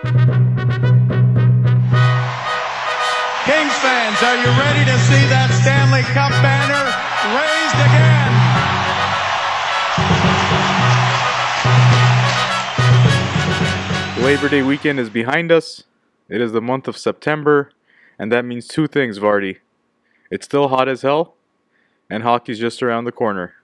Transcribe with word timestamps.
Kings 0.00 0.14
fans, 3.82 4.22
are 4.22 4.36
you 4.36 4.46
ready 4.54 4.84
to 4.84 4.96
see 5.08 5.26
that 5.26 5.50
Stanley 5.60 6.02
Cup 6.14 6.30
banner 6.40 6.86
raised 7.34 7.74
again? 14.14 14.24
Labor 14.24 14.48
Day 14.48 14.62
weekend 14.62 15.00
is 15.00 15.10
behind 15.10 15.50
us. 15.50 15.82
It 16.28 16.40
is 16.40 16.52
the 16.52 16.60
month 16.60 16.86
of 16.86 16.96
September, 16.96 17.72
and 18.20 18.30
that 18.30 18.44
means 18.44 18.68
two 18.68 18.86
things, 18.86 19.18
Vardy. 19.18 19.56
It's 20.30 20.44
still 20.44 20.68
hot 20.68 20.88
as 20.88 21.02
hell, 21.02 21.34
and 22.08 22.22
hockey's 22.22 22.60
just 22.60 22.84
around 22.84 23.06
the 23.06 23.12
corner. 23.12 23.54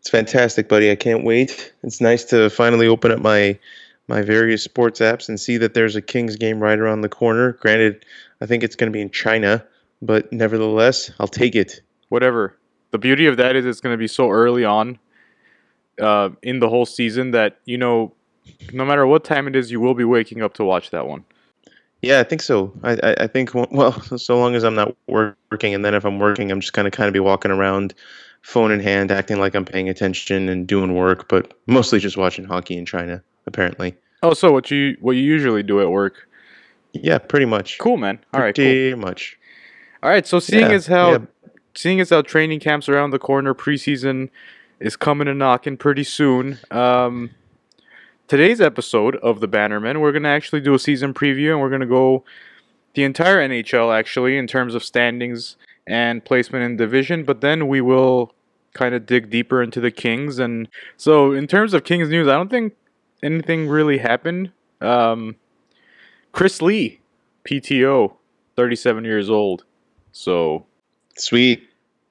It's 0.00 0.08
fantastic, 0.08 0.66
buddy. 0.66 0.90
I 0.90 0.96
can't 0.96 1.24
wait. 1.24 1.74
It's 1.82 2.00
nice 2.00 2.24
to 2.24 2.48
finally 2.48 2.86
open 2.86 3.10
up 3.10 3.20
my 3.20 3.58
my 4.12 4.20
various 4.20 4.62
sports 4.62 5.00
apps 5.00 5.26
and 5.26 5.40
see 5.40 5.56
that 5.56 5.72
there's 5.72 5.96
a 5.96 6.02
Kings 6.02 6.36
game 6.36 6.60
right 6.60 6.78
around 6.78 7.00
the 7.00 7.08
corner. 7.08 7.52
Granted, 7.52 8.04
I 8.42 8.46
think 8.46 8.62
it's 8.62 8.76
going 8.76 8.92
to 8.92 8.94
be 8.94 9.00
in 9.00 9.08
China, 9.08 9.64
but 10.02 10.30
nevertheless, 10.30 11.10
I'll 11.18 11.26
take 11.26 11.54
it. 11.54 11.80
Whatever. 12.10 12.54
The 12.90 12.98
beauty 12.98 13.24
of 13.24 13.38
that 13.38 13.56
is 13.56 13.64
it's 13.64 13.80
going 13.80 13.94
to 13.94 13.98
be 13.98 14.06
so 14.06 14.28
early 14.28 14.66
on 14.66 14.98
uh, 15.98 16.28
in 16.42 16.58
the 16.58 16.68
whole 16.68 16.84
season 16.84 17.30
that, 17.30 17.56
you 17.64 17.78
know, 17.78 18.12
no 18.74 18.84
matter 18.84 19.06
what 19.06 19.24
time 19.24 19.48
it 19.48 19.56
is, 19.56 19.70
you 19.70 19.80
will 19.80 19.94
be 19.94 20.04
waking 20.04 20.42
up 20.42 20.52
to 20.54 20.64
watch 20.64 20.90
that 20.90 21.06
one. 21.06 21.24
Yeah, 22.02 22.20
I 22.20 22.24
think 22.24 22.42
so. 22.42 22.70
I, 22.82 22.98
I, 23.02 23.14
I 23.20 23.26
think 23.28 23.54
well, 23.54 23.98
so 24.18 24.38
long 24.38 24.54
as 24.54 24.62
I'm 24.62 24.74
not 24.74 24.94
working, 25.06 25.72
and 25.72 25.82
then 25.82 25.94
if 25.94 26.04
I'm 26.04 26.18
working, 26.18 26.50
I'm 26.50 26.60
just 26.60 26.74
gonna 26.74 26.90
kind 26.90 27.06
of 27.06 27.14
be 27.14 27.20
walking 27.20 27.50
around, 27.50 27.94
phone 28.42 28.72
in 28.72 28.80
hand, 28.80 29.10
acting 29.10 29.38
like 29.38 29.54
I'm 29.54 29.64
paying 29.64 29.88
attention 29.88 30.50
and 30.50 30.66
doing 30.66 30.94
work, 30.94 31.28
but 31.28 31.54
mostly 31.66 31.98
just 31.98 32.18
watching 32.18 32.44
hockey 32.44 32.76
in 32.76 32.84
China. 32.84 33.22
Apparently. 33.46 33.96
Oh, 34.22 34.34
so 34.34 34.52
what 34.52 34.70
you 34.70 34.96
what 35.00 35.12
you 35.12 35.22
usually 35.22 35.62
do 35.62 35.80
at 35.80 35.90
work? 35.90 36.28
Yeah, 36.92 37.18
pretty 37.18 37.46
much. 37.46 37.78
Cool, 37.78 37.96
man. 37.96 38.18
All 38.32 38.40
right, 38.40 38.54
pretty 38.54 38.92
cool. 38.92 39.00
much. 39.00 39.38
All 40.02 40.10
right. 40.10 40.26
So 40.26 40.38
seeing 40.38 40.70
Yeah, 40.70 40.76
as 40.76 40.86
how 40.86 41.10
yeah. 41.12 41.18
seeing 41.74 42.00
as 42.00 42.10
how 42.10 42.22
training 42.22 42.60
camps 42.60 42.88
around 42.88 43.10
the 43.10 43.18
corner, 43.18 43.54
preseason 43.54 44.28
is 44.80 44.96
coming 44.96 45.28
and 45.28 45.38
knocking 45.38 45.76
pretty 45.76 46.04
soon. 46.04 46.58
Um, 46.70 47.30
today's 48.28 48.60
episode 48.60 49.16
of 49.16 49.40
the 49.40 49.48
Bannerman, 49.48 50.00
we're 50.00 50.12
gonna 50.12 50.28
actually 50.28 50.60
do 50.60 50.74
a 50.74 50.78
season 50.78 51.14
preview, 51.14 51.50
and 51.50 51.60
we're 51.60 51.70
gonna 51.70 51.86
go 51.86 52.24
the 52.94 53.04
entire 53.04 53.38
NHL 53.38 53.96
actually 53.96 54.36
in 54.36 54.46
terms 54.46 54.74
of 54.74 54.84
standings 54.84 55.56
and 55.86 56.24
placement 56.24 56.64
in 56.64 56.76
division. 56.76 57.24
But 57.24 57.40
then 57.40 57.68
we 57.68 57.80
will 57.80 58.34
kind 58.74 58.94
of 58.94 59.06
dig 59.06 59.30
deeper 59.30 59.62
into 59.62 59.80
the 59.80 59.90
Kings. 59.90 60.38
And 60.38 60.68
so 60.96 61.32
in 61.32 61.46
terms 61.46 61.74
of 61.74 61.84
Kings 61.84 62.08
news, 62.08 62.28
I 62.28 62.32
don't 62.34 62.50
think 62.50 62.74
anything 63.22 63.68
really 63.68 63.98
happened. 63.98 64.52
Um, 64.80 65.36
Chris 66.32 66.60
Lee, 66.62 67.00
PTO, 67.44 68.14
37 68.56 69.04
years 69.04 69.30
old. 69.30 69.64
So 70.12 70.66
Sweet. 71.16 71.68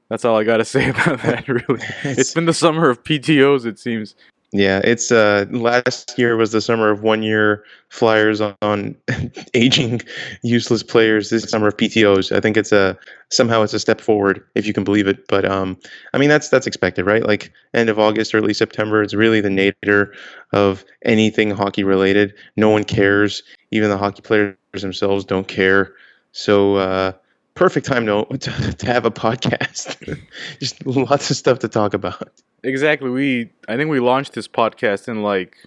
that's 0.10 0.26
all 0.26 0.38
I 0.38 0.44
got 0.44 0.58
to 0.58 0.66
say 0.76 0.90
about 0.90 1.22
that, 1.24 1.48
really. 1.48 1.84
It's 2.04 2.34
been 2.34 2.46
the 2.46 2.54
summer 2.54 2.90
of 2.90 3.04
PTOs, 3.04 3.66
it 3.66 3.80
seems. 3.80 4.16
Yeah, 4.54 4.82
it's 4.84 5.14
uh 5.14 5.46
last 5.50 6.18
year 6.18 6.36
was 6.36 6.52
the 6.52 6.60
summer 6.60 6.90
of 6.92 7.04
one 7.04 7.24
year 7.24 7.64
flyers 7.88 8.42
on, 8.42 8.54
on 8.62 8.98
aging 9.54 10.02
useless 10.44 10.84
players. 10.84 11.30
This 11.30 11.44
summer 11.50 11.68
of 11.68 11.78
PTOs. 11.78 12.36
I 12.36 12.42
think 12.42 12.58
it's 12.58 12.74
a 12.74 12.98
somehow 13.30 13.62
it's 13.64 13.74
a 13.74 13.80
step 13.80 14.02
forward 14.02 14.44
if 14.56 14.68
you 14.68 14.74
can 14.74 14.84
believe 14.84 15.08
it. 15.08 15.26
But 15.30 15.46
um 15.46 15.78
I 16.14 16.18
mean 16.18 16.28
that's 16.28 16.50
that's 16.50 16.68
expected, 16.68 17.06
right? 17.06 17.26
Like 17.26 17.54
end 17.74 17.90
of 17.90 17.98
August, 17.98 18.36
early 18.36 18.54
September, 18.54 19.02
it's 19.02 19.14
really 19.14 19.40
the 19.40 19.50
nadir 19.50 20.14
of 20.52 20.84
anything 21.06 21.52
hockey 21.52 21.86
related. 21.86 22.34
No 22.58 22.70
one 22.70 22.84
cares. 22.84 23.44
Even 23.72 23.90
the 23.90 23.98
hockey 23.98 24.22
players 24.22 24.56
themselves 24.74 25.24
don't 25.24 25.48
care. 25.48 25.94
So 26.34 26.76
uh 26.76 27.14
perfect 27.56 27.86
time 27.86 28.06
to 28.06 28.26
to, 28.26 28.74
to 28.74 28.86
have 28.86 29.06
a 29.06 29.12
podcast. 29.12 30.20
Just 30.60 30.86
lots 30.86 31.30
of 31.30 31.38
stuff 31.38 31.60
to 31.60 31.68
talk 31.68 31.94
about. 31.94 32.30
Exactly. 32.64 33.10
We 33.10 33.52
I 33.68 33.78
think 33.78 33.90
we 33.90 34.00
launched 34.00 34.34
this 34.34 34.48
podcast 34.48 35.08
in 35.08 35.24
like 35.24 35.58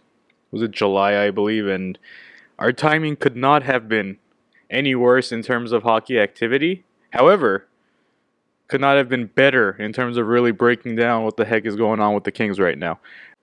was 0.50 0.62
it 0.62 0.70
July, 0.70 1.24
I 1.26 1.30
believe, 1.30 1.66
and 1.66 1.98
our 2.58 2.72
timing 2.72 3.16
could 3.16 3.36
not 3.36 3.64
have 3.64 3.88
been 3.88 4.18
any 4.70 4.94
worse 4.94 5.32
in 5.32 5.42
terms 5.42 5.72
of 5.72 5.82
hockey 5.82 6.18
activity. 6.18 6.84
However, 7.10 7.66
could 8.68 8.80
not 8.80 8.96
have 8.96 9.08
been 9.08 9.26
better 9.26 9.72
in 9.72 9.92
terms 9.92 10.16
of 10.16 10.26
really 10.26 10.52
breaking 10.52 10.96
down 10.96 11.24
what 11.24 11.36
the 11.36 11.44
heck 11.44 11.66
is 11.66 11.76
going 11.76 12.00
on 12.00 12.14
with 12.14 12.24
the 12.24 12.32
Kings 12.32 12.58
right 12.58 12.78
now. 12.78 12.98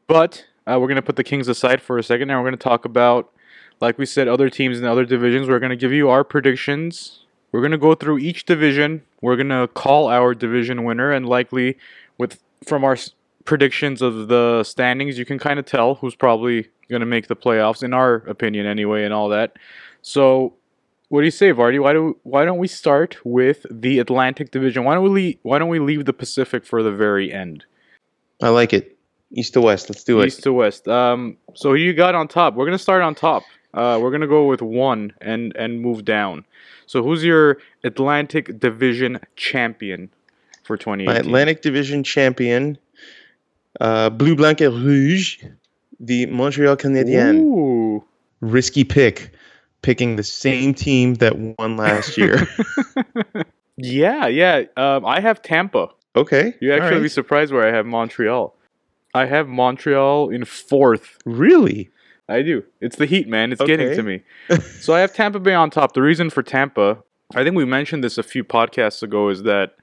But 0.07 0.45
uh, 0.67 0.77
we're 0.79 0.87
going 0.87 0.95
to 0.95 1.01
put 1.01 1.15
the 1.15 1.23
Kings 1.23 1.47
aside 1.47 1.81
for 1.81 1.97
a 1.97 2.03
second 2.03 2.29
and 2.29 2.39
we're 2.39 2.49
going 2.49 2.57
to 2.57 2.63
talk 2.63 2.85
about, 2.85 3.31
like 3.79 3.97
we 3.97 4.05
said, 4.05 4.27
other 4.27 4.49
teams 4.49 4.79
in 4.79 4.85
other 4.85 5.05
divisions. 5.05 5.47
We're 5.47 5.59
going 5.59 5.71
to 5.71 5.75
give 5.75 5.91
you 5.91 6.09
our 6.09 6.23
predictions. 6.23 7.20
We're 7.51 7.61
going 7.61 7.71
to 7.71 7.77
go 7.77 7.95
through 7.95 8.19
each 8.19 8.45
division. 8.45 9.01
We're 9.21 9.35
going 9.35 9.49
to 9.49 9.67
call 9.73 10.07
our 10.07 10.33
division 10.33 10.83
winner 10.83 11.11
and 11.11 11.27
likely 11.27 11.77
with 12.17 12.41
from 12.65 12.83
our 12.83 12.97
predictions 13.45 14.01
of 14.01 14.27
the 14.27 14.63
standings, 14.63 15.17
you 15.17 15.25
can 15.25 15.39
kind 15.39 15.59
of 15.59 15.65
tell 15.65 15.95
who's 15.95 16.15
probably 16.15 16.67
going 16.89 16.99
to 16.99 17.05
make 17.05 17.27
the 17.27 17.35
playoffs 17.35 17.83
in 17.83 17.93
our 17.93 18.15
opinion 18.27 18.65
anyway 18.65 19.03
and 19.03 19.13
all 19.13 19.29
that. 19.29 19.57
So, 20.01 20.53
what 21.09 21.21
do 21.21 21.25
you 21.25 21.31
say, 21.31 21.51
Vardy? 21.51 21.81
Why 21.81 21.93
do 21.93 22.17
why 22.23 22.45
don't 22.45 22.57
we 22.57 22.67
start 22.67 23.17
with 23.25 23.65
the 23.69 23.99
Atlantic 23.99 24.51
Division? 24.51 24.85
Why 24.85 24.93
don't 24.93 25.03
we 25.03 25.09
leave, 25.09 25.37
why 25.41 25.59
don't 25.59 25.67
we 25.67 25.79
leave 25.79 26.05
the 26.05 26.13
Pacific 26.13 26.65
for 26.65 26.81
the 26.81 26.91
very 26.91 27.33
end? 27.33 27.65
I 28.41 28.49
like 28.49 28.73
it. 28.73 28.97
East 29.33 29.53
to 29.53 29.61
west. 29.61 29.89
Let's 29.89 30.03
do 30.03 30.21
it. 30.21 30.27
East 30.27 30.43
to 30.43 30.53
west. 30.53 30.87
Um, 30.87 31.37
so 31.53 31.69
who 31.69 31.75
you 31.75 31.93
got 31.93 32.15
on 32.15 32.27
top? 32.27 32.55
We're 32.55 32.65
gonna 32.65 32.77
start 32.77 33.01
on 33.01 33.15
top. 33.15 33.43
Uh, 33.73 33.99
we're 34.01 34.11
gonna 34.11 34.27
go 34.27 34.47
with 34.47 34.61
one 34.61 35.13
and 35.21 35.53
and 35.57 35.81
move 35.81 36.05
down. 36.05 36.45
So 36.91 37.01
who's 37.01 37.23
your 37.23 37.57
Atlantic 37.85 38.59
Division 38.59 39.21
champion 39.37 40.09
for 40.65 40.75
2018? 40.75 41.05
My 41.05 41.17
Atlantic 41.17 41.61
Division 41.61 42.03
champion, 42.03 42.77
uh, 43.79 44.09
Blue 44.09 44.35
Blanc 44.35 44.59
et 44.59 44.71
Rouge, 44.71 45.41
the 46.01 46.25
Montreal 46.25 46.75
Canadiens. 46.75 47.39
Ooh. 47.39 48.03
Risky 48.41 48.83
pick, 48.83 49.31
picking 49.81 50.17
the 50.17 50.23
same 50.23 50.73
team 50.73 51.13
that 51.13 51.37
won 51.37 51.77
last 51.77 52.17
year. 52.17 52.45
Yeah, 53.77 54.27
yeah. 54.27 54.63
Um, 54.75 55.05
I 55.05 55.21
have 55.21 55.41
Tampa. 55.41 55.87
okay. 56.15 56.53
You 56.59 56.73
actually 56.73 56.97
all 56.97 57.01
be 57.01 57.07
surprised 57.07 57.53
where 57.53 57.65
I 57.65 57.75
have 57.75 57.85
Montreal. 57.85 58.53
I 59.15 59.25
have 59.25 59.47
Montreal 59.47 60.29
in 60.29 60.43
fourth. 60.43 61.17
Really? 61.25 61.89
I 62.29 62.41
do. 62.41 62.63
It's 62.79 62.95
the 62.95 63.05
Heat, 63.05 63.27
man. 63.27 63.51
It's 63.51 63.61
getting 63.61 63.95
to 63.95 64.03
me. 64.03 64.23
so 64.79 64.93
I 64.93 65.01
have 65.01 65.13
Tampa 65.13 65.39
Bay 65.39 65.53
on 65.53 65.69
top. 65.69 65.93
The 65.93 66.01
reason 66.01 66.29
for 66.29 66.43
Tampa, 66.43 67.03
I 67.35 67.43
think 67.43 67.55
we 67.55 67.65
mentioned 67.65 68.03
this 68.03 68.17
a 68.17 68.23
few 68.23 68.43
podcasts 68.43 69.03
ago, 69.03 69.29
is 69.29 69.43
that 69.43 69.75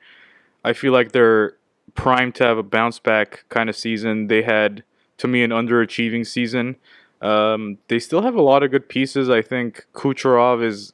I 0.65 0.73
feel 0.73 0.93
like 0.93 1.13
they're 1.13 1.57
primed 1.95 2.35
to 2.37 2.45
have 2.45 2.59
a 2.59 2.63
bounce 2.63 2.99
back 2.99 3.45
kind 3.49 3.69
of 3.69 3.77
season. 3.77 4.29
They 4.29 4.43
had, 4.43 4.83
to 5.19 5.29
me, 5.29 5.43
an 5.43 5.51
underachieving 5.51 6.27
season. 6.27 6.77
Um, 7.21 7.79
they 7.89 7.99
still 7.99 8.23
have 8.23 8.35
a 8.35 8.43
lot 8.43 8.63
of 8.63 8.71
good 8.71 8.89
pieces. 8.89 9.29
I 9.29 9.43
think 9.43 9.87
Kucherov 9.93 10.63
is. 10.63 10.93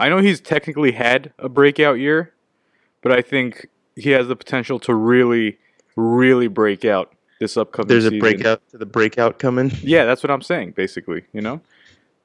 I 0.00 0.08
know 0.08 0.18
he's 0.18 0.40
technically 0.40 0.92
had 0.92 1.32
a 1.38 1.48
breakout 1.48 1.98
year, 1.98 2.32
but 3.02 3.12
I 3.12 3.22
think 3.22 3.68
he 3.94 4.10
has 4.10 4.26
the 4.26 4.34
potential 4.34 4.80
to 4.80 4.94
really, 4.94 5.58
really 5.96 6.48
break 6.48 6.84
out 6.84 7.14
this 7.42 7.56
upcoming 7.56 7.88
There's 7.88 8.04
season. 8.04 8.16
a 8.16 8.20
breakout 8.20 8.68
to 8.70 8.78
the 8.78 8.86
breakout 8.86 9.38
coming. 9.38 9.70
Yeah, 9.82 10.04
that's 10.04 10.22
what 10.22 10.30
I'm 10.30 10.42
saying, 10.42 10.72
basically. 10.72 11.24
You 11.32 11.42
know. 11.42 11.60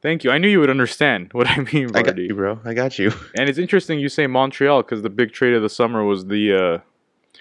Thank 0.01 0.23
you. 0.23 0.31
I 0.31 0.37
knew 0.37 0.47
you 0.47 0.59
would 0.59 0.69
understand 0.69 1.29
what 1.33 1.47
I 1.47 1.57
mean, 1.73 1.95
I 1.95 2.03
got 2.03 2.17
you, 2.17 2.33
bro. 2.33 2.59
I 2.63 2.73
got 2.73 2.99
you. 2.99 3.11
And 3.35 3.49
it's 3.49 3.57
interesting 3.57 3.99
you 3.99 4.09
say 4.09 4.27
Montreal 4.27 4.83
because 4.83 5.01
the 5.01 5.09
big 5.09 5.33
trade 5.33 5.53
of 5.53 5.61
the 5.61 5.69
summer 5.69 6.03
was 6.03 6.27
the 6.27 6.53
uh, 6.53 7.37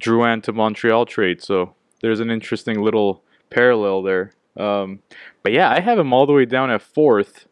Drouin 0.00 0.42
to 0.42 0.52
Montreal 0.52 1.06
trade. 1.06 1.42
So 1.42 1.74
there's 2.02 2.20
an 2.20 2.30
interesting 2.30 2.82
little 2.82 3.22
parallel 3.48 4.02
there. 4.02 4.32
Um, 4.56 5.00
but 5.42 5.52
yeah, 5.52 5.70
I 5.70 5.80
have 5.80 5.98
him 5.98 6.12
all 6.12 6.26
the 6.26 6.32
way 6.32 6.44
down 6.44 6.70
at 6.70 6.82
fourth. 6.82 7.46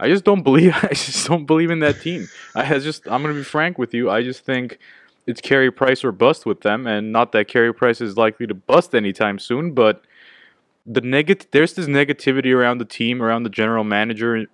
I 0.00 0.08
just 0.08 0.24
don't 0.24 0.42
believe. 0.42 0.74
I 0.82 0.88
just 0.88 1.26
don't 1.26 1.46
believe 1.46 1.70
in 1.70 1.78
that 1.80 2.00
team. 2.00 2.28
I 2.54 2.78
just. 2.78 3.06
I'm 3.06 3.22
gonna 3.22 3.34
be 3.34 3.44
frank 3.44 3.78
with 3.78 3.94
you. 3.94 4.10
I 4.10 4.22
just 4.22 4.44
think 4.44 4.78
it's 5.30 5.40
Carey 5.40 5.70
Price 5.70 6.04
or 6.04 6.12
bust 6.12 6.44
with 6.44 6.60
them, 6.60 6.86
and 6.86 7.12
not 7.12 7.32
that 7.32 7.48
Carey 7.48 7.72
Price 7.72 8.00
is 8.00 8.16
likely 8.16 8.46
to 8.46 8.54
bust 8.54 8.94
anytime 8.94 9.38
soon, 9.38 9.72
but 9.72 10.04
the 10.86 11.00
negative 11.00 11.46
there's 11.52 11.74
this 11.74 11.86
negativity 11.86 12.54
around 12.54 12.78
the 12.78 12.84
team, 12.84 13.22
around 13.22 13.44
the 13.44 13.50
general 13.50 13.84
manager 13.84 14.46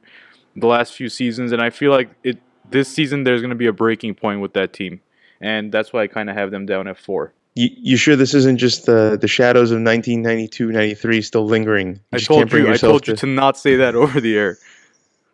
the 0.56 0.66
last 0.66 0.94
few 0.94 1.08
seasons, 1.08 1.52
and 1.52 1.60
I 1.60 1.70
feel 1.70 1.90
like 1.90 2.10
it 2.24 2.38
this 2.68 2.88
season 2.88 3.24
there's 3.24 3.40
going 3.40 3.50
to 3.50 3.56
be 3.56 3.66
a 3.66 3.72
breaking 3.72 4.14
point 4.14 4.40
with 4.40 4.54
that 4.54 4.72
team, 4.72 5.00
and 5.40 5.70
that's 5.70 5.92
why 5.92 6.02
I 6.02 6.06
kind 6.06 6.30
of 6.30 6.36
have 6.36 6.50
them 6.50 6.66
down 6.66 6.88
at 6.88 6.98
four. 6.98 7.32
You, 7.54 7.68
you 7.72 7.96
sure 7.96 8.16
this 8.16 8.34
isn't 8.34 8.58
just 8.58 8.86
the 8.86 9.18
the 9.20 9.28
shadows 9.28 9.70
of 9.70 9.80
1992, 9.80 10.72
93 10.72 11.22
still 11.22 11.46
lingering? 11.46 11.88
You 11.88 12.00
I 12.14 12.18
told 12.18 12.52
you, 12.52 12.72
I 12.72 12.76
told 12.76 13.06
you 13.06 13.14
to 13.16 13.26
not 13.26 13.56
say 13.58 13.76
that 13.76 13.94
over 13.94 14.20
the 14.20 14.36
air. 14.36 14.58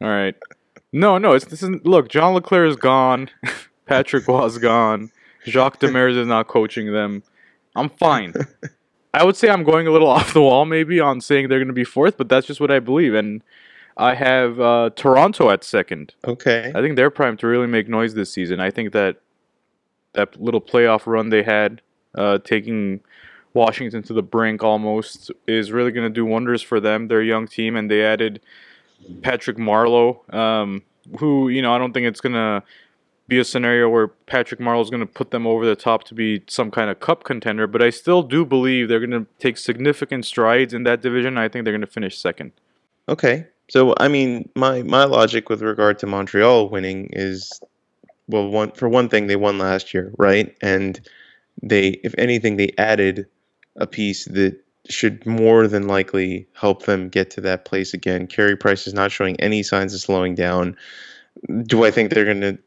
All 0.01 0.09
right, 0.09 0.35
no, 0.93 1.19
no, 1.19 1.33
it's 1.33 1.45
this 1.47 1.63
isn't. 1.63 1.87
Look, 1.87 2.09
John 2.09 2.35
LeClair 2.35 2.67
is 2.67 2.77
gone, 2.77 3.31
Patrick 3.87 4.29
was 4.29 4.59
gone, 4.59 5.11
Jacques 5.47 5.81
Demers 5.81 6.17
is 6.17 6.27
not 6.27 6.49
coaching 6.49 6.93
them. 6.93 7.23
I'm 7.75 7.89
fine. 7.89 8.35
I 9.15 9.25
would 9.25 9.37
say 9.37 9.49
I'm 9.51 9.65
going 9.65 9.87
a 9.87 9.91
little 9.91 10.09
off 10.17 10.33
the 10.33 10.43
wall 10.43 10.65
maybe 10.65 11.01
on 11.01 11.21
saying 11.21 11.49
they're 11.49 11.59
going 11.59 11.69
to 11.69 11.75
be 11.75 11.85
fourth, 11.85 12.17
but 12.17 12.29
that's 12.29 12.47
just 12.47 12.61
what 12.61 12.71
I 12.71 12.79
believe. 12.79 13.15
And 13.15 13.43
I 13.97 14.15
have 14.15 14.59
uh, 14.61 14.91
Toronto 14.97 15.51
at 15.51 15.65
second. 15.65 16.15
Okay. 16.25 16.73
I 16.75 16.81
think 16.81 16.97
they're 16.97 17.11
primed 17.11 17.41
to 17.41 17.47
really 17.47 17.67
make 17.67 17.89
noise 17.89 18.15
this 18.15 18.33
season. 18.33 18.61
I 18.61 18.71
think 18.71 18.93
that 18.93 19.17
that 20.15 20.41
little 20.41 20.61
playoff 20.61 21.07
run 21.07 21.31
they 21.31 21.43
had, 21.43 21.83
uh, 22.15 22.39
taking 22.39 23.01
Washington 23.55 24.03
to 24.05 24.13
the 24.13 24.23
brink 24.23 24.63
almost, 24.63 25.31
is 25.47 25.73
really 25.73 25.91
going 25.91 26.07
to 26.07 26.15
do 26.15 26.25
wonders 26.25 26.63
for 26.63 26.81
them. 26.81 27.09
They're 27.09 27.21
a 27.21 27.27
young 27.27 27.47
team, 27.47 27.77
and 27.77 27.91
they 27.91 28.03
added 28.03 28.41
Patrick 29.23 29.57
Marleau, 29.57 30.33
um, 30.35 30.83
who 31.19 31.49
you 31.49 31.63
know 31.63 31.75
I 31.75 31.79
don't 31.79 31.93
think 31.93 32.07
it's 32.07 32.21
going 32.21 32.35
to 32.35 32.63
be 33.29 33.39
a 33.39 33.45
scenario 33.45 33.89
where 33.89 34.09
Patrick 34.09 34.61
Marleau 34.61 34.83
is 34.83 34.91
going 34.91 35.01
to 35.01 35.07
put 35.07 35.31
them 35.31 35.47
over 35.47 35.65
the 35.65 35.77
top 35.77 36.05
to 36.05 36.15
be 36.15 36.43
some 36.49 36.71
kind 36.71 36.91
of 36.91 37.01
cup 37.01 37.25
contender, 37.25 37.67
but 37.67 37.83
I 37.83 37.91
still 37.91 38.23
do 38.23 38.45
believe 38.45 38.89
they're 38.89 38.99
going 38.99 39.11
to 39.11 39.27
take 39.39 39.57
significant 39.57 40.27
strides 40.27 40.75
in 40.75 40.83
that 40.85 41.03
division. 41.03 41.39
I 41.39 41.49
think 41.49 41.65
they're 41.65 41.73
going 41.73 41.81
to 41.81 41.87
finish 41.87 42.19
second. 42.19 42.53
Okay. 43.09 43.47
So 43.71 43.95
I 43.99 44.09
mean, 44.09 44.49
my 44.55 44.83
my 44.83 45.05
logic 45.05 45.49
with 45.49 45.63
regard 45.63 45.99
to 46.01 46.07
Montreal 46.07 46.69
winning 46.69 47.09
is, 47.13 47.61
well, 48.29 48.49
one 48.49 48.73
for 48.73 48.89
one 48.89 49.09
thing, 49.09 49.29
they 49.29 49.37
won 49.37 49.57
last 49.59 49.95
year, 49.95 50.13
right? 50.19 50.55
And 50.61 51.01
they, 51.63 52.01
if 52.05 52.15
anything, 52.19 52.57
they 52.57 52.71
added 52.77 53.27
a 53.77 53.87
piece 53.87 54.27
that 54.27 54.63
should 54.89 55.25
more 55.25 55.69
than 55.69 55.87
likely 55.87 56.47
help 56.55 56.85
them 56.85 57.09
get 57.09 57.31
to 57.31 57.41
that 57.41 57.65
place 57.65 57.95
again. 57.95 58.27
Carey 58.27 58.57
Price 58.57 58.87
is 58.87 58.95
not 58.95 59.13
showing 59.13 59.41
any 59.41 59.63
signs 59.63 59.95
of 59.95 60.01
slowing 60.01 60.35
down. 60.35 60.77
Do 61.63 61.85
I 61.85 61.91
think 61.91 62.11
they're 62.11 62.25
going 62.25 62.41
to, 62.41 62.59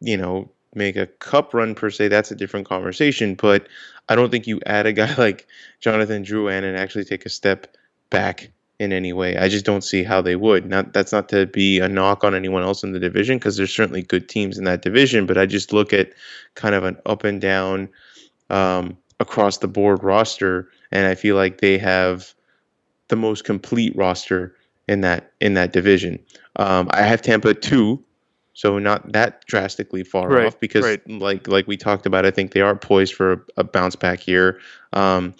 you 0.00 0.16
know, 0.16 0.50
make 0.74 0.96
a 0.96 1.06
cup 1.06 1.54
run 1.54 1.74
per 1.74 1.90
se? 1.90 2.08
That's 2.08 2.30
a 2.30 2.36
different 2.36 2.68
conversation. 2.68 3.34
But 3.34 3.68
I 4.08 4.16
don't 4.16 4.30
think 4.30 4.46
you 4.46 4.60
add 4.66 4.86
a 4.86 4.92
guy 4.92 5.14
like 5.18 5.46
Jonathan 5.80 6.24
Drouin 6.24 6.64
and 6.64 6.76
actually 6.76 7.04
take 7.04 7.26
a 7.26 7.30
step 7.30 7.76
back 8.10 8.50
in 8.80 8.94
any 8.94 9.12
way. 9.12 9.36
I 9.36 9.48
just 9.48 9.66
don't 9.66 9.84
see 9.84 10.02
how 10.02 10.22
they 10.22 10.36
would. 10.36 10.64
Not 10.64 10.94
that's 10.94 11.12
not 11.12 11.28
to 11.28 11.46
be 11.46 11.78
a 11.80 11.88
knock 11.88 12.24
on 12.24 12.34
anyone 12.34 12.62
else 12.62 12.82
in 12.82 12.92
the 12.92 12.98
division 12.98 13.36
because 13.36 13.56
there's 13.58 13.74
certainly 13.74 14.02
good 14.02 14.28
teams 14.28 14.56
in 14.56 14.64
that 14.64 14.80
division, 14.80 15.26
but 15.26 15.36
I 15.36 15.44
just 15.44 15.72
look 15.72 15.92
at 15.92 16.12
kind 16.54 16.74
of 16.74 16.84
an 16.84 16.96
up 17.04 17.22
and 17.22 17.40
down 17.42 17.90
um, 18.48 18.96
across 19.20 19.58
the 19.58 19.68
board 19.68 20.02
roster, 20.02 20.68
and 20.90 21.06
I 21.06 21.14
feel 21.14 21.36
like 21.36 21.60
they 21.60 21.76
have 21.76 22.32
the 23.08 23.16
most 23.16 23.44
complete 23.44 23.94
roster 23.94 24.56
in 24.88 25.02
that 25.02 25.30
in 25.40 25.54
that 25.54 25.74
division. 25.74 26.18
Um, 26.56 26.88
I 26.90 27.02
have 27.02 27.20
Tampa 27.20 27.52
two, 27.52 28.02
so 28.52 28.78
not 28.78 29.12
that 29.12 29.46
drastically 29.46 30.02
far 30.04 30.28
Right, 30.28 30.46
off 30.46 30.58
because 30.60 30.84
right. 30.84 31.08
like 31.08 31.46
like 31.48 31.66
we 31.66 31.76
talked 31.76 32.06
about, 32.06 32.26
I 32.26 32.30
think 32.30 32.52
they 32.52 32.60
are 32.60 32.76
poised 32.76 33.14
for 33.14 33.32
a, 33.32 33.40
a 33.58 33.64
bounce 33.64 33.96
back 33.96 34.20
here. 34.20 34.60
Um, 34.92 35.34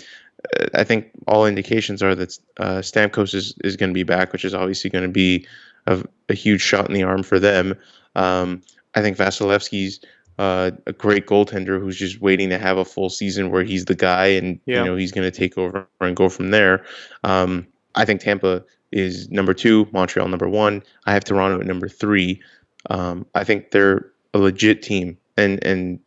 I 0.74 0.84
think 0.84 1.10
all 1.26 1.46
indications 1.46 2.02
are 2.02 2.14
that 2.14 2.38
uh, 2.58 2.78
Stamkos 2.78 3.34
is, 3.34 3.54
is 3.62 3.76
going 3.76 3.90
to 3.90 3.94
be 3.94 4.04
back, 4.04 4.32
which 4.32 4.44
is 4.44 4.54
obviously 4.54 4.88
going 4.88 5.04
to 5.04 5.10
be 5.10 5.46
a, 5.86 6.02
a 6.30 6.34
huge 6.34 6.62
shot 6.62 6.88
in 6.88 6.94
the 6.94 7.02
arm 7.02 7.22
for 7.22 7.38
them. 7.38 7.74
Um, 8.16 8.62
I 8.94 9.02
think 9.02 9.18
Vasilevskiy's 9.18 10.00
uh, 10.38 10.70
a 10.86 10.92
great 10.94 11.26
goaltender 11.26 11.78
who's 11.78 11.98
just 11.98 12.20
waiting 12.22 12.48
to 12.48 12.58
have 12.58 12.78
a 12.78 12.84
full 12.86 13.10
season 13.10 13.50
where 13.50 13.62
he's 13.64 13.84
the 13.84 13.94
guy 13.94 14.26
and 14.28 14.58
Yeah. 14.64 14.78
you 14.78 14.84
know 14.86 14.96
he's 14.96 15.12
going 15.12 15.30
to 15.30 15.36
take 15.36 15.58
over 15.58 15.86
and 16.00 16.16
go 16.16 16.28
from 16.30 16.50
there. 16.50 16.84
Um, 17.22 17.66
I 17.94 18.06
think 18.06 18.22
Tampa 18.22 18.64
is 18.92 19.28
number 19.30 19.52
two, 19.52 19.86
Montreal 19.92 20.28
number 20.28 20.48
one. 20.48 20.82
I 21.04 21.12
have 21.12 21.24
Toronto 21.24 21.60
at 21.60 21.66
number 21.66 21.88
three. 21.88 22.40
Um, 22.88 23.26
I 23.34 23.44
think 23.44 23.70
they're 23.70 24.06
a 24.32 24.38
legit 24.38 24.82
team 24.82 25.18
and 25.36 25.62
and 25.64 26.00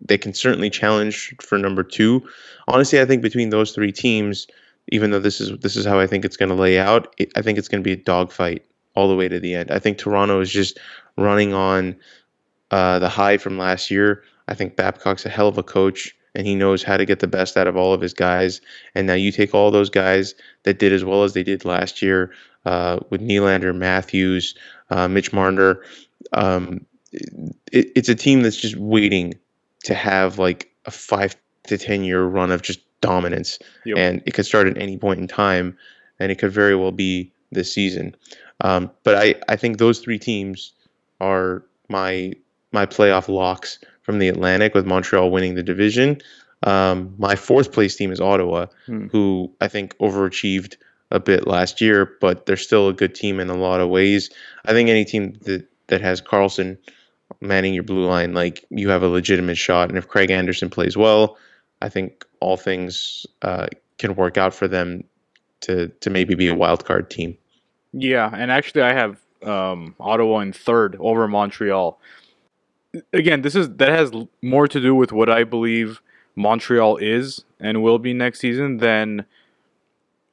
they 0.00 0.18
can 0.18 0.34
certainly 0.34 0.70
challenge 0.70 1.34
for 1.40 1.58
number 1.58 1.82
two. 1.82 2.26
Honestly, 2.68 3.00
I 3.00 3.04
think 3.04 3.22
between 3.22 3.50
those 3.50 3.72
three 3.72 3.92
teams, 3.92 4.46
even 4.88 5.10
though 5.10 5.20
this 5.20 5.40
is 5.40 5.58
this 5.60 5.76
is 5.76 5.84
how 5.84 5.98
I 5.98 6.06
think 6.06 6.24
it's 6.24 6.36
going 6.36 6.48
to 6.48 6.54
lay 6.54 6.78
out, 6.78 7.14
it, 7.18 7.32
I 7.36 7.42
think 7.42 7.58
it's 7.58 7.68
going 7.68 7.82
to 7.82 7.88
be 7.88 7.92
a 7.92 8.04
dogfight 8.04 8.64
all 8.94 9.08
the 9.08 9.16
way 9.16 9.28
to 9.28 9.40
the 9.40 9.54
end. 9.54 9.70
I 9.70 9.78
think 9.78 9.98
Toronto 9.98 10.40
is 10.40 10.50
just 10.50 10.78
running 11.16 11.52
on 11.52 11.96
uh, 12.70 12.98
the 12.98 13.08
high 13.08 13.36
from 13.36 13.58
last 13.58 13.90
year. 13.90 14.22
I 14.48 14.54
think 14.54 14.76
Babcock's 14.76 15.26
a 15.26 15.30
hell 15.30 15.48
of 15.48 15.58
a 15.58 15.62
coach, 15.62 16.14
and 16.34 16.46
he 16.46 16.54
knows 16.54 16.82
how 16.82 16.96
to 16.96 17.04
get 17.04 17.20
the 17.20 17.26
best 17.26 17.56
out 17.56 17.66
of 17.66 17.76
all 17.76 17.92
of 17.92 18.00
his 18.00 18.14
guys. 18.14 18.60
And 18.94 19.06
now 19.06 19.14
you 19.14 19.32
take 19.32 19.54
all 19.54 19.70
those 19.70 19.90
guys 19.90 20.34
that 20.62 20.78
did 20.78 20.92
as 20.92 21.04
well 21.04 21.24
as 21.24 21.32
they 21.32 21.42
did 21.42 21.64
last 21.64 22.02
year 22.02 22.32
uh, 22.66 23.00
with 23.10 23.20
Nylander, 23.20 23.74
Matthews, 23.74 24.54
uh, 24.90 25.08
Mitch 25.08 25.32
Marner. 25.32 25.82
Um, 26.32 26.84
it, 27.12 27.92
it's 27.94 28.08
a 28.08 28.14
team 28.14 28.42
that's 28.42 28.56
just 28.56 28.76
waiting 28.76 29.34
to 29.84 29.94
have 29.94 30.38
like 30.38 30.70
a 30.86 30.90
five 30.90 31.36
to 31.68 31.78
ten 31.78 32.04
year 32.04 32.24
run 32.24 32.50
of 32.50 32.62
just 32.62 32.80
dominance, 33.00 33.58
Yep. 33.84 33.98
and 33.98 34.22
it 34.26 34.32
could 34.34 34.46
start 34.46 34.66
at 34.66 34.78
any 34.78 34.96
point 34.98 35.20
in 35.20 35.28
time, 35.28 35.76
and 36.18 36.32
it 36.32 36.38
could 36.38 36.52
very 36.52 36.74
well 36.74 36.92
be 36.92 37.30
this 37.52 37.72
season. 37.72 38.14
Um, 38.60 38.90
but 39.02 39.14
I, 39.16 39.34
I 39.48 39.56
think 39.56 39.78
those 39.78 39.98
three 40.00 40.18
teams 40.18 40.72
are 41.20 41.64
my 41.88 42.32
my 42.72 42.86
playoff 42.86 43.28
locks 43.28 43.78
from 44.02 44.18
the 44.18 44.28
Atlantic, 44.28 44.74
with 44.74 44.86
Montreal 44.86 45.30
winning 45.30 45.54
the 45.54 45.62
division. 45.62 46.20
Um, 46.62 47.14
my 47.18 47.36
fourth 47.36 47.72
place 47.72 47.94
team 47.96 48.10
is 48.10 48.20
Ottawa, 48.20 48.66
Hmm. 48.86 49.08
who 49.08 49.52
I 49.60 49.68
think 49.68 49.96
overachieved 49.98 50.76
a 51.10 51.20
bit 51.20 51.46
last 51.46 51.80
year, 51.80 52.16
but 52.20 52.46
they're 52.46 52.56
still 52.56 52.88
a 52.88 52.92
good 52.92 53.14
team 53.14 53.38
in 53.38 53.50
a 53.50 53.56
lot 53.56 53.80
of 53.80 53.90
ways. 53.90 54.30
I 54.64 54.72
think 54.72 54.88
any 54.88 55.04
team 55.04 55.34
that 55.42 55.66
that 55.88 56.00
has 56.00 56.20
Karlsson 56.20 56.78
manning 57.40 57.74
your 57.74 57.82
blue 57.82 58.06
line, 58.06 58.34
like 58.34 58.64
you 58.70 58.88
have 58.88 59.02
a 59.02 59.08
legitimate 59.08 59.56
shot. 59.56 59.88
And 59.88 59.98
if 59.98 60.08
Craig 60.08 60.30
Anderson 60.30 60.70
plays 60.70 60.96
well, 60.96 61.36
I 61.82 61.88
think 61.88 62.24
all 62.40 62.56
things 62.56 63.26
uh, 63.42 63.66
can 63.98 64.14
work 64.14 64.36
out 64.38 64.54
for 64.54 64.68
them 64.68 65.04
to 65.60 65.88
to 65.88 66.10
maybe 66.10 66.34
be 66.34 66.48
a 66.48 66.54
wild 66.54 66.84
card 66.84 67.10
team. 67.10 67.36
Yeah, 67.92 68.30
and 68.32 68.50
actually, 68.50 68.82
I 68.82 68.92
have 68.92 69.20
um, 69.42 69.94
Ottawa 70.00 70.40
in 70.40 70.52
third 70.52 70.96
over 70.98 71.28
Montreal. 71.28 71.98
Again, 73.12 73.42
this 73.42 73.54
is 73.54 73.68
that 73.76 73.88
has 73.88 74.12
more 74.42 74.68
to 74.68 74.80
do 74.80 74.94
with 74.94 75.12
what 75.12 75.28
I 75.28 75.44
believe 75.44 76.00
Montreal 76.36 76.96
is 76.96 77.44
and 77.60 77.82
will 77.82 77.98
be 77.98 78.12
next 78.12 78.40
season 78.40 78.78
than 78.78 79.26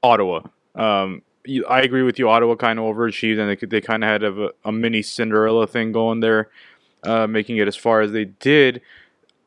Ottawa. 0.03 0.41
Um, 0.75 1.21
I 1.67 1.81
agree 1.81 2.03
with 2.03 2.19
you. 2.19 2.29
Ottawa 2.29 2.55
kind 2.55 2.79
of 2.79 2.85
overachieved, 2.85 3.39
and 3.39 3.49
they, 3.49 3.65
they 3.65 3.81
kind 3.81 4.03
of 4.03 4.09
had 4.09 4.23
a, 4.23 4.49
a 4.63 4.71
mini 4.71 5.01
Cinderella 5.01 5.67
thing 5.67 5.91
going 5.91 6.19
there, 6.19 6.49
uh, 7.03 7.27
making 7.27 7.57
it 7.57 7.67
as 7.67 7.75
far 7.75 8.01
as 8.01 8.11
they 8.11 8.25
did. 8.25 8.81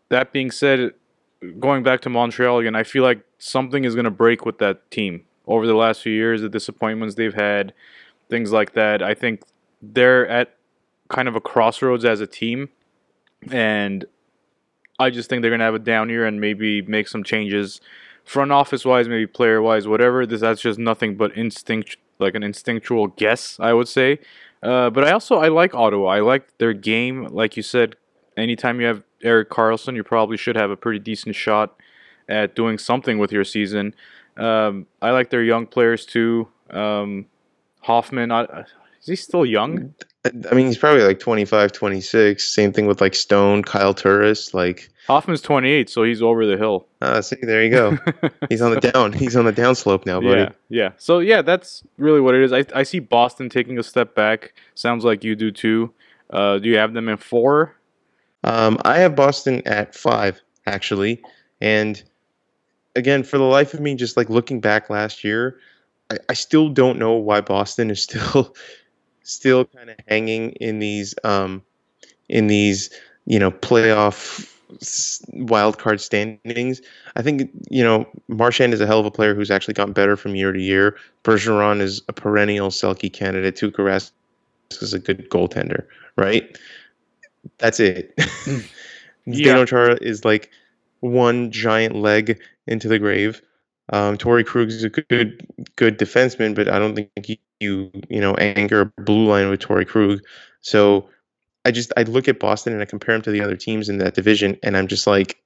That 0.09 0.33
being 0.33 0.51
said, 0.51 0.93
going 1.61 1.83
back 1.83 2.01
to 2.03 2.11
Montreal 2.11 2.59
again, 2.59 2.75
I 2.75 2.83
feel 2.83 3.03
like 3.03 3.21
something 3.39 3.85
is 3.85 3.95
going 3.95 4.05
to 4.05 4.11
break 4.11 4.45
with 4.45 4.59
that 4.59 4.91
team 4.91 5.25
over 5.47 5.67
the 5.67 5.75
last 5.75 6.03
few 6.03 6.13
years. 6.13 6.43
The 6.43 6.49
disappointments 6.49 7.15
they've 7.15 7.35
had, 7.35 7.73
things 8.29 8.53
like 8.53 8.73
that. 8.73 9.03
I 9.03 9.15
think 9.15 9.43
they're 9.83 10.27
at 10.29 10.57
kind 11.09 11.29
of 11.29 11.37
a 11.37 11.41
crossroads 11.41 12.05
as 12.05 12.21
a 12.21 12.27
team, 12.27 12.71
and 13.51 14.05
I 14.99 15.11
just 15.11 15.29
think 15.29 15.43
they're 15.43 15.51
going 15.51 15.61
to 15.61 15.67
have 15.67 15.75
a 15.75 15.79
down 15.79 16.09
year 16.09 16.27
and 16.27 16.41
maybe 16.41 16.83
make 16.83 17.09
some 17.09 17.25
changes, 17.25 17.81
front 18.25 18.53
office 18.53 18.85
wise, 18.85 19.09
maybe 19.09 19.27
player 19.27 19.61
wise, 19.63 19.87
whatever. 19.87 20.27
This 20.27 20.41
that's 20.41 20.61
just 20.61 20.79
nothing 20.79 21.17
but 21.17 21.37
instinct, 21.37 21.97
like 22.19 22.35
an 22.35 22.43
instinctual 22.43 23.09
guess, 23.09 23.59
I 23.61 23.73
would 23.73 23.89
say. 23.89 24.19
Uh, 24.63 24.91
but 24.91 25.05
I 25.05 25.13
also 25.13 25.37
I 25.37 25.49
like 25.49 25.75
Ottawa. 25.75 26.09
I 26.09 26.21
like 26.21 26.59
their 26.59 26.73
game. 26.73 27.27
Like 27.27 27.57
you 27.57 27.63
said, 27.63 27.97
anytime 28.37 28.81
you 28.81 28.87
have 28.87 29.03
Erik 29.23 29.51
Karlsson, 29.51 29.95
you 29.95 30.03
probably 30.03 30.37
should 30.37 30.57
have 30.57 30.71
a 30.71 30.77
pretty 30.77 30.99
decent 30.99 31.35
shot 31.35 31.77
at 32.29 32.55
doing 32.55 32.79
something 32.79 33.19
with 33.19 33.31
your 33.31 33.45
season. 33.45 33.95
Um, 34.37 34.87
I 35.03 35.11
like 35.11 35.31
their 35.31 35.43
young 35.43 35.67
players 35.67 36.07
too. 36.07 36.49
Um, 36.71 37.27
Hoffman, 37.83 38.33
I, 38.33 38.65
is 39.01 39.07
he 39.07 39.17
still 39.17 39.45
young? 39.45 39.95
I 40.25 40.55
mean, 40.55 40.67
he's 40.67 40.79
probably 40.79 41.03
like 41.03 41.21
25, 41.21 41.73
26. 41.73 42.55
Same 42.55 42.73
thing 42.73 42.87
with 42.87 43.01
like 43.01 43.15
Stone, 43.15 43.63
Kyle 43.65 43.93
Turris. 43.93 44.55
Like, 44.55 44.89
Hoffman's 45.07 45.43
28, 45.43 45.91
so 45.91 46.03
he's 46.03 46.23
over 46.23 46.47
the 46.47 46.57
hill. 46.57 46.87
uh, 47.03 47.21
see, 47.21 47.37
there 47.43 47.63
you 47.63 47.71
go. 47.71 47.99
He's 48.49 48.63
on 48.63 48.73
the 48.73 48.81
down. 48.81 49.13
He's 49.13 49.37
on 49.37 49.45
the 49.45 49.53
downslope 49.53 50.07
now, 50.07 50.19
buddy. 50.19 50.41
Yeah, 50.41 50.53
yeah. 50.71 50.91
So 50.97 51.19
yeah, 51.19 51.43
that's 51.43 51.83
really 51.99 52.23
what 52.23 52.35
it 52.35 52.43
is. 52.43 52.55
I, 52.55 52.65
I 52.75 52.85
see 52.85 53.01
Boston 53.01 53.51
taking 53.51 53.79
a 53.79 53.83
step 53.83 54.15
back. 54.15 54.55
Sounds 54.75 55.05
like 55.05 55.23
you 55.23 55.37
do 55.37 55.51
too. 55.51 55.93
Uh, 56.31 56.59
do 56.59 56.71
you 56.71 56.79
have 56.79 56.95
them 56.95 57.11
in 57.11 57.19
four? 57.19 57.77
Um, 58.45 58.79
I 58.85 58.99
have 58.99 59.15
Boston 59.15 59.61
at 59.67 59.95
five, 59.95 60.41
actually. 60.67 61.21
And 61.61 62.03
again, 62.97 63.25
for 63.25 63.37
the 63.37 63.45
life 63.45 63.75
of 63.75 63.81
me, 63.81 63.95
just 63.97 64.17
like 64.17 64.31
looking 64.31 64.61
back 64.61 64.89
last 64.89 65.23
year, 65.23 65.59
I, 66.11 66.17
I 66.31 66.33
still 66.33 66.71
don't 66.71 66.99
know 66.99 67.13
why 67.13 67.43
Boston 67.43 67.91
is 67.91 68.03
still 68.03 68.55
still 69.25 69.65
kind 69.65 69.91
of 69.91 69.97
hanging 70.09 70.53
in 70.53 70.79
these 70.79 71.15
um, 71.25 71.63
in 72.29 72.47
these 72.47 72.91
you 73.27 73.39
know 73.39 73.51
playoff 73.51 74.49
wild 75.33 75.79
card 75.79 76.01
standings. 76.01 76.81
I 77.17 77.23
think 77.23 77.51
you 77.69 77.83
know 77.83 78.07
Marchand 78.29 78.73
is 78.73 78.81
a 78.81 78.87
hell 78.87 79.01
of 79.01 79.07
a 79.07 79.11
player 79.11 79.35
who's 79.35 79.51
actually 79.51 79.75
gotten 79.75 79.93
better 79.93 80.17
from 80.17 80.37
year 80.37 80.53
to 80.53 80.61
year. 80.61 80.97
Bergeron 81.25 81.81
is 81.81 82.03
a 82.09 82.13
perennial 82.13 82.71
Selke 82.71 83.13
candidate. 83.13 83.57
Tuukka 83.57 83.79
Rask 83.79 84.13
is 84.81 84.95
a 84.95 84.99
good 84.99 85.29
goaltender, 85.31 85.85
right? 86.17 86.57
That's 87.59 87.81
it. 87.81 88.17
Yeah. 89.27 89.55
Zdeno 89.55 89.67
Chara 89.67 89.99
is 90.01 90.25
like 90.25 90.51
one 91.01 91.51
giant 91.51 91.97
leg 91.97 92.41
into 92.67 92.89
the 92.89 92.99
grave. 92.99 93.41
Um, 93.93 94.17
Torey 94.17 94.45
Krug's 94.45 94.83
a 94.83 94.91
good 94.91 95.47
good 95.77 95.99
defenseman, 95.99 96.55
but 96.55 96.69
I 96.69 96.79
don't 96.79 96.95
think 96.95 97.11
you 97.29 97.37
you, 97.61 98.21
know 98.21 98.35
anger 98.35 98.81
a 98.81 99.03
blue 99.03 99.27
line 99.27 99.51
with 99.51 99.61
Torey 99.61 99.87
Krug. 99.87 100.21
So 100.63 101.09
I 101.65 101.71
just 101.71 101.93
I 101.97 102.03
look 102.03 102.29
at 102.29 102.41
Boston 102.41 102.73
and 102.73 102.83
I 102.83 102.87
compare 102.87 103.15
them 103.15 103.23
to 103.23 103.31
the 103.31 103.41
other 103.41 103.57
teams 103.57 103.89
in 103.89 103.99
that 103.99 104.15
division, 104.15 104.59
and 104.63 104.77
I'm 104.77 104.87
just 104.87 105.07
like, 105.07 105.39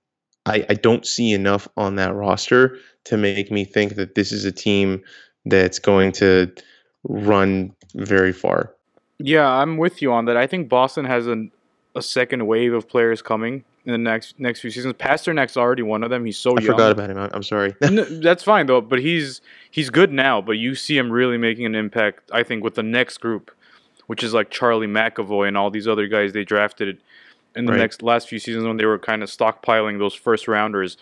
I, 0.46 0.64
I 0.68 0.74
don't 0.74 1.06
see 1.06 1.32
enough 1.32 1.66
on 1.76 1.96
that 1.96 2.14
roster 2.14 2.78
to 3.04 3.16
make 3.16 3.50
me 3.50 3.64
think 3.64 3.96
that 3.96 4.14
this 4.14 4.32
is 4.32 4.44
a 4.44 4.52
team 4.52 5.02
that's 5.44 5.78
going 5.78 6.12
to 6.12 6.52
run 7.04 7.74
very 7.94 8.32
far. 8.32 8.74
Yeah, 9.18 9.48
I'm 9.48 9.78
with 9.78 10.00
you 10.00 10.12
on 10.12 10.26
that. 10.26 10.36
I 10.36 10.46
think 10.46 10.68
Boston 10.68 11.04
has 11.04 11.26
an, 11.26 11.50
a 11.96 12.02
second 12.02 12.46
wave 12.46 12.72
of 12.72 12.88
players 12.88 13.20
coming 13.20 13.64
in 13.88 13.92
the 13.92 13.98
next 13.98 14.38
next 14.38 14.60
few 14.60 14.70
seasons. 14.70 14.94
Pastor 14.98 15.32
Pastrnak's 15.32 15.56
already 15.56 15.82
one 15.82 16.04
of 16.04 16.10
them. 16.10 16.26
He's 16.26 16.36
so 16.36 16.50
I 16.50 16.60
young. 16.60 16.72
forgot 16.72 16.92
about 16.92 17.08
him. 17.10 17.16
I'm 17.32 17.42
sorry. 17.42 17.74
no, 17.80 18.04
that's 18.20 18.44
fine 18.44 18.66
though, 18.66 18.82
but 18.82 18.98
he's 19.00 19.40
he's 19.70 19.88
good 19.88 20.12
now. 20.12 20.42
But 20.42 20.52
you 20.52 20.74
see 20.74 20.98
him 20.98 21.10
really 21.10 21.38
making 21.38 21.64
an 21.64 21.74
impact. 21.74 22.30
I 22.30 22.42
think 22.42 22.62
with 22.62 22.74
the 22.74 22.82
next 22.82 23.18
group, 23.18 23.50
which 24.06 24.22
is 24.22 24.34
like 24.34 24.50
Charlie 24.50 24.86
McAvoy 24.86 25.48
and 25.48 25.56
all 25.56 25.70
these 25.70 25.88
other 25.88 26.06
guys 26.06 26.34
they 26.34 26.44
drafted 26.44 26.98
in 27.56 27.64
the 27.64 27.72
Right. 27.72 27.78
next 27.78 28.02
last 28.02 28.28
few 28.28 28.38
seasons 28.38 28.66
when 28.66 28.76
they 28.76 28.84
were 28.84 28.98
kind 28.98 29.22
of 29.22 29.30
stockpiling 29.30 29.98
those 29.98 30.14
first 30.14 30.46
rounders. 30.48 30.98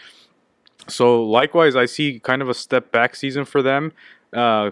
So 0.88 1.24
likewise, 1.24 1.74
I 1.74 1.86
see 1.86 2.20
kind 2.20 2.40
of 2.40 2.48
a 2.48 2.54
step 2.54 2.92
back 2.92 3.16
season 3.16 3.44
for 3.44 3.62
them, 3.62 3.92
uh, 4.32 4.70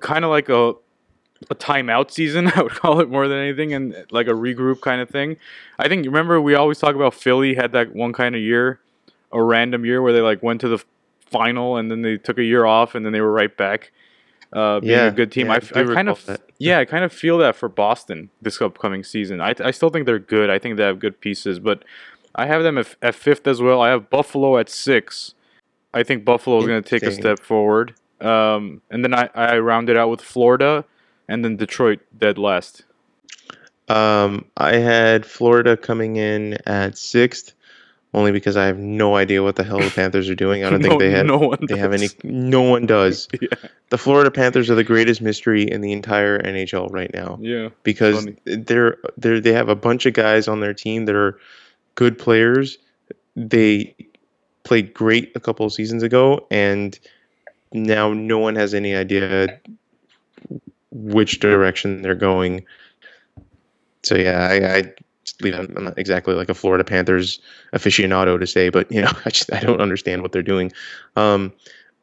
kind 0.00 0.24
of 0.24 0.30
like 0.30 0.48
a 0.48 0.72
a 1.50 1.54
timeout 1.54 2.10
season. 2.10 2.48
I 2.54 2.62
would 2.62 2.72
call 2.72 3.00
it 3.00 3.08
more 3.10 3.28
than 3.28 3.38
anything, 3.38 3.72
and 3.74 3.94
like 4.10 4.26
a 4.26 4.32
regroup 4.32 4.80
kind 4.80 5.00
of 5.00 5.08
thing. 5.08 5.36
I 5.78 5.88
think 5.88 6.06
remember 6.06 6.40
we 6.40 6.54
always 6.54 6.78
talk 6.78 6.94
about 6.94 7.14
Philly 7.14 7.54
had 7.54 7.72
that 7.72 7.94
one 7.94 8.12
kind 8.12 8.34
of 8.34 8.40
year, 8.40 8.80
a 9.32 9.42
random 9.42 9.84
year 9.84 10.02
where 10.02 10.12
they 10.12 10.20
like 10.20 10.42
went 10.42 10.60
to 10.62 10.68
the 10.68 10.82
final 11.26 11.76
and 11.76 11.90
then 11.90 12.02
they 12.02 12.16
took 12.16 12.38
a 12.38 12.44
year 12.44 12.64
off 12.64 12.94
and 12.94 13.04
then 13.04 13.12
they 13.12 13.20
were 13.20 13.32
right 13.32 13.56
back. 13.56 13.90
Uh, 14.52 14.78
being 14.78 14.92
Yeah, 14.92 15.06
a 15.06 15.10
good 15.10 15.32
team. 15.32 15.46
yeah, 15.46 15.52
I, 15.52 15.56
I 15.56 15.58
f- 15.58 15.72
do 15.72 15.90
I 15.90 15.94
kind 15.94 16.08
of 16.08 16.24
that. 16.26 16.42
yeah, 16.58 16.78
I 16.78 16.84
kind 16.84 17.02
of 17.04 17.12
feel 17.12 17.38
that 17.38 17.56
for 17.56 17.68
Boston 17.68 18.30
this 18.40 18.60
upcoming 18.62 19.02
season. 19.02 19.40
I, 19.40 19.54
I 19.58 19.72
still 19.72 19.90
think 19.90 20.06
they're 20.06 20.20
good. 20.20 20.48
I 20.48 20.60
think 20.60 20.76
they 20.76 20.84
have 20.84 21.00
good 21.00 21.20
pieces, 21.20 21.58
but 21.58 21.84
I 22.36 22.46
have 22.46 22.62
them 22.62 22.78
at, 22.78 22.94
at 23.02 23.16
fifth 23.16 23.48
as 23.48 23.60
well. 23.60 23.80
I 23.80 23.88
have 23.88 24.10
Buffalo 24.10 24.56
at 24.58 24.68
six. 24.70 25.34
I 25.92 26.04
think 26.04 26.24
Buffalo 26.24 26.58
is 26.58 26.66
going 26.66 26.82
to 26.82 26.88
take 26.88 27.02
a 27.02 27.10
step 27.12 27.40
forward. 27.40 27.94
Um, 28.20 28.80
and 28.90 29.02
then 29.04 29.12
I, 29.12 29.28
I 29.34 29.58
rounded 29.58 29.96
out 29.96 30.08
with 30.10 30.20
Florida 30.20 30.84
and 31.28 31.44
then 31.44 31.56
Detroit 31.56 32.00
dead 32.16 32.38
last. 32.38 32.84
Um, 33.88 34.46
I 34.56 34.76
had 34.76 35.26
Florida 35.26 35.76
coming 35.76 36.16
in 36.16 36.54
at 36.66 36.96
sixth, 36.96 37.52
only 38.14 38.32
because 38.32 38.56
I 38.56 38.64
have 38.66 38.78
no 38.78 39.16
idea 39.16 39.42
what 39.42 39.56
the 39.56 39.64
hell 39.64 39.78
the 39.78 39.90
Panthers 39.90 40.30
are 40.30 40.34
doing. 40.34 40.64
I 40.64 40.70
don't 40.70 40.80
No- 40.82 40.88
think 40.88 41.00
they 41.00 41.10
have 41.10 41.26
no 41.26 41.36
one 41.38 41.58
they 41.68 41.76
have 41.76 41.92
any. 41.92 42.08
does. 42.08 42.16
No 42.24 42.62
one 42.62 42.86
does. 42.86 43.28
Yeah. 43.40 43.48
The 43.90 43.98
Florida 43.98 44.30
Panthers 44.30 44.70
are 44.70 44.74
the 44.74 44.82
greatest 44.84 45.20
mystery 45.20 45.62
in 45.70 45.80
the 45.80 45.92
entire 45.92 46.40
NHL 46.40 46.90
right 46.92 47.12
now 47.14 47.38
Yeah. 47.40 47.68
because 47.84 48.24
funny. 48.24 48.36
they're 48.44 48.96
they're 49.18 49.38
they 49.40 49.52
have 49.52 49.68
a 49.68 49.76
bunch 49.76 50.06
of 50.06 50.14
guys 50.14 50.48
on 50.48 50.60
their 50.60 50.74
team 50.74 51.04
that 51.04 51.14
are 51.14 51.38
good 51.94 52.18
players. 52.18 52.78
They 53.36 53.94
played 54.64 54.94
great 54.94 55.30
a 55.36 55.40
couple 55.40 55.66
of 55.66 55.72
seasons 55.72 56.02
ago, 56.02 56.46
and 56.50 56.98
now 57.72 58.12
no 58.14 58.38
one 58.38 58.56
has 58.56 58.72
any 58.74 58.94
idea 58.96 59.60
which 60.94 61.40
direction 61.40 62.02
they're 62.02 62.14
going. 62.14 62.64
So 64.02 64.14
yeah, 64.16 64.48
I, 64.48 64.76
I 64.76 64.94
leave. 65.40 65.54
I'm 65.54 65.84
not 65.84 65.98
exactly 65.98 66.34
like 66.34 66.48
a 66.48 66.54
Florida 66.54 66.84
Panthers 66.84 67.40
aficionado 67.72 68.38
to 68.38 68.46
say, 68.46 68.68
but 68.68 68.90
you 68.90 69.02
know, 69.02 69.12
I 69.24 69.30
just 69.30 69.52
I 69.52 69.60
don't 69.60 69.80
understand 69.80 70.22
what 70.22 70.32
they're 70.32 70.42
doing. 70.42 70.72
Um, 71.16 71.52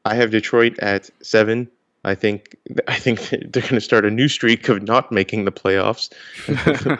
I 0.05 0.15
have 0.15 0.31
Detroit 0.31 0.77
at 0.79 1.09
seven. 1.21 1.69
I 2.03 2.15
think 2.15 2.55
I 2.87 2.97
think 2.97 3.29
they're 3.29 3.61
going 3.61 3.75
to 3.75 3.81
start 3.81 4.05
a 4.05 4.11
new 4.11 4.27
streak 4.27 4.69
of 4.69 4.83
not 4.83 5.11
making 5.11 5.45
the 5.45 5.51
playoffs, 5.51 6.11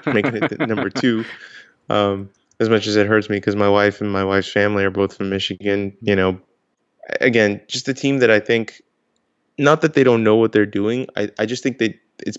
making 0.14 0.36
it 0.36 0.60
number 0.60 0.90
two. 0.90 1.26
Um, 1.90 2.30
as 2.60 2.70
much 2.70 2.86
as 2.86 2.96
it 2.96 3.08
hurts 3.08 3.28
me, 3.28 3.38
because 3.38 3.56
my 3.56 3.68
wife 3.68 4.02
and 4.02 4.12
my 4.12 4.24
wife's 4.24 4.52
family 4.52 4.84
are 4.84 4.92
both 4.92 5.18
from 5.18 5.30
Michigan. 5.30 5.98
You 6.02 6.16
know, 6.16 6.40
again, 7.20 7.60
just 7.68 7.88
a 7.88 7.94
team 7.94 8.20
that 8.20 8.30
I 8.30 8.40
think, 8.40 8.82
not 9.62 9.82
that 9.82 9.94
they 9.94 10.04
don't 10.04 10.24
know 10.24 10.36
what 10.36 10.52
they're 10.52 10.66
doing. 10.66 11.08
I, 11.16 11.30
I 11.40 11.46
just 11.46 11.64
think 11.64 11.78
that 11.78 11.94
it's 12.20 12.38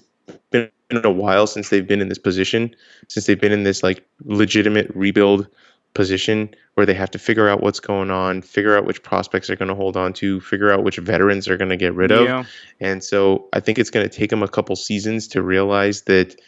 been 0.51 0.71
a 0.93 1.11
while 1.11 1.47
since 1.47 1.71
they've 1.71 1.87
been 1.87 2.01
in 2.01 2.09
this 2.09 2.19
position, 2.19 2.75
since 3.09 3.27
they've 3.27 3.41
been 3.41 3.53
in 3.53 3.63
this 3.63 3.83
like 3.83 4.05
legitimate 4.25 4.91
rebuild 4.95 5.47
position 5.95 6.53
where 6.75 6.87
they 6.87 6.95
have 6.95 7.11
to 7.11 7.19
figure 7.19 7.49
out 7.49 7.63
what's 7.63 7.79
going 7.79 8.11
on, 8.11 8.43
figure 8.43 8.77
out 8.77 8.87
which 8.87 9.03
prospects 9.03 9.47
they're 9.47 9.57
going 9.57 9.69
to 9.69 9.75
hold 9.75 9.97
on 9.97 10.13
to, 10.15 10.41
figure 10.41 10.73
out 10.73 10.83
which 10.83 10.97
veterans 10.97 11.47
they're 11.47 11.57
going 11.57 11.71
to 11.71 11.77
get 11.77 11.95
rid 11.95 12.11
of. 12.11 12.25
Yeah. 12.25 12.45
And 12.81 13.05
so 13.05 13.49
I 13.53 13.61
think 13.61 13.79
it's 13.79 13.91
going 13.91 14.09
to 14.09 14.15
take 14.15 14.31
them 14.31 14.43
a 14.43 14.49
couple 14.49 14.75
seasons 14.75 15.29
to 15.29 15.43
realize 15.43 16.03
that 16.03 16.41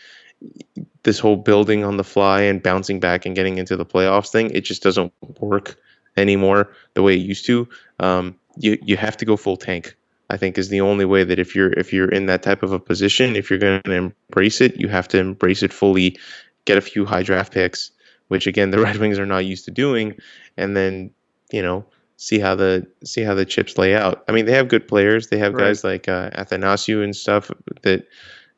this 1.04 1.18
whole 1.18 1.36
building 1.36 1.84
on 1.84 1.98
the 1.98 2.04
fly 2.04 2.40
and 2.40 2.62
bouncing 2.62 2.98
back 2.98 3.26
and 3.26 3.36
getting 3.36 3.58
into 3.58 3.76
the 3.76 3.86
playoffs 3.86 4.30
thing, 4.30 4.50
it 4.50 4.62
just 4.62 4.82
doesn't 4.82 5.12
work 5.38 5.76
anymore 6.16 6.72
the 6.94 7.02
way 7.02 7.14
it 7.14 7.20
used 7.20 7.46
to. 7.46 7.68
Um, 8.00 8.36
you 8.56 8.78
you 8.82 8.96
have 8.96 9.16
to 9.18 9.24
go 9.24 9.36
full 9.36 9.56
tank. 9.56 9.96
I 10.30 10.36
think 10.36 10.56
is 10.56 10.68
the 10.68 10.80
only 10.80 11.04
way 11.04 11.24
that 11.24 11.38
if 11.38 11.54
you're 11.54 11.72
if 11.72 11.92
you're 11.92 12.08
in 12.08 12.26
that 12.26 12.42
type 12.42 12.62
of 12.62 12.72
a 12.72 12.78
position, 12.78 13.36
if 13.36 13.50
you're 13.50 13.58
going 13.58 13.82
to 13.82 13.92
embrace 13.92 14.60
it, 14.60 14.78
you 14.80 14.88
have 14.88 15.08
to 15.08 15.18
embrace 15.18 15.62
it 15.62 15.72
fully. 15.72 16.16
Get 16.64 16.78
a 16.78 16.80
few 16.80 17.04
high 17.04 17.22
draft 17.22 17.52
picks, 17.52 17.90
which 18.28 18.46
again 18.46 18.70
the 18.70 18.78
Red 18.82 18.96
Wings 18.96 19.18
are 19.18 19.26
not 19.26 19.44
used 19.44 19.64
to 19.66 19.70
doing, 19.70 20.14
and 20.56 20.76
then 20.76 21.10
you 21.52 21.62
know 21.62 21.84
see 22.16 22.38
how 22.38 22.54
the 22.54 22.86
see 23.04 23.22
how 23.22 23.34
the 23.34 23.44
chips 23.44 23.76
lay 23.76 23.94
out. 23.94 24.24
I 24.28 24.32
mean, 24.32 24.46
they 24.46 24.52
have 24.52 24.68
good 24.68 24.88
players. 24.88 25.28
They 25.28 25.38
have 25.38 25.54
Right. 25.54 25.64
guys 25.66 25.84
like 25.84 26.08
uh, 26.08 26.30
Athanasiu 26.30 27.02
and 27.04 27.14
stuff 27.14 27.50
that 27.82 28.06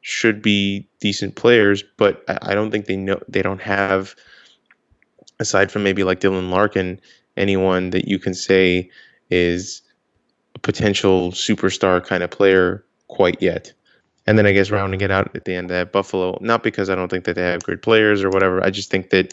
should 0.02 0.40
be 0.40 0.88
decent 1.00 1.34
players, 1.34 1.82
but 1.96 2.22
I, 2.28 2.52
I 2.52 2.54
don't 2.54 2.70
think 2.70 2.86
they 2.86 2.96
know 2.96 3.20
they 3.28 3.42
don't 3.42 3.60
have 3.60 4.14
aside 5.40 5.72
from 5.72 5.82
maybe 5.82 6.04
like 6.04 6.20
Dylan 6.20 6.50
Larkin, 6.50 7.00
anyone 7.36 7.90
that 7.90 8.06
you 8.08 8.18
can 8.18 8.34
say 8.34 8.88
is 9.30 9.82
potential 10.66 11.30
superstar 11.30 12.04
kind 12.04 12.24
of 12.24 12.30
player 12.30 12.84
quite 13.06 13.40
yet. 13.40 13.72
And 14.26 14.36
then 14.36 14.46
I 14.46 14.52
guess 14.52 14.72
rounding 14.72 15.00
it 15.00 15.12
out 15.12 15.34
at 15.36 15.44
the 15.44 15.54
end, 15.54 15.70
that 15.70 15.92
Buffalo, 15.92 16.36
not 16.40 16.64
because 16.64 16.90
I 16.90 16.96
don't 16.96 17.08
think 17.08 17.24
that 17.26 17.36
they 17.36 17.42
have 17.42 17.62
great 17.62 17.82
players 17.82 18.24
or 18.24 18.30
whatever. 18.30 18.60
I 18.64 18.70
just 18.70 18.90
think 18.90 19.10
that 19.10 19.32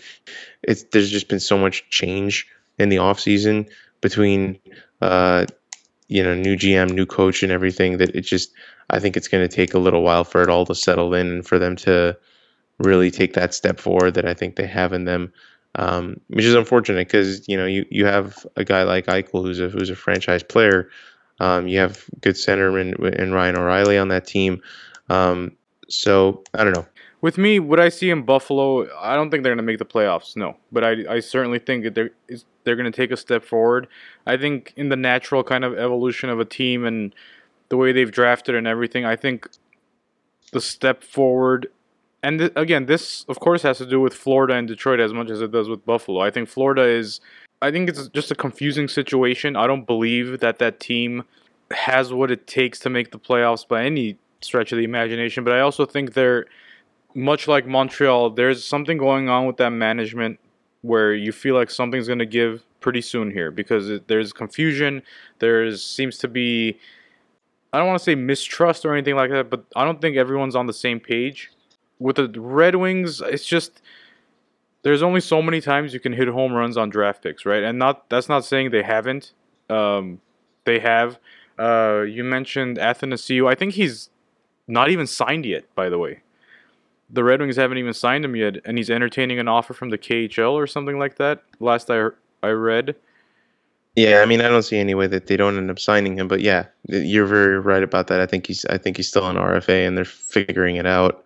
it's 0.61 0.83
there's 0.91 1.09
just 1.09 1.29
been 1.29 1.39
so 1.39 1.57
much 1.57 1.89
change 1.89 2.47
in 2.77 2.89
the 2.89 2.97
offseason 2.97 3.67
between 4.01 4.59
uh, 5.01 5.47
you 6.07 6.21
know, 6.21 6.35
new 6.35 6.55
GM, 6.55 6.91
new 6.91 7.07
coach 7.07 7.41
and 7.41 7.51
everything 7.51 7.97
that 7.97 8.15
it 8.15 8.21
just 8.21 8.53
I 8.91 8.99
think 8.99 9.17
it's 9.17 9.27
going 9.27 9.47
to 9.47 9.55
take 9.55 9.73
a 9.73 9.79
little 9.79 10.03
while 10.03 10.23
for 10.23 10.43
it 10.43 10.49
all 10.49 10.67
to 10.67 10.75
settle 10.75 11.15
in 11.15 11.27
and 11.27 11.47
for 11.47 11.57
them 11.57 11.75
to 11.77 12.15
really 12.77 13.09
take 13.09 13.33
that 13.33 13.55
step 13.55 13.79
forward 13.79 14.13
that 14.13 14.27
I 14.27 14.35
think 14.35 14.55
they 14.55 14.67
have 14.67 14.93
in 14.93 15.05
them. 15.05 15.33
Um, 15.75 16.17
which 16.27 16.45
is 16.45 16.53
unfortunate 16.53 17.07
because 17.07 17.47
you 17.47 17.57
know 17.57 17.65
you, 17.65 17.83
you 17.89 18.05
have 18.05 18.45
a 18.55 18.63
guy 18.63 18.83
like 18.83 19.07
Eichel 19.07 19.41
who's 19.41 19.59
a 19.59 19.69
who's 19.69 19.89
a 19.89 19.95
franchise 19.95 20.43
player. 20.43 20.91
Um, 21.39 21.67
you 21.67 21.79
have 21.79 22.05
good 22.21 22.35
centerman 22.35 22.93
and 23.19 23.33
Ryan 23.33 23.57
O'Reilly 23.57 23.97
on 23.97 24.07
that 24.09 24.25
team. 24.25 24.61
Um, 25.09 25.57
so 25.89 26.43
I 26.53 26.63
don't 26.63 26.73
know. 26.73 26.85
With 27.21 27.37
me, 27.37 27.59
what 27.59 27.79
I 27.79 27.87
see 27.87 28.09
in 28.09 28.23
Buffalo, 28.23 28.85
I 28.99 29.15
don't 29.15 29.31
think 29.31 29.43
they're 29.43 29.53
going 29.55 29.65
to 29.65 29.71
make 29.71 29.79
the 29.79 29.85
playoffs. 29.85 30.35
No, 30.35 30.57
but 30.73 30.83
I, 30.83 30.95
I 31.09 31.19
certainly 31.21 31.59
think 31.59 31.85
that 31.85 31.95
they're 31.95 32.11
they're 32.63 32.75
going 32.75 32.91
to 32.91 32.95
take 32.95 33.11
a 33.11 33.17
step 33.17 33.43
forward. 33.43 33.87
I 34.25 34.37
think 34.37 34.73
in 34.75 34.89
the 34.89 34.95
natural 34.95 35.43
kind 35.43 35.63
of 35.63 35.77
evolution 35.77 36.29
of 36.29 36.39
a 36.39 36.45
team 36.45 36.85
and 36.85 37.15
the 37.69 37.77
way 37.77 37.91
they've 37.91 38.11
drafted 38.11 38.55
and 38.55 38.67
everything, 38.67 39.05
I 39.05 39.15
think 39.15 39.47
the 40.51 40.61
step 40.61 41.03
forward. 41.03 41.67
And 42.21 42.39
th- 42.39 42.53
again, 42.55 42.85
this 42.87 43.25
of 43.29 43.39
course 43.39 43.61
has 43.63 43.77
to 43.77 43.85
do 43.85 43.99
with 44.01 44.13
Florida 44.13 44.55
and 44.55 44.67
Detroit 44.67 44.99
as 44.99 45.13
much 45.13 45.29
as 45.29 45.41
it 45.41 45.51
does 45.51 45.69
with 45.69 45.85
Buffalo. 45.85 46.19
I 46.19 46.29
think 46.29 46.49
Florida 46.49 46.83
is. 46.83 47.21
I 47.63 47.71
think 47.71 47.87
it's 47.87 48.09
just 48.09 48.29
a 48.29 48.35
confusing 48.35 48.89
situation. 48.89 49.55
I 49.55 49.67
don't 49.67 49.87
believe 49.87 50.41
that 50.41 50.59
that 50.59 50.81
team 50.81 51.23
has 51.71 52.11
what 52.11 52.29
it 52.29 52.45
takes 52.45 52.77
to 52.79 52.89
make 52.89 53.11
the 53.11 53.17
playoffs 53.17 53.65
by 53.65 53.85
any 53.85 54.17
stretch 54.41 54.73
of 54.73 54.77
the 54.77 54.83
imagination. 54.83 55.45
But 55.45 55.53
I 55.53 55.61
also 55.61 55.85
think 55.85 56.13
they're 56.13 56.45
much 57.15 57.47
like 57.47 57.65
Montreal, 57.65 58.31
there's 58.31 58.65
something 58.65 58.97
going 58.97 59.29
on 59.29 59.45
with 59.45 59.55
that 59.57 59.69
management 59.69 60.41
where 60.81 61.13
you 61.13 61.31
feel 61.31 61.55
like 61.55 61.69
something's 61.69 62.07
going 62.07 62.19
to 62.19 62.25
give 62.25 62.63
pretty 62.81 62.99
soon 62.99 63.31
here 63.31 63.49
because 63.49 63.89
it, 63.89 64.09
there's 64.09 64.33
confusion. 64.33 65.01
There's 65.39 65.81
seems 65.85 66.17
to 66.17 66.27
be, 66.27 66.77
I 67.71 67.77
don't 67.77 67.87
want 67.87 67.97
to 67.97 68.03
say 68.03 68.15
mistrust 68.15 68.83
or 68.85 68.93
anything 68.93 69.15
like 69.15 69.31
that, 69.31 69.49
but 69.49 69.63
I 69.73 69.85
don't 69.85 70.01
think 70.01 70.17
everyone's 70.17 70.57
on 70.57 70.67
the 70.67 70.73
same 70.73 70.99
page. 70.99 71.49
With 71.97 72.17
the 72.17 72.27
Red 72.27 72.75
Wings, 72.75 73.21
it's 73.21 73.45
just 73.45 73.81
there's 74.83 75.01
only 75.01 75.19
so 75.19 75.41
many 75.41 75.59
times 75.59 75.93
you 75.93 75.99
can 75.99 76.13
hit 76.13 76.27
home 76.27 76.53
runs 76.53 76.77
on 76.77 76.89
draft 76.89 77.23
picks, 77.23 77.45
right? 77.45 77.63
And 77.63 77.79
not 77.79 78.09
that's 78.09 78.29
not 78.29 78.45
saying 78.45 78.71
they 78.71 78.83
haven't. 78.83 79.33
Um, 79.69 80.21
they 80.65 80.79
have. 80.79 81.19
Uh, 81.57 82.01
you 82.07 82.23
mentioned 82.23 82.77
Athanasiu. 82.77 83.49
I 83.49 83.55
think 83.55 83.73
he's 83.73 84.09
not 84.67 84.89
even 84.89 85.07
signed 85.07 85.45
yet, 85.45 85.65
by 85.75 85.89
the 85.89 85.97
way 85.97 86.21
the 87.13 87.23
Red 87.23 87.39
Wings 87.39 87.55
haven't 87.55 87.77
even 87.77 87.93
signed 87.93 88.25
him 88.25 88.35
yet, 88.35 88.57
and 88.65 88.77
he's 88.77 88.89
entertaining 88.89 89.39
an 89.39 89.47
offer 89.47 89.73
from 89.73 89.89
the 89.89 89.97
KHL 89.97 90.53
or 90.53 90.65
something 90.65 90.97
like 90.97 91.17
that. 91.17 91.43
Last 91.59 91.89
I 91.89 92.07
I 92.41 92.49
read, 92.49 92.95
Yeah, 93.95 94.21
I 94.21 94.25
mean, 94.25 94.41
I 94.41 94.49
don't 94.49 94.63
see 94.63 94.77
any 94.77 94.95
way 94.95 95.07
that 95.07 95.27
they 95.27 95.37
don't 95.37 95.57
end 95.57 95.69
up 95.69 95.79
signing 95.79 96.17
him. 96.17 96.27
But 96.27 96.41
yeah, 96.41 96.65
you're 96.87 97.27
very 97.27 97.59
right 97.59 97.83
about 97.83 98.07
that. 98.07 98.19
I 98.19 98.25
think 98.25 98.47
he's 98.47 98.65
I 98.65 98.79
think 98.79 98.97
he's 98.97 99.07
still 99.07 99.27
an 99.29 99.37
RFA, 99.37 99.87
and 99.87 99.95
they're 99.95 100.05
figuring 100.05 100.77
it 100.77 100.87
out. 100.87 101.23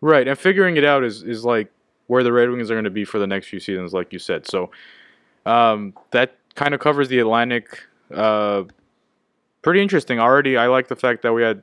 Right, 0.00 0.26
and 0.26 0.36
figuring 0.36 0.76
it 0.76 0.84
out 0.84 1.04
is 1.04 1.22
is 1.22 1.44
like 1.44 1.70
where 2.08 2.22
the 2.22 2.32
Red 2.32 2.50
Wings 2.50 2.70
are 2.70 2.74
going 2.74 2.84
to 2.84 2.90
be 2.90 3.04
for 3.04 3.18
the 3.18 3.26
next 3.26 3.46
few 3.46 3.60
seasons, 3.60 3.92
like 3.92 4.12
you 4.12 4.18
said. 4.18 4.46
So 4.46 4.70
um, 5.46 5.94
that 6.10 6.34
kind 6.56 6.74
of 6.74 6.80
covers 6.80 7.08
the 7.08 7.20
Atlantic. 7.20 7.84
Uh, 8.12 8.64
pretty 9.62 9.80
interesting 9.80 10.18
already. 10.18 10.56
I 10.56 10.66
like 10.66 10.88
the 10.88 10.96
fact 10.96 11.22
that 11.22 11.32
we 11.32 11.42
had 11.42 11.62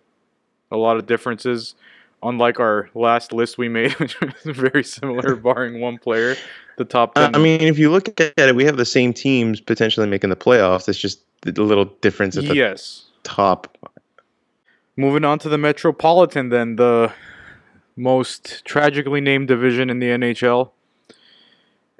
a 0.72 0.78
lot 0.78 0.98
of 0.98 1.06
differences, 1.08 1.76
unlike 2.24 2.60
our 2.60 2.90
last 2.94 3.34
list 3.34 3.58
we 3.58 3.68
made, 3.68 3.92
which 4.00 4.20
was 4.22 4.34
very 4.44 4.84
similar, 4.84 5.36
barring 5.36 5.82
one 5.82 5.98
player. 5.98 6.36
The 6.78 6.86
top 6.86 7.14
Uh, 7.16 7.26
ten. 7.26 7.36
I 7.36 7.40
mean, 7.40 7.62
if 7.62 7.80
you 7.80 7.92
look 7.92 8.08
at 8.20 8.34
it, 8.38 8.56
we 8.56 8.66
have 8.66 8.78
the 8.78 8.86
same 8.86 9.14
teams 9.14 9.60
potentially 9.60 10.08
making 10.08 10.30
the 10.30 10.36
playoffs. 10.36 10.88
It's 10.88 11.00
just 11.00 11.22
the 11.42 11.52
little 11.62 11.86
difference 12.02 12.38
at 12.38 12.46
the 12.46 12.56
yes. 12.56 13.06
top. 13.24 13.78
Moving 14.98 15.26
on 15.26 15.40
to 15.40 15.50
the 15.50 15.58
Metropolitan, 15.58 16.50
then 16.50 16.76
the 16.78 17.12
most 17.96 18.66
tragically 18.66 19.22
named 19.22 19.48
division 19.48 19.90
in 19.90 20.00
the 20.00 20.08
NHL, 20.08 20.72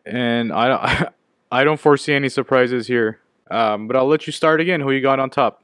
and 0.06 0.52
I 0.52 0.68
don't, 0.68 1.14
I 1.52 1.64
don't 1.64 1.80
foresee 1.80 2.14
any 2.14 2.30
surprises 2.30 2.88
here. 2.88 3.20
Um, 3.52 3.88
but 3.88 3.96
I'll 3.96 4.08
let 4.08 4.26
you 4.26 4.34
start 4.34 4.60
again. 4.60 4.82
Who 4.82 4.92
you 4.92 5.02
got 5.02 5.20
on 5.20 5.30
top? 5.30 5.62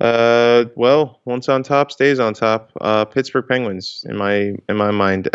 Uh, 0.00 0.64
well, 0.76 1.20
once 1.24 1.48
on 1.48 1.62
top, 1.62 1.90
stays 1.90 2.20
on 2.20 2.32
top. 2.32 2.70
Uh, 2.80 3.04
Pittsburgh 3.04 3.46
Penguins, 3.46 4.04
in 4.08 4.16
my 4.16 4.54
in 4.68 4.76
my 4.76 4.90
mind, 4.90 5.28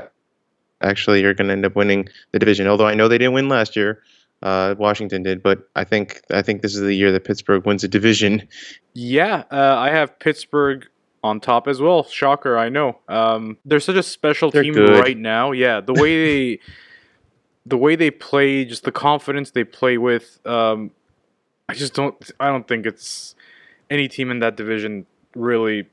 actually 0.82 1.22
you're 1.22 1.34
going 1.34 1.48
to 1.48 1.54
end 1.54 1.66
up 1.66 1.76
winning 1.76 2.08
the 2.32 2.40
division. 2.40 2.68
Although 2.68 2.88
I 2.88 2.96
know 2.96 3.08
they 3.08 3.18
didn't 3.18 3.34
win 3.34 3.50
last 3.50 3.76
year, 3.76 4.02
uh, 4.42 4.76
Washington 4.78 5.24
did. 5.24 5.44
But 5.44 5.70
I 5.76 5.84
think 5.84 6.22
I 6.32 6.42
think 6.42 6.62
this 6.62 6.76
is 6.76 6.82
the 6.82 6.94
year 6.94 7.12
that 7.12 7.26
Pittsburgh 7.26 7.66
wins 7.66 7.82
the 7.82 7.88
division. 7.88 8.48
Yeah, 8.94 9.44
uh, 9.52 9.76
I 9.78 9.90
have 9.90 10.18
Pittsburgh 10.20 10.88
on 11.24 11.40
top 11.40 11.68
as 11.68 11.80
well. 11.82 12.04
Shocker, 12.04 12.58
I 12.58 12.70
know. 12.70 13.00
Um, 13.08 13.58
they're 13.66 13.80
such 13.80 13.96
a 13.96 14.04
special 14.04 14.52
They're 14.52 14.64
team 14.64 14.74
good. 14.74 15.00
right 15.00 15.18
now. 15.18 15.52
Yeah, 15.52 15.80
the 15.80 15.94
way 15.94 16.26
they, 16.56 16.60
the 17.66 17.78
way 17.78 17.96
they 17.96 18.12
play, 18.12 18.66
just 18.66 18.84
the 18.84 18.92
confidence 18.92 19.52
they 19.52 19.64
play 19.64 19.98
with. 19.98 20.40
Um, 20.46 20.92
I 21.70 21.74
just 21.74 21.94
don't. 21.94 22.16
I 22.40 22.50
don't 22.50 22.68
think 22.68 22.86
it's 22.86 23.36
any 23.90 24.08
team 24.08 24.30
in 24.32 24.40
that 24.40 24.58
division 24.58 25.06
really 25.36 25.88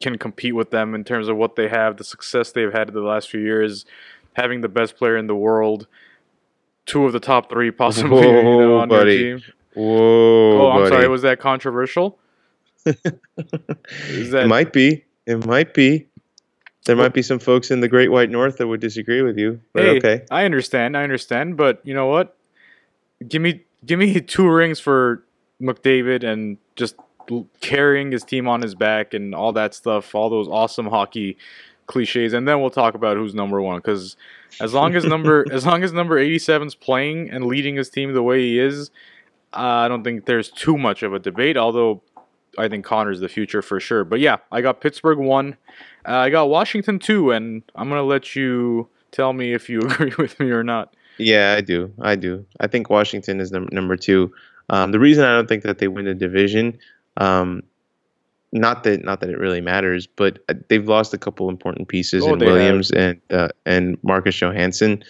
can 0.00 0.18
compete 0.18 0.54
with 0.54 0.70
them 0.70 0.94
in 0.94 1.04
terms 1.04 1.28
of 1.28 1.36
what 1.36 1.54
they 1.56 1.68
have, 1.68 1.96
the 1.96 2.04
success 2.04 2.50
they've 2.50 2.72
had 2.72 2.88
in 2.88 2.94
the 2.94 3.00
last 3.02 3.28
few 3.30 3.40
years, 3.40 3.84
having 4.32 4.60
the 4.60 4.68
best 4.68 4.96
player 4.96 5.16
in 5.16 5.26
the 5.28 5.34
world, 5.36 5.86
two 6.86 7.04
of 7.04 7.12
the 7.12 7.20
top 7.20 7.48
three 7.50 7.70
possibly 7.70 8.22
you 8.26 8.32
know, 8.42 8.42
Whoa, 8.42 8.78
on 8.80 8.88
their 8.88 9.04
team. 9.04 9.42
Whoa, 9.74 10.60
Oh, 10.60 10.70
I'm 10.70 10.80
buddy. 10.82 10.94
sorry. 10.96 11.08
Was 11.08 11.22
that 11.22 11.38
controversial? 11.38 12.18
That 14.06 14.44
it 14.44 14.48
might 14.48 14.72
be. 14.72 15.04
It 15.26 15.44
might 15.44 15.74
be. 15.74 16.06
There 16.86 16.94
might 16.94 17.12
be 17.12 17.22
some 17.22 17.40
folks 17.40 17.72
in 17.72 17.80
the 17.80 17.88
Great 17.88 18.12
White 18.12 18.30
North 18.30 18.58
that 18.58 18.68
would 18.68 18.80
disagree 18.80 19.20
with 19.20 19.36
you, 19.36 19.60
but 19.72 19.82
Hey, 19.82 19.96
okay. 19.96 20.24
I 20.30 20.44
understand. 20.44 20.96
I 20.96 21.02
understand. 21.02 21.56
But 21.56 21.80
you 21.84 21.94
know 21.94 22.06
what? 22.06 22.36
Give 23.26 23.42
me 23.42 23.64
give 23.84 23.98
me 23.98 24.20
two 24.20 24.48
rings 24.48 24.78
for 24.78 25.24
McDavid 25.60 26.22
and 26.22 26.58
just 26.76 26.94
carrying 27.60 28.12
his 28.12 28.22
team 28.22 28.46
on 28.46 28.62
his 28.62 28.76
back 28.76 29.14
and 29.14 29.34
all 29.34 29.52
that 29.54 29.74
stuff. 29.74 30.14
All 30.14 30.30
those 30.30 30.46
awesome 30.46 30.86
hockey 30.86 31.36
cliches, 31.86 32.32
and 32.32 32.46
then 32.46 32.60
we'll 32.60 32.70
talk 32.70 32.94
about 32.94 33.16
who's 33.16 33.34
number 33.34 33.60
one. 33.60 33.78
Because 33.78 34.16
as 34.60 34.72
long 34.72 34.94
as 34.94 35.04
number 35.04 35.44
as 35.52 35.66
long 35.66 35.82
as 35.82 35.92
number 35.92 36.16
87's 36.16 36.76
playing 36.76 37.30
and 37.30 37.46
leading 37.46 37.76
his 37.76 37.90
team 37.90 38.12
the 38.12 38.22
way 38.22 38.40
he 38.40 38.58
is, 38.60 38.90
uh, 39.52 39.58
I 39.58 39.88
don't 39.88 40.04
think 40.04 40.26
there's 40.26 40.50
too 40.50 40.78
much 40.78 41.02
of 41.02 41.14
a 41.14 41.18
debate. 41.18 41.56
Although 41.56 42.02
I 42.58 42.68
think 42.68 42.84
Connor's 42.84 43.20
the 43.20 43.28
future 43.28 43.62
for 43.62 43.80
sure. 43.80 44.04
But 44.04 44.20
yeah, 44.20 44.36
I 44.52 44.60
got 44.60 44.80
Pittsburgh 44.80 45.18
one. 45.18 45.56
Uh, 46.06 46.12
I 46.16 46.30
got 46.30 46.48
Washington 46.48 46.98
two, 46.98 47.30
and 47.32 47.62
I'm 47.74 47.88
gonna 47.88 48.02
let 48.02 48.34
you 48.36 48.88
tell 49.12 49.32
me 49.32 49.52
if 49.54 49.68
you 49.68 49.80
agree 49.90 50.12
with 50.18 50.38
me 50.40 50.50
or 50.50 50.62
not. 50.64 50.94
Yeah, 51.18 51.54
I 51.56 51.60
do. 51.62 51.92
I 52.00 52.14
do. 52.16 52.44
I 52.60 52.66
think 52.66 52.90
Washington 52.90 53.40
is 53.40 53.50
num- 53.50 53.68
number 53.72 53.96
two. 53.96 54.32
Um, 54.68 54.92
the 54.92 54.98
reason 54.98 55.24
I 55.24 55.34
don't 55.34 55.48
think 55.48 55.62
that 55.62 55.78
they 55.78 55.88
win 55.88 56.04
the 56.04 56.14
division, 56.14 56.78
um, 57.16 57.62
not 58.52 58.84
that 58.84 59.04
not 59.04 59.20
that 59.20 59.30
it 59.30 59.38
really 59.38 59.60
matters, 59.60 60.06
but 60.06 60.38
uh, 60.48 60.54
they've 60.68 60.86
lost 60.86 61.14
a 61.14 61.18
couple 61.18 61.48
important 61.48 61.88
pieces 61.88 62.24
Oh, 62.24 62.32
in 62.34 62.38
they 62.38 62.46
have. 62.46 62.54
Williams 62.54 62.90
and 62.90 63.20
uh, 63.30 63.48
and 63.64 63.96
Marcus 64.02 64.34
Johansson, 64.38 65.02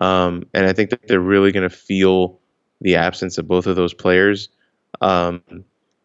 um, 0.00 0.44
and 0.54 0.66
I 0.66 0.72
think 0.72 0.90
that 0.90 1.08
they're 1.08 1.20
really 1.20 1.52
going 1.52 1.68
to 1.68 1.74
feel 1.74 2.38
the 2.80 2.96
absence 2.96 3.36
of 3.36 3.46
both 3.46 3.66
of 3.66 3.76
those 3.76 3.92
players, 3.92 4.48
um, 5.02 5.42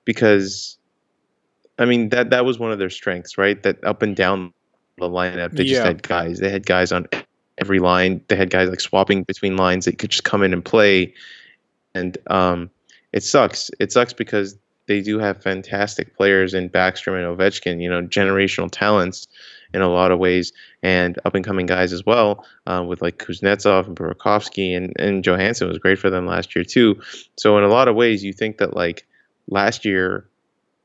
because, 0.04 0.78
I 1.78 1.86
mean 1.86 2.10
that 2.10 2.30
that 2.30 2.46
was 2.46 2.60
one 2.60 2.72
of 2.72 2.80
their 2.80 2.90
strengths, 2.90 3.38
right? 3.38 3.62
That 3.64 3.84
up 3.84 4.02
and 4.02 4.16
down 4.16 4.54
the 4.98 5.10
lineup, 5.10 5.52
they 5.52 5.66
just 5.66 5.82
had 5.84 6.04
guys. 6.04 6.40
They 6.40 6.50
had 6.50 6.66
guys 6.66 6.92
on 6.92 7.08
every 7.58 7.80
line. 7.80 8.22
They 8.28 8.36
had 8.36 8.50
guys 8.50 8.70
like 8.70 8.80
swapping 8.80 9.24
between 9.24 9.58
lines 9.58 9.86
that 9.86 9.98
could 9.98 10.12
just 10.12 10.24
come 10.24 10.44
in 10.44 10.54
and 10.54 10.64
play. 10.64 11.14
And 11.94 12.18
um, 12.28 12.70
it 13.14 13.24
sucks. 13.24 13.72
It 13.80 13.92
sucks 13.92 14.14
because 14.14 14.58
they 14.88 15.02
do 15.02 15.20
have 15.20 15.42
fantastic 15.42 16.16
players 16.16 16.54
in 16.54 16.70
Backstrom 16.70 17.18
and 17.18 17.38
Ovechkin, 17.38 17.82
you 17.82 17.90
know, 17.90 18.02
generational 18.04 18.70
talents 18.72 19.28
in 19.74 19.82
a 19.82 19.90
lot 19.90 20.12
of 20.12 20.20
ways, 20.20 20.54
and 20.84 21.20
up 21.26 21.36
and 21.36 21.44
coming 21.44 21.66
guys 21.66 21.92
as 21.92 22.06
well, 22.06 22.46
uh, 22.68 22.84
with 22.88 23.02
like 23.02 23.18
Kuznetsov 23.18 23.88
and 23.88 23.96
Burakovsky 23.96 24.78
and, 24.78 24.94
and 25.00 25.24
Johansson 25.24 25.68
was 25.68 25.80
great 25.80 26.00
for 26.00 26.10
them 26.10 26.26
last 26.26 26.56
year 26.56 26.64
too. 26.64 27.02
So 27.36 27.58
in 27.58 27.64
a 27.64 27.68
lot 27.68 27.88
of 27.88 27.96
ways, 27.96 28.24
you 28.24 28.32
think 28.32 28.60
that 28.60 28.76
like 28.76 29.06
last 29.50 29.84
year, 29.84 30.30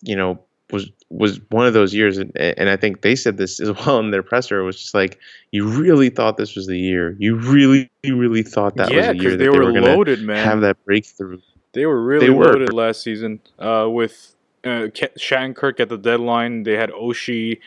you 0.02 0.16
know, 0.16 0.40
was 0.72 0.90
was 1.08 1.40
one 1.50 1.66
of 1.66 1.74
those 1.74 1.92
years, 1.94 2.18
and, 2.18 2.36
and 2.36 2.68
I 2.68 2.76
think 2.76 3.02
they 3.02 3.16
said 3.16 3.36
this 3.36 3.60
as 3.60 3.70
well 3.84 3.98
in 3.98 4.10
their 4.10 4.22
presser. 4.22 4.60
It 4.60 4.64
was 4.64 4.78
just 4.78 4.94
like 4.94 5.18
you 5.50 5.66
really 5.66 6.10
thought 6.10 6.36
this 6.36 6.54
was 6.56 6.66
the 6.66 6.78
year. 6.78 7.16
You 7.18 7.36
really, 7.36 7.90
really 8.04 8.42
thought 8.42 8.76
that 8.76 8.90
yeah, 8.90 9.08
was 9.08 9.18
the 9.18 9.22
year 9.22 9.30
that 9.32 9.36
they 9.38 9.44
they 9.44 9.50
were, 9.50 9.72
were 9.72 9.80
loaded, 9.80 10.22
man. 10.22 10.44
have 10.44 10.60
that 10.60 10.82
breakthrough. 10.84 11.38
They 11.72 11.86
were 11.86 12.02
really 12.02 12.26
They 12.26 12.32
were. 12.32 12.46
loaded 12.46 12.72
last 12.72 13.02
season 13.02 13.40
uh, 13.58 13.86
with 13.88 14.34
uh, 14.64 14.88
Shattenkirk 14.90 15.80
at 15.80 15.88
the 15.88 15.98
deadline. 15.98 16.64
They 16.64 16.76
had 16.76 16.90
Oshie. 16.90 17.60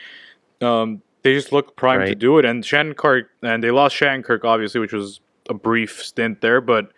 Um, 0.61 1.01
they 1.23 1.33
just 1.33 1.51
looked 1.53 1.77
primed 1.77 2.07
to 2.07 2.15
do 2.15 2.37
it. 2.37 2.45
And 2.45 2.63
Shattenkirk, 2.63 3.27
and 3.41 3.63
they 3.63 3.71
lost 3.71 3.95
Shattenkirk, 3.95 4.43
obviously, 4.43 4.81
which 4.81 4.91
was 4.91 5.21
a 5.49 5.53
brief 5.53 6.03
stint 6.03 6.41
there. 6.41 6.59
But 6.59 6.91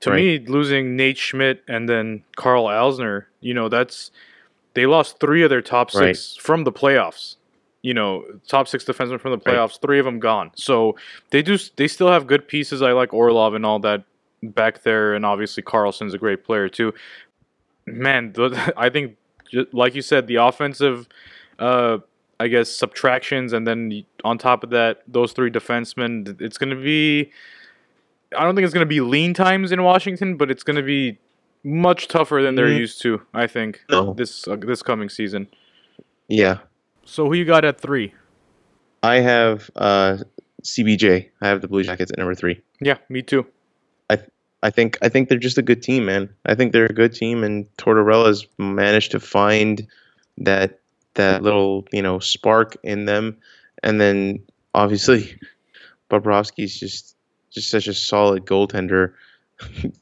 to 0.00 0.12
me, 0.12 0.38
losing 0.38 0.96
Nate 0.96 1.18
Schmidt 1.18 1.62
and 1.68 1.88
then 1.88 2.24
Karl 2.36 2.66
Alzner, 2.66 3.24
you 3.40 3.52
know, 3.54 3.68
that's 3.68 4.10
they 4.74 4.86
lost 4.86 5.20
three 5.20 5.42
of 5.42 5.50
their 5.50 5.62
top 5.62 5.94
Right. 5.94 6.16
six 6.16 6.36
from 6.36 6.64
the 6.64 6.72
playoffs. 6.72 7.36
You 7.82 7.94
know, 7.94 8.24
top 8.46 8.68
six 8.68 8.84
defensemen 8.84 9.20
from 9.20 9.30
the 9.32 9.38
Right. 9.38 9.56
playoffs, 9.56 9.80
three 9.80 9.98
of 9.98 10.04
them 10.04 10.18
gone. 10.20 10.50
So 10.54 10.96
they 11.30 11.42
do. 11.42 11.56
They 11.76 11.88
still 11.88 12.08
have 12.08 12.26
good 12.26 12.46
pieces. 12.46 12.82
I 12.82 12.92
like 12.92 13.14
Orlov 13.14 13.54
and 13.54 13.64
all 13.64 13.78
that 13.80 14.04
back 14.42 14.82
there, 14.82 15.14
and 15.14 15.24
obviously 15.24 15.62
Carlson's 15.62 16.14
a 16.14 16.18
great 16.18 16.44
player 16.44 16.68
too. 16.68 16.92
Man, 17.86 18.34
I 18.76 18.90
think, 18.90 19.16
like 19.72 19.94
you 19.94 20.02
said, 20.02 20.26
the 20.26 20.36
offensive, 20.36 21.08
uh, 21.58 21.98
I 22.38 22.48
guess 22.48 22.70
subtractions, 22.70 23.52
and 23.52 23.66
then 23.66 24.04
on 24.24 24.38
top 24.38 24.62
of 24.62 24.70
that, 24.70 25.02
those 25.08 25.32
three 25.32 25.50
defensemen. 25.50 26.40
It's 26.40 26.58
going 26.58 26.70
to 26.70 26.82
be. 26.82 27.32
I 28.36 28.44
don't 28.44 28.54
think 28.54 28.64
it's 28.64 28.74
going 28.74 28.86
to 28.86 28.88
be 28.88 29.00
lean 29.00 29.34
times 29.34 29.72
in 29.72 29.82
Washington, 29.82 30.36
but 30.36 30.50
it's 30.50 30.62
going 30.62 30.76
to 30.76 30.82
be 30.82 31.18
much 31.64 32.08
tougher 32.08 32.42
than 32.42 32.54
they're 32.54 32.66
Mhm. 32.68 32.78
used 32.78 33.00
to. 33.02 33.22
I 33.34 33.46
think 33.46 33.80
No. 33.90 34.14
this 34.14 34.46
uh, 34.48 34.56
this 34.56 34.82
coming 34.82 35.08
season. 35.08 35.48
Yeah, 36.28 36.58
So 37.04 37.26
who 37.26 37.34
you 37.34 37.44
got 37.44 37.64
at 37.64 37.80
three? 37.80 38.14
I 39.02 39.16
have 39.16 39.70
uh, 39.76 40.18
CBJ. 40.62 41.28
I 41.40 41.48
have 41.48 41.60
the 41.60 41.68
Blue 41.68 41.82
Jackets 41.82 42.10
at 42.12 42.18
number 42.18 42.34
three. 42.34 42.60
Yeah, 42.80 42.98
me 43.08 43.22
too. 43.22 43.46
I 44.08 44.18
I 44.62 44.70
think 44.70 44.98
I 45.02 45.08
think 45.08 45.28
they're 45.28 45.38
just 45.38 45.58
a 45.58 45.62
good 45.62 45.82
team, 45.82 46.04
man. 46.06 46.28
I 46.46 46.54
think 46.54 46.72
they're 46.72 46.86
a 46.86 46.92
good 46.94 47.12
team, 47.14 47.42
and 47.44 47.66
Tortorella's 47.78 48.46
managed 48.58 49.10
to 49.12 49.20
find 49.20 49.86
that 50.38 50.78
that 51.14 51.42
little 51.42 51.86
you 51.92 52.02
know 52.02 52.18
spark 52.20 52.76
in 52.82 53.06
them, 53.06 53.36
and 53.82 54.00
then 54.00 54.40
obviously 54.74 55.34
Bobrovsky's 56.10 56.78
just 56.78 57.16
just 57.50 57.70
such 57.70 57.88
a 57.88 57.94
solid 57.94 58.44
goaltender. 58.46 59.12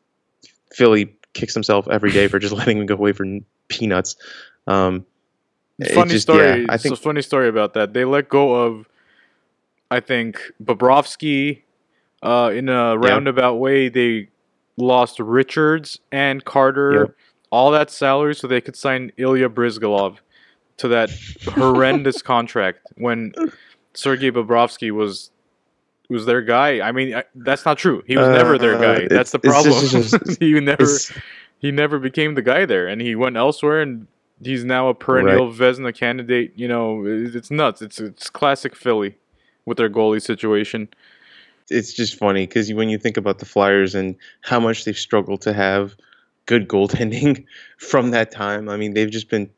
Philly 0.73 1.15
kicks 1.39 1.55
himself 1.55 1.89
every 1.89 2.11
day 2.11 2.29
for 2.29 2.39
just 2.39 2.55
letting 2.59 2.79
him 2.79 2.87
go 2.87 2.95
away 2.95 3.13
for 3.13 3.25
peanuts. 3.69 4.17
Um, 4.67 5.07
funny 5.95 6.11
just- 6.11 6.23
story. 6.23 6.63
yeah, 6.63 6.67
I 6.69 6.75
it's 6.75 6.85
a 6.85 6.97
funny 6.97 7.23
story 7.23 7.49
about 7.49 7.75
that. 7.75 7.95
They 7.95 8.05
let 8.05 8.29
go 8.29 8.55
of, 8.55 8.87
I 9.91 10.01
think, 10.01 10.41
Bobrovsky. 10.63 11.63
Uh, 12.21 12.51
in 12.53 12.69
a 12.69 12.99
roundabout 12.99 13.55
way, 13.55 13.89
they 13.89 14.29
lost 14.77 15.21
Richards 15.21 16.01
and 16.11 16.45
Carter, 16.45 17.15
all 17.51 17.71
that 17.71 17.91
salary, 17.91 18.35
so 18.35 18.49
they 18.49 18.61
could 18.61 18.75
sign 18.75 19.13
Ilya 19.17 19.49
Bryzgalov 19.51 20.17
to 20.79 20.89
that 20.89 21.11
horrendous 21.45 22.21
contract 22.21 22.81
when 22.97 23.33
Sergei 23.95 24.33
Bobrovsky 24.33 24.91
was 24.91 25.31
was 26.09 26.27
their 26.27 26.43
guy. 26.43 26.81
I 26.81 26.93
mean, 26.93 27.15
I, 27.15 27.25
that's 27.35 27.65
not 27.65 27.79
true. 27.79 28.03
He 28.07 28.17
was 28.17 28.29
never 28.29 28.57
their 28.59 28.77
Uh, 28.77 28.81
guy. 28.81 28.95
it's- 29.03 29.09
That's 29.11 29.31
the 29.33 29.39
it's 29.43 29.49
problem. 29.49 29.87
just- 29.87 30.15
it's- 30.15 30.37
he 30.41 30.59
never 30.61 30.87
he 31.59 31.71
never 31.73 31.99
became 31.99 32.35
the 32.35 32.43
guy 32.43 32.65
there, 32.67 32.87
and 32.87 33.01
he 33.01 33.15
went 33.15 33.37
elsewhere, 33.37 33.81
and 33.83 34.07
he's 34.43 34.65
now 34.65 34.89
a 34.89 34.95
perennial 34.95 35.53
Vezina 35.53 35.93
candidate. 35.95 36.53
You 36.57 36.69
know, 36.69 37.05
it- 37.07 37.35
it's 37.37 37.51
nuts. 37.51 37.83
It's 37.83 37.99
it's 38.01 38.31
classic 38.31 38.75
Philly 38.77 39.17
with 39.67 39.77
their 39.77 39.91
goalie 39.91 40.23
situation. 40.23 40.89
it's 41.71 41.93
just 41.93 42.17
funny 42.17 42.47
because 42.47 42.73
when 42.73 42.89
you 42.89 42.97
think 42.97 43.19
about 43.19 43.39
the 43.41 43.45
Flyers 43.45 43.95
and 43.95 44.17
how 44.41 44.59
much 44.59 44.85
they've 44.87 44.97
struggled 44.97 45.43
to 45.43 45.53
have 45.53 45.95
good 46.47 46.67
goaltending 46.67 47.45
from 47.77 48.11
that 48.13 48.31
time, 48.31 48.71
I 48.71 48.79
mean, 48.79 48.95
they've 48.95 49.11
just 49.11 49.29
been 49.29 49.51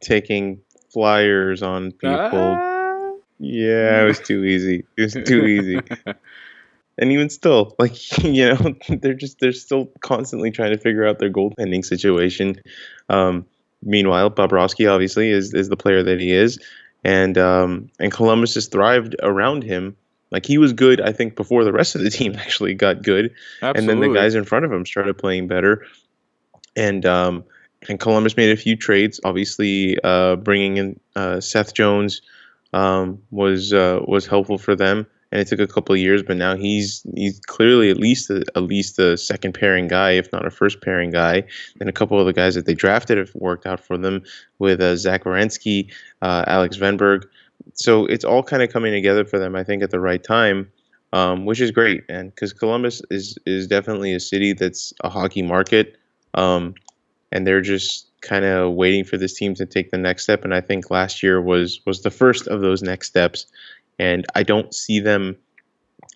taking 0.00 0.60
flyers 0.92 1.62
on 1.62 1.92
people. 1.92 2.18
Ah. 2.58 2.73
Yeah, 3.44 4.02
it 4.02 4.06
was 4.06 4.20
too 4.20 4.44
easy. 4.44 4.84
It 4.96 5.02
was 5.02 5.14
too 5.14 5.44
easy. 5.46 5.80
And 6.96 7.10
even 7.10 7.28
still, 7.28 7.74
like 7.78 8.18
you 8.24 8.50
know, 8.50 8.74
they're 8.88 9.14
just 9.14 9.40
they're 9.40 9.52
still 9.52 9.86
constantly 10.00 10.50
trying 10.50 10.72
to 10.72 10.78
figure 10.78 11.06
out 11.06 11.18
their 11.18 11.30
goaltending 11.30 11.84
situation. 11.84 12.60
Um, 13.08 13.46
meanwhile, 13.82 14.30
Bobrovsky 14.30 14.90
obviously 14.90 15.30
is 15.30 15.52
is 15.54 15.68
the 15.68 15.76
player 15.76 16.02
that 16.02 16.20
he 16.20 16.32
is, 16.32 16.60
and 17.02 17.36
um, 17.36 17.90
and 17.98 18.12
Columbus 18.12 18.54
has 18.54 18.68
thrived 18.68 19.16
around 19.22 19.64
him. 19.64 19.96
Like 20.30 20.46
he 20.46 20.58
was 20.58 20.72
good, 20.72 21.00
I 21.00 21.12
think, 21.12 21.36
before 21.36 21.64
the 21.64 21.72
rest 21.72 21.94
of 21.94 22.02
the 22.02 22.10
team 22.10 22.34
actually 22.38 22.74
got 22.74 23.02
good, 23.02 23.34
and 23.60 23.88
then 23.88 24.00
the 24.00 24.14
guys 24.14 24.34
in 24.34 24.44
front 24.44 24.64
of 24.64 24.72
him 24.72 24.86
started 24.86 25.18
playing 25.18 25.48
better. 25.48 25.84
And 26.76 27.04
um, 27.06 27.44
and 27.88 27.98
Columbus 27.98 28.36
made 28.36 28.50
a 28.50 28.56
few 28.56 28.76
trades. 28.76 29.20
Obviously, 29.24 29.98
uh, 30.02 30.36
bringing 30.36 30.76
in 30.76 31.00
uh, 31.16 31.40
Seth 31.40 31.74
Jones 31.74 32.22
um, 32.74 33.20
was 33.30 33.72
uh, 33.72 34.00
was 34.06 34.26
helpful 34.26 34.58
for 34.58 34.74
them, 34.76 35.06
and 35.32 35.40
it 35.40 35.46
took 35.48 35.60
a 35.60 35.66
couple 35.66 35.94
of 35.94 36.00
years. 36.00 36.22
But 36.22 36.36
now 36.36 36.56
he's 36.56 37.06
he's 37.14 37.40
clearly 37.40 37.90
at 37.90 37.96
least 37.96 38.28
a, 38.30 38.44
at 38.54 38.64
least 38.64 38.98
a 38.98 39.16
second 39.16 39.54
pairing 39.54 39.88
guy, 39.88 40.10
if 40.12 40.30
not 40.32 40.44
a 40.44 40.50
first 40.50 40.82
pairing 40.82 41.10
guy. 41.10 41.44
And 41.80 41.88
a 41.88 41.92
couple 41.92 42.20
of 42.20 42.26
the 42.26 42.32
guys 42.32 42.54
that 42.54 42.66
they 42.66 42.74
drafted 42.74 43.18
have 43.18 43.34
worked 43.34 43.66
out 43.66 43.80
for 43.80 43.96
them 43.96 44.22
with 44.58 44.80
uh, 44.80 44.96
Zach 44.96 45.24
Werenski, 45.24 45.90
uh, 46.20 46.44
Alex 46.46 46.76
Wennberg. 46.76 47.24
So 47.72 48.04
it's 48.06 48.24
all 48.24 48.42
kind 48.42 48.62
of 48.62 48.70
coming 48.70 48.92
together 48.92 49.24
for 49.24 49.38
them, 49.38 49.56
I 49.56 49.64
think, 49.64 49.82
at 49.82 49.90
the 49.90 50.00
right 50.00 50.22
time 50.22 50.70
um, 51.14 51.44
which 51.44 51.60
is 51.60 51.70
great, 51.70 52.02
and 52.08 52.34
because 52.34 52.52
Columbus 52.52 53.00
is 53.08 53.38
is 53.46 53.68
definitely 53.68 54.14
a 54.14 54.20
city 54.20 54.52
that's 54.52 54.92
a 55.04 55.08
hockey 55.08 55.42
market, 55.42 55.96
um, 56.34 56.74
and 57.30 57.46
they're 57.46 57.60
just 57.60 58.08
kind 58.24 58.44
of 58.44 58.72
waiting 58.72 59.04
for 59.04 59.16
this 59.16 59.34
team 59.34 59.54
to 59.54 59.66
take 59.66 59.90
the 59.90 59.98
next 59.98 60.24
step. 60.24 60.44
And 60.44 60.54
I 60.54 60.60
think 60.60 60.90
last 60.90 61.22
year 61.22 61.40
was 61.40 61.80
was 61.86 62.02
the 62.02 62.10
first 62.10 62.48
of 62.48 62.60
those 62.60 62.82
next 62.82 63.08
steps, 63.08 63.46
and 63.98 64.24
I 64.34 64.42
don't 64.42 64.74
see 64.74 64.98
them 64.98 65.36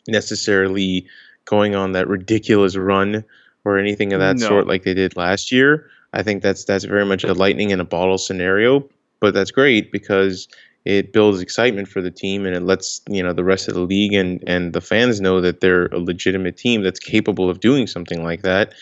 necessarily 0.08 1.06
going 1.44 1.74
on 1.74 1.92
that 1.92 2.08
ridiculous 2.08 2.76
run 2.76 3.24
or 3.64 3.78
anything 3.78 4.12
of 4.12 4.20
that 4.20 4.36
No. 4.36 4.48
sort 4.48 4.66
like 4.66 4.84
they 4.84 4.94
did 4.94 5.16
last 5.16 5.52
year. 5.52 5.88
I 6.12 6.22
think 6.22 6.42
that's 6.42 6.64
that's 6.64 6.84
very 6.84 7.04
much 7.04 7.24
a 7.24 7.34
lightning 7.34 7.70
in 7.70 7.80
a 7.80 7.84
bottle 7.84 8.18
scenario, 8.18 8.88
but 9.20 9.34
that's 9.34 9.50
great 9.50 9.92
because 9.92 10.48
it 10.84 11.12
builds 11.12 11.40
excitement 11.42 11.86
for 11.88 12.00
the 12.00 12.10
team 12.10 12.46
and 12.46 12.56
it 12.56 12.62
lets 12.62 13.02
you 13.08 13.22
know 13.22 13.34
the 13.34 13.44
rest 13.44 13.68
of 13.68 13.74
the 13.74 13.80
league 13.82 14.14
and 14.14 14.42
and 14.46 14.72
the 14.72 14.80
fans 14.80 15.20
know 15.20 15.40
that 15.40 15.60
they're 15.60 15.86
a 15.86 15.98
legitimate 15.98 16.56
team 16.56 16.82
that's 16.82 16.98
capable 16.98 17.50
of 17.50 17.60
doing 17.60 17.86
something 17.86 18.24
like 18.24 18.42
that. 18.42 18.72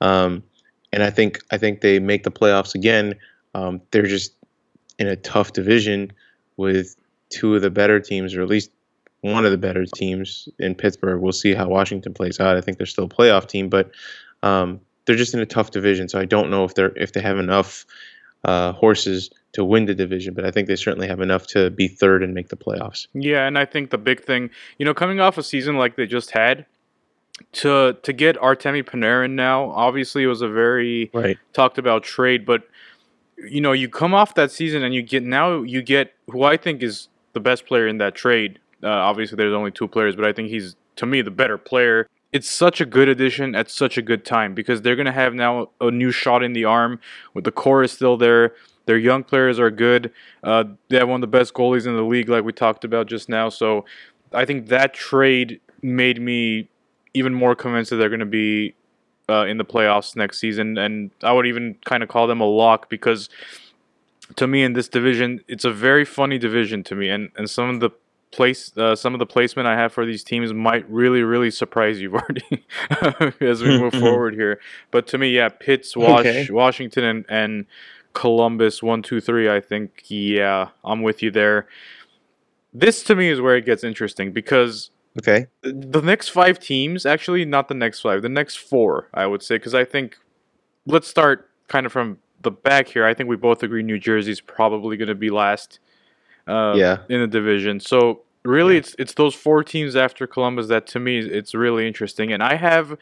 Um, 0.00 0.42
and 0.94 1.02
I 1.02 1.10
think 1.10 1.40
I 1.50 1.58
think 1.58 1.80
they 1.80 1.98
make 1.98 2.22
the 2.22 2.30
playoffs 2.30 2.74
again. 2.74 3.16
Um, 3.54 3.80
they're 3.90 4.06
just 4.06 4.34
in 4.98 5.08
a 5.08 5.16
tough 5.16 5.52
division 5.52 6.12
with 6.56 6.96
two 7.30 7.56
of 7.56 7.62
the 7.62 7.70
better 7.70 7.98
teams, 7.98 8.34
or 8.34 8.42
at 8.42 8.48
least 8.48 8.70
one 9.20 9.44
of 9.44 9.50
the 9.50 9.58
better 9.58 9.84
teams 9.84 10.48
in 10.60 10.74
Pittsburgh. 10.74 11.20
We'll 11.20 11.32
see 11.32 11.52
how 11.52 11.68
Washington 11.68 12.14
plays 12.14 12.38
out. 12.38 12.56
I 12.56 12.60
think 12.60 12.78
they're 12.78 12.86
still 12.86 13.06
a 13.06 13.08
playoff 13.08 13.48
team, 13.48 13.68
but 13.68 13.90
um, 14.44 14.80
they're 15.04 15.16
just 15.16 15.34
in 15.34 15.40
a 15.40 15.46
tough 15.46 15.72
division. 15.72 16.08
So 16.08 16.20
I 16.20 16.26
don't 16.26 16.48
know 16.48 16.64
if 16.64 16.74
they're 16.74 16.96
if 16.96 17.12
they 17.12 17.20
have 17.20 17.38
enough 17.38 17.84
uh, 18.44 18.72
horses 18.72 19.30
to 19.54 19.64
win 19.64 19.86
the 19.86 19.94
division, 19.94 20.32
but 20.32 20.44
I 20.44 20.52
think 20.52 20.68
they 20.68 20.76
certainly 20.76 21.08
have 21.08 21.20
enough 21.20 21.46
to 21.48 21.70
be 21.70 21.88
third 21.88 22.22
and 22.22 22.34
make 22.34 22.48
the 22.48 22.56
playoffs. 22.56 23.08
Yeah, 23.14 23.46
and 23.46 23.58
I 23.58 23.64
think 23.64 23.90
the 23.90 23.98
big 23.98 24.22
thing, 24.22 24.50
you 24.78 24.84
know, 24.84 24.94
coming 24.94 25.20
off 25.20 25.38
a 25.38 25.42
season 25.42 25.76
like 25.76 25.96
they 25.96 26.06
just 26.06 26.30
had, 26.32 26.66
to 27.52 27.96
to 28.02 28.12
get 28.12 28.36
Artemi 28.36 28.82
Panarin 28.84 29.32
now, 29.32 29.70
obviously 29.70 30.22
it 30.22 30.26
was 30.28 30.42
a 30.42 30.48
very 30.48 31.10
Right. 31.12 31.38
talked 31.52 31.78
about 31.78 32.02
trade, 32.02 32.46
but 32.46 32.62
you 33.36 33.60
know, 33.60 33.72
you 33.72 33.88
come 33.88 34.14
off 34.14 34.34
that 34.34 34.50
season 34.50 34.82
and 34.84 34.94
you 34.94 35.02
get 35.02 35.22
now 35.22 35.62
you 35.62 35.82
get 35.82 36.14
who 36.30 36.44
I 36.44 36.56
think 36.56 36.82
is 36.82 37.08
the 37.32 37.40
best 37.40 37.66
player 37.66 37.86
in 37.86 37.98
that 37.98 38.14
trade. 38.14 38.60
Uh, 38.82 38.88
obviously, 38.88 39.36
there's 39.36 39.54
only 39.54 39.70
two 39.70 39.88
players, 39.88 40.14
but 40.14 40.24
I 40.24 40.32
think 40.32 40.48
he's 40.48 40.76
to 40.96 41.06
me 41.06 41.22
the 41.22 41.30
better 41.30 41.58
player. 41.58 42.08
It's 42.32 42.50
such 42.50 42.80
a 42.80 42.86
good 42.86 43.08
addition 43.08 43.54
at 43.54 43.70
such 43.70 43.96
a 43.96 44.02
good 44.02 44.24
time 44.24 44.54
because 44.54 44.82
they're 44.82 44.96
gonna 44.96 45.12
have 45.12 45.34
now 45.34 45.70
a 45.80 45.90
new 45.90 46.10
shot 46.10 46.42
in 46.42 46.52
the 46.52 46.64
arm 46.64 47.00
with 47.32 47.44
the 47.44 47.52
core 47.52 47.82
is 47.82 47.92
still 47.92 48.16
there. 48.16 48.54
Their 48.86 48.98
young 48.98 49.24
players 49.24 49.58
are 49.58 49.70
good. 49.70 50.12
Uh, 50.42 50.64
they 50.88 50.98
have 50.98 51.08
one 51.08 51.16
of 51.16 51.20
the 51.22 51.38
best 51.38 51.54
goalies 51.54 51.86
in 51.86 51.96
the 51.96 52.02
league, 52.02 52.28
like 52.28 52.44
we 52.44 52.52
talked 52.52 52.84
about 52.84 53.06
just 53.06 53.28
now. 53.28 53.48
So 53.48 53.84
I 54.32 54.44
think 54.44 54.68
that 54.68 54.92
trade 54.94 55.60
made 55.80 56.20
me 56.20 56.68
even 57.14 57.32
more 57.32 57.54
convinced 57.54 57.90
that 57.90 57.96
they're 57.96 58.08
going 58.08 58.20
to 58.20 58.26
be 58.26 58.74
uh, 59.28 59.46
in 59.46 59.56
the 59.56 59.64
playoffs 59.64 60.16
next 60.16 60.38
season. 60.38 60.76
And 60.76 61.10
I 61.22 61.32
would 61.32 61.46
even 61.46 61.76
kind 61.84 62.02
of 62.02 62.08
call 62.08 62.26
them 62.26 62.40
a 62.40 62.46
lock 62.46 62.90
because 62.90 63.28
to 64.36 64.46
me 64.46 64.62
in 64.62 64.72
this 64.72 64.88
division, 64.88 65.40
it's 65.48 65.64
a 65.64 65.72
very 65.72 66.04
funny 66.04 66.38
division 66.38 66.82
to 66.84 66.94
me. 66.94 67.08
And, 67.08 67.30
and 67.36 67.48
some 67.48 67.70
of 67.70 67.80
the 67.80 67.90
place, 68.32 68.76
uh, 68.76 68.96
some 68.96 69.14
of 69.14 69.20
the 69.20 69.26
placement 69.26 69.68
I 69.68 69.76
have 69.76 69.92
for 69.92 70.04
these 70.04 70.24
teams 70.24 70.52
might 70.52 70.88
really, 70.90 71.22
really 71.22 71.50
surprise 71.50 72.00
you, 72.00 72.10
Vardy, 72.90 73.40
as 73.40 73.62
we 73.62 73.78
move 73.78 73.92
forward 74.00 74.34
here. 74.34 74.60
But 74.90 75.06
to 75.08 75.18
me, 75.18 75.30
yeah, 75.30 75.48
Pitts, 75.48 75.96
Wash, 75.96 76.20
Okay. 76.20 76.48
Washington, 76.50 77.04
and, 77.04 77.24
and 77.28 77.66
Columbus, 78.12 78.82
one, 78.82 79.02
two, 79.02 79.20
three. 79.20 79.48
I 79.48 79.60
think, 79.60 80.04
yeah, 80.08 80.68
I'm 80.84 81.02
with 81.02 81.22
you 81.22 81.30
there. 81.30 81.68
This 82.72 83.04
to 83.04 83.14
me 83.14 83.28
is 83.28 83.40
where 83.40 83.56
it 83.56 83.64
gets 83.64 83.84
interesting 83.84 84.32
because 84.32 84.90
Okay. 85.18 85.46
the 85.62 86.02
next 86.02 86.30
five 86.30 86.58
teams, 86.58 87.06
actually, 87.06 87.44
not 87.44 87.68
the 87.68 87.74
next 87.74 88.00
five, 88.00 88.22
the 88.22 88.28
next 88.28 88.56
four, 88.56 89.08
I 89.14 89.26
would 89.26 89.42
say, 89.42 89.56
because 89.56 89.74
I 89.74 89.84
think 89.84 90.16
let's 90.86 91.06
start 91.06 91.50
kind 91.68 91.86
of 91.86 91.92
from 91.92 92.18
the 92.42 92.50
back 92.50 92.88
here. 92.88 93.04
I 93.06 93.14
think 93.14 93.28
we 93.28 93.36
both 93.36 93.62
agree 93.62 93.82
New 93.82 93.98
Jersey's 93.98 94.40
probably 94.40 94.96
going 94.96 95.08
to 95.08 95.14
be 95.14 95.30
last 95.30 95.78
uh, 96.48 96.74
Yeah. 96.76 96.98
in 97.08 97.20
the 97.20 97.26
division. 97.28 97.78
So 97.80 98.22
really, 98.44 98.76
it's 98.76 98.94
it's 98.98 99.14
those 99.14 99.34
four 99.34 99.62
teams 99.62 99.94
after 99.96 100.26
Columbus 100.26 100.66
that 100.68 100.86
to 100.88 100.98
me 101.00 101.18
it's 101.20 101.54
really 101.54 101.86
interesting. 101.86 102.32
And 102.32 102.42
I 102.42 102.56
have, 102.56 102.98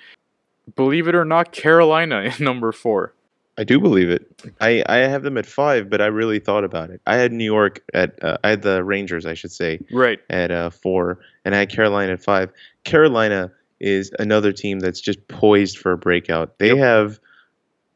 believe 0.77 1.09
it 1.09 1.15
or 1.15 1.25
not, 1.25 1.51
Carolina 1.53 2.21
in 2.39 2.45
number 2.45 2.73
four. 2.73 3.15
I 3.59 3.65
do 3.65 3.79
believe 3.79 4.09
it. 4.09 4.27
I, 4.61 4.83
I 4.87 4.97
have 4.99 5.23
them 5.23 5.37
at 5.37 5.45
five, 5.47 5.91
but 5.91 6.01
I 6.01 6.07
really 6.07 6.39
thought 6.39 6.65
about 6.65 6.89
it. 6.91 7.01
I 7.07 7.17
had 7.17 7.33
New 7.33 7.45
York 7.45 7.83
at 7.93 8.23
uh, 8.25 8.39
I 8.43 8.51
had 8.51 8.63
the 8.63 8.83
Rangers, 8.83 9.27
I 9.27 9.35
should 9.35 9.53
say, 9.53 9.81
Right. 9.93 10.21
at 10.31 10.51
uh, 10.51 10.71
four, 10.71 11.19
and 11.45 11.55
I 11.55 11.59
had 11.59 11.69
Carolina 11.71 12.13
at 12.15 12.23
five. 12.23 12.51
Carolina 12.85 13.53
is 13.79 14.11
another 14.19 14.53
team 14.53 14.79
that's 14.81 15.01
just 15.01 15.27
poised 15.29 15.77
for 15.79 15.93
a 15.93 15.99
breakout. 15.99 16.59
They 16.59 16.69
Yep. 16.69 16.79
have 16.79 17.21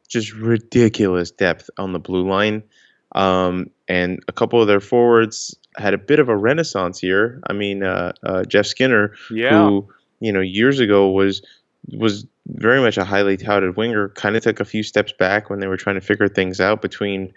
just 0.09 0.33
ridiculous 0.35 1.31
depth 1.31 1.71
on 1.79 1.93
the 1.93 1.99
blue 1.99 2.29
line, 2.29 2.63
um, 3.15 3.71
and 3.89 4.23
a 4.29 4.33
couple 4.33 4.61
of 4.61 4.67
their 4.69 4.81
forwards 4.81 5.57
had 5.79 5.95
a 5.95 5.99
bit 5.99 6.19
of 6.19 6.29
a 6.29 6.37
renaissance 6.37 6.99
here. 6.99 7.41
I 7.49 7.53
mean, 7.55 7.83
uh, 7.83 8.13
uh, 8.25 8.45
Jeff 8.45 8.67
Skinner, 8.67 9.15
Yeah. 9.31 9.65
who 9.67 9.89
you 10.21 10.33
know 10.33 10.41
years 10.41 10.81
ago 10.81 11.11
was 11.11 11.41
was 11.93 12.27
very 12.47 12.81
much 12.81 12.97
a 12.97 13.05
highly 13.05 13.37
touted 13.37 13.77
winger, 13.77 14.09
kind 14.11 14.37
of 14.37 14.43
took 14.43 14.61
a 14.61 14.65
few 14.65 14.83
steps 14.83 15.13
back 15.13 15.51
when 15.51 15.61
they 15.61 15.67
were 15.67 15.77
trying 15.77 15.97
to 15.97 16.01
figure 16.01 16.29
things 16.29 16.61
out 16.61 16.83
between 16.83 17.33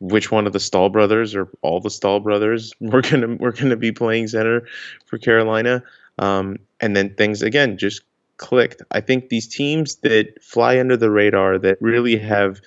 which 0.00 0.30
one 0.30 0.46
of 0.46 0.52
the 0.52 0.60
Staal 0.60 0.90
brothers 0.90 1.34
or 1.34 1.48
all 1.62 1.80
the 1.80 1.90
Staal 1.90 2.20
brothers 2.20 2.72
were 2.80 3.02
gonna 3.02 3.36
were 3.36 3.52
gonna 3.52 3.76
be 3.76 3.92
playing 3.92 4.28
center 4.28 4.66
for 5.06 5.18
Carolina. 5.18 5.82
Um, 6.18 6.58
and 6.80 6.96
then 6.96 7.14
things 7.14 7.42
again 7.42 7.78
just 7.78 8.02
clicked. 8.36 8.82
I 8.90 9.00
think 9.00 9.28
these 9.28 9.46
teams 9.46 9.96
that 9.96 10.42
fly 10.42 10.78
under 10.78 10.96
the 10.96 11.10
radar 11.10 11.58
that 11.58 11.78
really 11.80 12.16
have 12.16 12.60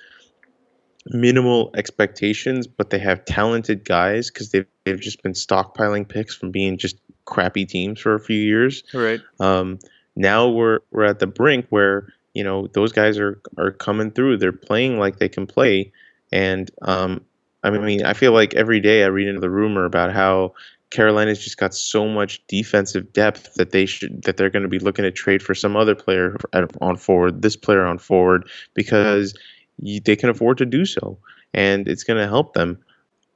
minimal 1.06 1.70
expectations, 1.76 2.66
but 2.66 2.90
they 2.90 2.98
have 2.98 3.24
talented 3.24 3.84
guys 3.84 4.30
because 4.30 4.50
they've, 4.50 4.66
they've 4.84 5.00
just 5.00 5.22
been 5.22 5.32
stockpiling 5.32 6.08
picks 6.08 6.34
from 6.34 6.50
being 6.50 6.78
just 6.78 6.96
crappy 7.24 7.66
teams 7.66 8.00
for 8.00 8.14
a 8.14 8.20
few 8.20 8.38
years. 8.38 8.84
Right. 8.94 9.20
Um, 9.40 9.78
now 10.16 10.48
we're 10.48 10.80
we're 10.90 11.04
at 11.04 11.18
the 11.18 11.26
brink 11.26 11.66
where 11.70 12.12
you 12.34 12.44
know 12.44 12.66
those 12.68 12.92
guys 12.92 13.18
are 13.18 13.40
are 13.58 13.72
coming 13.72 14.10
through. 14.10 14.38
They're 14.38 14.52
playing 14.52 14.98
like 14.98 15.18
they 15.18 15.28
can 15.28 15.46
play, 15.46 15.92
and 16.30 16.70
um, 16.82 17.24
I 17.62 17.70
mean 17.70 18.04
I 18.04 18.12
feel 18.12 18.32
like 18.32 18.54
every 18.54 18.80
day 18.80 19.04
I 19.04 19.08
read 19.08 19.28
into 19.28 19.40
the 19.40 19.50
rumor 19.50 19.84
about 19.84 20.12
how 20.12 20.54
Carolina's 20.92 21.42
just 21.42 21.56
got 21.56 21.74
so 21.74 22.06
much 22.06 22.46
defensive 22.48 23.12
depth 23.12 23.54
that 23.54 23.70
they 23.70 23.86
should 23.86 24.22
that 24.22 24.36
they're 24.36 24.50
going 24.50 24.62
to 24.62 24.68
be 24.68 24.78
looking 24.78 25.04
to 25.04 25.10
trade 25.10 25.42
for 25.42 25.54
some 25.54 25.76
other 25.76 25.94
player 25.94 26.36
on 26.80 26.96
forward, 26.96 27.42
this 27.42 27.56
player 27.56 27.84
on 27.84 27.98
forward 27.98 28.48
because 28.74 29.34
you, 29.80 30.00
they 30.00 30.14
can 30.14 30.28
afford 30.28 30.58
to 30.58 30.66
do 30.66 30.84
so, 30.84 31.18
and 31.54 31.88
it's 31.88 32.04
going 32.04 32.18
to 32.18 32.28
help 32.28 32.52
them. 32.52 32.78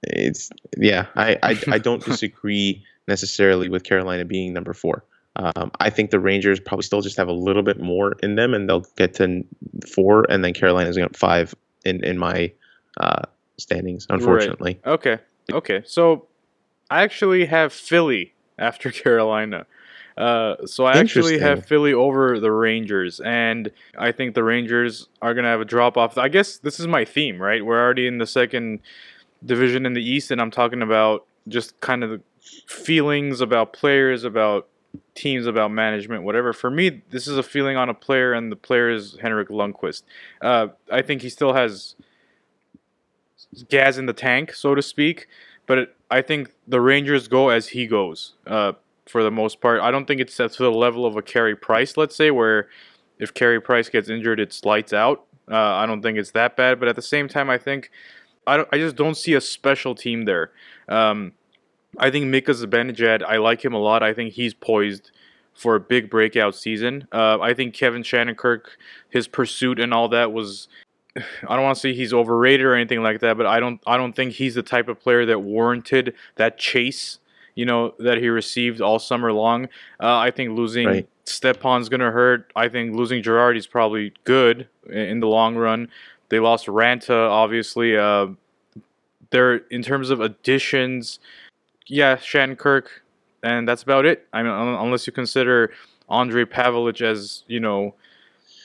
It's 0.02 0.50
yeah, 0.76 1.06
I 1.16 1.38
I, 1.42 1.58
I 1.68 1.78
don't 1.78 2.04
disagree 2.04 2.84
necessarily 3.08 3.70
with 3.70 3.84
Carolina 3.84 4.26
being 4.26 4.52
number 4.52 4.74
four. 4.74 5.04
Um, 5.36 5.70
I 5.80 5.90
think 5.90 6.10
the 6.10 6.20
Rangers 6.20 6.58
probably 6.58 6.82
still 6.82 7.02
just 7.02 7.16
have 7.18 7.28
a 7.28 7.32
little 7.32 7.62
bit 7.62 7.80
more 7.80 8.12
in 8.22 8.36
them, 8.36 8.54
and 8.54 8.68
they'll 8.68 8.86
get 8.96 9.14
to 9.14 9.44
four, 9.92 10.24
and 10.30 10.42
then 10.42 10.54
Carolina's 10.54 10.96
going 10.96 11.08
to 11.08 11.18
five 11.18 11.54
in 11.84 12.02
in 12.04 12.18
my 12.18 12.52
uh, 12.98 13.22
standings. 13.58 14.06
Unfortunately, 14.08 14.80
right. 14.84 14.92
okay, 14.92 15.18
okay. 15.52 15.82
So 15.84 16.26
I 16.90 17.02
actually 17.02 17.46
have 17.46 17.72
Philly 17.72 18.34
after 18.58 18.90
Carolina. 18.90 19.66
Uh, 20.16 20.64
so 20.64 20.86
I 20.86 20.96
actually 20.96 21.38
have 21.40 21.66
Philly 21.66 21.92
over 21.92 22.40
the 22.40 22.50
Rangers, 22.50 23.20
and 23.20 23.70
I 23.98 24.12
think 24.12 24.34
the 24.34 24.42
Rangers 24.42 25.08
are 25.20 25.34
gonna 25.34 25.48
have 25.48 25.60
a 25.60 25.66
drop 25.66 25.98
off. 25.98 26.16
I 26.16 26.28
guess 26.28 26.56
this 26.56 26.80
is 26.80 26.86
my 26.86 27.04
theme, 27.04 27.40
right? 27.40 27.64
We're 27.64 27.78
already 27.82 28.06
in 28.06 28.16
the 28.16 28.26
second 28.26 28.80
division 29.44 29.84
in 29.84 29.92
the 29.92 30.02
East, 30.02 30.30
and 30.30 30.40
I'm 30.40 30.50
talking 30.50 30.80
about 30.80 31.26
just 31.48 31.78
kind 31.80 32.02
of 32.02 32.22
feelings 32.66 33.42
about 33.42 33.74
players, 33.74 34.24
about 34.24 34.68
teams, 35.14 35.46
about 35.46 35.70
management, 35.70 36.22
whatever. 36.22 36.52
For 36.52 36.70
me, 36.70 37.02
this 37.10 37.26
is 37.26 37.36
a 37.36 37.42
feeling 37.42 37.76
on 37.76 37.88
a 37.88 37.94
player, 37.94 38.32
and 38.32 38.50
the 38.50 38.56
player 38.56 38.90
is 38.90 39.16
Henrik 39.20 39.48
Lundqvist. 39.48 40.02
Uh, 40.40 40.68
I 40.90 41.02
think 41.02 41.22
he 41.22 41.28
still 41.28 41.52
has 41.52 41.96
gas 43.68 43.96
in 43.96 44.06
the 44.06 44.12
tank, 44.12 44.52
so 44.52 44.74
to 44.74 44.82
speak, 44.82 45.28
but 45.66 45.78
it, 45.78 45.96
I 46.10 46.22
think 46.22 46.52
the 46.66 46.80
Rangers 46.80 47.28
go 47.28 47.48
as 47.48 47.68
he 47.68 47.86
goes. 47.86 48.34
Uh, 48.46 48.72
for 49.06 49.22
the 49.22 49.30
most 49.30 49.60
part. 49.60 49.80
I 49.80 49.90
don't 49.90 50.06
think 50.06 50.20
it's 50.20 50.36
to 50.36 50.48
the 50.48 50.70
level 50.70 51.06
of 51.06 51.16
a 51.16 51.22
Carey 51.22 51.56
Price, 51.56 51.96
let's 51.96 52.14
say, 52.14 52.30
where 52.30 52.68
if 53.18 53.32
Carey 53.32 53.60
Price 53.60 53.88
gets 53.88 54.10
injured, 54.10 54.40
it's 54.40 54.64
lights 54.64 54.92
out. 54.92 55.24
Uh, 55.50 55.56
I 55.56 55.86
don't 55.86 56.02
think 56.02 56.18
it's 56.18 56.32
that 56.32 56.56
bad, 56.56 56.80
but 56.80 56.88
at 56.88 56.96
the 56.96 57.02
same 57.02 57.28
time, 57.28 57.48
I 57.48 57.56
think 57.56 57.90
I, 58.46 58.64
I 58.72 58.78
just 58.78 58.96
don't 58.96 59.16
see 59.16 59.34
a 59.34 59.40
special 59.40 59.94
team 59.94 60.24
there. 60.24 60.50
Um, 60.88 61.32
I 61.98 62.10
think 62.10 62.26
Mika 62.26 62.52
Zibanejad, 62.52 63.22
I 63.22 63.38
like 63.38 63.64
him 63.64 63.74
a 63.74 63.78
lot. 63.78 64.02
I 64.02 64.12
think 64.12 64.34
he's 64.34 64.54
poised 64.54 65.10
for 65.54 65.74
a 65.74 65.80
big 65.80 66.10
breakout 66.10 66.54
season. 66.54 67.08
Uh, 67.12 67.38
I 67.40 67.54
think 67.54 67.74
Kevin 67.74 68.02
Shattenkirk, 68.02 68.62
his 69.08 69.28
pursuit 69.28 69.80
and 69.80 69.92
all 69.92 70.08
that 70.10 70.32
was. 70.32 70.68
I 71.16 71.54
don't 71.56 71.64
want 71.64 71.76
to 71.76 71.80
say 71.80 71.94
he's 71.94 72.12
overrated 72.12 72.66
or 72.66 72.74
anything 72.74 73.02
like 73.02 73.20
that, 73.20 73.36
but 73.36 73.46
I 73.46 73.60
don't. 73.60 73.80
I 73.86 73.96
don't 73.96 74.14
think 74.14 74.34
he's 74.34 74.54
the 74.54 74.62
type 74.62 74.88
of 74.88 75.00
player 75.00 75.24
that 75.26 75.40
warranted 75.40 76.14
that 76.36 76.58
chase 76.58 77.18
you 77.56 77.64
know, 77.64 77.94
that 77.98 78.18
he 78.18 78.28
received 78.28 78.80
all 78.80 79.00
summer 79.00 79.32
long. 79.32 79.64
Uh, 80.00 80.16
I 80.16 80.30
think 80.30 80.56
losing 80.56 80.86
right. 80.86 81.08
Stepan's 81.24 81.88
going 81.88 82.00
to 82.00 82.12
hurt. 82.12 82.52
I 82.54 82.68
think 82.68 82.94
losing 82.94 83.22
Girardi 83.22 83.56
is 83.56 83.66
probably 83.66 84.12
good 84.24 84.68
in 84.88 85.18
the 85.18 85.26
long 85.26 85.56
run. 85.56 85.88
They 86.28 86.38
lost 86.38 86.66
Raanta, 86.66 87.28
obviously. 87.30 87.96
Uh, 87.96 88.28
they're 89.30 89.56
in 89.56 89.82
terms 89.82 90.10
of 90.10 90.20
additions, 90.20 91.18
yeah, 91.86 92.16
Shattenkirk, 92.16 92.86
and 93.42 93.66
that's 93.66 93.82
about 93.82 94.06
it. 94.06 94.26
I 94.32 94.42
mean, 94.42 94.52
unless 94.52 95.06
you 95.06 95.12
consider 95.12 95.72
Andre 96.08 96.44
Pavelec 96.44 97.00
as 97.00 97.44
you 97.46 97.60
know, 97.60 97.94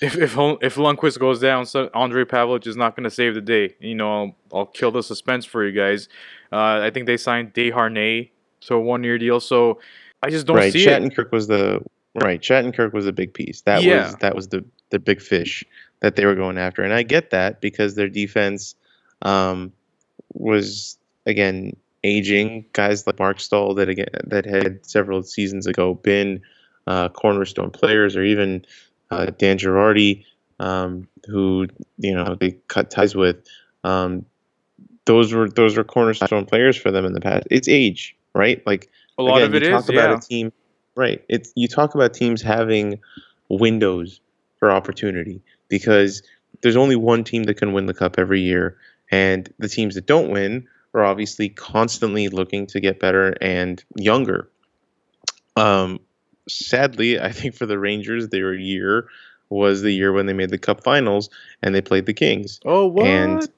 if 0.01 0.15
if 0.15 0.33
if 0.33 0.75
Lundqvist 0.75 1.19
goes 1.19 1.39
down, 1.39 1.65
so 1.65 1.89
Andre 1.93 2.25
Pavelec 2.25 2.67
is 2.67 2.75
not 2.75 2.95
going 2.95 3.03
to 3.03 3.11
save 3.11 3.35
the 3.35 3.41
day. 3.41 3.75
You 3.79 3.95
know, 3.95 4.11
I'll, 4.11 4.35
I'll, 4.53 4.65
kill 4.65 4.91
the 4.91 5.03
suspense 5.03 5.45
for 5.45 5.65
you 5.65 5.71
guys. 5.71 6.09
Uh, 6.51 6.81
I 6.81 6.89
think 6.89 7.05
they 7.05 7.17
signed 7.17 7.53
Desharnais 7.53 8.29
so 8.61 8.77
a 8.77 8.81
one 8.81 9.03
year 9.03 9.17
deal. 9.17 9.39
So 9.39 9.79
I 10.23 10.29
just 10.29 10.47
don't 10.47 10.55
right. 10.55 10.71
see 10.71 10.85
Shattenkirk 10.85 11.25
it. 11.25 11.31
was 11.31 11.47
the 11.47 11.81
right. 12.15 12.41
Shattenkirk 12.41 12.93
was 12.93 13.07
a 13.07 13.11
big 13.11 13.33
piece. 13.33 13.61
That 13.61 13.83
yeah. 13.83 14.05
was 14.05 14.15
that 14.17 14.35
was 14.35 14.47
the 14.47 14.63
the 14.89 14.99
big 14.99 15.21
fish 15.21 15.65
that 15.99 16.15
they 16.15 16.25
were 16.25 16.35
going 16.35 16.57
after, 16.57 16.83
and 16.83 16.93
I 16.93 17.03
get 17.03 17.31
that 17.31 17.61
because 17.61 17.95
their 17.95 18.09
defense 18.09 18.75
um, 19.21 19.71
was 20.33 20.97
again 21.25 21.75
aging. 22.03 22.65
Guys 22.73 23.05
like 23.05 23.19
Mark 23.19 23.39
Staal 23.39 23.75
that 23.75 23.89
again 23.89 24.07
that 24.27 24.45
had 24.45 24.85
several 24.85 25.23
seasons 25.23 25.67
ago 25.67 25.93
been 25.93 26.41
uh, 26.87 27.09
cornerstone 27.09 27.71
players, 27.71 28.15
or 28.15 28.23
even 28.23 28.65
uh, 29.09 29.27
Dan 29.37 29.57
Girardi, 29.57 30.25
um, 30.59 31.07
who 31.27 31.67
you 31.97 32.13
know 32.13 32.35
they 32.39 32.51
cut 32.67 32.91
ties 32.91 33.15
with. 33.15 33.45
Um, 33.83 34.25
those 35.05 35.33
were 35.33 35.49
those 35.49 35.77
were 35.77 35.83
cornerstone 35.83 36.45
players 36.45 36.77
for 36.77 36.91
them 36.91 37.05
in 37.05 37.13
the 37.13 37.21
past. 37.21 37.47
It's 37.49 37.67
age 37.67 38.15
right? 38.33 38.65
Like 38.65 38.89
a 39.17 39.23
lot 39.23 39.37
again, 39.37 39.49
of 39.49 39.55
it 39.55 39.63
you 39.63 39.71
talk 39.71 39.83
is, 39.83 39.89
about 39.89 40.09
yeah. 40.09 40.17
a 40.17 40.19
team, 40.19 40.53
right? 40.95 41.23
It's 41.29 41.51
you 41.55 41.67
talk 41.67 41.95
about 41.95 42.13
teams 42.13 42.41
having 42.41 42.99
windows 43.49 44.21
for 44.57 44.71
opportunity 44.71 45.41
because 45.67 46.23
there's 46.61 46.75
only 46.75 46.95
one 46.95 47.23
team 47.23 47.43
that 47.43 47.55
can 47.55 47.73
win 47.73 47.85
the 47.85 47.93
cup 47.93 48.15
every 48.17 48.41
year, 48.41 48.77
and 49.09 49.51
the 49.59 49.69
teams 49.69 49.95
that 49.95 50.05
don't 50.05 50.29
win 50.29 50.67
are 50.93 51.03
obviously 51.03 51.49
constantly 51.49 52.29
looking 52.29 52.67
to 52.67 52.79
get 52.79 52.99
better 52.99 53.35
and 53.41 53.83
younger. 53.95 54.49
Um, 55.55 55.99
sadly, 56.47 57.19
I 57.19 57.31
think 57.31 57.55
for 57.55 57.65
the 57.65 57.79
Rangers, 57.79 58.29
their 58.29 58.53
year 58.53 59.07
was 59.49 59.81
the 59.81 59.91
year 59.91 60.13
when 60.13 60.25
they 60.25 60.33
made 60.33 60.49
the 60.49 60.57
Cup 60.57 60.83
Finals 60.83 61.29
and 61.61 61.75
they 61.75 61.81
played 61.81 62.05
the 62.05 62.13
Kings. 62.13 62.59
Oh, 62.65 62.87
what? 62.87 63.05
And 63.05 63.49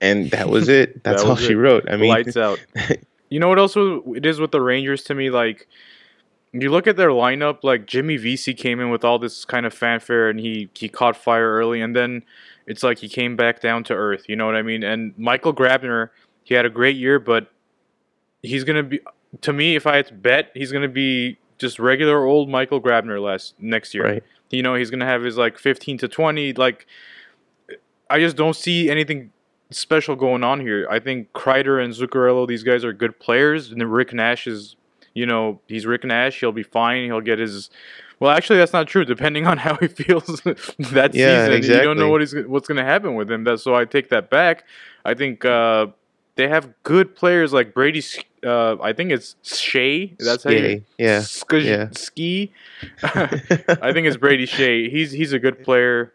and 0.00 0.30
that 0.30 0.48
was 0.48 0.68
it. 0.68 1.02
That's 1.04 1.22
that 1.22 1.28
all 1.28 1.36
she 1.36 1.54
wrote. 1.54 1.88
I 1.90 1.96
mean, 1.96 2.10
lights 2.10 2.36
out. 2.36 2.58
You 3.30 3.40
know 3.40 3.48
what 3.48 3.58
else 3.58 3.76
it 3.76 4.24
is 4.24 4.40
with 4.40 4.52
the 4.52 4.60
Rangers 4.62 5.02
to 5.04 5.14
me? 5.14 5.28
Like, 5.28 5.68
you 6.52 6.70
look 6.70 6.86
at 6.86 6.96
their 6.96 7.10
lineup. 7.10 7.58
Like 7.62 7.86
Jimmy 7.86 8.16
Vesey 8.16 8.54
came 8.54 8.80
in 8.80 8.88
with 8.88 9.04
all 9.04 9.18
this 9.18 9.44
kind 9.44 9.66
of 9.66 9.74
fanfare, 9.74 10.30
and 10.30 10.40
he 10.40 10.70
he 10.74 10.88
caught 10.88 11.14
fire 11.14 11.52
early, 11.52 11.82
and 11.82 11.94
then 11.94 12.22
it's 12.66 12.82
like 12.82 12.98
he 12.98 13.08
came 13.08 13.36
back 13.36 13.60
down 13.60 13.84
to 13.84 13.94
earth. 13.94 14.24
You 14.28 14.36
know 14.36 14.46
what 14.46 14.56
I 14.56 14.62
mean? 14.62 14.82
And 14.82 15.12
Michael 15.18 15.52
Grabner, 15.52 16.08
he 16.48 16.54
had 16.54 16.64
a 16.64 16.70
great 16.70 16.96
year, 16.96 17.18
but 17.18 17.52
he's 18.42 18.64
gonna 18.64 18.82
be 18.82 19.00
to 19.42 19.52
me. 19.52 19.76
If 19.76 19.86
I 19.86 19.96
had 19.96 20.06
to 20.06 20.14
bet, 20.14 20.50
he's 20.54 20.72
gonna 20.72 20.88
be 20.88 21.36
just 21.58 21.78
regular 21.78 22.24
old 22.24 22.48
Michael 22.48 22.80
Grabner 22.80 23.22
last 23.22 23.54
next 23.58 23.92
year. 23.92 24.04
Right. 24.04 24.24
You 24.48 24.62
know, 24.62 24.74
he's 24.74 24.88
gonna 24.90 25.04
have 25.04 25.22
his 25.22 25.36
like 25.36 25.58
15 25.58 25.98
to 25.98 26.08
20. 26.08 26.54
Like, 26.54 26.86
I 28.08 28.18
just 28.18 28.34
don't 28.34 28.56
see 28.56 28.88
anything 28.88 29.30
special 29.70 30.16
going 30.16 30.42
on 30.42 30.60
here. 30.60 30.86
I 30.90 31.00
think 31.00 31.34
Kreider 31.34 31.84
and 31.84 31.92
Zuccarello, 31.92 32.48
these 32.48 32.62
guys 32.62 32.82
are 32.82 32.94
good 32.94 33.20
players, 33.20 33.70
and 33.70 33.78
then 33.78 33.90
Rick 33.90 34.14
Nash 34.14 34.46
is, 34.46 34.74
you 35.12 35.26
know, 35.26 35.60
he's 35.68 35.84
Rick 35.84 36.04
Nash. 36.04 36.40
He'll 36.40 36.50
be 36.50 36.62
fine. 36.62 37.04
He'll 37.04 37.20
get 37.20 37.38
his. 37.38 37.68
Well, 38.20 38.30
actually, 38.30 38.58
that's 38.58 38.72
not 38.72 38.86
true. 38.86 39.04
Depending 39.04 39.46
on 39.46 39.58
how 39.66 39.76
he 39.76 39.88
feels 39.88 40.24
that 40.44 41.10
yeah, 41.12 41.44
season, 41.44 41.52
exactly. 41.52 41.74
you 41.74 41.82
don't 41.82 41.98
know 41.98 42.08
what 42.08 42.22
he's 42.22 42.34
what's 42.46 42.66
going 42.66 42.78
to 42.78 42.84
happen 42.84 43.16
with 43.16 43.30
him. 43.30 43.44
That 43.44 43.60
so 43.60 43.74
I 43.74 43.84
take 43.84 44.08
that 44.08 44.30
back. 44.30 44.64
I 45.04 45.12
think 45.12 45.44
uh, 45.44 45.88
they 46.38 46.46
have 46.46 46.72
good 46.84 47.16
players 47.16 47.52
like 47.52 47.74
Brady. 47.74 48.00
Uh, 48.46 48.80
I 48.80 48.92
think 48.92 49.10
it's 49.10 49.34
Skjei. 49.42 50.16
That's 50.18 50.44
how 50.44 50.50
you 50.50 50.84
yeah 50.96 51.20
Sk- 51.20 51.52
yeah 51.54 51.88
ski. 51.90 52.52
I 53.02 53.92
think 53.92 54.06
it's 54.06 54.16
Brady 54.16 54.46
Skjei. 54.46 54.88
He's 54.88 55.10
he's 55.10 55.32
a 55.32 55.40
good 55.40 55.64
player 55.64 56.14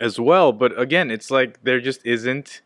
as 0.00 0.18
well. 0.18 0.52
But 0.52 0.80
again, 0.80 1.10
it's 1.10 1.30
like 1.30 1.62
there 1.62 1.78
just 1.78 2.00
isn't 2.06 2.62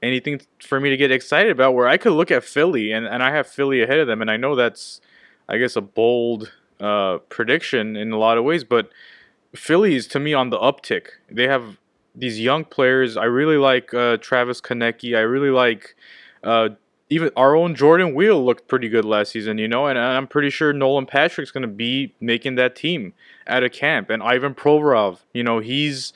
anything 0.00 0.40
for 0.60 0.78
me 0.78 0.90
to 0.90 0.96
get 0.96 1.10
excited 1.10 1.50
about 1.50 1.74
where 1.74 1.88
I 1.88 1.96
could 1.96 2.12
look 2.12 2.30
at 2.30 2.44
Philly 2.44 2.92
and, 2.92 3.04
and 3.04 3.20
I 3.20 3.32
have 3.32 3.48
Philly 3.48 3.82
ahead 3.82 3.98
of 3.98 4.06
them 4.06 4.20
and 4.20 4.30
I 4.30 4.36
know 4.36 4.54
that's 4.54 5.00
I 5.48 5.58
guess 5.58 5.74
a 5.74 5.80
bold 5.80 6.52
uh, 6.78 7.18
prediction 7.30 7.96
in 7.96 8.12
a 8.12 8.18
lot 8.18 8.38
of 8.38 8.44
ways, 8.44 8.62
but 8.62 8.90
Philly 9.56 9.96
is 9.96 10.06
to 10.08 10.20
me 10.20 10.32
on 10.34 10.50
the 10.50 10.58
uptick. 10.58 11.08
They 11.28 11.48
have 11.48 11.78
these 12.14 12.40
young 12.40 12.64
players. 12.64 13.16
I 13.16 13.24
really 13.24 13.56
like 13.56 13.92
uh, 13.94 14.18
Travis 14.18 14.60
Konecny. 14.60 15.16
I 15.16 15.20
really 15.20 15.50
like 15.50 15.96
uh, 16.42 16.70
even 17.12 17.30
our 17.36 17.54
own 17.54 17.74
Jordan 17.74 18.14
Weal 18.14 18.42
looked 18.42 18.68
pretty 18.68 18.88
good 18.88 19.04
last 19.04 19.32
season, 19.32 19.58
you 19.58 19.68
know, 19.68 19.86
and 19.86 19.98
I'm 19.98 20.26
pretty 20.26 20.50
sure 20.50 20.72
Nolan 20.72 21.06
Patrick's 21.06 21.50
going 21.50 21.62
to 21.62 21.68
be 21.68 22.14
making 22.20 22.54
that 22.54 22.74
team 22.74 23.12
at 23.46 23.62
a 23.62 23.68
camp. 23.68 24.08
And 24.08 24.22
Ivan 24.22 24.54
Provorov, 24.54 25.18
you 25.34 25.42
know, 25.42 25.58
he's 25.58 26.12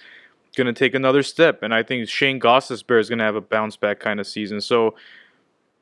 going 0.56 0.66
to 0.66 0.72
take 0.72 0.94
another 0.94 1.22
step. 1.22 1.62
And 1.62 1.74
I 1.74 1.82
think 1.82 2.08
Shane 2.08 2.40
Gostisbehere 2.40 2.98
is 2.98 3.10
going 3.10 3.18
to 3.18 3.24
have 3.24 3.36
a 3.36 3.42
bounce 3.42 3.76
back 3.76 4.00
kind 4.00 4.18
of 4.18 4.26
season. 4.26 4.60
So 4.62 4.94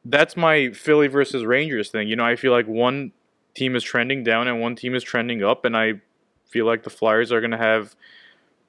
that's 0.05 0.37
my 0.37 0.71
Philly 0.71 1.07
versus 1.07 1.45
Rangers 1.45 1.91
thing. 1.91 2.09
You 2.09 2.17
know, 2.17 2.25
I 2.25 2.35
feel 2.35 2.51
like 2.51 2.67
one 2.67 3.13
team 3.55 3.77
is 3.77 3.85
trending 3.85 4.25
down 4.25 4.49
and 4.49 4.61
one 4.61 4.75
team 4.75 4.97
is 4.97 5.05
trending 5.05 5.45
up. 5.45 5.65
And 5.65 5.77
I 5.77 6.01
feel 6.49 6.67
like 6.67 6.83
the 6.83 6.91
Flyers 6.91 7.31
are 7.31 7.41
going 7.41 7.53
to 7.53 7.57
have 7.57 7.95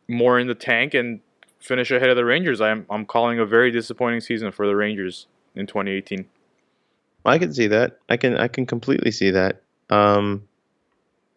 more 0.07 0.39
in 0.39 0.45
the 0.45 0.55
tank 0.55 0.93
and 0.93 1.21
finish 1.65 1.91
ahead 1.91 2.09
of 2.09 2.15
the 2.15 2.25
Rangers. 2.25 2.61
I'm, 2.61 2.85
I'm 2.89 3.05
calling 3.05 3.39
a 3.39 3.45
very 3.45 3.71
disappointing 3.71 4.21
season 4.21 4.51
for 4.51 4.67
the 4.67 4.75
Rangers 4.75 5.27
in 5.55 5.65
2018. 5.65 6.25
I 7.25 7.39
can 7.39 7.53
see 7.53 7.67
that. 7.67 7.99
I 8.07 8.17
can 8.17 8.37
I 8.37 8.47
can 8.47 8.67
completely 8.67 9.09
see 9.09 9.31
that. 9.31 9.63
Um, 9.89 10.47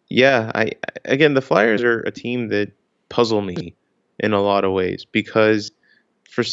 yeah, 0.07 0.51
I 0.53 0.71
again 1.03 1.33
the 1.33 1.41
Flyers 1.41 1.83
are 1.83 2.01
a 2.01 2.11
team 2.11 2.49
that 2.49 2.71
puzzle 3.09 3.41
me 3.41 3.73
in 4.19 4.33
a 4.33 4.41
lot 4.41 4.65
of 4.65 4.71
ways 4.71 5.05
because 5.11 5.71
for 6.29 6.43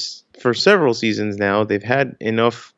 for 0.40 0.54
several 0.54 0.94
seasons 0.94 1.36
now 1.36 1.64
they've 1.64 1.82
had 1.82 2.16
enough 2.18 2.72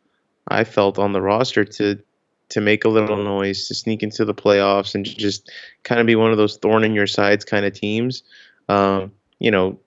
I 0.49 0.65
felt 0.65 0.99
on 0.99 1.13
the 1.13 1.23
roster 1.23 1.65
to 1.65 2.01
to 2.49 2.61
make 2.61 2.85
a 2.85 2.89
little 2.89 3.23
noise 3.23 3.69
to 3.69 3.75
sneak 3.75 4.03
into 4.03 4.25
the 4.25 4.35
playoffs 4.35 4.95
and 4.95 5.05
just 5.05 5.51
kind 5.85 6.01
of 6.01 6.07
be 6.07 6.17
one 6.17 6.33
of 6.33 6.39
those 6.39 6.57
thorn 6.57 6.83
in 6.83 6.95
your 6.95 7.07
sides 7.07 7.45
kind 7.45 7.67
of 7.67 7.75
teams. 7.75 8.23
Um, 8.69 9.13
you 9.39 9.51
know, 9.51 9.79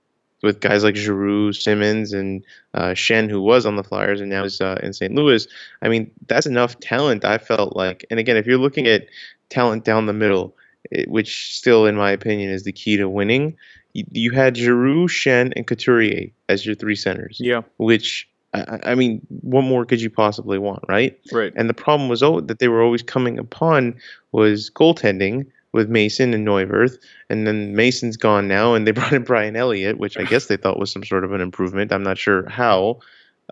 with 0.42 0.60
guys 0.60 0.84
like 0.84 0.96
Giroux, 0.96 1.54
Simmonds, 1.54 2.14
and 2.14 2.44
uh, 2.74 2.90
Schenn, 2.90 3.30
who 3.30 3.42
was 3.42 3.66
on 3.66 3.76
the 3.76 3.84
Flyers 3.84 4.22
and 4.22 4.30
now 4.30 4.44
is 4.44 4.60
uh, 4.62 4.80
in 4.82 4.94
St. 4.94 5.14
Louis. 5.14 5.48
I 5.82 5.90
mean, 5.90 6.10
that's 6.28 6.46
enough 6.46 6.80
talent. 6.80 7.24
I 7.26 7.38
felt 7.38 7.76
like, 7.76 8.06
and 8.10 8.20
again, 8.20 8.38
if 8.38 8.46
you're 8.48 8.58
looking 8.58 8.88
at 8.88 9.08
talent 9.50 9.84
down 9.86 10.06
the 10.06 10.14
middle, 10.14 10.56
it- 10.90 11.10
which 11.10 11.56
still, 11.56 11.86
in 11.86 11.96
my 11.96 12.12
opinion, 12.12 12.50
is 12.50 12.64
the 12.64 12.72
key 12.72 12.98
to 12.98 13.08
winning. 13.08 13.56
You, 13.94 14.06
you 14.12 14.32
had 14.32 14.56
Giroux, 14.58 15.08
Schenn, 15.08 15.54
and 15.56 15.68
Couturier 15.68 16.30
as 16.50 16.66
your 16.66 16.76
three 16.76 16.96
centers, 16.96 17.38
Yeah, 17.40 17.62
which 17.78 18.28
I, 18.54 18.62
I- 18.62 18.92
I 18.92 18.96
mean, 18.96 19.22
what 19.42 19.64
more 19.64 19.86
could 19.86 20.02
you 20.02 20.10
possibly 20.10 20.58
want, 20.58 20.84
right? 20.88 21.20
right. 21.32 21.54
And 21.56 21.70
the 21.70 21.74
problem 21.74 22.10
was 22.10 22.24
oh, 22.24 22.40
that 22.42 22.60
they 22.60 22.68
were 22.68 22.82
always 22.82 23.04
coming 23.04 23.38
upon 23.38 23.96
was 24.32 24.70
goaltending 24.72 25.46
with 25.74 25.90
Mason 25.90 26.34
and 26.34 26.46
Neuwirth, 26.46 26.98
and 27.30 27.48
then 27.48 27.76
Mason's 27.76 28.18
gone 28.18 28.48
now, 28.48 28.74
and 28.74 28.86
they 28.86 28.92
brought 28.98 29.14
in 29.14 29.24
Brian 29.24 29.56
Elliott, 29.56 29.98
which 29.98 30.18
I 30.18 30.24
guess 30.24 30.48
they 30.48 30.58
thought 30.58 30.80
was 30.80 30.92
some 30.92 31.04
sort 31.04 31.24
of 31.24 31.32
an 31.34 31.42
improvement. 31.42 31.92
I'm 31.92 32.04
not 32.04 32.18
sure 32.18 32.48
how. 32.50 33.00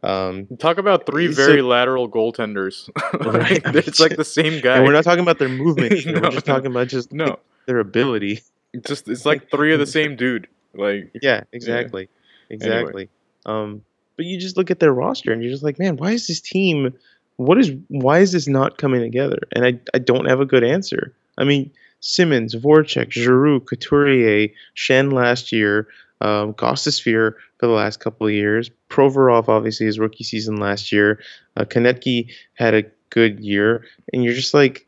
Um, 0.01 0.47
Talk 0.60 0.77
about 0.77 1.05
three 1.05 1.27
very 1.27 1.62
like- 1.62 1.69
lateral 1.69 2.10
goaltenders. 2.10 2.89
Right. 3.25 3.62
It's 3.75 3.99
like 3.99 4.15
the 4.15 4.23
same 4.25 4.62
guy. 4.62 4.75
and 4.77 4.86
we're 4.86 4.93
not 4.93 5.03
talking 5.03 5.21
about 5.21 5.39
their 5.39 5.49
movement. 5.49 5.93
here, 5.93 6.13
No, 6.13 6.21
we're 6.21 6.32
just 6.32 6.47
no. 6.47 6.53
talking 6.53 6.71
about 6.71 6.88
just 6.88 7.12
no, 7.12 7.25
like, 7.25 7.39
their 7.65 7.79
ability. 7.79 8.41
it's 8.73 8.88
just 8.88 9.08
it's 9.10 9.25
like 9.25 9.49
three 9.51 9.73
of 9.73 9.79
the 9.79 9.86
same 9.86 10.15
dude. 10.15 10.47
Like 10.73 11.12
Yeah, 11.21 11.43
exactly, 11.51 12.08
exactly. 12.49 13.10
Um, 13.45 13.84
but 14.15 14.25
you 14.25 14.39
just 14.39 14.55
look 14.58 14.69
at 14.71 14.79
their 14.79 14.93
roster, 14.93 15.32
and 15.34 15.41
you're 15.41 15.51
just 15.51 15.63
like, 15.63 15.79
man, 15.79 15.97
why 15.97 16.12
is 16.12 16.27
this 16.27 16.39
team? 16.39 16.93
What 17.38 17.58
is 17.58 17.71
why 17.89 18.19
is 18.19 18.32
this 18.32 18.47
not 18.47 18.77
coming 18.77 19.01
together? 19.01 19.39
And 19.53 19.65
I 19.65 19.79
I 19.93 19.99
don't 19.99 20.25
have 20.25 20.39
a 20.39 20.45
good 20.45 20.63
answer. 20.63 21.13
I 21.38 21.43
mean, 21.43 21.71
Simmonds, 22.00 22.56
Voracek, 22.56 23.12
Giroux, 23.12 23.60
Couturier, 23.60 24.50
Schenn 24.76 25.12
last 25.12 25.52
year, 25.52 25.88
um, 26.22 26.54
Gostisbehere 26.54 27.34
for 27.58 27.68
the 27.68 27.74
last 27.74 28.00
couple 28.00 28.28
of 28.28 28.34
years, 28.34 28.70
Provorov 28.90 29.48
obviously 29.48 29.86
his 29.86 30.00
rookie 30.00 30.24
season 30.24 30.58
last 30.58 30.92
year, 30.92 31.20
uh, 31.58 31.66
Konecny 31.66 32.32
had 32.54 32.74
a 32.74 32.84
good 33.10 33.40
year, 33.40 33.86
and 34.14 34.24
you're 34.24 34.34
just 34.34 34.54
like, 34.54 34.86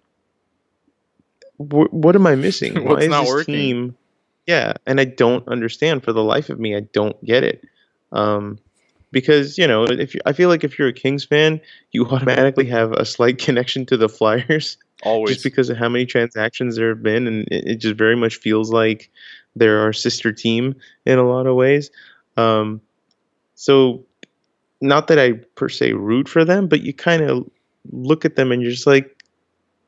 what 1.58 2.16
am 2.16 2.26
I 2.26 2.36
missing? 2.36 2.84
why 2.86 3.02
is 3.02 3.10
this 3.10 3.28
working? 3.28 3.54
team? 3.54 3.98
Yeah, 4.48 4.74
and 4.88 5.00
I 5.00 5.06
don't 5.06 5.48
understand 5.48 6.04
for 6.04 6.14
the 6.14 6.24
life 6.24 6.50
of 6.50 6.60
me. 6.60 6.76
I 6.76 6.82
don't 6.82 7.24
get 7.24 7.44
it. 7.44 7.64
Um, 8.12 8.60
because 9.12 9.58
you 9.58 9.68
know, 9.68 9.84
if 9.84 10.16
you, 10.16 10.22
I 10.26 10.34
feel 10.34 10.50
like 10.50 10.64
if 10.64 10.80
you're 10.80 10.88
a 10.88 10.94
Kings 10.94 11.24
fan, 11.24 11.62
you 11.92 12.06
automatically 12.10 12.66
have 12.66 12.94
a 12.94 13.06
slight 13.06 13.38
connection 13.38 13.86
to 13.88 13.98
the 13.98 14.10
Flyers 14.10 14.78
always. 15.04 15.34
just 15.36 15.44
because 15.44 15.70
of 15.70 15.78
how 15.78 15.90
many 15.90 16.06
transactions 16.06 16.76
there 16.76 16.90
have 16.90 17.04
been, 17.04 17.28
and 17.28 17.48
it, 17.50 17.68
it 17.68 17.76
just 17.76 17.96
very 17.96 18.16
much 18.16 18.36
feels 18.38 18.72
like 18.72 19.10
they're 19.56 19.80
our 19.80 19.94
sister 19.94 20.32
team 20.32 20.76
in 21.06 21.18
a 21.20 21.28
lot 21.28 21.48
of 21.48 21.56
ways. 21.56 21.90
Um, 22.38 22.82
so, 23.56 24.04
not 24.82 25.08
that 25.08 25.20
I 25.20 25.34
per 25.56 25.70
se 25.70 25.94
root 25.94 26.28
for 26.28 26.44
them, 26.46 26.68
but 26.68 26.82
you 26.82 26.94
kind 26.94 27.22
of 27.22 27.50
look 27.92 28.26
at 28.26 28.36
them 28.36 28.52
and 28.52 28.62
you're 28.62 28.72
just 28.72 28.88
like, 28.88 29.22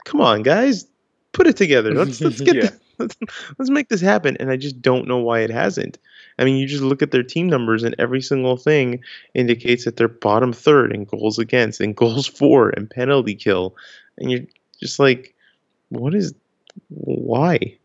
"Come 0.05 0.21
on, 0.21 0.43
guys, 0.43 0.85
put 1.31 1.47
it 1.47 1.57
together. 1.57 1.93
Let's 1.95 2.21
let's 2.21 2.41
get 2.41 2.55
Yeah. 2.55 2.61
this, 2.61 2.79
let's, 2.99 3.17
let's 3.57 3.69
make 3.71 3.89
this 3.89 4.01
happen." 4.01 4.37
And 4.39 4.51
I 4.51 4.57
just 4.57 4.81
don't 4.81 5.07
know 5.07 5.17
why 5.17 5.39
it 5.39 5.49
hasn't. 5.49 5.97
I 6.39 6.45
mean, 6.45 6.57
you 6.57 6.67
just 6.67 6.83
look 6.83 7.01
at 7.03 7.11
their 7.11 7.23
team 7.23 7.47
numbers, 7.47 7.83
and 7.83 7.95
every 7.99 8.21
single 8.21 8.57
thing 8.57 8.99
indicates 9.35 9.85
that 9.85 9.97
they're 9.97 10.07
bottom 10.07 10.51
third 10.51 10.91
in 10.93 11.05
goals 11.05 11.37
against, 11.39 11.79
and 11.79 11.95
goals 11.95 12.27
for, 12.39 12.69
and 12.69 12.89
penalty 12.89 13.35
kill, 13.35 13.75
and 14.17 14.31
you're 14.31 14.41
just 14.83 14.99
like, 14.99 15.33
what 15.89 16.13
is, 16.13 16.33
why? 16.89 17.77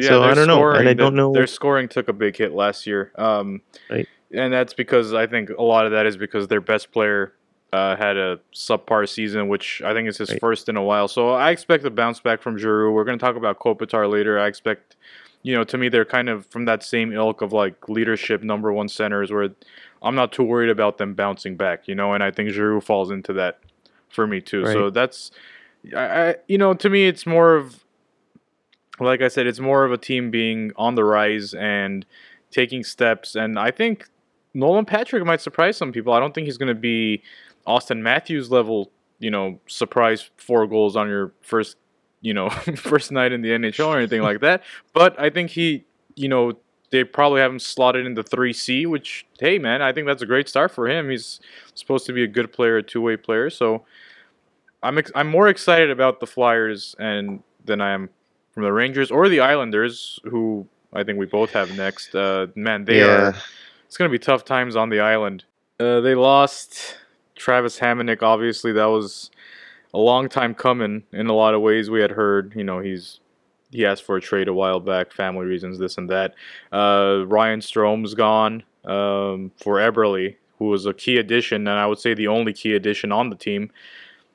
so 0.00 0.22
I 0.22 0.34
don't 0.34 0.46
know, 0.46 0.70
and 0.72 0.88
I 0.88 0.92
don't 0.94 1.14
know- 1.14 1.32
Their 1.32 1.46
scoring 1.46 1.88
took 1.88 2.08
a 2.08 2.12
big 2.12 2.36
hit 2.36 2.52
last 2.52 2.86
year. 2.86 3.12
Um, 3.16 3.62
Right. 3.88 4.06
And 4.32 4.52
that's 4.52 4.74
because 4.74 5.12
I 5.12 5.26
think 5.26 5.50
a 5.50 5.62
lot 5.62 5.86
of 5.86 5.92
that 5.92 6.06
is 6.06 6.16
because 6.16 6.46
their 6.48 6.60
best 6.60 6.92
player 6.92 7.32
uh, 7.72 7.96
had 7.96 8.16
a 8.16 8.38
subpar 8.54 9.08
season, 9.08 9.48
which 9.48 9.80
I 9.84 9.92
think 9.94 10.08
is 10.08 10.18
his 10.18 10.30
Right. 10.30 10.40
first 10.40 10.68
in 10.68 10.76
a 10.76 10.82
while. 10.82 11.08
So 11.08 11.30
I 11.30 11.50
expect 11.50 11.84
a 11.84 11.90
bounce 11.90 12.20
back 12.20 12.40
from 12.42 12.56
Giroux. 12.58 12.92
We're 12.92 13.04
going 13.04 13.18
to 13.18 13.24
talk 13.24 13.36
about 13.36 13.58
Kopitar 13.58 14.08
later. 14.10 14.38
I 14.38 14.46
expect, 14.46 14.96
you 15.42 15.54
know, 15.54 15.64
to 15.64 15.78
me 15.78 15.88
they're 15.88 16.04
kind 16.04 16.28
of 16.28 16.46
from 16.46 16.64
that 16.66 16.82
same 16.84 17.12
ilk 17.12 17.42
of 17.42 17.52
like 17.52 17.88
leadership 17.88 18.42
number 18.42 18.72
one 18.72 18.88
centers 18.88 19.32
where 19.32 19.48
I'm 20.02 20.14
not 20.14 20.32
too 20.32 20.42
worried 20.44 20.70
about 20.70 20.98
them 20.98 21.14
bouncing 21.14 21.56
back, 21.56 21.88
you 21.88 21.94
know, 21.94 22.12
and 22.14 22.22
I 22.22 22.30
think 22.30 22.50
Giroux 22.50 22.80
falls 22.80 23.10
into 23.10 23.32
that 23.34 23.58
for 24.08 24.26
me 24.26 24.40
too. 24.40 24.64
So 24.66 24.90
that's, 24.90 25.30
I, 25.96 26.36
you 26.46 26.58
know, 26.58 26.74
to 26.74 26.90
me 26.90 27.06
it's 27.06 27.26
more 27.26 27.56
of 27.56 27.84
like 29.00 29.22
I 29.22 29.28
said, 29.28 29.46
it's 29.46 29.60
more 29.60 29.84
of 29.84 29.92
a 29.92 29.96
team 29.96 30.30
being 30.30 30.72
on 30.76 30.94
the 30.94 31.04
rise 31.04 31.54
and 31.54 32.04
taking 32.50 32.84
steps. 32.84 33.34
And 33.34 33.58
I 33.58 33.70
think 33.70 34.08
Nolan 34.54 34.84
Patrick 34.84 35.24
might 35.24 35.40
surprise 35.40 35.76
some 35.76 35.92
people. 35.92 36.12
I 36.12 36.20
don't 36.20 36.34
think 36.34 36.46
he's 36.46 36.58
going 36.58 36.68
to 36.68 36.80
be 36.80 37.22
Auston 37.66 38.00
Matthews 38.00 38.50
level, 38.50 38.90
you 39.18 39.30
know, 39.30 39.58
surprise 39.66 40.30
four 40.36 40.66
goals 40.66 40.96
on 40.96 41.08
your 41.08 41.32
first, 41.40 41.76
you 42.20 42.34
know, 42.34 42.50
first 42.76 43.10
night 43.10 43.32
in 43.32 43.42
the 43.42 43.50
NHL 43.50 43.86
or 43.86 43.98
anything 43.98 44.22
like 44.22 44.40
that. 44.40 44.62
But 44.92 45.18
I 45.18 45.30
think 45.30 45.50
he, 45.50 45.84
you 46.14 46.28
know, 46.28 46.52
they 46.90 47.04
probably 47.04 47.40
have 47.40 47.52
him 47.52 47.60
slotted 47.60 48.04
into 48.04 48.22
3C, 48.24 48.86
which, 48.86 49.24
hey, 49.38 49.58
man, 49.58 49.80
I 49.80 49.92
think 49.92 50.08
that's 50.08 50.22
a 50.22 50.26
great 50.26 50.48
start 50.48 50.72
for 50.72 50.88
him. 50.88 51.08
He's 51.08 51.40
supposed 51.74 52.04
to 52.06 52.12
be 52.12 52.24
a 52.24 52.26
good 52.26 52.52
player, 52.52 52.78
a 52.78 52.82
two 52.82 53.00
way 53.00 53.16
player. 53.16 53.48
So 53.48 53.84
I'm, 54.82 54.98
ex- 54.98 55.12
I'm 55.14 55.28
more 55.28 55.48
excited 55.48 55.90
about 55.90 56.20
the 56.20 56.26
Flyers 56.26 56.94
and 56.98 57.42
than 57.64 57.80
I 57.80 57.92
am 57.92 58.08
from 58.52 58.62
the 58.64 58.72
Rangers 58.72 59.10
or 59.10 59.28
the 59.28 59.40
Islanders, 59.40 60.18
who 60.24 60.66
I 60.92 61.04
think 61.04 61.18
we 61.18 61.26
both 61.26 61.50
have 61.52 61.76
next. 61.76 62.14
Uh, 62.14 62.48
man, 62.54 62.84
they 62.84 63.02
are. 63.02 63.34
It's 63.86 63.96
gonna 63.96 64.10
be 64.10 64.18
tough 64.18 64.44
times 64.44 64.76
on 64.76 64.88
the 64.88 65.00
island. 65.00 65.44
Uh, 65.78 66.00
they 66.00 66.14
lost 66.14 66.96
Travis 67.36 67.78
Hamonic. 67.78 68.22
Obviously, 68.22 68.72
that 68.72 68.86
was 68.86 69.30
a 69.92 69.98
long 69.98 70.28
time 70.28 70.54
coming. 70.54 71.02
In 71.12 71.26
a 71.26 71.32
lot 71.32 71.54
of 71.54 71.60
ways, 71.60 71.90
we 71.90 72.00
had 72.00 72.12
heard. 72.12 72.54
You 72.54 72.64
know, 72.64 72.80
he's 72.80 73.20
he 73.70 73.86
asked 73.86 74.04
for 74.04 74.16
a 74.16 74.20
trade 74.20 74.48
a 74.48 74.54
while 74.54 74.80
back, 74.80 75.12
family 75.12 75.46
reasons, 75.46 75.78
this 75.78 75.98
and 75.98 76.08
that. 76.10 76.34
Uh, 76.72 77.24
Ryan 77.26 77.60
Strome's 77.60 78.14
gone 78.14 78.62
um, 78.84 79.52
for 79.56 79.76
Eberle, 79.76 80.36
who 80.58 80.66
was 80.66 80.86
a 80.86 80.94
key 80.94 81.18
addition, 81.18 81.66
and 81.68 81.78
I 81.78 81.86
would 81.86 81.98
say 81.98 82.14
the 82.14 82.28
only 82.28 82.52
key 82.52 82.74
addition 82.74 83.12
on 83.12 83.30
the 83.30 83.36
team. 83.36 83.70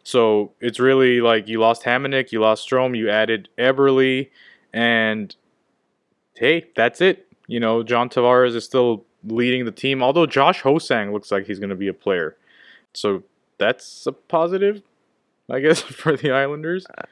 So 0.05 0.51
it's 0.61 0.79
really 0.79 1.19
like 1.19 1.47
you 1.47 1.59
lost 1.59 1.83
Hamonic, 1.83 2.31
you 2.31 2.39
lost 2.39 2.69
Strome, 2.69 2.95
you 2.95 3.09
added 3.09 3.49
Eberle, 3.57 4.29
and 4.71 5.35
hey, 6.35 6.67
that's 6.75 7.01
it. 7.01 7.27
You 7.47 7.59
know, 7.59 7.81
John 7.81 8.09
Tavares 8.09 8.55
is 8.55 8.63
still 8.63 9.03
leading 9.23 9.65
the 9.65 9.71
team, 9.71 10.03
although 10.03 10.27
Josh 10.27 10.61
Ho-Sang 10.61 11.11
looks 11.11 11.31
like 11.31 11.47
he's 11.47 11.57
going 11.57 11.71
to 11.71 11.75
be 11.75 11.87
a 11.87 11.93
player. 11.93 12.37
So 12.93 13.23
that's 13.57 14.05
a 14.05 14.11
positive, 14.11 14.83
I 15.49 15.59
guess, 15.59 15.81
for 15.81 16.15
the 16.15 16.31
Islanders. 16.31 16.85
Uh, 16.85 17.03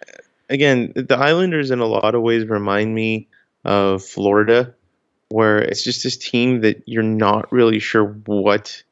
again, 0.48 0.94
the 0.96 1.18
Islanders 1.18 1.72
in 1.72 1.80
a 1.80 1.88
lot 1.88 2.14
of 2.14 2.22
ways 2.22 2.46
remind 2.46 2.94
me 2.94 3.28
of 3.66 4.04
Florida, 4.04 4.76
where 5.30 5.58
it's 5.58 5.84
just 5.84 6.04
this 6.04 6.18
team 6.18 6.62
that 6.62 6.84
you're 6.86 7.02
not 7.02 7.52
really 7.52 7.80
sure 7.80 8.06
what 8.06 8.84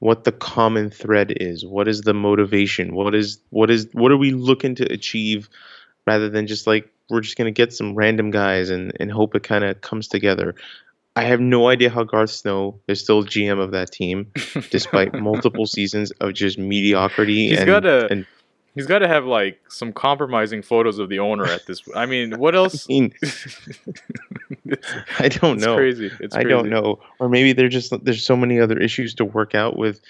what 0.00 0.24
the 0.24 0.32
common 0.32 0.90
thread 0.90 1.34
is. 1.36 1.64
What 1.64 1.86
is 1.86 2.02
the 2.02 2.14
motivation? 2.14 2.94
What 2.94 3.14
is 3.14 3.38
what 3.50 3.70
is 3.70 3.88
what 3.92 4.10
are 4.10 4.16
we 4.16 4.32
looking 4.32 4.74
to 4.76 4.92
achieve 4.92 5.48
rather 6.06 6.28
than 6.28 6.46
just 6.46 6.66
like 6.66 6.90
we're 7.08 7.20
just 7.20 7.36
gonna 7.36 7.50
get 7.50 7.72
some 7.72 7.94
random 7.94 8.30
guys 8.30 8.70
and, 8.70 8.92
and 8.98 9.12
hope 9.12 9.34
it 9.34 9.42
kind 9.42 9.64
of 9.64 9.80
comes 9.80 10.08
together. 10.08 10.54
I 11.16 11.24
have 11.24 11.40
no 11.40 11.68
idea 11.68 11.90
how 11.90 12.04
Garth 12.04 12.30
Snow 12.30 12.80
is 12.86 13.00
still 13.00 13.24
GM 13.24 13.60
of 13.60 13.72
that 13.72 13.90
team, 13.92 14.32
despite 14.70 15.12
multiple 15.20 15.66
seasons 15.66 16.12
of 16.12 16.34
just 16.34 16.56
mediocrity. 16.56 17.48
He's 17.48 17.58
and, 17.58 17.66
gotta- 17.66 18.08
and 18.10 18.26
He's 18.74 18.86
got 18.86 19.00
to 19.00 19.08
have 19.08 19.24
like 19.24 19.60
some 19.68 19.92
compromising 19.92 20.62
photos 20.62 20.98
of 20.98 21.08
the 21.08 21.18
owner 21.18 21.44
at 21.44 21.66
this. 21.66 21.82
I 21.94 22.06
mean, 22.06 22.38
what 22.38 22.54
else? 22.54 22.86
I 22.90 22.92
mean, 22.92 23.12
I 25.18 25.28
don't 25.28 25.56
it's 25.56 25.66
know. 25.66 25.76
crazy. 25.76 26.10
It's 26.20 26.34
I 26.34 26.42
crazy. 26.42 26.54
I 26.54 26.56
don't 26.56 26.70
know. 26.70 27.00
Or 27.18 27.28
maybe 27.28 27.52
they're 27.52 27.68
just 27.68 27.92
there's 28.04 28.24
so 28.24 28.36
many 28.36 28.60
other 28.60 28.78
issues 28.78 29.14
to 29.14 29.24
work 29.24 29.54
out 29.54 29.76
with 29.76 30.00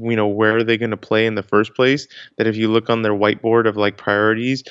you 0.00 0.16
know 0.16 0.26
where 0.26 0.56
are 0.56 0.64
they 0.64 0.76
going 0.76 0.90
to 0.90 0.96
play 0.96 1.26
in 1.26 1.34
the 1.34 1.42
first 1.42 1.74
place 1.74 2.08
that 2.38 2.46
if 2.46 2.56
you 2.56 2.68
look 2.68 2.90
on 2.90 3.02
their 3.02 3.12
whiteboard 3.14 3.66
of 3.68 3.76
like 3.76 3.96
priorities 3.96 4.64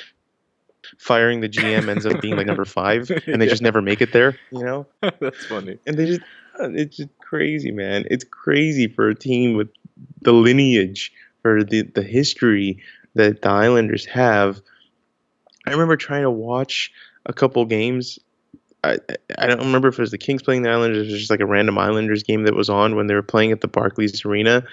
firing 0.99 1.41
the 1.41 1.49
GM 1.49 1.87
ends 1.89 2.05
up 2.05 2.21
being 2.21 2.35
like 2.35 2.45
number 2.45 2.65
5 2.65 3.09
and 3.27 3.41
they 3.41 3.45
Yeah. 3.45 3.49
just 3.49 3.61
never 3.61 3.81
make 3.81 4.01
it 4.01 4.11
there, 4.13 4.37
you 4.51 4.63
know? 4.63 4.85
That's 5.19 5.45
funny. 5.45 5.79
And 5.87 5.97
they 5.97 6.05
just 6.05 6.21
uh, 6.59 6.69
it's 6.71 6.97
just 6.97 7.09
crazy, 7.19 7.71
man. 7.71 8.05
It's 8.11 8.23
crazy 8.23 8.87
for 8.87 9.09
a 9.09 9.15
team 9.15 9.55
with 9.55 9.69
the 10.21 10.31
lineage 10.33 11.11
or 11.43 11.63
the 11.63 11.83
the 11.83 12.03
history 12.03 12.81
that 13.15 13.41
the 13.41 13.49
Islanders 13.49 14.05
have. 14.05 14.61
I 15.67 15.71
remember 15.71 15.97
trying 15.97 16.23
to 16.23 16.31
watch 16.31 16.91
a 17.25 17.33
couple 17.33 17.65
games. 17.65 18.19
I 18.83 18.97
I- 19.37 19.47
don't 19.47 19.59
remember 19.59 19.87
if 19.87 19.95
it 19.97 20.01
was 20.01 20.11
the 20.11 20.17
Kings 20.17 20.43
playing 20.43 20.61
the 20.61 20.69
Islanders. 20.69 20.97
Or 20.99 21.09
it 21.09 21.11
was 21.11 21.19
just 21.19 21.31
like 21.31 21.39
a 21.39 21.45
random 21.45 21.77
Islanders 21.77 22.23
game 22.23 22.43
that 22.43 22.53
was 22.55 22.69
on 22.69 22.95
when 22.95 23.07
they 23.07 23.15
were 23.15 23.23
playing 23.23 23.51
at 23.51 23.61
the 23.61 23.67
Barclays 23.67 24.23
Arena, 24.25 24.63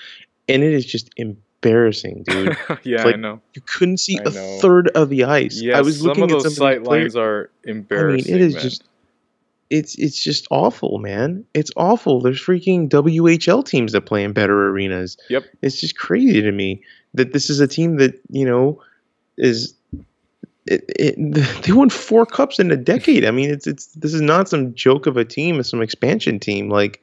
and 0.49 0.63
it 0.63 0.73
is 0.73 0.85
just 0.85 1.11
embarrassing, 1.17 2.25
dude. 2.27 2.57
yeah, 2.83 3.05
I 3.05 3.17
know. 3.17 3.41
you 3.55 3.63
couldn't 3.63 3.99
see 3.99 4.19
I 4.19 4.23
a 4.27 4.31
know. 4.31 4.59
third 4.61 4.89
of 4.89 5.09
the 5.09 5.25
ice. 5.25 5.61
Yeah, 5.63 5.79
I 5.79 5.81
was 5.81 5.99
some 5.99 6.09
looking 6.09 6.25
of 6.25 6.31
at 6.31 6.33
those 6.35 6.43
some 6.43 6.53
of 6.53 6.57
sight 6.57 6.83
lines 6.85 7.17
are 7.17 7.51
embarrassing. 7.65 8.35
I 8.35 8.37
mean, 8.37 8.43
it 8.43 8.47
is 8.47 8.55
man. 8.55 8.63
just 8.63 8.85
it's 9.71 9.95
it's 9.99 10.23
just 10.23 10.47
awful, 10.51 10.99
man. 10.99 11.47
It's 11.55 11.71
awful. 11.77 12.21
There's 12.21 12.41
freaking 12.45 12.91
WHL 12.91 13.65
teams 13.65 13.93
that 13.93 14.03
play 14.03 14.23
in 14.23 14.33
better 14.35 14.69
arenas. 14.69 15.17
Yep. 15.31 15.45
It's 15.63 15.81
just 15.81 15.97
crazy 15.97 16.43
to 16.43 16.53
me 16.53 16.83
that 17.15 17.33
this 17.33 17.51
is 17.51 17.61
a 17.61 17.69
team 17.69 17.97
that, 17.97 18.21
you 18.31 18.45
know, 18.45 18.81
is 19.37 19.75
it, 20.67 20.85
it, 20.89 21.63
they 21.63 21.73
won 21.73 21.91
four 21.91 22.27
cups 22.27 22.59
in 22.59 22.71
a 22.71 22.77
decade. 22.77 23.25
I 23.25 23.31
mean, 23.31 23.51
it's 23.51 23.67
it's 23.67 23.87
this 23.87 24.15
is 24.15 24.21
not 24.21 24.49
some 24.49 24.75
joke 24.75 25.07
of 25.07 25.17
a 25.17 25.25
team, 25.25 25.61
it's 25.61 25.71
some 25.71 25.83
expansion 25.83 26.39
team. 26.39 26.69
Like, 26.69 27.03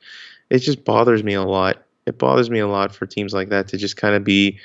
it 0.49 0.59
just 0.59 0.83
bothers 0.85 1.23
me 1.23 1.33
a 1.33 1.43
lot. 1.43 1.83
It 2.05 2.17
bothers 2.17 2.49
me 2.49 2.59
a 2.59 2.67
lot 2.67 2.95
for 2.95 3.05
teams 3.05 3.33
like 3.33 3.49
that 3.49 3.67
to 3.69 3.77
just 3.77 3.97
kind 3.97 4.15
of 4.15 4.23
be, 4.23 4.57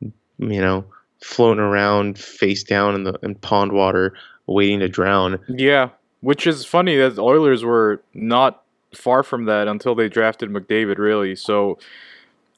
you 0.00 0.60
know, 0.60 0.84
floating 1.20 1.62
around 1.62 2.18
face 2.18 2.62
down 2.62 2.94
in 2.94 3.04
the 3.04 3.18
in 3.22 3.34
pond 3.36 3.72
water, 3.72 4.14
waiting 4.46 4.80
to 4.80 4.88
drown. 4.88 5.38
Yeah, 5.48 5.90
which 6.20 6.46
is 6.46 6.64
funny 6.64 6.96
that 6.96 7.16
the 7.16 7.22
Oilers 7.22 7.64
were 7.64 8.02
not 8.14 8.62
far 8.94 9.22
from 9.22 9.46
that 9.46 9.68
until 9.68 9.94
they 9.94 10.08
drafted 10.08 10.50
McDavid. 10.50 10.98
Really, 10.98 11.34
so 11.34 11.78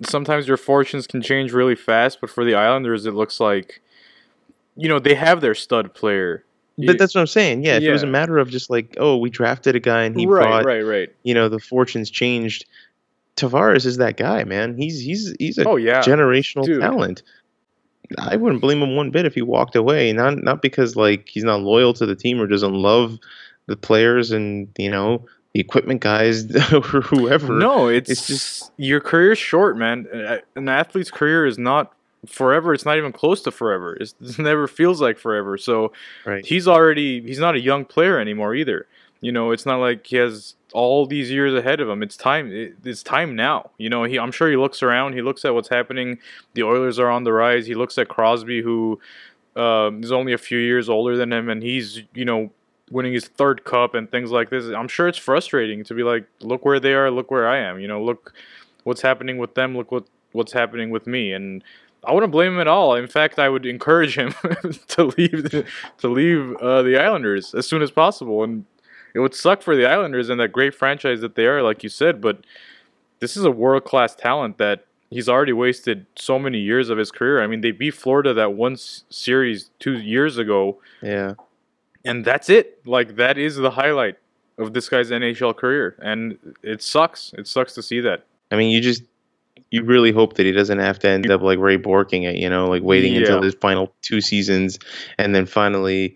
sometimes 0.07 0.47
your 0.49 0.57
fortunes 0.57 1.07
can 1.07 1.23
change 1.23 1.53
really 1.53 1.75
fast. 1.75 2.21
But 2.21 2.31
for 2.31 2.45
the 2.45 2.55
Islanders, 2.55 3.07
it 3.07 3.13
looks 3.15 3.41
like 3.41 3.81
you 4.77 4.89
know, 4.89 4.99
they 4.99 5.15
have 5.15 5.41
their 5.41 5.55
stud 5.55 5.95
player. 5.95 6.45
But 6.77 6.99
that's 6.99 7.15
what 7.15 7.21
I'm 7.21 7.29
saying. 7.29 7.65
Yeah, 7.65 7.77
if 7.77 7.85
Yeah. 7.85 7.91
it 7.91 7.93
was 7.93 8.03
a 8.03 8.09
matter 8.09 8.39
of 8.39 8.51
just 8.51 8.69
like, 8.69 8.97
oh, 8.99 9.17
we 9.17 9.31
drafted 9.31 9.77
a 9.77 9.81
guy 9.81 10.03
and 10.03 10.19
he 10.19 10.27
right, 10.27 10.43
brought, 10.43 10.65
right, 10.65 10.83
right. 10.83 11.09
you 11.23 11.33
know, 11.33 11.49
the 11.49 11.61
fortunes 11.61 12.11
changed. 12.11 12.65
Tavares 13.37 13.87
is 13.87 13.99
that 13.99 14.17
guy, 14.17 14.43
man. 14.45 14.77
He's 14.77 15.01
he's 15.01 15.35
he's 15.39 15.59
a 15.59 15.69
Oh 15.69 15.77
yeah, 15.77 16.01
generational 16.03 16.65
Dude. 16.65 16.81
talent. 16.81 17.23
I 18.19 18.37
wouldn't 18.37 18.61
blame 18.61 18.83
him 18.83 18.97
one 18.97 19.11
bit 19.11 19.25
if 19.27 19.35
he 19.35 19.43
walked 19.43 19.77
away. 19.77 20.13
Not 20.13 20.43
not 20.43 20.63
because 20.63 20.97
like 20.97 21.29
he's 21.29 21.45
not 21.45 21.61
loyal 21.61 21.95
to 21.95 22.07
the 22.07 22.15
team 22.17 22.41
or 22.41 22.47
doesn't 22.47 22.75
love 22.75 23.19
the 23.67 23.77
players 23.77 24.31
and 24.31 24.69
you 24.79 24.91
know 24.91 25.27
equipment 25.55 26.01
guys 26.01 26.45
or 26.73 26.81
whoever. 26.83 27.53
No, 27.53 27.89
it's, 27.89 28.11
It's 28.11 28.27
just 28.27 28.73
your 28.77 29.01
career's 29.01 29.39
short, 29.39 29.77
man. 29.77 30.07
An 30.57 30.69
athlete's 30.69 31.11
career 31.11 31.47
is 31.47 31.59
not 31.59 31.93
forever. 32.27 32.75
It's 32.75 32.85
not 32.85 32.99
even 32.99 33.13
close 33.13 33.43
to 33.43 33.51
forever. 33.51 33.95
It's, 33.95 34.15
it 34.21 34.39
never 34.39 34.67
feels 34.67 35.01
like 35.01 35.19
forever. 35.19 35.57
So 35.57 35.93
right. 36.25 36.45
he's 36.45 36.67
already 36.69 37.21
he's 37.23 37.39
not 37.39 37.55
a 37.55 37.61
young 37.61 37.85
player 37.85 38.19
anymore 38.19 38.55
either. 38.55 38.87
You 39.21 39.33
know, 39.33 39.53
it's 39.53 39.65
not 39.65 39.79
like 39.79 40.07
he 40.07 40.17
has 40.17 40.55
all 40.75 41.07
these 41.07 41.31
years 41.31 41.55
ahead 41.55 41.81
of 41.81 41.89
him. 41.89 42.03
It's 42.03 42.17
time. 42.17 42.53
It, 42.53 42.75
it's 42.85 43.03
time 43.03 43.35
now. 43.35 43.71
You 43.79 43.89
know, 43.89 44.05
he. 44.05 44.19
I'm 44.19 44.33
sure 44.33 44.51
he 44.51 44.57
looks 44.57 44.83
around. 44.83 45.15
He 45.15 45.23
looks 45.23 45.47
at 45.47 45.55
what's 45.55 45.69
happening. 45.69 46.19
The 46.53 46.65
Oilers 46.65 46.99
are 46.99 47.09
on 47.09 47.25
the 47.25 47.33
rise. 47.33 47.67
He 47.67 47.75
looks 47.75 47.97
at 47.97 48.09
Crosby, 48.09 48.61
who 48.61 49.01
um, 49.57 50.03
is 50.03 50.13
only 50.13 50.35
a 50.35 50.39
few 50.39 50.59
years 50.59 50.91
older 50.91 51.17
than 51.17 51.33
him, 51.33 51.49
and 51.49 51.63
he's 51.63 52.03
you 52.13 52.27
know 52.27 52.51
winning 52.95 53.13
his 53.13 53.27
third 53.27 53.65
cup 53.65 53.95
and 53.95 54.11
things 54.11 54.31
like 54.31 54.49
this. 54.51 54.65
I'm 54.67 54.89
sure 54.89 55.09
it's 55.09 55.19
frustrating 55.19 55.83
to 55.85 55.95
be 55.95 56.03
like, 56.03 56.25
look 56.41 56.65
where 56.65 56.79
they 56.81 56.95
are, 56.95 57.11
look 57.11 57.31
where 57.31 57.49
I 57.49 57.59
am. 57.59 57.81
You 57.81 57.89
know, 57.89 58.03
look 58.03 58.33
what's 58.85 59.03
happening 59.03 59.37
with 59.39 59.55
them. 59.55 59.77
Look 59.77 59.91
what 59.93 60.05
what's 60.33 60.53
happening 60.53 60.91
with 60.91 61.07
me, 61.07 61.33
and 61.33 61.63
I 62.05 62.13
wouldn't 62.13 62.33
blame 62.33 62.55
him 62.55 62.61
at 62.61 62.69
all. 62.69 62.95
In 62.95 63.07
fact, 63.07 63.39
I 63.39 63.49
would 63.49 63.67
encourage 63.67 64.17
him 64.17 64.33
to 64.89 65.05
leave 65.05 65.51
the, 65.51 65.65
to 65.99 66.09
leave 66.09 66.55
uh, 66.57 66.83
the 66.83 66.97
Islanders 66.99 67.55
as 67.55 67.67
soon 67.67 67.83
as 67.83 67.91
possible. 67.91 68.43
And 68.45 68.65
it 69.15 69.21
would 69.21 69.35
suck 69.35 69.63
for 69.63 69.77
the 69.77 69.87
Islanders 69.87 70.29
and 70.29 70.41
that 70.41 70.49
great 70.53 70.75
franchise 70.75 71.21
that 71.21 71.35
they 71.35 71.47
are, 71.47 71.63
like 71.63 71.83
you 71.83 71.89
said. 71.89 72.21
But 72.21 72.39
this 73.21 73.37
is 73.37 73.45
a 73.45 73.51
world 73.51 73.85
class 73.85 74.15
talent 74.15 74.59
that 74.59 74.85
he's 75.11 75.29
already 75.29 75.53
wasted 75.53 76.07
so 76.17 76.39
many 76.39 76.59
years 76.59 76.91
of 76.91 76.99
his 76.99 77.11
career. 77.13 77.43
I 77.43 77.47
mean, 77.47 77.61
they 77.61 77.71
beat 77.71 77.93
Florida 77.95 78.35
that 78.35 78.53
one 78.55 78.73
s- 78.75 79.05
series 79.11 79.71
two 79.79 79.99
years 79.99 80.37
ago, 80.39 80.79
Yeah. 81.01 81.35
And 82.05 82.25
that's 82.25 82.49
it. 82.51 82.81
Like 82.87 83.17
that 83.17 83.39
is 83.39 83.57
the 83.57 83.71
highlight 83.71 84.17
of 84.59 84.73
this 84.73 84.89
guy's 84.89 85.11
NHL 85.11 85.57
career, 85.57 85.97
and 86.01 86.39
it 86.63 86.83
sucks. 86.83 87.33
It 87.37 87.47
sucks 87.47 87.75
to 87.75 87.83
see 87.83 88.01
that. 88.01 88.25
I 88.51 88.57
mean, 88.57 88.71
you 88.71 88.81
just 88.81 89.03
you 89.71 89.83
really 89.83 90.13
hope 90.13 90.35
that 90.35 90.47
he 90.47 90.53
doesn't 90.53 90.79
have 90.79 90.99
to 91.01 91.09
end 91.09 91.31
up 91.31 91.41
like 91.43 91.59
Ray 91.59 91.79
Borking 91.79 92.25
it, 92.25 92.37
you 92.37 92.49
know, 92.49 92.69
like 92.69 92.83
waiting 92.83 93.17
until 93.17 93.43
his 93.43 93.55
final 93.55 93.93
two 94.03 94.21
seasons, 94.21 94.79
and 95.19 95.35
then 95.35 95.47
finally 95.47 96.15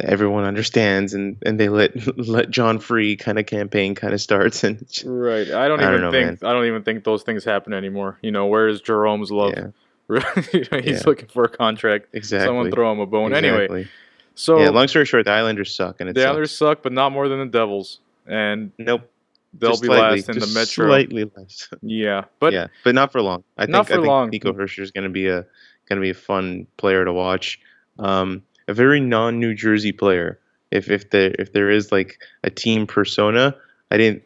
everyone 0.00 0.42
understands 0.44 1.14
and 1.14 1.36
and 1.46 1.60
they 1.60 1.68
let 1.68 1.92
let 2.28 2.50
John 2.50 2.78
Free 2.78 3.16
kind 3.16 3.38
of 3.38 3.46
campaign 3.46 3.94
kind 3.94 4.12
of 4.14 4.20
starts 4.20 4.64
and 4.64 4.78
Right. 5.04 5.48
I 5.50 5.68
don't 5.68 5.80
I 5.80 5.88
even 5.88 6.00
don't 6.00 6.00
know, 6.00 6.10
think 6.10 6.42
I 6.42 6.52
don't 6.52 6.64
even 6.66 6.82
think 6.82 7.04
those 7.04 7.22
things 7.22 7.44
happen 7.44 7.72
anymore. 7.72 8.18
You 8.22 8.32
know, 8.32 8.46
where 8.46 8.66
is 8.66 8.80
Jerome's 8.80 9.30
love? 9.30 9.52
yeah, 9.56 9.70
He's 10.52 10.68
Yeah. 10.84 11.02
looking 11.06 11.28
for 11.28 11.44
a 11.44 11.48
contract. 11.48 12.06
exactly. 12.12 12.46
Someone 12.48 12.70
throw 12.72 12.90
him 12.92 13.00
a 13.00 13.06
bone. 13.06 13.34
Anyway, 13.34 13.64
Exactly. 13.64 13.88
So 14.34 14.58
yeah. 14.58 14.70
Long 14.70 14.88
story 14.88 15.04
short, 15.06 15.24
the 15.24 15.30
Islanders 15.30 15.74
suck, 15.74 16.00
and 16.00 16.10
the 16.10 16.14
sucks. 16.20 16.26
Islanders 16.26 16.56
suck, 16.56 16.82
but 16.82 16.92
not 16.92 17.12
more 17.12 17.28
than 17.28 17.38
the 17.38 17.46
Devils, 17.46 18.00
and 18.26 18.72
Nope. 18.78 19.08
they'll 19.52 19.70
just 19.70 19.82
be 19.82 19.86
slightly, 19.86 20.18
last 20.18 20.28
in 20.28 20.38
the 20.38 20.46
Metro. 20.48 20.86
Slightly 20.88 21.30
less. 21.36 21.68
Yeah, 21.82 22.24
but 22.40 22.52
yeah, 22.52 22.66
but 22.82 22.94
not 22.94 23.12
for 23.12 23.22
long. 23.22 23.44
I 23.56 23.62
think, 23.64 23.72
Not 23.72 23.86
for 23.86 23.92
I 23.92 23.96
think 23.96 24.06
long. 24.06 24.30
Nico 24.30 24.52
Hischier 24.52 24.82
is 24.82 24.90
going 24.90 25.04
to 25.04 25.10
be 25.10 25.28
a 25.28 25.46
going 25.88 25.96
to 25.96 26.00
be 26.00 26.10
a 26.10 26.14
fun 26.14 26.66
player 26.76 27.04
to 27.04 27.12
watch. 27.12 27.60
Um, 27.98 28.42
a 28.66 28.74
very 28.74 29.00
non 29.00 29.38
New 29.38 29.54
Jersey 29.54 29.92
player. 29.92 30.38
If 30.70 30.90
if 30.90 31.10
there 31.10 31.32
if 31.38 31.52
there 31.52 31.70
is 31.70 31.92
like 31.92 32.18
a 32.42 32.50
team 32.50 32.86
persona, 32.86 33.54
I 33.90 33.96
didn't 33.98 34.24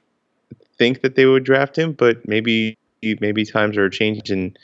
think 0.79 1.03
that 1.03 1.17
they 1.17 1.27
would 1.27 1.45
draft 1.45 1.77
him, 1.77 1.93
but 1.93 2.27
maybe 2.27 2.79
maybe 3.03 3.45
times 3.45 3.77
are 3.77 3.91
changing 3.91 4.57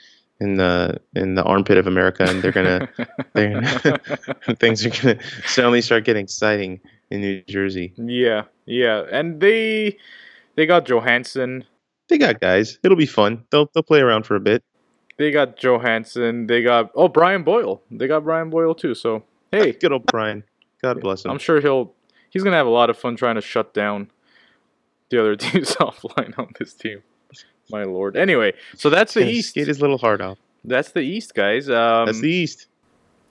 in 0.44 0.56
the 0.56 1.00
in 1.16 1.34
the 1.34 1.42
armpit 1.42 1.78
of 1.78 1.86
America, 1.86 2.24
and 2.28 2.42
they're 2.42 2.52
gonna 2.52 2.88
they're 3.32 3.54
gonna, 3.54 3.98
things 4.58 4.84
are 4.84 4.90
gonna 4.90 5.18
suddenly 5.46 5.80
start 5.80 6.04
getting 6.04 6.24
exciting 6.24 6.80
in 7.10 7.20
New 7.22 7.42
Jersey. 7.48 7.94
yeah, 7.96 8.42
yeah, 8.66 9.04
and 9.10 9.40
they 9.40 9.98
they 10.54 10.66
got 10.66 10.84
Johansson. 10.84 11.64
They 12.08 12.18
got 12.18 12.40
guys. 12.40 12.78
It'll 12.84 12.96
be 12.96 13.06
fun. 13.06 13.44
They'll 13.50 13.70
they'll 13.74 13.82
play 13.82 14.00
around 14.00 14.26
for 14.26 14.36
a 14.36 14.40
bit. 14.40 14.62
They 15.16 15.30
got 15.30 15.56
Johansson. 15.56 16.46
They 16.46 16.62
got 16.62 16.90
oh 16.94 17.08
Brian 17.08 17.42
Boyle. 17.42 17.82
They 17.90 18.06
got 18.06 18.24
Brian 18.24 18.50
Boyle 18.50 18.74
too. 18.74 18.94
So 18.94 19.24
hey, 19.50 19.72
Good 19.80 19.92
old 19.92 20.06
Brian. 20.06 20.44
God 20.82 21.00
bless 21.00 21.24
him. 21.24 21.30
I'm 21.30 21.38
sure 21.38 21.60
he'll 21.60 21.94
he's 22.30 22.42
gonna 22.42 22.56
have 22.56 22.66
a 22.66 22.70
lot 22.70 22.90
of 22.90 22.98
fun 22.98 23.16
trying 23.16 23.36
to 23.36 23.40
shut 23.40 23.72
down 23.72 24.10
the 25.08 25.20
other 25.20 25.36
teams 25.36 25.74
offline 25.76 26.38
on 26.38 26.52
this 26.58 26.74
team. 26.74 27.02
My 27.70 27.84
lord. 27.84 28.16
Anyway, 28.16 28.52
so 28.76 28.90
that's 28.90 29.14
the 29.14 29.20
Gonna 29.20 29.32
East. 29.32 29.50
Skate 29.50 29.68
his 29.68 29.80
little 29.80 29.98
heart 29.98 30.20
off. 30.20 30.38
That's 30.64 30.92
the 30.92 31.00
East, 31.00 31.34
guys. 31.34 31.68
Um, 31.68 32.06
That's 32.06 32.20
the 32.20 32.30
East. 32.30 32.66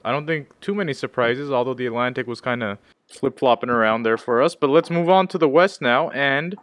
I 0.06 0.12
don't 0.12 0.28
think 0.28 0.48
too 0.60 0.76
many 0.76 0.94
surprises, 0.94 1.52
although 1.52 1.74
the 1.74 1.86
Atlantic 1.86 2.28
was 2.28 2.42
kind 2.42 2.62
of 2.62 2.78
flip 3.08 3.40
flopping 3.40 3.70
around 3.70 4.04
there 4.04 4.18
for 4.18 4.42
us. 4.42 4.54
But 4.54 4.70
let's 4.70 4.90
move 4.90 5.10
on 5.10 5.28
to 5.30 5.38
the 5.38 5.48
West 5.48 5.82
now, 5.82 6.10
and 6.10 6.56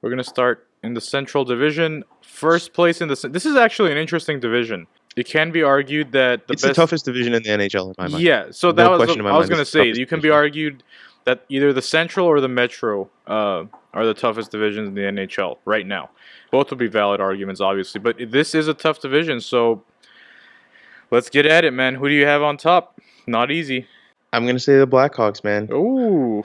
we're 0.00 0.10
gonna 0.10 0.24
start 0.24 0.66
in 0.82 0.94
the 0.94 1.00
Central 1.00 1.44
Division. 1.44 2.04
First 2.22 2.72
place 2.72 3.00
in 3.00 3.08
the. 3.08 3.28
This 3.30 3.46
is 3.46 3.56
actually 3.56 3.92
an 3.92 3.98
interesting 3.98 4.40
division. 4.40 4.86
It 5.16 5.26
can 5.26 5.50
be 5.50 5.62
argued 5.62 6.12
that 6.12 6.46
the 6.46 6.54
it's 6.54 6.62
best 6.62 6.74
the 6.74 6.82
toughest 6.82 7.04
division 7.04 7.34
in 7.34 7.42
the 7.42 7.50
NHL 7.50 7.88
in 7.88 7.94
my 7.98 8.08
mind. 8.08 8.22
Yeah, 8.22 8.46
so 8.50 8.68
No 8.68 8.72
that 8.74 8.90
was 8.90 9.16
I 9.16 9.36
was 9.36 9.48
gonna 9.48 9.64
say. 9.64 9.86
You 9.86 10.06
can 10.06 10.18
be 10.18 10.28
division. 10.28 10.32
argued 10.32 10.82
that 11.24 11.44
either 11.48 11.72
the 11.72 11.82
Central 11.82 12.26
or 12.26 12.40
the 12.40 12.48
Metro 12.48 13.08
uh, 13.26 13.64
are 13.92 14.06
the 14.06 14.14
toughest 14.14 14.50
divisions 14.50 14.88
in 14.88 14.94
the 14.94 15.02
NHL 15.02 15.58
right 15.64 15.86
now. 15.86 16.10
Both 16.50 16.70
would 16.70 16.78
be 16.78 16.86
valid 16.88 17.20
arguments, 17.20 17.60
obviously, 17.60 18.00
but 18.00 18.16
this 18.30 18.54
is 18.54 18.68
a 18.68 18.74
tough 18.74 19.00
division. 19.00 19.40
So 19.40 19.82
let's 21.10 21.30
get 21.30 21.46
at 21.46 21.64
it, 21.64 21.72
man. 21.72 21.94
Who 21.94 22.08
do 22.08 22.14
you 22.14 22.26
have 22.26 22.42
on 22.42 22.56
top? 22.56 23.00
Not 23.26 23.50
easy. 23.50 23.86
I'm 24.32 24.46
gonna 24.46 24.58
say 24.58 24.78
the 24.78 24.86
Blackhawks, 24.86 25.44
man. 25.44 25.68
Ooh, 25.72 26.42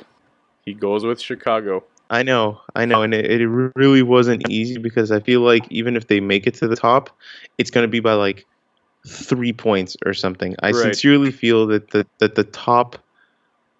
he 0.63 0.73
goes 0.73 1.03
with 1.03 1.19
Chicago. 1.19 1.83
I 2.11 2.23
know, 2.23 2.59
I 2.75 2.85
know, 2.85 3.03
and 3.03 3.13
it, 3.13 3.41
it 3.41 3.47
really 3.47 4.01
wasn't 4.01 4.49
easy 4.49 4.77
because 4.77 5.11
I 5.11 5.19
feel 5.19 5.41
like 5.41 5.71
even 5.71 5.95
if 5.95 6.07
they 6.07 6.19
make 6.19 6.47
it 6.47 6.55
to 6.55 6.67
the 6.67 6.75
top, 6.75 7.09
it's 7.57 7.69
gonna 7.69 7.87
be 7.87 7.99
by 7.99 8.13
like 8.13 8.45
three 9.07 9.53
points 9.53 9.95
or 10.05 10.13
something. 10.13 10.55
I 10.61 10.67
Right. 10.67 10.75
sincerely 10.75 11.31
feel 11.31 11.67
that 11.67 11.91
the 11.91 12.05
that 12.19 12.35
the 12.35 12.43
top, 12.45 12.97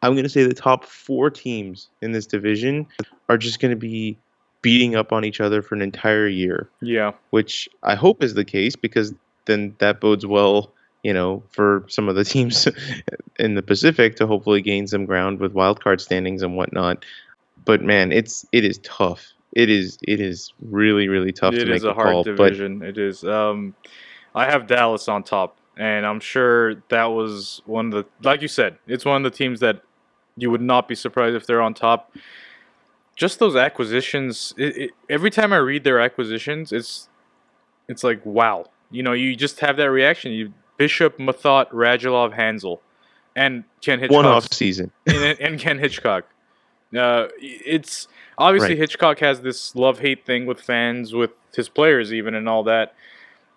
I'm 0.02 0.16
gonna 0.16 0.30
say 0.30 0.44
the 0.44 0.54
top 0.54 0.86
four 0.86 1.30
teams 1.30 1.90
in 2.02 2.12
this 2.12 2.26
division 2.26 2.88
are 3.28 3.38
just 3.38 3.60
gonna 3.60 3.76
be 3.76 4.18
beating 4.62 4.96
up 4.96 5.12
on 5.12 5.24
each 5.24 5.40
other 5.40 5.62
for 5.62 5.76
an 5.76 5.82
entire 5.82 6.28
year. 6.28 6.70
Yeah, 6.82 7.12
which 7.32 7.70
I 7.84 7.96
hope 7.96 8.24
is 8.24 8.34
the 8.34 8.46
case 8.46 8.76
because 8.76 9.14
then 9.46 9.76
that 9.80 10.00
bodes 10.00 10.26
well, 10.26 10.74
you 11.04 11.14
know, 11.14 11.44
for 11.50 11.86
some 11.88 12.08
of 12.10 12.16
the 12.16 12.24
teams 12.26 12.68
in 13.40 13.56
the 13.56 13.62
Pacific 13.62 14.16
to 14.18 14.28
hopefully 14.28 14.62
gain 14.62 14.88
some 14.88 15.06
ground 15.06 15.40
with 15.40 15.54
wildcard 15.54 16.02
standings 16.02 16.42
and 16.42 16.56
whatnot. 16.56 17.06
But 17.66 17.82
man, 17.82 18.12
it's 18.12 18.46
it 18.52 18.64
is 18.64 18.80
tough. 18.80 19.34
It 19.54 19.70
is 19.70 19.98
it 20.08 20.22
is 20.22 20.54
really 20.62 21.08
really 21.08 21.32
tough 21.32 21.54
it 21.54 21.60
to 21.60 21.66
make 21.66 21.78
is 21.78 21.84
a 21.84 21.94
hard 21.94 22.12
call. 22.12 22.24
division. 22.24 22.82
It 22.84 22.98
is. 22.98 23.24
Um, 23.24 23.76
I 24.36 24.46
have 24.46 24.68
Dallas 24.68 25.08
on 25.08 25.24
top, 25.24 25.58
and 25.78 26.06
I'm 26.06 26.20
sure 26.20 26.76
that 26.90 27.06
was 27.06 27.62
one 27.66 27.88
of 27.88 27.92
the, 27.92 28.28
like 28.28 28.42
you 28.42 28.48
said, 28.48 28.78
it's 28.88 29.06
one 29.06 29.26
of 29.26 29.32
the 29.32 29.36
teams 29.36 29.60
that 29.62 29.82
you 30.38 30.50
would 30.52 30.62
not 30.62 30.88
be 30.88 30.96
surprised 30.96 31.36
if 31.36 31.46
they're 31.46 31.62
on 31.62 31.74
top. 31.74 32.16
Just 33.16 33.40
those 33.40 33.56
acquisitions. 33.56 34.54
It, 34.58 34.78
it, 34.78 34.92
every 35.10 35.30
time 35.30 35.52
I 35.52 35.58
read 35.58 35.84
their 35.84 36.00
acquisitions, 36.00 36.72
it's 36.72 37.10
it's 37.88 38.04
like 38.04 38.26
wow. 38.26 38.66
You 38.92 39.04
know, 39.04 39.14
you 39.14 39.36
just 39.36 39.60
have 39.60 39.78
that 39.78 39.92
reaction. 39.92 40.32
You 40.32 40.54
Bishop, 40.78 41.18
Methot, 41.18 41.70
Radulov, 41.72 42.36
Hanzal, 42.36 42.80
and 43.36 43.66
Ken 43.82 44.00
but 44.00 44.10
one 44.10 44.26
Hitchcock 44.26 44.44
off 44.44 44.54
season. 44.54 44.92
and, 45.06 45.40
and 45.40 45.60
Ken 45.60 45.78
Hitchcock. 45.78 46.26
Uh, 46.98 47.28
it's 47.40 48.08
obviously 48.38 48.70
Right. 48.70 48.80
Hitchcock 48.80 49.20
has 49.20 49.42
this 49.42 49.76
love 49.76 50.00
hate 50.00 50.26
thing 50.26 50.46
with 50.46 50.60
fans, 50.60 51.14
with 51.14 51.32
his 51.56 51.70
players, 51.70 52.14
even 52.14 52.34
and 52.34 52.50
all 52.50 52.64
that. 52.64 52.96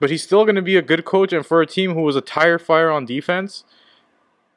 But 0.01 0.11
he's 0.11 0.23
still 0.23 0.45
going 0.45 0.57
to 0.57 0.63
be 0.63 0.77
a 0.77 0.83
good 0.83 1.05
coach, 1.05 1.33
and 1.33 1.47
for 1.47 1.63
a 1.63 1.67
team 1.67 1.95
who 1.95 2.03
was 2.03 2.17
a 2.17 2.21
tire 2.21 2.59
fire 2.59 2.91
on 2.91 3.07
defense, 3.07 3.65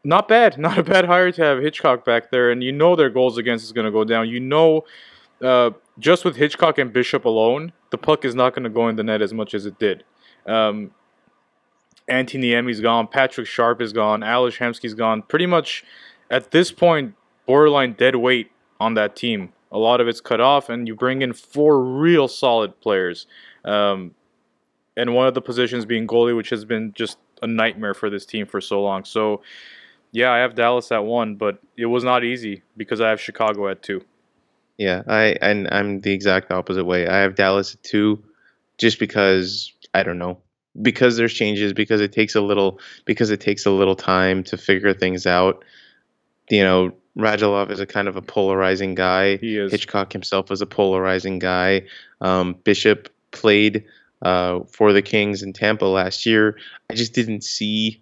not 0.06 0.28
bad, 0.28 0.58
not 0.60 0.78
a 0.78 0.84
bad 0.84 1.06
hire 1.06 1.32
to 1.32 1.44
have 1.44 1.60
Hitchcock 1.60 2.06
back 2.06 2.32
there, 2.32 2.52
and 2.52 2.64
you 2.64 2.72
know 2.72 2.96
their 2.96 3.10
goals 3.10 3.38
against 3.38 3.66
is 3.66 3.72
going 3.72 3.86
to 3.86 3.92
go 3.92 4.04
down. 4.04 4.30
You 4.30 4.40
know, 4.40 4.86
uh, 5.44 5.72
just 6.00 6.24
with 6.24 6.36
Hitchcock 6.36 6.78
and 6.78 6.94
Bishop 6.94 7.26
alone, 7.26 7.74
the 7.90 7.98
puck 7.98 8.24
is 8.24 8.36
not 8.36 8.54
going 8.54 8.64
to 8.64 8.70
go 8.70 8.88
in 8.88 8.96
the 8.96 9.04
net 9.04 9.22
as 9.22 9.34
much 9.34 9.54
as 9.54 9.66
it 9.66 9.78
did. 9.80 10.04
Um, 10.46 10.92
Antti 12.10 12.40
Niemi's 12.40 12.82
gone, 12.82 13.08
Patrick 13.08 13.48
Sharp 13.48 13.82
is 13.82 13.92
gone, 13.92 14.24
Ales 14.24 14.58
Hemsky's 14.58 14.94
gone. 14.94 15.24
Pretty 15.24 15.48
much 15.48 15.84
at 16.30 16.52
this 16.52 16.72
point, 16.72 17.16
borderline 17.46 17.94
dead 17.94 18.16
weight 18.16 18.52
on 18.80 18.94
that 18.94 19.16
team. 19.16 19.52
A 19.72 19.78
lot 19.78 20.00
of 20.00 20.08
it's 20.08 20.22
cut 20.22 20.40
off, 20.40 20.70
and 20.70 20.88
you 20.88 20.96
bring 20.96 21.22
in 21.22 21.34
four 21.34 21.84
real 21.84 22.28
solid 22.28 22.80
players. 22.80 23.26
Um, 23.66 24.14
and 24.96 25.14
one 25.14 25.28
of 25.28 25.34
the 25.34 25.42
positions 25.42 25.86
being 25.86 26.08
goalie, 26.08 26.36
which 26.36 26.50
has 26.52 26.64
been 26.64 26.94
just 26.94 27.18
a 27.42 27.48
nightmare 27.48 27.94
for 27.94 28.10
this 28.10 28.26
team 28.26 28.46
for 28.46 28.62
so 28.62 28.82
long. 28.82 29.04
So, 29.04 29.42
yeah, 30.16 30.32
I 30.32 30.38
have 30.38 30.56
Dallas 30.56 30.94
at 30.94 31.04
one, 31.04 31.36
but 31.36 31.60
it 31.78 31.88
was 31.88 32.06
not 32.06 32.24
easy 32.24 32.64
because 32.78 33.02
I 33.02 33.10
have 33.10 33.20
Chicago 33.20 33.68
at 33.68 33.84
two. 33.84 34.02
Yeah, 34.78 35.04
I 35.08 35.36
and 35.42 35.68
I'm 35.72 36.00
the 36.00 36.14
exact 36.14 36.52
opposite 36.52 36.86
way. 36.86 37.06
I 37.06 37.18
have 37.18 37.36
Dallas 37.36 37.74
at 37.74 37.84
two, 37.84 38.24
just 38.78 38.98
because 38.98 39.74
I 39.94 40.04
don't 40.04 40.18
know 40.18 40.38
because 40.82 41.18
there's 41.18 41.34
changes 41.34 41.74
because 41.74 42.00
it 42.00 42.14
takes 42.14 42.34
a 42.34 42.40
little 42.40 42.80
because 43.04 43.30
it 43.30 43.42
takes 43.42 43.66
a 43.66 43.72
little 43.72 43.96
time 43.96 44.42
to 44.44 44.58
figure 44.58 44.94
things 44.94 45.28
out. 45.28 45.66
You 46.50 46.64
know, 46.64 46.92
Radulov 47.18 47.70
is 47.70 47.82
a 47.82 47.86
kind 47.86 48.08
of 48.08 48.16
a 48.16 48.22
polarizing 48.22 48.96
guy. 48.96 49.36
He 49.36 49.58
is. 49.58 49.70
Hitchcock 49.70 50.14
himself 50.14 50.50
was 50.50 50.62
a 50.62 50.66
polarizing 50.66 51.40
guy. 51.40 51.84
Um, 52.22 52.56
Bishop 52.64 53.10
played 53.32 53.84
uh, 54.22 54.62
for 54.70 54.94
the 54.94 55.02
Kings 55.02 55.44
in 55.44 55.52
Tampa 55.52 55.86
last 55.86 56.26
year. 56.26 56.58
I 56.90 56.94
just 56.94 57.14
didn't 57.14 57.44
see. 57.44 58.02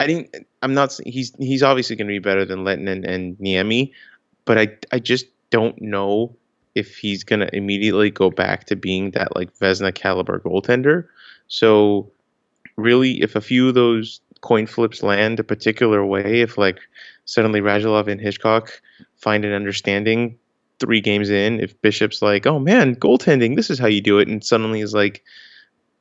I 0.00 0.06
didn't. 0.06 0.46
I'm 0.62 0.72
not. 0.72 0.98
He's 1.04 1.32
he's 1.38 1.62
obviously 1.62 1.94
going 1.94 2.08
to 2.08 2.12
be 2.12 2.18
better 2.18 2.46
than 2.46 2.64
Lehtonen 2.64 2.90
and, 2.90 3.04
and 3.04 3.38
Niemi, 3.38 3.92
but 4.46 4.58
I 4.58 4.68
I 4.90 4.98
just 4.98 5.26
don't 5.50 5.80
know 5.80 6.34
if 6.74 6.96
he's 6.96 7.22
going 7.22 7.40
to 7.40 7.54
immediately 7.54 8.10
go 8.10 8.30
back 8.30 8.64
to 8.64 8.76
being 8.76 9.10
that 9.10 9.36
like 9.36 9.56
Vezina 9.58 9.94
caliber 9.94 10.40
goaltender. 10.40 11.06
So 11.48 12.10
really, 12.76 13.20
if 13.20 13.36
a 13.36 13.42
few 13.42 13.68
of 13.68 13.74
those 13.74 14.20
coin 14.40 14.66
flips 14.66 15.02
land 15.02 15.38
a 15.38 15.44
particular 15.44 16.04
way, 16.06 16.40
if 16.40 16.56
like 16.56 16.80
suddenly 17.26 17.60
Radulov 17.60 18.08
and 18.08 18.20
Hitchcock 18.20 18.80
find 19.16 19.44
an 19.44 19.52
understanding 19.52 20.38
three 20.78 21.02
games 21.02 21.28
in, 21.28 21.60
if 21.60 21.78
Bishop's 21.82 22.22
like, 22.22 22.46
oh 22.46 22.58
man, 22.58 22.96
goaltending, 22.96 23.54
this 23.54 23.68
is 23.68 23.78
how 23.78 23.86
you 23.86 24.00
do 24.00 24.18
it, 24.18 24.28
and 24.28 24.42
suddenly 24.42 24.80
is 24.80 24.94
like 24.94 25.22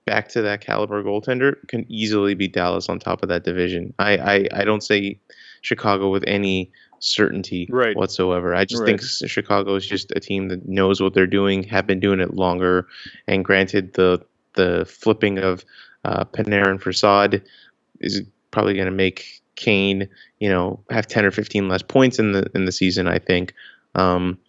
back 0.10 0.28
to 0.30 0.42
that 0.42 0.60
caliber 0.60 1.04
goaltender, 1.04 1.56
can 1.68 1.86
easily 1.88 2.34
be 2.34 2.48
Dallas 2.48 2.90
on 2.90 2.98
top 2.98 3.22
of 3.22 3.30
that 3.30 3.44
division. 3.44 3.94
I 4.00 4.18
I, 4.34 4.36
I 4.62 4.64
don't 4.66 4.82
say 4.82 5.20
Chicago 5.62 6.10
with 6.10 6.24
any 6.26 6.72
certainty 7.00 7.68
Right. 7.72 7.96
whatsoever. 7.96 8.56
I 8.56 8.66
just 8.66 8.82
Right. 8.82 9.00
think 9.00 9.30
Chicago 9.30 9.76
is 9.76 9.86
just 9.86 10.12
a 10.16 10.20
team 10.20 10.48
that 10.50 10.68
knows 10.68 11.00
what 11.00 11.14
they're 11.14 11.28
doing, 11.40 11.64
have 11.64 11.86
been 11.86 12.00
doing 12.00 12.20
it 12.20 12.34
longer, 12.34 12.88
and 13.28 13.46
granted 13.46 13.94
the 13.94 14.20
the 14.56 14.86
flipping 14.86 15.38
of 15.38 15.64
uh, 16.06 16.26
Panarin 16.26 16.82
for 16.82 16.92
Saad 16.92 17.42
is 18.02 18.24
probably 18.52 18.74
going 18.74 18.88
to 18.88 18.92
make 19.06 19.42
Kane, 19.56 20.10
you 20.40 20.50
know, 20.50 20.80
have 20.90 21.06
ten 21.06 21.24
or 21.24 21.32
fifteen 21.32 21.70
less 21.70 21.84
points 21.84 22.18
in 22.18 22.32
the 22.32 22.50
in 22.56 22.66
the 22.66 22.72
season. 22.72 23.08
I 23.08 23.20
think. 23.20 23.54
Um, 23.96 24.40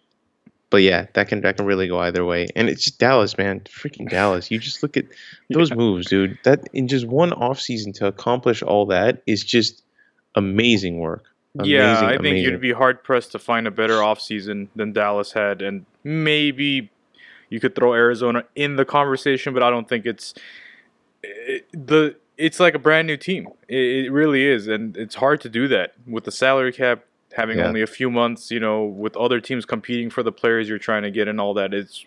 but 0.71 0.81
yeah, 0.81 1.05
that 1.13 1.27
can 1.27 1.41
that 1.41 1.57
can 1.57 1.67
really 1.67 1.87
go 1.87 1.99
either 1.99 2.25
way, 2.25 2.47
and 2.55 2.67
it's 2.69 2.83
just 2.85 2.97
Dallas, 2.97 3.37
man, 3.37 3.59
freaking 3.61 4.09
Dallas. 4.09 4.49
You 4.49 4.57
just 4.57 4.81
look 4.81 4.97
at 4.97 5.05
those 5.51 5.69
Yeah. 5.69 5.75
moves, 5.75 6.07
dude. 6.07 6.39
That 6.43 6.67
in 6.73 6.87
just 6.87 7.05
one 7.05 7.29
offseason 7.31 7.93
to 7.99 8.07
accomplish 8.07 8.63
all 8.63 8.87
that 8.87 9.21
is 9.27 9.43
just 9.43 9.83
amazing 10.35 10.97
work. 10.97 11.25
yeah, 11.63 11.89
Amazing, 11.91 12.07
I 12.07 12.11
think 12.11 12.19
amazing. 12.21 12.51
you'd 12.53 12.61
be 12.61 12.71
hard 12.71 13.03
pressed 13.03 13.31
to 13.33 13.39
find 13.39 13.67
a 13.67 13.71
better 13.71 13.95
offseason 13.97 14.69
than 14.75 14.93
Dallas 14.93 15.33
had, 15.33 15.61
and 15.61 15.85
maybe 16.03 16.89
you 17.49 17.59
could 17.59 17.75
throw 17.75 17.93
Arizona 17.93 18.45
in 18.55 18.77
the 18.77 18.85
conversation, 18.85 19.53
but 19.53 19.61
I 19.61 19.69
don't 19.69 19.87
think 19.87 20.05
it's 20.05 20.33
it, 21.23 21.67
the. 21.73 22.15
It's 22.37 22.59
like 22.59 22.73
a 22.73 22.79
brand 22.79 23.05
new 23.05 23.17
team. 23.17 23.49
It, 23.67 24.05
it 24.05 24.11
really 24.11 24.43
is, 24.45 24.67
and 24.67 24.97
it's 24.97 25.13
hard 25.15 25.41
to 25.41 25.49
do 25.49 25.67
that 25.67 25.93
with 26.07 26.23
the 26.23 26.31
salary 26.31 26.71
cap 26.73 27.03
having 27.35 27.57
Yeah. 27.59 27.67
only 27.67 27.81
a 27.81 27.87
few 27.87 28.09
months. 28.11 28.51
You 28.51 28.59
know, 28.59 28.85
with 28.85 29.15
other 29.17 29.39
teams 29.39 29.65
competing 29.65 30.09
for 30.09 30.23
the 30.23 30.31
players 30.31 30.67
you're 30.69 30.77
trying 30.79 31.03
to 31.03 31.11
get 31.11 31.27
and 31.27 31.39
all 31.39 31.53
that. 31.55 31.73
It's 31.73 32.05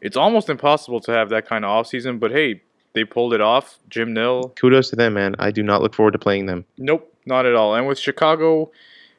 it's 0.00 0.16
almost 0.16 0.50
impossible 0.50 1.00
to 1.00 1.12
have 1.12 1.28
that 1.30 1.46
kind 1.46 1.64
of 1.64 1.70
offseason. 1.70 2.20
But 2.20 2.30
hey, 2.32 2.62
they 2.92 3.04
pulled 3.04 3.34
it 3.34 3.40
off. 3.40 3.78
Jim 3.88 4.12
Nill, 4.12 4.50
kudos 4.60 4.90
to 4.90 4.96
them, 4.96 5.14
man. 5.14 5.34
I 5.38 5.50
do 5.50 5.62
not 5.62 5.82
look 5.82 5.94
forward 5.94 6.12
to 6.12 6.18
playing 6.18 6.46
them. 6.46 6.64
Nope, 6.78 7.12
not 7.26 7.46
at 7.46 7.54
all. 7.54 7.74
And 7.74 7.86
with 7.86 7.98
Chicago, 7.98 8.70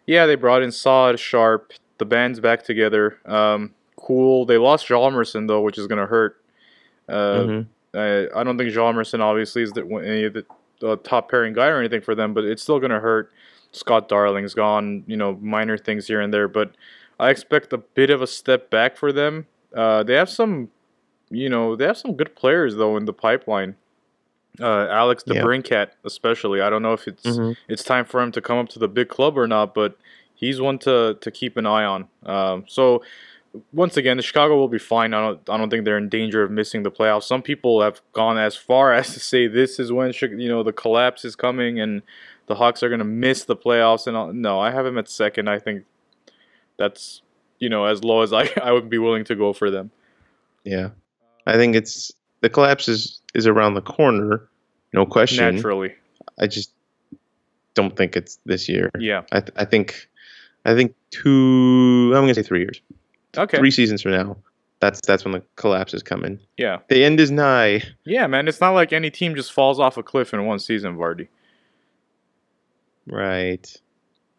yeah, 0.05 0.25
they 0.25 0.35
brought 0.35 0.61
in 0.63 0.71
Saad, 0.71 1.19
Sharp, 1.19 1.73
the 1.97 2.05
band's 2.05 2.39
back 2.39 2.63
together. 2.63 3.17
Um, 3.25 3.73
cool. 3.97 4.45
They 4.45 4.57
lost 4.57 4.87
Hjalmarsson 4.87 5.47
though, 5.47 5.61
which 5.61 5.77
is 5.77 5.87
gonna 5.87 6.05
hurt. 6.05 6.37
Uh, 7.09 7.13
Mhm. 7.43 7.65
I, 7.95 8.27
I 8.39 8.43
don't 8.43 8.57
think 8.57 8.71
Hjalmarsson 8.71 9.19
obviously 9.21 9.61
is 9.63 9.71
the, 9.71 9.85
any 9.85 10.25
of 10.25 10.33
the, 10.33 10.45
the 10.81 10.97
top 10.97 11.29
pairing 11.31 11.53
guy 11.53 11.67
or 11.67 11.79
anything 11.79 12.01
for 12.01 12.13
them, 12.15 12.33
but 12.33 12.43
it's 12.43 12.61
still 12.61 12.79
gonna 12.79 12.99
hurt. 12.99 13.31
Scott 13.75 14.07
Darling's 14.09 14.53
gone. 14.53 15.03
You 15.07 15.17
know, 15.17 15.37
minor 15.41 15.77
things 15.77 16.07
here 16.07 16.21
and 16.21 16.33
there, 16.33 16.47
but 16.47 16.71
I 17.19 17.29
expect 17.29 17.71
a 17.73 17.77
bit 17.77 18.09
of 18.09 18.21
a 18.21 18.27
step 18.27 18.69
back 18.69 18.97
for 18.97 19.11
them. 19.11 19.47
Uh, 19.75 20.03
they 20.03 20.13
have 20.15 20.29
some, 20.29 20.69
you 21.29 21.49
know, 21.49 21.75
they 21.75 21.85
have 21.85 21.97
some 21.97 22.13
good 22.15 22.35
players 22.35 22.75
though 22.75 22.97
in 22.97 23.05
the 23.05 23.13
pipeline. 23.13 23.75
Uh, 24.59 24.87
Alex 24.89 25.23
Yeah. 25.27 25.41
DeBrincat, 25.41 25.89
especially. 26.05 26.61
I 26.61 26.69
don't 26.69 26.81
know 26.81 26.93
if 26.93 27.07
it's 27.07 27.23
Mhm. 27.23 27.57
it's 27.67 27.83
time 27.83 28.05
for 28.05 28.21
him 28.21 28.31
to 28.31 28.41
come 28.41 28.57
up 28.57 28.69
to 28.69 28.79
the 28.79 28.87
big 28.87 29.09
club 29.09 29.37
or 29.37 29.47
not, 29.47 29.73
but 29.73 29.97
he's 30.33 30.61
one 30.61 30.77
to, 30.79 31.17
to 31.19 31.31
keep 31.31 31.57
an 31.57 31.65
eye 31.65 31.83
on. 31.83 32.07
Um, 32.25 32.63
so 32.67 33.03
once 33.73 33.95
again, 33.97 34.17
the 34.17 34.23
Chicago 34.23 34.55
will 34.57 34.67
be 34.69 34.77
fine. 34.79 35.13
I 35.13 35.21
don't 35.21 35.49
I 35.49 35.57
don't 35.57 35.69
think 35.69 35.83
they're 35.85 35.97
in 35.97 36.09
danger 36.09 36.41
of 36.43 36.51
missing 36.51 36.83
the 36.83 36.91
playoffs. 36.91 37.23
Some 37.23 37.41
people 37.41 37.81
have 37.81 38.01
gone 38.13 38.37
as 38.37 38.55
far 38.55 38.93
as 38.99 39.13
to 39.13 39.19
say 39.19 39.47
this 39.47 39.79
is 39.79 39.91
when 39.91 40.13
you 40.21 40.47
know 40.49 40.63
the 40.63 40.73
collapse 40.73 41.25
is 41.25 41.35
coming 41.35 41.79
and 41.79 42.01
the 42.47 42.55
Hawks 42.55 42.83
are 42.83 42.89
going 42.89 42.99
to 42.99 43.05
miss 43.05 43.43
the 43.45 43.55
playoffs. 43.55 44.07
And 44.07 44.15
all. 44.15 44.31
no, 44.33 44.59
I 44.59 44.71
have 44.71 44.85
him 44.85 44.97
at 44.97 45.09
second. 45.09 45.49
I 45.49 45.59
think 45.59 45.83
that's 46.77 47.21
you 47.59 47.69
know 47.69 47.85
as 47.85 48.03
low 48.03 48.21
as 48.21 48.33
I 48.33 48.49
I 48.61 48.71
would 48.71 48.89
be 48.89 48.97
willing 48.97 49.23
to 49.25 49.35
go 49.35 49.53
for 49.53 49.69
them. 49.71 49.91
Yeah, 50.63 50.89
I 51.47 51.53
think 51.53 51.75
it's 51.75 52.11
the 52.41 52.49
collapse 52.49 52.87
is 52.87 53.21
is 53.33 53.47
around 53.47 53.73
the 53.75 53.81
corner, 53.81 54.47
no 54.93 55.05
question. 55.05 55.55
Naturally, 55.55 55.93
I 56.39 56.47
just 56.47 56.71
don't 57.73 57.95
think 57.95 58.15
it's 58.15 58.39
this 58.45 58.69
year. 58.69 58.89
yeah. 58.99 59.23
I 59.31 59.41
th- 59.41 59.53
I 59.57 59.65
think 59.65 60.07
I 60.65 60.73
think 60.75 60.95
two. 61.11 62.11
I'm 62.15 62.23
gonna 62.23 62.33
say 62.33 62.43
three 62.43 62.59
years, 62.61 62.81
Okay, 63.37 63.57
three 63.57 63.71
seasons 63.71 64.01
from 64.01 64.11
now. 64.11 64.37
That's 64.81 64.99
that's 65.01 65.23
when 65.23 65.31
the 65.33 65.41
collapse 65.55 65.93
is 65.93 66.03
coming. 66.03 66.39
yeah, 66.57 66.79
The 66.89 67.03
end 67.03 67.19
is 67.19 67.31
nigh. 67.31 67.81
yeah, 68.05 68.27
man. 68.27 68.47
It's 68.47 68.59
not 68.61 68.71
like 68.71 68.91
any 68.91 69.09
team 69.09 69.33
just 69.35 69.53
falls 69.53 69.79
off 69.79 69.97
a 69.97 70.03
cliff 70.03 70.33
in 70.33 70.45
one 70.45 70.59
season, 70.59 70.97
Vardy. 70.97 71.27
Right. 73.07 73.75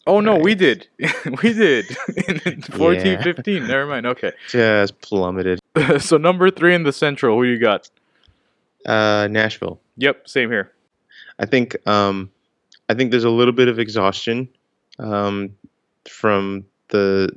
Oh 0.07 0.21
no, 0.21 0.37
we 0.37 0.55
did. 0.55 0.87
we 1.43 1.53
did. 1.53 1.87
In 2.47 2.63
14, 2.63 3.07
Yeah. 3.07 3.23
15. 3.23 3.67
Never 3.67 3.87
mind. 3.87 4.07
Okay. 4.07 4.33
Just 4.49 5.01
plummeted. 5.01 5.59
so 5.99 6.17
number 6.17 6.51
three 6.51 6.75
in 6.75 6.85
the 6.85 6.93
Central, 6.93 7.37
who 7.37 7.45
you 7.45 7.59
got? 7.59 7.91
Uh, 8.85 9.27
Nashville. 9.31 9.81
Yep, 9.97 10.29
same 10.29 10.51
here. 10.51 10.73
I 11.39 11.47
think 11.47 11.77
um, 11.89 12.31
I 12.89 12.95
think 12.95 13.11
there's 13.11 13.25
a 13.25 13.31
little 13.31 13.53
bit 13.53 13.69
of 13.69 13.79
exhaustion 13.79 14.49
um, 14.99 15.51
from 16.09 16.65
the 16.89 17.31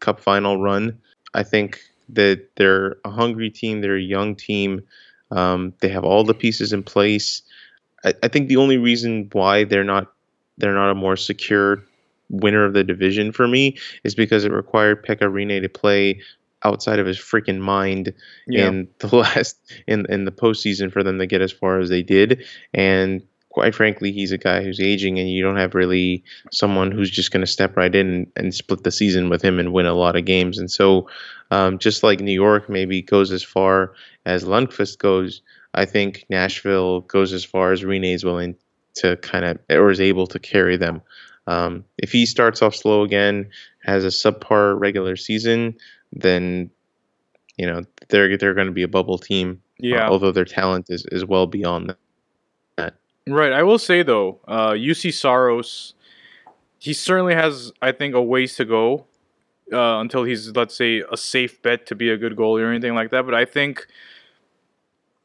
Cup 0.00 0.20
final 0.20 0.60
run. 0.60 0.98
I 1.34 1.42
think 1.42 1.80
that 2.08 2.48
they're 2.56 2.96
a 3.04 3.10
hungry 3.10 3.50
team. 3.50 3.80
They're 3.82 3.96
a 3.96 4.00
young 4.00 4.34
team. 4.36 4.82
Um, 5.30 5.74
they 5.80 5.88
have 5.88 6.04
all 6.04 6.24
the 6.24 6.34
pieces 6.34 6.72
in 6.72 6.82
place. 6.82 7.42
I, 8.04 8.14
I 8.22 8.28
think 8.28 8.48
the 8.48 8.56
only 8.56 8.78
reason 8.78 9.28
why 9.32 9.64
they're 9.64 9.84
not 9.84 10.12
they're 10.58 10.74
not 10.74 10.90
a 10.90 10.94
more 10.94 11.16
secure 11.16 11.82
winner 12.28 12.64
of 12.64 12.72
the 12.72 12.82
division 12.84 13.30
for 13.32 13.46
me 13.46 13.76
is 14.02 14.14
because 14.14 14.44
it 14.44 14.52
required 14.52 15.04
Pekka 15.06 15.30
Rinne 15.30 15.62
to 15.62 15.68
play 15.68 16.20
outside 16.64 16.98
of 16.98 17.06
his 17.06 17.18
freaking 17.18 17.60
mind 17.60 18.12
Yeah. 18.48 18.68
in 18.68 18.88
the 18.98 19.14
last 19.14 19.56
in 19.86 20.06
in 20.08 20.24
the 20.24 20.32
postseason 20.32 20.92
for 20.92 21.02
them 21.02 21.18
to 21.18 21.26
get 21.26 21.40
as 21.40 21.52
far 21.52 21.78
as 21.78 21.88
they 21.88 22.02
did. 22.02 22.44
And 22.74 23.22
quite 23.50 23.74
frankly, 23.74 24.12
he's 24.12 24.32
a 24.32 24.38
guy 24.38 24.62
who's 24.62 24.80
aging, 24.80 25.18
and 25.18 25.30
you 25.30 25.42
don't 25.42 25.56
have 25.56 25.74
really 25.74 26.22
someone 26.52 26.90
who's 26.90 27.10
just 27.10 27.30
going 27.30 27.40
to 27.40 27.50
step 27.50 27.74
right 27.74 27.94
in 27.94 28.06
and, 28.12 28.32
and 28.36 28.54
split 28.54 28.82
the 28.82 28.90
season 28.90 29.30
with 29.30 29.40
him 29.40 29.58
and 29.58 29.72
win 29.72 29.86
a 29.86 29.94
lot 29.94 30.14
of 30.14 30.26
games. 30.26 30.58
And 30.58 30.70
so, 30.70 31.08
um, 31.50 31.78
just 31.78 32.02
like 32.02 32.20
New 32.20 32.32
York 32.34 32.68
maybe 32.68 33.00
goes 33.00 33.32
as 33.32 33.42
far 33.42 33.94
as 34.26 34.44
Lundqvist 34.44 34.98
goes, 34.98 35.40
I 35.72 35.86
think 35.86 36.26
Nashville 36.28 37.00
goes 37.02 37.32
as 37.32 37.44
far 37.44 37.72
as 37.72 37.82
Rinne 37.82 38.12
is 38.12 38.24
willing 38.24 38.56
to 38.96 39.16
kind 39.18 39.44
of 39.44 39.58
or 39.70 39.90
is 39.90 40.00
able 40.00 40.26
to 40.28 40.38
carry 40.38 40.76
them. 40.76 41.02
Um, 41.46 41.84
if 41.98 42.10
he 42.10 42.26
starts 42.26 42.62
off 42.62 42.74
slow 42.74 43.02
again, 43.02 43.48
has 43.84 44.04
a 44.04 44.08
subpar 44.08 44.78
regular 44.78 45.16
season, 45.16 45.76
then 46.12 46.70
you 47.56 47.66
know 47.66 47.82
they're 48.08 48.36
they're 48.36 48.54
going 48.54 48.66
to 48.66 48.72
be 48.72 48.82
a 48.82 48.88
bubble 48.88 49.18
team. 49.18 49.60
uh, 49.80 49.86
yeah. 49.86 50.08
although 50.08 50.32
their 50.32 50.44
talent 50.44 50.86
is, 50.88 51.06
is 51.12 51.24
well 51.24 51.46
beyond 51.46 51.94
that. 52.76 52.94
Right. 53.28 53.52
I 53.52 53.62
will 53.62 53.78
say 53.78 54.02
though, 54.02 54.40
uh, 54.46 54.72
Juuse 54.72 55.12
Saros 55.12 55.94
he 56.78 56.92
certainly 56.92 57.34
has, 57.34 57.72
I 57.82 57.92
think, 57.92 58.14
a 58.14 58.22
ways 58.22 58.56
to 58.56 58.64
go 58.64 59.06
uh, 59.72 59.98
until 59.98 60.24
he's, 60.24 60.50
let's 60.54 60.76
say, 60.76 61.02
a 61.10 61.16
safe 61.16 61.60
bet 61.62 61.86
to 61.86 61.94
be 61.94 62.10
a 62.10 62.16
good 62.16 62.36
goalie 62.36 62.62
or 62.62 62.70
anything 62.70 62.94
like 62.94 63.10
that. 63.10 63.24
But 63.24 63.34
I 63.34 63.44
think 63.44 63.86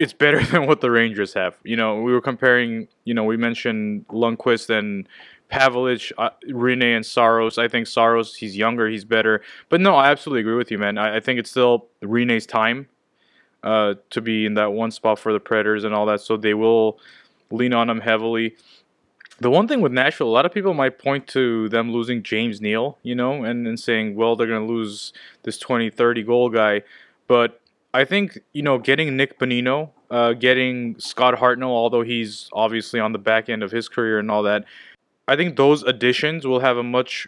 it's 0.02 0.14
better 0.14 0.44
than 0.52 0.66
what 0.66 0.82
the 0.82 0.90
Rangers 0.90 1.34
have. 1.36 1.56
You 1.64 1.76
know, 1.76 2.02
we 2.02 2.12
were 2.12 2.22
comparing. 2.22 2.88
You 3.06 3.14
know, 3.14 3.24
we 3.24 3.38
mentioned 3.38 4.08
Lundqvist 4.08 4.76
and 4.76 5.08
Pavelec, 5.52 6.12
uh, 6.18 6.32
Rinne, 6.50 6.96
and 6.96 7.06
Saros. 7.06 7.58
I 7.58 7.68
think 7.68 7.86
Saros, 7.86 8.36
he's 8.36 8.58
younger, 8.58 8.90
he's 8.90 9.06
better. 9.06 9.42
But 9.70 9.80
no, 9.80 9.96
I 9.96 10.10
absolutely 10.10 10.42
agree 10.42 10.56
with 10.56 10.72
you, 10.72 10.80
man. 10.80 10.98
I, 10.98 11.18
I 11.18 11.20
think 11.20 11.40
it's 11.40 11.52
still 11.52 11.88
Rinne's 12.02 12.48
time 12.48 12.88
uh, 13.64 13.96
to 14.10 14.22
be 14.22 14.46
in 14.46 14.56
that 14.56 14.74
one 14.74 14.92
spot 14.92 15.20
for 15.20 15.32
the 15.32 15.40
Predators 15.40 15.84
and 15.84 15.94
all 15.94 16.08
that. 16.08 16.22
So 16.22 16.36
they 16.36 16.56
will 16.56 17.00
lean 17.52 17.74
on 17.74 17.90
him 17.90 18.02
heavily. 18.02 18.56
The 19.40 19.50
one 19.50 19.68
thing 19.68 19.82
with 19.82 19.92
Nashville, 19.92 20.28
a 20.28 20.30
lot 20.30 20.46
of 20.46 20.54
people 20.54 20.74
might 20.74 21.00
point 21.00 21.28
to 21.30 21.68
them 21.70 21.92
losing 21.92 22.22
James 22.22 22.62
Neal, 22.62 22.98
you 23.02 23.16
know, 23.16 23.44
and, 23.44 23.68
and 23.68 23.80
saying, 23.80 24.16
well, 24.16 24.36
they're 24.36 24.48
going 24.48 24.66
to 24.68 24.72
lose 24.72 25.14
this 25.44 25.58
20, 25.58 25.90
30 25.90 26.24
goal 26.24 26.50
guy. 26.50 26.84
But 27.28 27.61
I 27.94 28.06
think, 28.06 28.40
you 28.54 28.62
know, 28.62 28.78
getting 28.78 29.18
Nick 29.18 29.40
Bonino, 29.40 29.90
uh, 30.10 30.34
getting 30.34 30.98
Scott 31.00 31.36
Hartnell, 31.36 31.70
although 31.70 32.04
he's 32.04 32.50
obviously 32.54 33.00
on 33.00 33.12
the 33.12 33.20
back 33.20 33.50
end 33.50 33.64
of 33.64 33.72
his 33.72 33.90
career 33.90 34.20
and 34.20 34.32
all 34.32 34.44
that, 34.44 34.66
I 35.28 35.36
think 35.36 35.56
those 35.56 35.84
additions 35.84 36.46
will 36.46 36.60
have 36.60 36.78
a 36.78 36.84
much 36.84 37.28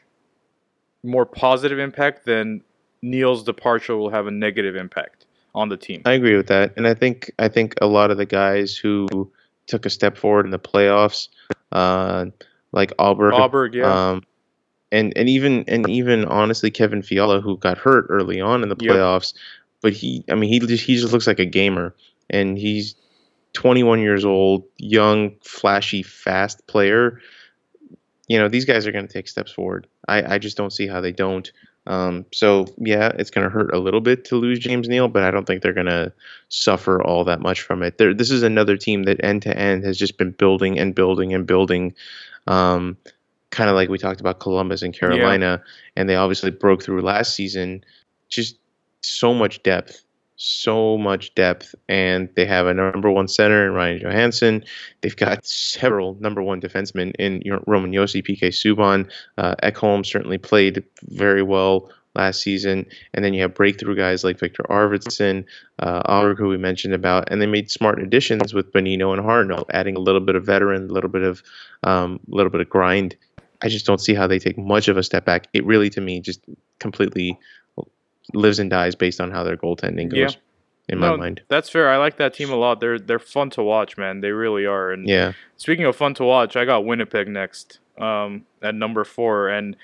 more 1.03 1.25
positive 1.25 1.79
impact 1.79 2.25
than 2.25 2.61
Neal's 3.01 3.43
departure 3.43 3.97
will 3.97 4.09
have 4.09 4.27
a 4.27 4.31
negative 4.31 4.75
impact 4.75 5.25
on 5.53 5.69
the 5.69 5.77
team. 5.77 6.01
I 6.05 6.13
agree 6.13 6.35
with 6.35 6.47
that, 6.47 6.73
and 6.77 6.87
I 6.87 6.93
think 6.93 7.31
I 7.37 7.47
think 7.47 7.75
a 7.81 7.85
lot 7.85 8.11
of 8.11 8.17
the 8.17 8.25
guys 8.25 8.77
who 8.77 9.31
took 9.67 9.85
a 9.85 9.89
step 9.89 10.17
forward 10.17 10.45
in 10.45 10.51
the 10.51 10.59
playoffs, 10.59 11.27
uh, 11.71 12.25
like 12.71 12.95
Aberg, 12.97 13.33
Aberg, 13.33 13.75
yeah. 13.75 14.11
um, 14.11 14.23
and 14.91 15.13
and 15.15 15.29
even 15.29 15.65
and 15.67 15.87
even 15.89 16.25
honestly, 16.25 16.71
Kevin 16.71 17.01
Fiala, 17.01 17.41
who 17.41 17.57
got 17.57 17.77
hurt 17.77 18.05
early 18.09 18.39
on 18.39 18.63
in 18.63 18.69
the 18.69 18.75
playoffs, 18.75 19.33
but 19.83 19.93
he, 19.93 20.23
I 20.31 20.35
mean, 20.35 20.49
he 20.49 20.59
just 20.59 20.83
he 20.83 20.95
just 20.95 21.13
looks 21.13 21.27
like 21.27 21.39
a 21.39 21.45
gamer, 21.45 21.93
and 22.29 22.57
he's 22.57 22.95
21 23.51 23.99
years 23.99 24.25
old, 24.25 24.63
young, 24.77 25.35
flashy, 25.43 26.01
fast 26.01 26.65
player. 26.65 27.19
You 28.27 28.39
know, 28.39 28.47
these 28.47 28.65
guys 28.65 28.87
are 28.87 28.91
going 28.93 29.05
to 29.05 29.13
take 29.13 29.27
steps 29.27 29.51
forward. 29.51 29.85
I, 30.07 30.35
I 30.35 30.37
just 30.39 30.57
don't 30.57 30.71
see 30.71 30.87
how 30.87 31.01
they 31.01 31.11
don't. 31.11 31.51
Um, 31.85 32.25
so 32.31 32.65
yeah, 32.77 33.11
it's 33.19 33.29
going 33.29 33.43
to 33.43 33.49
hurt 33.49 33.73
a 33.73 33.77
little 33.77 33.99
bit 33.99 34.23
to 34.25 34.37
lose 34.37 34.57
James 34.57 34.87
Neal, 34.87 35.09
but 35.09 35.23
I 35.23 35.31
don't 35.31 35.45
think 35.45 35.61
they're 35.61 35.73
going 35.73 35.87
to 35.87 36.13
suffer 36.47 37.03
all 37.03 37.25
that 37.25 37.41
much 37.41 37.59
from 37.59 37.83
it. 37.83 37.97
There, 37.97 38.13
this 38.13 38.31
is 38.31 38.41
another 38.41 38.77
team 38.77 39.03
that 39.03 39.23
end 39.23 39.41
to 39.41 39.55
end 39.55 39.83
has 39.83 39.97
just 39.97 40.17
been 40.17 40.31
building 40.31 40.79
and 40.79 40.95
building 40.95 41.33
and 41.33 41.45
building, 41.45 41.93
um, 42.47 42.95
kind 43.49 43.69
of 43.69 43.75
like 43.75 43.89
we 43.89 43.97
talked 43.97 44.21
about 44.21 44.39
Columbus 44.39 44.81
and 44.81 44.93
Carolina, 44.93 45.61
and 45.97 46.07
they 46.07 46.15
obviously 46.15 46.51
broke 46.51 46.81
through 46.81 47.01
last 47.01 47.35
season. 47.35 47.83
Just 48.29 48.57
so 49.03 49.33
much 49.33 49.61
depth, 49.63 50.03
so 50.35 50.97
much 50.97 51.33
depth, 51.35 51.75
and 51.87 52.29
they 52.35 52.45
have 52.45 52.65
a 52.67 52.73
number 52.73 53.11
one 53.11 53.27
center 53.27 53.65
in 53.65 53.73
Ryan 53.73 53.99
Johansen. 53.99 54.63
They've 55.01 55.15
got 55.15 55.45
several 55.45 56.15
number 56.19 56.41
one 56.41 56.59
defensemen 56.59 57.13
in 57.19 57.43
Roman 57.67 57.91
Josi, 57.91 58.25
PK 58.25 58.49
Subban. 58.49 59.09
Uh, 59.37 59.55
Ekholm 59.63 60.05
certainly 60.05 60.37
played 60.37 60.83
very 61.09 61.43
well 61.43 61.89
last 62.15 62.41
season, 62.41 62.85
and 63.13 63.25
then 63.25 63.33
you 63.33 63.41
have 63.41 63.55
breakthrough 63.55 63.95
guys 63.95 64.23
like 64.23 64.39
Viktor 64.39 64.63
Arvidsson, 64.69 65.45
uh, 65.79 66.33
who 66.35 66.47
we 66.47 66.57
mentioned 66.57 66.93
about, 66.93 67.31
and 67.31 67.41
they 67.41 67.47
made 67.47 67.71
smart 67.71 68.01
additions 68.01 68.53
with 68.53 68.71
Bonino 68.71 69.13
and 69.13 69.23
Hartnell, 69.23 69.65
adding 69.71 69.95
a 69.95 69.99
little 69.99 70.21
bit 70.21 70.35
of 70.35 70.45
veteran, 70.45 70.89
a 70.89 70.93
little 70.93 71.09
bit 71.09 71.23
of, 71.23 71.41
um, 71.83 72.19
a 72.31 72.35
little 72.35 72.51
bit 72.51 72.61
of 72.61 72.69
grind. 72.69 73.15
I 73.63 73.69
just 73.69 73.85
don't 73.85 74.01
see 74.01 74.13
how 74.13 74.27
they 74.27 74.39
take 74.39 74.57
much 74.57 74.87
of 74.87 74.97
a 74.97 75.03
step 75.03 75.25
back. 75.25 75.47
It 75.53 75.65
really, 75.65 75.89
to 75.91 76.01
me, 76.01 76.19
just 76.19 76.41
completely 76.79 77.39
lives 78.33 78.59
and 78.59 78.69
dies 78.69 78.95
based 78.95 79.19
on 79.19 79.31
how 79.31 79.43
their 79.43 79.57
goaltending 79.57 80.09
goes. 80.09 80.33
Yeah. 80.33 80.39
In 80.89 80.99
my 80.99 81.15
mind, 81.15 81.41
That's 81.47 81.69
fair. 81.69 81.89
I 81.89 81.95
like 81.95 82.17
that 82.17 82.33
team 82.33 82.51
a 82.51 82.57
lot. 82.57 82.81
They're 82.81 82.99
they're 82.99 83.17
fun 83.17 83.49
to 83.51 83.63
watch, 83.63 83.97
man. 83.97 84.19
They 84.19 84.31
really 84.31 84.65
are. 84.65 84.91
And 84.91 85.07
yeah, 85.07 85.31
speaking 85.55 85.85
of 85.85 85.95
fun 85.95 86.13
to 86.15 86.25
watch, 86.25 86.57
I 86.57 86.65
got 86.65 86.83
Winnipeg 86.83 87.29
next 87.29 87.79
um, 87.97 88.45
at 88.61 88.75
number 88.75 89.05
four, 89.05 89.47
and 89.47 89.77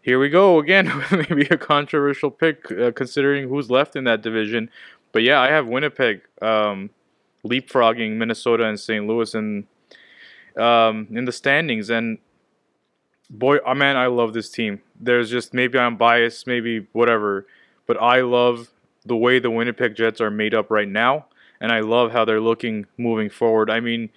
here 0.00 0.18
we 0.18 0.30
go 0.30 0.58
again. 0.58 1.04
Maybe 1.12 1.46
a 1.50 1.58
controversial 1.58 2.30
pick 2.30 2.72
uh, 2.72 2.92
considering 2.92 3.46
who's 3.50 3.70
left 3.70 3.94
in 3.94 4.04
that 4.04 4.22
division, 4.22 4.70
but 5.12 5.22
yeah, 5.22 5.38
I 5.38 5.48
have 5.48 5.66
Winnipeg 5.66 6.22
um, 6.40 6.88
leapfrogging 7.44 8.16
Minnesota 8.16 8.64
and 8.64 8.80
St. 8.80 9.06
Louis 9.06 9.34
in 9.34 9.66
um, 10.56 11.08
in 11.10 11.26
the 11.26 11.32
standings, 11.32 11.90
and 11.90 12.18
boy, 13.30 13.58
oh 13.66 13.74
man, 13.74 13.96
I 13.96 14.06
love 14.06 14.32
this 14.32 14.50
team. 14.50 14.80
There's 14.98 15.30
just 15.30 15.54
maybe 15.54 15.78
I'm 15.78 15.96
biased, 15.96 16.46
maybe 16.46 16.86
whatever, 16.92 17.46
but 17.88 18.00
I 18.00 18.20
love 18.20 18.70
the 19.04 19.16
way 19.16 19.40
the 19.40 19.50
Winnipeg 19.50 19.96
Jets 19.96 20.20
are 20.20 20.30
made 20.30 20.54
up 20.54 20.70
right 20.70 20.86
now, 20.86 21.26
and 21.60 21.72
I 21.72 21.80
love 21.80 22.12
how 22.12 22.24
they're 22.24 22.40
looking 22.40 22.86
moving 22.96 23.30
forward. 23.30 23.70
I 23.70 23.80
mean, 23.80 24.10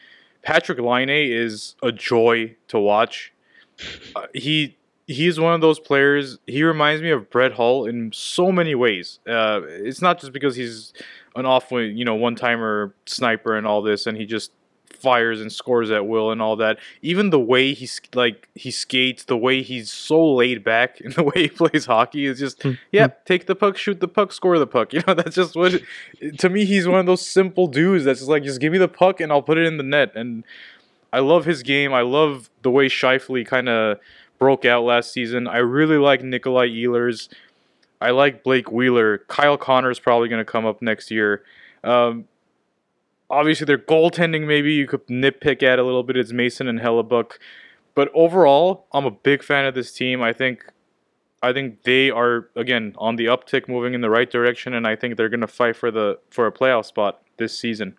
Patrik 0.46 0.80
Laine 0.80 1.10
is 1.10 1.76
a 1.82 1.92
joy 1.92 2.56
to 2.68 2.78
watch. 2.78 3.34
Uh, 4.16 4.28
he 4.36 4.78
he's 5.08 5.40
one 5.40 5.54
of 5.54 5.62
those 5.62 5.80
players. 5.80 6.38
He 6.46 6.64
reminds 6.64 7.02
me 7.02 7.10
of 7.10 7.30
Brett 7.30 7.54
Hull 7.54 7.86
in 7.86 8.12
so 8.14 8.52
many 8.52 8.76
ways. 8.76 9.20
Uh, 9.28 9.62
it's 9.66 10.02
not 10.02 10.20
just 10.20 10.34
because 10.34 10.56
he's 10.56 10.94
an 11.36 11.46
off, 11.46 11.72
you 11.72 12.06
know, 12.06 12.16
one 12.16 12.36
timer 12.36 12.94
sniper 13.06 13.56
and 13.56 13.66
all 13.66 13.82
this, 13.82 14.06
and 14.06 14.18
he 14.18 14.26
just 14.26 14.52
fires 14.96 15.42
and 15.42 15.52
scores 15.52 15.92
at 15.92 16.08
will 16.08 16.32
and 16.32 16.42
all 16.42 16.56
that. 16.58 16.78
Even 17.02 17.30
the 17.30 17.39
way 17.39 17.74
he's 17.74 18.02
like 18.14 18.50
he 18.56 18.72
skates, 18.72 19.26
the 19.26 19.38
way 19.38 19.62
he's 19.62 19.92
so 19.92 20.34
laid 20.34 20.64
back, 20.64 21.00
and 21.04 21.14
the 21.14 21.24
way 21.24 21.44
he 21.44 21.48
plays 21.48 21.86
hockey 21.86 22.26
is 22.26 22.39
just 22.39 22.64
yeah, 22.92 23.08
take 23.26 23.46
the 23.46 23.56
puck, 23.56 23.78
shoot 23.78 24.00
the 24.00 24.08
puck, 24.08 24.32
score 24.32 24.58
the 24.60 24.68
puck. 24.68 24.92
You 25.02 25.02
know, 25.08 25.14
that's 25.14 25.36
just 25.36 25.56
what 25.56 25.82
to 26.38 26.50
me 26.50 26.66
he's 26.66 26.88
one 26.88 27.00
of 27.00 27.06
those 27.06 27.26
simple 27.26 27.68
dudes 27.68 28.06
that's 28.06 28.20
just 28.20 28.30
like 28.30 28.44
just 28.44 28.60
give 28.60 28.72
me 28.72 28.78
the 28.78 28.88
puck 28.88 29.20
and 29.20 29.32
I'll 29.32 29.42
put 29.42 29.58
it 29.58 29.66
in 29.66 29.78
the 29.78 29.84
net. 29.84 30.12
And 30.16 30.44
I 31.14 31.20
love 31.20 31.46
his 31.46 31.64
game. 31.64 31.94
I 31.94 32.02
love 32.02 32.50
the 32.62 32.72
way 32.72 32.88
Scheifele 32.88 33.46
kind 33.46 33.70
of 33.70 34.00
broke 34.38 34.66
out 34.66 34.84
last 34.84 35.14
season. 35.14 35.48
I 35.48 35.58
really 35.58 35.98
like 35.98 36.22
Nikolaj 36.22 36.76
Ehlers. 36.76 37.30
I 38.02 38.12
like 38.12 38.44
Blake 38.44 38.72
Wheeler. 38.72 39.20
Kyle 39.28 39.58
Connor 39.58 39.92
is 39.92 40.00
probably 40.00 40.30
going 40.30 40.44
to 40.44 40.52
come 40.52 40.66
up 40.66 40.82
next 40.82 41.12
year. 41.12 41.44
Um, 41.84 42.26
obviously, 43.32 43.66
their 43.66 43.78
goaltending 43.78 44.46
maybe 44.46 44.74
you 44.74 44.88
could 44.88 45.06
nitpick 45.08 45.64
at 45.64 45.80
a 45.80 45.84
little 45.84 46.04
bit. 46.04 46.18
It's 46.18 46.32
Mason 46.32 46.68
and 46.68 46.80
Hellebuyck, 46.80 47.34
but 47.96 48.10
overall, 48.14 48.88
I'm 48.92 49.06
a 49.06 49.12
big 49.12 49.44
fan 49.44 49.66
of 49.66 49.74
this 49.74 49.92
team. 49.92 50.22
I 50.22 50.34
think, 50.34 50.66
I 51.42 51.54
think 51.54 51.84
they 51.84 52.10
are 52.12 52.50
again 52.56 52.94
on 52.98 53.16
the 53.16 53.26
uptick, 53.26 53.68
moving 53.68 53.94
in 53.94 54.02
the 54.02 54.10
right 54.10 54.30
direction, 54.30 54.74
and 54.74 54.86
I 54.86 54.96
think 54.96 55.18
they're 55.18 55.30
going 55.30 55.42
to 55.42 55.48
fight 55.48 55.76
for 55.76 55.92
the 55.92 56.20
for 56.30 56.46
a 56.46 56.52
playoff 56.52 56.86
spot 56.86 57.22
this 57.38 57.58
season. 57.58 57.98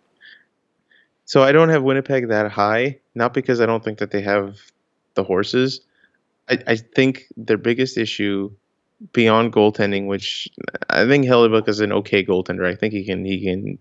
So 1.24 1.42
I 1.42 1.52
don't 1.52 1.68
have 1.70 1.82
Winnipeg 1.82 2.28
that 2.28 2.50
high, 2.50 2.98
not 3.14 3.32
because 3.32 3.60
I 3.60 3.66
don't 3.66 3.82
think 3.82 3.98
that 3.98 4.10
they 4.10 4.22
have 4.22 4.58
the 5.14 5.24
horses. 5.24 5.80
I, 6.48 6.58
I 6.66 6.76
think 6.76 7.24
their 7.36 7.56
biggest 7.56 7.96
issue 7.96 8.50
beyond 9.12 9.52
goaltending, 9.52 10.06
which 10.06 10.48
I 10.90 11.06
think 11.06 11.24
Hellebuyck 11.24 11.68
is 11.68 11.80
an 11.80 11.92
okay 11.92 12.24
goaltender. 12.24 12.66
I 12.66 12.74
think 12.74 12.92
he 12.92 13.04
can 13.04 13.24
he 13.24 13.42
can 13.42 13.78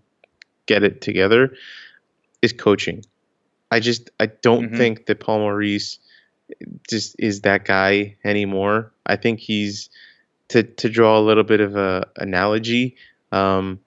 get 0.66 0.82
it 0.82 1.00
together, 1.00 1.54
is 2.42 2.52
coaching. 2.52 3.04
I 3.70 3.80
just 3.80 4.10
I 4.20 4.26
don't 4.26 4.70
Mhm. 4.72 4.76
think 4.76 5.06
that 5.06 5.20
Paul 5.20 5.40
Maurice 5.40 5.98
just 6.88 7.16
is 7.18 7.40
that 7.42 7.64
guy 7.64 8.16
anymore. 8.24 8.92
I 9.06 9.16
think 9.16 9.40
he's 9.40 9.88
to 10.48 10.62
to 10.62 10.88
draw 10.88 11.18
a 11.18 11.22
little 11.22 11.44
bit 11.44 11.60
of 11.60 11.76
a 11.76 12.06
analogy. 12.16 12.96
Um, 13.30 13.80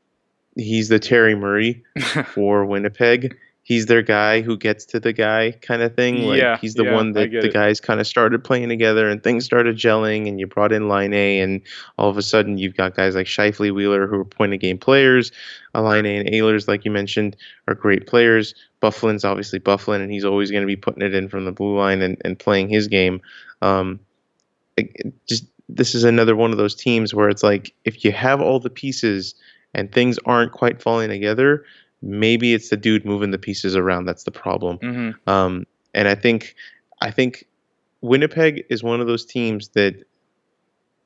he's 0.57 0.89
the 0.89 0.99
Terry 0.99 1.35
Murray 1.35 1.83
for 2.33 2.65
Winnipeg. 2.65 3.35
He's 3.65 3.87
their 3.87 4.03
guy 4.03 4.41
who 4.41 4.57
gets 4.57 4.85
to 4.85 4.99
the 4.99 5.11
guy 5.11 5.53
kind 5.63 5.81
of 5.81 5.95
thing. 5.95 6.21
Like 6.21 6.39
Yeah, 6.39 6.55
he's 6.57 6.75
the 6.75 6.83
yeah, 6.83 6.93
one 6.93 7.13
that 7.13 7.31
the 7.31 7.47
it. 7.47 7.53
guys 7.53 7.81
kind 7.81 7.99
of 7.99 8.05
started 8.05 8.43
playing 8.43 8.69
together 8.69 9.09
and 9.09 9.23
things 9.23 9.43
started 9.43 9.75
gelling 9.75 10.27
and 10.27 10.39
you 10.39 10.45
brought 10.45 10.71
in 10.71 10.87
Laine 10.87 11.41
and 11.41 11.61
all 11.97 12.07
of 12.07 12.15
a 12.15 12.21
sudden 12.21 12.59
you've 12.59 12.77
got 12.77 12.95
guys 12.95 13.15
like 13.15 13.25
Scheifele 13.25 13.73
Wheeler 13.73 14.05
who 14.05 14.19
are 14.19 14.23
point 14.23 14.53
of 14.53 14.59
game 14.59 14.77
players. 14.77 15.31
Laine 15.73 16.05
and 16.05 16.29
Ehlers, 16.29 16.67
like 16.67 16.85
you 16.85 16.91
mentioned, 16.91 17.35
are 17.67 17.73
great 17.73 18.05
players. 18.05 18.53
Byfuglien's 18.83 19.25
obviously 19.25 19.59
Byfuglien 19.59 20.03
and 20.03 20.11
he's 20.11 20.25
always 20.25 20.51
going 20.51 20.61
to 20.61 20.67
be 20.67 20.75
putting 20.75 21.01
it 21.01 21.15
in 21.15 21.27
from 21.27 21.45
the 21.45 21.51
blue 21.51 21.75
line 21.75 22.03
and, 22.03 22.21
and 22.23 22.37
playing 22.37 22.69
his 22.69 22.87
game. 22.87 23.19
Um, 23.63 23.99
it 24.77 25.11
just 25.27 25.45
this 25.69 25.95
is 25.95 26.03
another 26.03 26.35
one 26.35 26.51
of 26.51 26.59
those 26.59 26.75
teams 26.75 27.15
where 27.15 27.29
it's 27.29 27.41
like 27.41 27.73
if 27.83 28.05
you 28.05 28.11
have 28.11 28.41
all 28.41 28.59
the 28.59 28.69
pieces 28.69 29.33
and 29.73 29.91
things 29.91 30.19
aren't 30.25 30.51
quite 30.51 30.83
falling 30.83 31.09
together, 31.09 31.65
maybe 32.05 32.53
it's 32.53 32.69
the 32.69 32.77
dude 32.77 33.03
moving 33.05 33.31
the 33.31 33.37
pieces 33.37 33.75
around 33.75 34.05
that's 34.05 34.23
the 34.23 34.31
problem. 34.31 34.77
hmm 34.77 35.09
Um, 35.27 35.65
and 35.93 36.07
I 36.07 36.15
think 36.15 36.55
I 37.01 37.11
think 37.11 37.45
Winnipeg 38.01 38.65
is 38.69 38.83
one 38.83 39.01
of 39.01 39.07
those 39.07 39.25
teams 39.25 39.69
that 39.69 39.95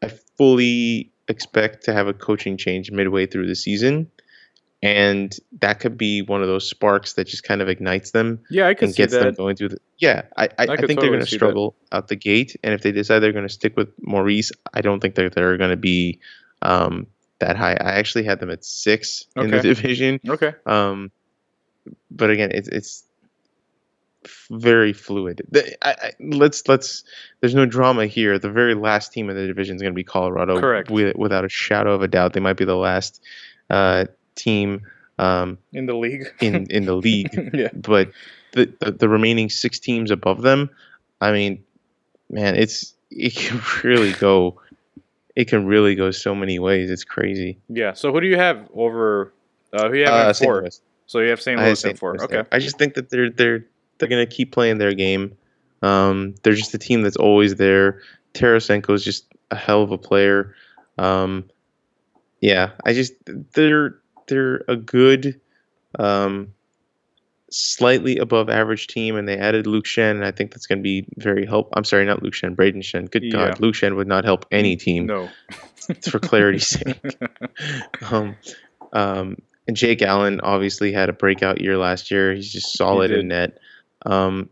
I 0.04 0.12
fully 0.38 1.12
expect 1.28 1.84
to 1.86 1.94
have 1.94 2.08
a 2.08 2.14
coaching 2.14 2.58
change 2.58 2.92
midway 2.92 3.26
through 3.26 3.48
the 3.48 3.56
season. 3.56 4.12
and 4.82 5.36
that 5.60 5.82
could 5.82 5.98
be 5.98 6.22
one 6.22 6.42
of 6.42 6.48
those 6.48 6.70
sparks 6.70 7.14
that 7.14 7.28
just 7.28 7.44
kind 7.44 7.62
of 7.62 7.68
ignites 7.68 8.12
them 8.12 8.40
Yeah, 8.50 8.68
I 8.68 8.74
can 8.74 8.86
and 8.86 8.96
see 8.96 9.04
gets 9.04 9.14
them 9.14 9.34
going 9.34 9.58
through 9.58 9.70
the. 9.70 9.78
Yeah, 9.98 10.22
I, 10.38 10.46
I, 10.46 10.50
I, 10.60 10.78
could 10.78 10.88
think 10.88 11.02
they're 11.02 11.10
going 11.10 11.20
to 11.20 11.26
see 11.26 11.36
that. 11.36 11.40
struggle 11.40 11.76
out 11.92 12.08
the 12.08 12.16
gate, 12.16 12.56
and 12.64 12.74
if 12.74 12.82
they 12.82 12.94
decide 12.94 13.20
they're 13.20 13.34
going 13.34 13.48
to 13.48 13.54
stick 13.54 13.76
with 13.76 13.90
Maurice, 14.02 14.52
I 14.74 14.80
don't 14.82 15.02
think 15.02 15.16
that 15.16 15.36
they're 15.36 15.58
going 15.58 15.72
to 15.72 15.76
be 15.78 16.20
um, 16.62 17.08
that 17.40 17.56
high. 17.56 17.74
I 17.74 17.94
actually 17.94 18.24
had 18.24 18.40
them 18.40 18.50
at 18.50 18.64
six 18.64 19.26
in 19.36 19.52
the 19.52 19.62
division. 19.62 20.20
Okay. 20.28 20.54
Um, 20.66 21.12
but 22.12 22.30
again, 22.30 22.52
it's 22.54 22.68
it's 22.68 23.04
very 24.50 24.94
fluid. 24.94 25.42
The, 25.50 25.88
I, 25.88 25.92
I, 25.92 26.12
let's 26.20 26.68
let's. 26.68 27.04
There's 27.40 27.56
no 27.56 27.66
drama 27.66 28.06
here. 28.06 28.38
The 28.40 28.52
very 28.52 28.76
last 28.76 29.14
team 29.14 29.30
in 29.30 29.36
the 29.36 29.48
division 29.48 29.76
is 29.76 29.82
going 29.82 29.94
to 29.94 29.96
be 29.96 30.04
Colorado. 30.04 30.60
Correct. 30.60 30.90
With, 30.90 31.16
without 31.16 31.46
a 31.46 31.50
shadow 31.50 31.94
of 31.94 32.02
a 32.02 32.08
doubt, 32.08 32.34
they 32.34 32.40
might 32.40 32.58
be 32.58 32.66
the 32.66 32.76
last 32.76 33.22
uh, 33.70 34.06
team 34.36 34.82
um, 35.20 35.58
In 35.74 35.86
the 35.86 35.94
league. 35.94 36.28
in 36.42 36.66
in 36.72 36.86
the 36.86 36.96
league. 36.96 37.30
yeah. 37.54 37.70
But 37.74 38.12
the, 38.54 38.74
the 38.80 38.92
the 38.92 39.10
remaining 39.10 39.50
six 39.50 39.80
teams 39.80 40.12
above 40.12 40.42
them, 40.42 40.70
I 41.22 41.32
mean, 41.32 41.64
man, 42.30 42.56
it's 42.56 42.94
it 43.12 43.36
can 43.36 43.62
really 43.84 44.14
go. 44.14 44.62
It 45.40 45.48
can 45.48 45.66
really 45.66 45.96
go 45.96 46.12
so 46.12 46.36
many 46.36 46.60
ways. 46.60 46.92
It's 46.92 47.06
crazy. 47.06 47.58
Yeah. 47.70 47.94
So 47.94 48.12
who 48.12 48.20
do 48.20 48.28
you 48.28 48.36
have 48.36 48.68
over? 48.76 49.34
Uh, 49.72 49.88
who 49.88 49.96
you 49.96 50.04
have 50.06 50.26
Uh, 50.26 50.28
in 50.28 50.34
four? 50.34 50.70
So 51.06 51.20
you 51.20 51.30
have 51.30 51.42
St. 51.42 51.58
Louis 51.58 51.70
in 51.70 51.76
St. 51.78 51.98
four. 51.98 52.22
Okay. 52.22 52.28
there. 52.28 52.48
I 52.52 52.60
just 52.60 52.78
think 52.78 52.96
that 52.96 53.10
they're 53.10 53.30
they're 53.30 53.66
they're 53.98 54.10
gonna 54.10 54.26
keep 54.26 54.52
playing 54.52 54.80
their 54.80 54.94
game. 54.94 55.38
Um, 55.82 56.36
they're 56.44 56.56
just 56.56 56.74
a 56.74 56.78
team 56.78 57.04
that's 57.04 57.16
always 57.16 57.56
there. 57.56 58.02
Tarasenko 58.34 58.94
is 58.94 59.06
just 59.06 59.34
a 59.50 59.56
hell 59.56 59.82
of 59.82 59.92
a 59.92 59.98
player. 59.98 60.54
Um, 60.98 61.46
yeah, 62.42 62.72
I 62.84 62.92
just 62.92 63.14
they're 63.54 63.96
they're 64.28 64.66
a 64.68 64.76
good, 64.76 65.40
um, 65.98 66.54
slightly 67.52 68.18
above 68.18 68.50
average 68.50 68.88
team, 68.88 69.16
and 69.16 69.28
they 69.28 69.38
added 69.38 69.68
Luke 69.68 69.86
Schenn, 69.86 70.12
and 70.12 70.26
I 70.26 70.32
think 70.32 70.52
that's 70.52 70.66
going 70.68 70.80
to 70.80 70.84
be 70.84 71.06
very 71.18 71.46
help. 71.46 71.70
I'm 71.74 71.84
sorry, 71.84 72.06
not 72.06 72.22
Luke 72.24 72.34
Schenn, 72.34 72.56
Brayden 72.56 72.82
Schenn. 72.82 73.10
Good 73.10 73.24
Yeah. 73.24 73.32
God, 73.32 73.60
Luke 73.60 73.76
Schenn 73.76 73.96
would 73.96 74.08
not 74.08 74.26
help 74.26 74.46
any 74.52 74.76
team 74.76 75.06
No. 75.08 75.30
for 76.10 76.20
clarity's 76.20 76.68
sake. 76.80 77.00
Um, 78.12 78.36
um, 78.94 79.38
and 79.68 79.78
Jake 79.78 80.02
Allen 80.02 80.42
obviously 80.42 80.92
had 80.92 81.10
a 81.10 81.14
breakout 81.14 81.62
year 81.62 81.78
last 81.78 82.10
year. 82.12 82.34
He's 82.34 82.52
just 82.52 82.76
solid 82.76 83.12
in 83.12 83.28
net. 83.28 83.58
Um, 84.06 84.50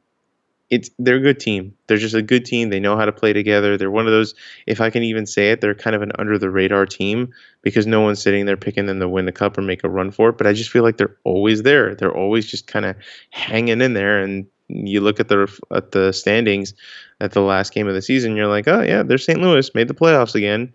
it's 0.70 0.90
they're 1.00 1.16
a 1.16 1.22
good 1.22 1.40
team. 1.40 1.74
They're 1.88 1.98
just 1.98 2.16
a 2.16 2.22
good 2.22 2.46
team. 2.46 2.70
They 2.70 2.80
know 2.80 2.98
how 2.98 3.06
to 3.06 3.12
play 3.12 3.32
together. 3.32 3.78
They're 3.78 3.92
one 3.92 4.06
of 4.06 4.12
those, 4.12 4.36
if 4.66 4.82
I 4.82 4.90
can 4.90 5.04
even 5.04 5.26
say 5.26 5.52
it, 5.52 5.62
they're 5.62 5.76
kind 5.76 5.96
of 5.96 6.02
an 6.02 6.12
under 6.20 6.38
the 6.38 6.50
radar 6.50 6.86
team 6.86 7.34
because 7.62 7.88
no 7.88 8.02
one's 8.02 8.22
sitting 8.22 8.46
there 8.46 8.58
picking 8.58 8.86
them 8.86 9.00
to 9.00 9.08
win 9.08 9.26
the 9.26 9.32
cup 9.32 9.58
or 9.58 9.62
make 9.62 9.84
a 9.84 9.90
run 9.90 10.12
for 10.12 10.30
it. 10.30 10.38
But 10.38 10.48
I 10.48 10.54
just 10.54 10.70
feel 10.70 10.84
like 10.84 10.98
they're 10.98 11.16
always 11.24 11.64
there. 11.64 11.96
They're 11.96 12.16
always 12.16 12.46
just 12.46 12.68
kind 12.68 12.86
of 12.86 12.96
hanging 13.30 13.82
in 13.82 13.94
there. 13.94 14.22
And 14.22 14.46
you 14.68 15.00
look 15.00 15.20
at 15.20 15.30
the 15.30 15.48
at 15.72 15.92
the 15.92 16.12
standings 16.12 16.74
at 17.22 17.32
the 17.32 17.42
last 17.42 17.74
game 17.74 17.88
of 17.88 17.94
the 17.94 18.02
season, 18.02 18.36
you're 18.36 18.48
like, 18.48 18.68
oh 18.68 18.82
yeah, 18.82 19.04
they're 19.04 19.18
St. 19.18 19.40
Louis 19.40 19.74
made 19.74 19.88
the 19.88 19.94
playoffs 19.94 20.36
again. 20.36 20.74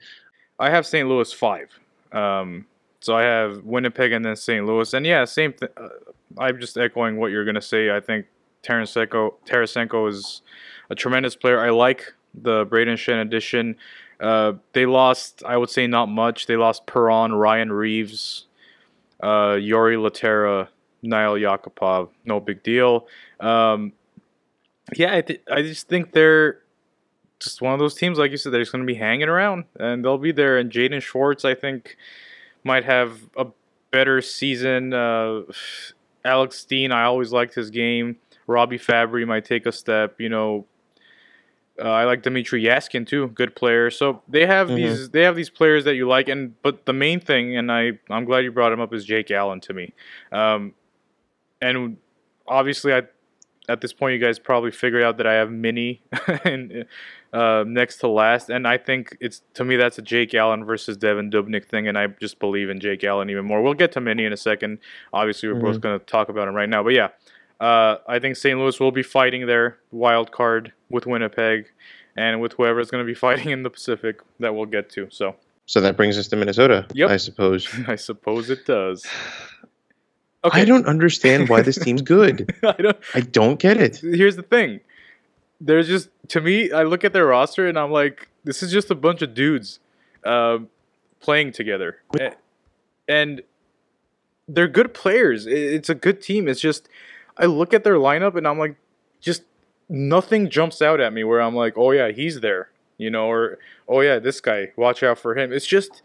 I 0.59 0.71
have 0.71 0.87
St. 0.87 1.09
Louis 1.09 1.31
five. 1.33 1.69
Um, 2.13 2.67
so 3.01 3.17
I 3.17 3.23
have 3.23 3.65
Winnipeg 3.65 4.13
and 4.13 4.25
then 4.25 4.37
St. 4.37 4.65
Louis, 4.65 4.95
and 4.95 5.05
yeah, 5.05 5.25
same. 5.25 5.53
Th- 5.53 5.73
uh, 5.77 5.89
I'm 6.39 6.61
just 6.61 6.79
echoing 6.79 7.17
what 7.17 7.31
you're 7.31 7.45
gonna 7.45 7.61
say. 7.61 7.91
I 7.91 8.01
think 8.01 8.27
Tarasenko 8.63 9.35
Tarasenko 9.47 10.09
is 10.09 10.43
a 10.91 10.95
tremendous 10.95 11.37
player. 11.37 11.61
I 11.61 11.71
like 11.71 12.13
the 12.35 12.67
Brayden 12.67 12.95
Schenn 12.95 13.21
addition. 13.21 13.77
Uh, 14.21 14.55
they 14.73 14.87
lost, 14.87 15.43
I 15.45 15.57
would 15.57 15.71
say, 15.71 15.87
not 15.87 16.07
much. 16.09 16.47
They 16.47 16.57
lost 16.57 16.87
Perron, 16.87 17.33
Ryan 17.33 17.73
Reaves, 17.73 18.47
uh, 19.21 19.57
Jori 19.59 19.97
Lehtera, 19.97 20.69
Nail 21.03 21.33
Yakupov. 21.33 22.11
No 22.25 22.39
big 22.39 22.63
deal. 22.63 23.09
Um, 23.41 23.93
yeah, 24.95 25.17
I, 25.17 25.23
th- 25.23 25.43
I 25.51 25.63
just 25.63 25.89
think 25.89 26.13
they're 26.13 26.61
just 27.41 27.61
one 27.61 27.73
of 27.73 27.81
those 27.81 27.95
teams, 27.95 28.19
like 28.19 28.31
you 28.31 28.37
said, 28.37 28.53
they're 28.53 28.61
just 28.61 28.73
going 28.73 28.87
to 28.87 28.93
be 28.93 28.99
hanging 28.99 29.29
around 29.29 29.65
and 29.79 30.05
they'll 30.05 30.19
be 30.19 30.33
there. 30.33 30.59
And 30.59 30.71
Jaden 30.71 31.03
Schwartz, 31.03 31.45
I 31.45 31.55
think, 31.55 31.97
might 32.63 32.85
have 32.85 33.19
a 33.37 33.47
better 33.91 34.23
season. 34.23 34.95
Uh, 34.95 35.43
Alex 36.25 36.59
Steen, 36.59 36.93
I 36.93 37.05
always 37.05 37.33
liked 37.33 37.55
his 37.55 37.71
game. 37.71 38.17
Robby 38.47 38.79
Fabbri 38.79 39.27
might 39.27 39.45
take 39.45 39.67
a 39.67 39.73
step. 39.73 40.21
You 40.21 40.29
know, 40.29 40.67
uh, 41.83 41.89
I 41.91 42.05
like 42.05 42.23
Dmitrij 42.23 42.65
Jaskin 42.65 43.07
too, 43.07 43.29
good 43.29 43.55
player. 43.57 43.91
So 43.91 44.23
they 44.29 44.47
have 44.47 44.69
Mhm. 44.69 44.77
these 44.77 45.11
they 45.11 45.23
have 45.23 45.37
these 45.37 45.51
players 45.51 45.85
that 45.85 45.95
you 45.95 46.07
like, 46.07 46.29
and 46.29 46.61
but 46.63 46.85
the 46.87 46.93
main 46.93 47.21
thing, 47.21 47.57
and 47.57 47.71
I 47.73 47.99
I'm 48.11 48.25
glad 48.25 48.45
you 48.45 48.53
brought 48.53 48.73
him 48.73 48.81
up, 48.81 48.93
is 48.93 49.05
Jake 49.05 49.31
Allen 49.31 49.61
to 49.61 49.73
me. 49.73 49.95
Um, 50.31 50.75
and 51.61 51.97
obviously, 52.47 52.93
I 52.93 53.03
at 53.69 53.81
this 53.81 53.93
point, 53.93 54.13
you 54.13 54.19
guys 54.19 54.41
probably 54.41 54.73
figured 54.73 55.05
out 55.05 55.17
that 55.19 55.27
I 55.27 55.35
have 55.35 55.51
Mini 55.53 56.03
and 56.45 56.85
uh, 57.33 57.65
next 57.67 57.99
to 57.99 58.09
last, 58.09 58.51
and 58.51 58.67
I 58.67 58.77
think 58.77 59.17
it's 59.21 59.43
to 59.55 59.65
me 59.65 59.77
that's 59.77 59.97
a 59.99 60.03
Jake 60.03 60.35
Allen 60.35 60.65
versus 60.65 60.99
Devan 60.99 61.33
Dubnyk 61.33 61.67
thing, 61.67 61.87
and 61.89 61.97
I 61.97 62.09
just 62.09 62.41
believe 62.41 62.69
in 62.71 62.81
Jake 62.81 63.05
Allen 63.05 63.31
even 63.31 63.45
more. 63.45 63.63
We'll 63.63 63.75
get 63.75 63.93
to 63.93 64.01
Mini 64.01 64.25
in 64.25 64.33
a 64.33 64.37
second. 64.37 64.79
Obviously, 65.13 65.49
we're 65.49 65.61
both 65.61 65.81
going 65.81 65.99
to 65.99 66.05
talk 66.05 66.29
about 66.29 66.49
him 66.49 66.55
right 66.55 66.69
now, 66.69 66.83
but 66.83 66.93
yeah, 66.93 67.09
uh, 67.63 67.99
I 68.09 68.19
think 68.19 68.37
St. 68.37 68.59
Louis 68.59 68.79
will 68.81 68.91
be 68.93 69.03
fighting 69.05 69.47
their 69.47 69.79
wild 69.93 70.33
card 70.33 70.73
with 70.91 71.07
Winnipeg, 71.07 71.67
and 72.17 72.41
with 72.41 72.55
whoever 72.55 72.81
is 72.81 72.91
going 72.91 73.05
to 73.05 73.07
be 73.07 73.15
fighting 73.29 73.51
in 73.51 73.63
the 73.63 73.71
Pacific 73.71 74.21
that 74.41 74.55
we'll 74.55 74.67
get 74.67 74.91
to. 74.91 75.09
So 75.11 75.37
So 75.67 75.81
that 75.81 75.97
brings 75.97 76.19
us 76.19 76.29
to 76.29 76.37
Minnesota, 76.37 76.87
Yep. 76.93 77.11
I 77.11 77.17
suppose. 77.19 77.69
I 77.87 77.97
suppose 77.97 78.51
it 78.51 78.67
does. 78.67 79.07
I 80.45 80.65
don't 80.65 80.87
understand 80.87 81.49
why 81.49 81.63
this 81.63 81.79
team's 81.79 82.03
good. 82.03 82.53
I 82.65 82.73
don't. 82.83 82.99
I 83.15 83.21
don't 83.21 83.61
get 83.61 83.77
it. 83.77 83.99
here's 83.99 84.35
the 84.35 84.43
thing. 84.43 84.81
There's 85.61 85.87
just 85.87 86.09
to 86.29 86.41
me, 86.41 86.73
I 86.73 86.83
look 86.83 87.05
at 87.05 87.13
their 87.13 87.27
roster 87.27 87.69
and 87.69 87.79
I'm 87.79 87.93
like, 87.93 88.29
this 88.43 88.61
is 88.61 88.73
just 88.73 88.91
a 88.91 88.97
bunch 88.97 89.23
of 89.23 89.35
dudes 89.35 89.79
um, 90.25 90.69
playing 91.21 91.53
together, 91.53 92.03
and 93.07 93.43
they're 94.49 94.67
good 94.67 94.93
players. 94.95 95.47
It's 95.47 95.89
a 95.89 95.95
good 95.95 96.21
team. 96.21 96.49
It's 96.49 96.61
just 96.61 96.89
I 97.37 97.47
look 97.47 97.75
at 97.75 97.85
their 97.85 97.95
lineup 97.95 98.37
and 98.37 98.47
I'm 98.47 98.59
like, 98.59 98.77
just 99.21 99.43
nothing 99.89 100.51
jumps 100.51 100.83
out 100.83 101.01
at 101.01 101.13
me 101.13 101.25
where 101.25 101.41
I'm 101.41 101.55
like, 101.55 101.75
oh 101.77 101.91
yeah, 101.91 102.11
he's 102.11 102.41
there, 102.41 102.71
you 102.99 103.11
know, 103.11 103.27
or 103.27 103.59
oh 103.89 104.01
yeah, 104.01 104.19
this 104.19 104.41
guy, 104.41 104.73
watch 104.77 105.03
out 105.03 105.19
for 105.19 105.37
him. 105.37 105.53
It's 105.53 105.67
just. 105.67 106.03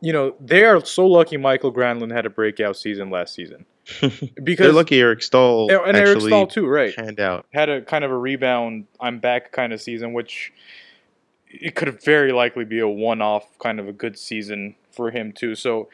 You 0.00 0.12
know 0.12 0.36
they 0.38 0.64
are 0.64 0.84
so 0.84 1.04
lucky. 1.08 1.36
Mikael 1.36 1.72
Granlund 1.72 2.12
had 2.12 2.24
a 2.24 2.30
breakout 2.30 2.76
season 2.76 3.10
last 3.10 3.34
season 3.34 3.66
because 4.44 4.66
They're 4.66 4.72
lucky 4.72 5.00
Eric 5.00 5.22
Staal 5.22 5.68
and 5.72 5.96
Eric 5.96 6.16
actually 6.16 6.30
Staal 6.30 6.46
too, 6.46 6.66
right? 6.66 6.94
out. 7.18 7.46
had 7.52 7.68
a 7.68 7.82
kind 7.82 8.04
of 8.04 8.10
a 8.10 8.16
rebound, 8.16 8.86
I'm 9.00 9.18
back 9.18 9.50
kind 9.50 9.72
of 9.72 9.80
season, 9.80 10.12
which 10.12 10.52
it 11.48 11.74
could 11.74 12.02
very 12.02 12.32
likely 12.32 12.64
be 12.64 12.80
a 12.80 12.88
one 12.88 13.22
off 13.22 13.58
kind 13.58 13.80
of 13.80 13.88
a 13.88 13.92
good 13.92 14.18
season 14.18 14.74
for 14.90 15.10
him 15.10 15.32
too. 15.32 15.54
So 15.54 15.88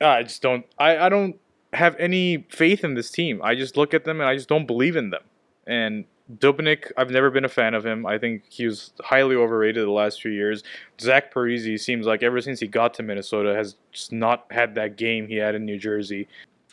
I 0.00 0.22
just 0.22 0.42
don't 0.42 0.66
I, 0.78 0.98
I 0.98 1.08
don't 1.08 1.36
have 1.72 1.96
any 1.98 2.46
faith 2.50 2.84
in 2.84 2.94
this 2.94 3.10
team. 3.10 3.40
I 3.42 3.54
just 3.54 3.76
look 3.76 3.94
at 3.94 4.04
them 4.04 4.20
and 4.20 4.28
I 4.28 4.34
just 4.34 4.48
don't 4.48 4.66
believe 4.66 4.96
in 4.96 5.10
them. 5.10 5.22
And 5.66 6.04
Dubnyk, 6.36 6.90
I've 6.96 7.10
never 7.10 7.30
been 7.30 7.44
a 7.44 7.48
fan 7.48 7.74
of 7.74 7.84
him. 7.84 8.06
I 8.06 8.18
think 8.18 8.42
he 8.48 8.66
was 8.66 8.92
highly 9.00 9.34
overrated 9.34 9.86
the 9.86 9.90
last 9.90 10.20
few 10.20 10.30
years. 10.30 10.62
Zach 11.00 11.32
Parise 11.32 11.80
seems 11.80 12.06
like 12.06 12.22
ever 12.22 12.40
since 12.40 12.60
he 12.60 12.66
got 12.66 12.94
to 12.94 13.02
Minnesota 13.02 13.54
has 13.54 13.76
just 13.92 14.12
not 14.12 14.46
had 14.50 14.74
that 14.74 14.96
game 14.96 15.26
he 15.26 15.36
had 15.36 15.54
in 15.54 15.64
New 15.64 15.78
Jersey. 15.78 16.28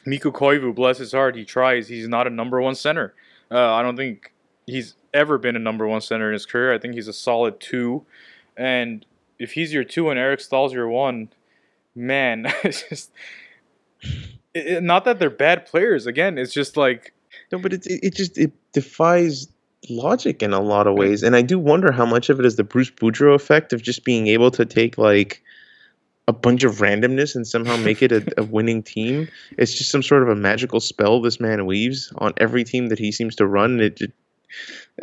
Mikko 0.06 0.32
Koivu, 0.32 0.76
bless 0.76 0.98
his 0.98 1.14
heart, 1.14 1.36
he 1.36 1.46
tries. 1.46 1.88
He's 1.88 2.08
not 2.08 2.28
a 2.28 2.30
number 2.30 2.62
one 2.62 2.76
center. 2.76 3.14
Uh, 3.50 3.74
I 3.74 3.82
don't 3.82 3.96
think 3.96 4.34
he's 4.68 4.96
ever 5.14 5.38
been 5.38 5.56
a 5.56 5.60
number 5.60 5.88
one 5.88 6.02
center 6.02 6.28
in 6.28 6.34
his 6.34 6.46
career. 6.46 6.74
I 6.74 6.78
think 6.78 6.94
he's 6.94 7.08
a 7.08 7.14
solid 7.14 7.60
two. 7.60 8.06
And 8.58 9.06
if 9.40 9.54
he's 9.54 9.74
your 9.74 9.84
two 9.84 10.10
and 10.10 10.20
Eric 10.20 10.42
Staal's 10.42 10.74
your 10.74 10.90
one, 10.90 11.30
man, 11.96 12.46
it's 12.64 12.88
just 12.90 13.12
it, 14.56 14.68
it- 14.68 14.84
not 14.84 15.06
that 15.06 15.20
they're 15.20 15.30
bad 15.30 15.66
players. 15.68 16.08
Again, 16.08 16.38
it's 16.40 16.54
just 16.54 16.76
like 16.78 17.14
No, 17.52 17.60
but 17.60 17.74
it, 17.74 17.86
it, 17.86 18.00
it 18.04 18.16
just 18.16 18.38
it 18.38 18.52
defies 18.74 19.48
logic 19.90 20.42
in 20.42 20.52
a 20.54 20.62
lot 20.62 20.88
of 20.88 20.96
ways, 20.96 21.22
and 21.22 21.36
I 21.36 21.44
do 21.44 21.60
wonder 21.60 21.92
how 21.92 22.06
much 22.08 22.30
of 22.30 22.40
it 22.40 22.46
is 22.46 22.56
the 22.56 22.64
Bruce 22.64 22.90
Boudreau 22.90 23.36
effect 23.36 23.72
of 23.74 23.84
just 23.84 24.04
being 24.04 24.26
able 24.28 24.50
to 24.52 24.66
take 24.66 24.98
like 24.98 25.44
a 26.28 26.34
bunch 26.34 26.64
of 26.64 26.78
randomness 26.78 27.36
and 27.36 27.46
somehow 27.46 27.78
make 27.78 28.02
it 28.02 28.12
a, 28.12 28.26
a 28.42 28.44
winning 28.44 28.82
team. 28.82 29.28
It's 29.60 29.76
just 29.76 29.92
some 29.92 30.02
sort 30.02 30.24
of 30.24 30.30
a 30.30 30.36
magical 30.36 30.80
spell 30.80 31.22
this 31.22 31.40
man 31.40 31.68
weaves 31.68 32.12
on 32.18 32.34
every 32.38 32.64
team 32.64 32.88
that 32.88 32.98
he 32.98 33.12
seems 33.12 33.36
to 33.36 33.46
run. 33.46 33.80
It 33.80 33.98
just, 33.98 34.12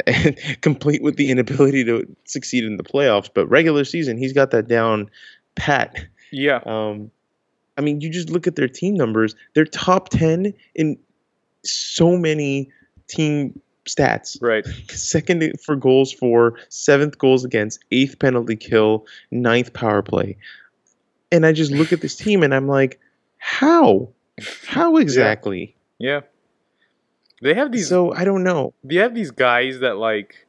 complete 0.62 1.02
with 1.02 1.16
the 1.16 1.30
inability 1.30 1.84
to 1.84 2.06
succeed 2.24 2.64
in 2.64 2.76
the 2.76 2.82
playoffs, 2.82 3.28
but 3.32 3.46
regular 3.48 3.84
season 3.84 4.16
he's 4.16 4.32
got 4.32 4.50
that 4.50 4.66
down 4.66 5.10
pat. 5.54 6.06
yeah, 6.30 6.60
Um, 6.64 7.10
I 7.76 7.80
mean, 7.80 8.00
you 8.00 8.10
just 8.10 8.30
look 8.30 8.46
at 8.46 8.56
their 8.56 8.68
team 8.68 8.94
numbers. 8.94 9.34
They're 9.54 9.64
top 9.64 10.08
ten 10.10 10.52
in 10.74 10.98
so 11.64 12.16
many 12.16 12.70
team 13.08 13.60
stats. 13.86 14.36
right. 14.40 14.64
Second 14.90 15.60
for 15.64 15.74
goals 15.76 16.12
for, 16.12 16.56
seventh 16.68 17.18
goals 17.18 17.44
against, 17.44 17.80
eighth 17.90 18.18
penalty 18.18 18.56
kill, 18.56 19.06
ninth 19.30 19.72
power 19.72 20.02
play. 20.02 20.36
And 21.30 21.46
I 21.46 21.52
just 21.52 21.72
look 21.72 21.92
at 21.92 22.00
this 22.00 22.14
team 22.14 22.42
and 22.42 22.54
I'm 22.54 22.68
like, 22.68 23.00
How? 23.38 24.10
How 24.66 24.96
exactly? 24.98 25.74
Yeah. 25.98 26.20
They 27.40 27.54
have 27.54 27.72
these 27.72 27.88
So 27.88 28.12
I 28.14 28.24
don't 28.24 28.44
know. 28.44 28.72
they 28.84 28.96
have 28.96 29.14
these 29.14 29.30
guys 29.30 29.80
that 29.80 29.96
like 29.96 30.46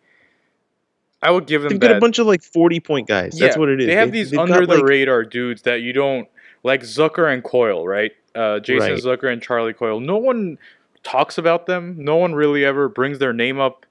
I 1.21 1.31
would 1.31 1.47
give 1.47 1.61
them 1.61 1.69
They've 1.71 1.79
got 1.79 1.95
a 1.95 1.99
bunch 1.99 2.19
of 2.19 2.27
like 2.27 2.43
forty 2.43 2.79
point 2.79 3.07
guys. 3.07 3.37
That's 3.39 3.57
what 3.57 3.69
it 3.69 3.79
is. 3.79 3.87
They 3.87 3.95
have 3.95 4.11
these 4.11 4.35
under 4.37 4.65
the 4.65 4.75
like- 4.75 4.83
radar 4.83 5.23
dudes 5.23 5.63
that 5.63 5.81
you 5.81 5.93
don't 5.93 6.27
like 6.63 6.81
Zucker 6.81 7.31
and 7.31 7.43
Coyle, 7.43 7.87
right? 7.87 8.11
Uh, 8.33 8.59
Jason 8.59 8.93
Right. 8.93 9.03
Zucker 9.03 9.31
and 9.31 9.41
Charlie 9.41 9.73
Coyle. 9.73 9.99
No 9.99 10.17
one 10.17 10.57
talks 11.03 11.37
about 11.37 11.65
them. 11.67 11.95
No 11.99 12.15
one 12.15 12.33
really 12.33 12.65
ever 12.65 12.89
brings 12.89 13.19
their 13.19 13.33
name 13.33 13.59
up. 13.59 13.85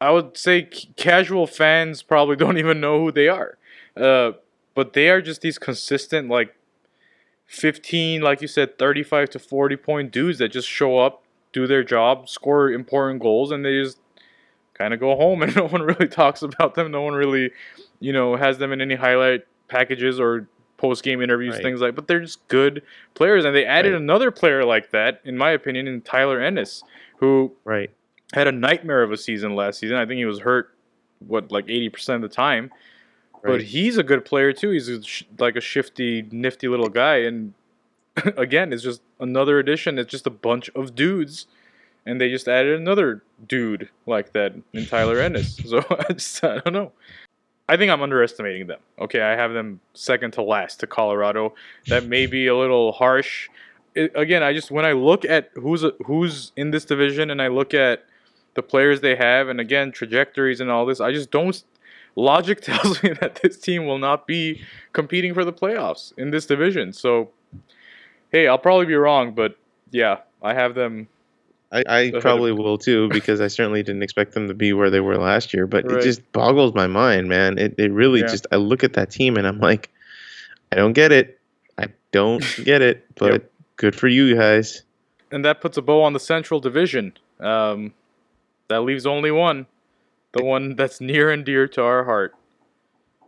I 0.00 0.10
would 0.10 0.36
say 0.36 0.68
c- 0.70 0.90
casual 0.96 1.46
fans 1.46 2.02
probably 2.02 2.36
don't 2.44 2.58
even 2.58 2.80
know 2.80 2.98
who 3.00 3.12
they 3.12 3.28
are. 3.28 3.56
Uh, 3.96 4.32
but 4.74 4.92
they 4.92 5.08
are 5.08 5.20
just 5.22 5.40
these 5.40 5.58
consistent, 5.58 6.28
like 6.28 6.54
15, 7.46 8.22
like 8.22 8.40
you 8.42 8.48
said, 8.48 8.78
35 8.78 9.30
to 9.30 9.38
40 9.38 9.76
point 9.76 10.12
dudes 10.12 10.38
that 10.38 10.48
just 10.50 10.68
show 10.68 10.98
up, 10.98 11.22
do 11.52 11.66
their 11.66 11.82
job, 11.82 12.28
score 12.28 12.70
important 12.70 13.20
goals, 13.20 13.50
and 13.50 13.64
they 13.64 13.82
just 13.82 13.98
kind 14.74 14.94
of 14.94 15.00
go 15.00 15.16
home 15.16 15.42
and 15.44 15.54
no 15.56 15.66
one 15.66 15.82
really 15.82 16.08
talks 16.08 16.42
about 16.42 16.74
them. 16.74 16.90
No 16.90 17.02
one 17.02 17.14
really, 17.14 17.50
you 17.98 18.12
know, 18.12 18.36
has 18.36 18.58
them 18.58 18.72
in 18.72 18.80
any 18.80 18.94
highlight 18.94 19.44
packages 19.68 20.18
or 20.20 20.48
post 20.80 21.02
game 21.04 21.20
interviews, 21.20 21.54
Right. 21.54 21.62
things 21.62 21.80
like. 21.82 21.94
But 21.94 22.08
they're 22.08 22.20
just 22.20 22.46
good 22.48 22.82
players, 23.14 23.44
and 23.44 23.54
they 23.54 23.66
added 23.66 23.92
Right. 23.92 24.00
another 24.00 24.30
player 24.30 24.64
like 24.64 24.90
that, 24.90 25.20
in 25.24 25.36
my 25.36 25.50
opinion, 25.50 25.86
in 25.86 26.00
Tyler 26.00 26.40
Ennis, 26.40 26.82
who 27.18 27.52
right. 27.64 27.90
had 28.32 28.48
a 28.48 28.52
nightmare 28.52 29.02
of 29.02 29.12
a 29.12 29.16
season 29.18 29.54
last 29.54 29.78
season. 29.78 29.96
I 29.98 30.06
think 30.06 30.16
he 30.18 30.24
was 30.24 30.40
hurt, 30.40 30.74
what 31.26 31.52
like 31.52 31.66
eighty 31.68 31.88
percent 31.90 32.24
of 32.24 32.30
the 32.30 32.34
time. 32.34 32.70
But 33.42 33.62
he's 33.62 33.96
a 33.98 34.02
good 34.02 34.24
player 34.24 34.52
too. 34.52 34.70
He's 34.70 34.88
a 34.88 35.02
sh- 35.02 35.24
like 35.38 35.56
a 35.56 35.60
shifty, 35.60 36.22
nifty 36.30 36.66
little 36.68 36.88
guy, 36.90 37.16
and 37.18 37.54
again, 38.36 38.72
it's 38.72 38.82
just 38.82 39.02
another 39.18 39.58
addition. 39.58 39.98
It's 39.98 40.10
just 40.10 40.26
a 40.26 40.30
bunch 40.30 40.68
of 40.74 40.94
dudes, 40.94 41.46
and 42.06 42.20
they 42.20 42.28
just 42.30 42.48
added 42.48 42.78
another 42.80 43.22
dude 43.46 43.88
like 44.06 44.32
that 44.32 44.54
in 44.72 44.86
Tyler 44.86 45.20
Ennis. 45.20 45.56
So 45.56 45.78
I 46.08 46.12
just 46.14 46.42
I 46.44 46.58
don't 46.58 46.72
know. 46.72 46.92
I 47.70 47.76
think 47.76 47.92
I'm 47.92 48.02
underestimating 48.02 48.66
them. 48.66 48.80
Okay, 48.98 49.20
I 49.20 49.36
have 49.36 49.52
them 49.52 49.78
second 49.94 50.32
to 50.32 50.42
last 50.42 50.80
to 50.80 50.88
Colorado. 50.88 51.54
That 51.86 52.04
may 52.04 52.26
be 52.26 52.48
a 52.48 52.56
little 52.56 52.90
harsh. 52.90 53.48
It, 53.94 54.10
again, 54.16 54.42
I 54.42 54.52
just 54.52 54.72
when 54.72 54.84
I 54.84 54.90
look 54.90 55.24
at 55.24 55.50
who's 55.54 55.84
who's 56.04 56.50
in 56.56 56.72
this 56.72 56.84
division 56.84 57.30
and 57.30 57.40
I 57.40 57.46
look 57.46 57.72
at 57.72 58.06
the 58.54 58.62
players 58.62 59.02
they 59.02 59.14
have, 59.14 59.46
and 59.46 59.60
again 59.60 59.92
trajectories 59.92 60.60
and 60.60 60.68
all 60.68 60.84
this, 60.84 61.00
I 61.00 61.12
just 61.12 61.30
don't. 61.30 61.62
Logic 62.16 62.60
tells 62.70 63.04
me 63.04 63.12
that 63.20 63.38
this 63.40 63.56
team 63.56 63.86
will 63.86 63.98
not 63.98 64.26
be 64.26 64.62
competing 64.92 65.32
for 65.32 65.44
the 65.44 65.52
playoffs 65.52 66.12
in 66.18 66.32
this 66.32 66.46
division. 66.46 66.92
So, 66.92 67.30
hey, 68.32 68.48
I'll 68.48 68.58
probably 68.58 68.86
be 68.86 68.96
wrong, 68.96 69.32
but 69.32 69.56
yeah, 69.92 70.22
I 70.42 70.54
have 70.54 70.74
them. 70.74 71.06
I, 71.72 71.84
I 71.88 72.10
probably 72.20 72.52
will 72.52 72.78
too 72.78 73.10
because 73.10 73.40
I 73.40 73.48
certainly 73.48 73.82
didn't 73.82 74.02
expect 74.02 74.34
them 74.34 74.48
to 74.48 74.54
be 74.54 74.72
where 74.72 74.90
they 74.90 75.00
were 75.00 75.16
last 75.18 75.54
year. 75.54 75.66
But 75.66 75.84
Right. 75.86 75.98
it 75.98 76.02
just 76.02 76.32
boggles 76.32 76.74
my 76.74 76.86
mind, 76.86 77.28
man. 77.28 77.58
It 77.58 77.74
it 77.78 77.92
really 77.92 78.20
Yeah. 78.20 78.28
just 78.28 78.46
I 78.52 78.56
look 78.56 78.82
at 78.84 78.94
that 78.94 79.10
team 79.10 79.36
and 79.36 79.46
I'm 79.46 79.58
like, 79.60 79.90
I 80.72 80.76
don't 80.76 80.92
get 80.94 81.12
it. 81.12 81.40
I 81.78 81.88
don't 82.12 82.42
get 82.64 82.82
it. 82.82 83.06
But 83.16 83.32
Yep. 83.32 83.50
good 83.76 83.94
for 83.96 84.08
you 84.08 84.34
guys. 84.36 84.82
And 85.30 85.44
that 85.44 85.60
puts 85.60 85.76
a 85.76 85.82
bow 85.82 86.02
on 86.02 86.12
the 86.12 86.20
Central 86.20 86.60
Division. 86.60 87.12
Um, 87.38 87.94
that 88.68 88.80
leaves 88.82 89.06
only 89.06 89.30
one, 89.30 89.66
the 90.32 90.44
one 90.44 90.74
that's 90.76 91.00
near 91.00 91.30
and 91.30 91.44
dear 91.44 91.68
to 91.68 91.82
our 91.82 92.04
heart. 92.04 92.34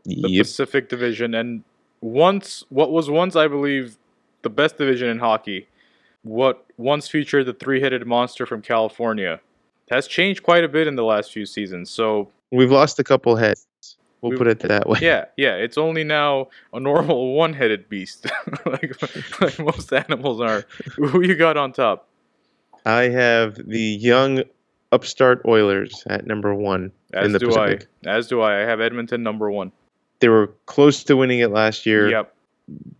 the 0.05 0.29
Yep. 0.29 0.47
Pacific 0.47 0.89
Division, 0.89 1.35
and 1.35 1.63
once 2.01 2.65
what 2.71 2.91
was 2.91 3.09
once, 3.09 3.37
I 3.37 3.47
believe, 3.49 3.97
the 4.43 4.51
best 4.51 4.77
division 4.79 5.09
in 5.09 5.21
hockey, 5.21 5.69
what 6.23 6.65
once 6.77 7.09
featured 7.09 7.47
the 7.47 7.53
three-headed 7.53 8.07
monster 8.07 8.47
from 8.47 8.63
California, 8.63 9.41
has 9.91 10.07
changed 10.07 10.43
quite 10.43 10.65
a 10.65 10.69
bit 10.69 10.87
in 10.87 10.97
the 10.97 11.05
last 11.05 11.33
few 11.33 11.45
seasons. 11.47 11.91
So 11.91 12.31
We've 12.51 12.71
lost 12.71 12.99
a 12.99 13.05
couple 13.05 13.37
heads. 13.37 13.67
We'll 14.21 14.31
We've- 14.31 14.39
put 14.39 14.47
it 14.47 14.61
that 14.61 14.89
way. 14.89 15.01
yeah, 15.03 15.25
yeah, 15.37 15.55
it's 15.57 15.77
only 15.77 16.05
now 16.05 16.49
a 16.73 16.79
normal 16.81 17.35
one-headed 17.35 17.89
beast, 17.89 18.27
like, 18.67 18.95
like 19.41 19.59
most 19.59 19.93
animals 19.93 20.41
are. 20.41 20.65
Who 20.97 21.23
you 21.23 21.35
got 21.35 21.57
on 21.57 21.73
top? 21.73 22.09
I 22.87 23.03
have 23.05 23.57
the 23.57 23.81
young 23.81 24.43
upstart 24.93 25.43
Oilers 25.47 26.05
at 26.07 26.27
number 26.27 26.55
one 26.55 26.93
As 27.13 27.27
in 27.27 27.33
the 27.33 27.39
do 27.41 27.47
Pacific. 27.47 27.87
I. 28.07 28.11
As 28.11 28.29
do 28.29 28.41
I. 28.43 28.63
I 28.63 28.67
have 28.67 28.81
Edmonton 28.81 29.23
number 29.23 29.51
one. 29.51 29.73
They 30.21 30.29
were 30.29 30.53
close 30.67 31.03
to 31.05 31.17
winning 31.17 31.41
it 31.41 31.51
last 31.51 31.85
year. 31.87 32.09
Yep. 32.11 32.32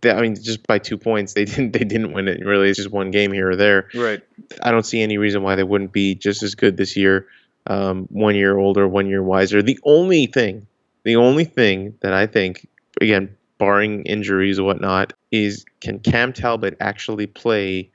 They- 0.01 0.11
I 0.11 0.21
mean, 0.21 0.35
just 0.35 0.65
by 0.67 0.79
two 0.79 0.97
points, 0.97 1.33
they 1.33 1.45
didn't. 1.45 1.71
They 1.71 1.83
didn't 1.85 2.13
win 2.13 2.27
it. 2.27 2.45
Really, 2.45 2.69
it's 2.69 2.77
just 2.77 2.91
one 2.91 3.11
game 3.11 3.31
here 3.31 3.51
or 3.51 3.55
there. 3.55 3.89
Right. 3.93 4.21
I 4.61 4.71
don't 4.71 4.85
see 4.85 5.01
any 5.01 5.17
reason 5.17 5.43
why 5.43 5.55
they 5.55 5.63
wouldn't 5.63 5.91
be 5.91 6.15
just 6.15 6.43
as 6.43 6.55
good 6.55 6.77
this 6.77 6.95
year. 6.97 7.27
Um, 7.65 8.07
one 8.09 8.35
year 8.35 8.57
older, 8.57 8.87
one 8.87 9.07
year 9.07 9.23
wiser. 9.23 9.61
The 9.61 9.79
only 9.85 10.25
thing, 10.25 10.67
the 11.03 11.15
only 11.15 11.45
thing 11.45 11.95
that 12.01 12.11
I 12.13 12.27
think, 12.27 12.67
again, 12.99 13.35
barring 13.57 14.03
injuries 14.03 14.59
or 14.59 14.63
whatnot, 14.63 15.13
is 15.31 15.63
can 15.79 15.99
Cam 15.99 16.33
Talbot 16.33 16.75
actually 16.81 17.25
play 17.27 17.89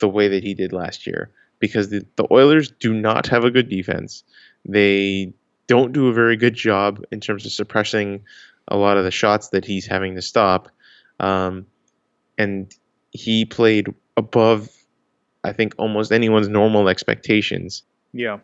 the 0.00 0.08
way 0.08 0.28
that 0.28 0.42
he 0.44 0.52
did 0.52 0.72
last 0.74 1.06
year? 1.06 1.30
Because 1.60 1.88
the, 1.88 2.04
the 2.16 2.26
Oilers 2.30 2.70
do 2.72 2.92
not 2.92 3.26
have 3.28 3.44
a 3.44 3.50
good 3.50 3.70
defense. 3.70 4.22
They 4.66 5.32
don't 5.66 5.92
do 5.92 6.08
a 6.08 6.12
very 6.12 6.36
good 6.36 6.54
job 6.54 7.02
in 7.10 7.20
terms 7.20 7.46
of 7.46 7.52
suppressing 7.52 8.22
a 8.68 8.76
lot 8.76 8.98
of 8.98 9.04
the 9.04 9.10
shots 9.10 9.48
that 9.48 9.64
he's 9.64 9.86
having 9.86 10.14
to 10.16 10.22
stop. 10.22 10.68
Um, 11.20 11.66
and 12.38 12.72
he 13.12 13.44
played 13.44 13.94
above 14.16 14.70
I 15.46 15.52
think 15.52 15.74
almost 15.78 16.10
anyone's 16.10 16.48
normal 16.48 16.88
expectations. 16.88 17.84
Yeah. 18.12 18.38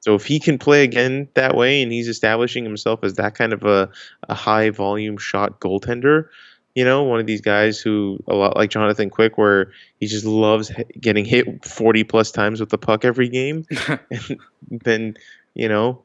So 0.00 0.14
if 0.14 0.24
he 0.24 0.38
can 0.38 0.58
play 0.58 0.84
again 0.84 1.28
that 1.34 1.56
way 1.56 1.82
and 1.82 1.92
he's 1.92 2.08
establishing 2.08 2.64
himself 2.64 3.02
as 3.02 3.14
that 3.14 3.34
kind 3.34 3.52
of 3.52 3.64
a, 3.64 3.90
a 4.28 4.34
high 4.34 4.70
volume 4.70 5.16
shot 5.16 5.60
goaltender, 5.60 6.28
you 6.74 6.84
know, 6.84 7.02
one 7.02 7.20
of 7.20 7.26
these 7.26 7.40
guys 7.40 7.80
who 7.80 8.18
a 8.28 8.34
lot 8.34 8.56
like 8.56 8.70
Jonathan 8.70 9.10
Quick 9.10 9.36
where 9.36 9.72
he 10.00 10.06
just 10.06 10.24
loves 10.24 10.70
h- 10.70 10.86
getting 11.00 11.24
hit 11.24 11.64
40 11.64 12.04
plus 12.04 12.30
times 12.30 12.60
with 12.60 12.70
the 12.70 12.78
puck 12.78 13.04
every 13.04 13.28
game, 13.28 13.64
then, 14.70 15.16
you 15.54 15.68
know, 15.68 16.02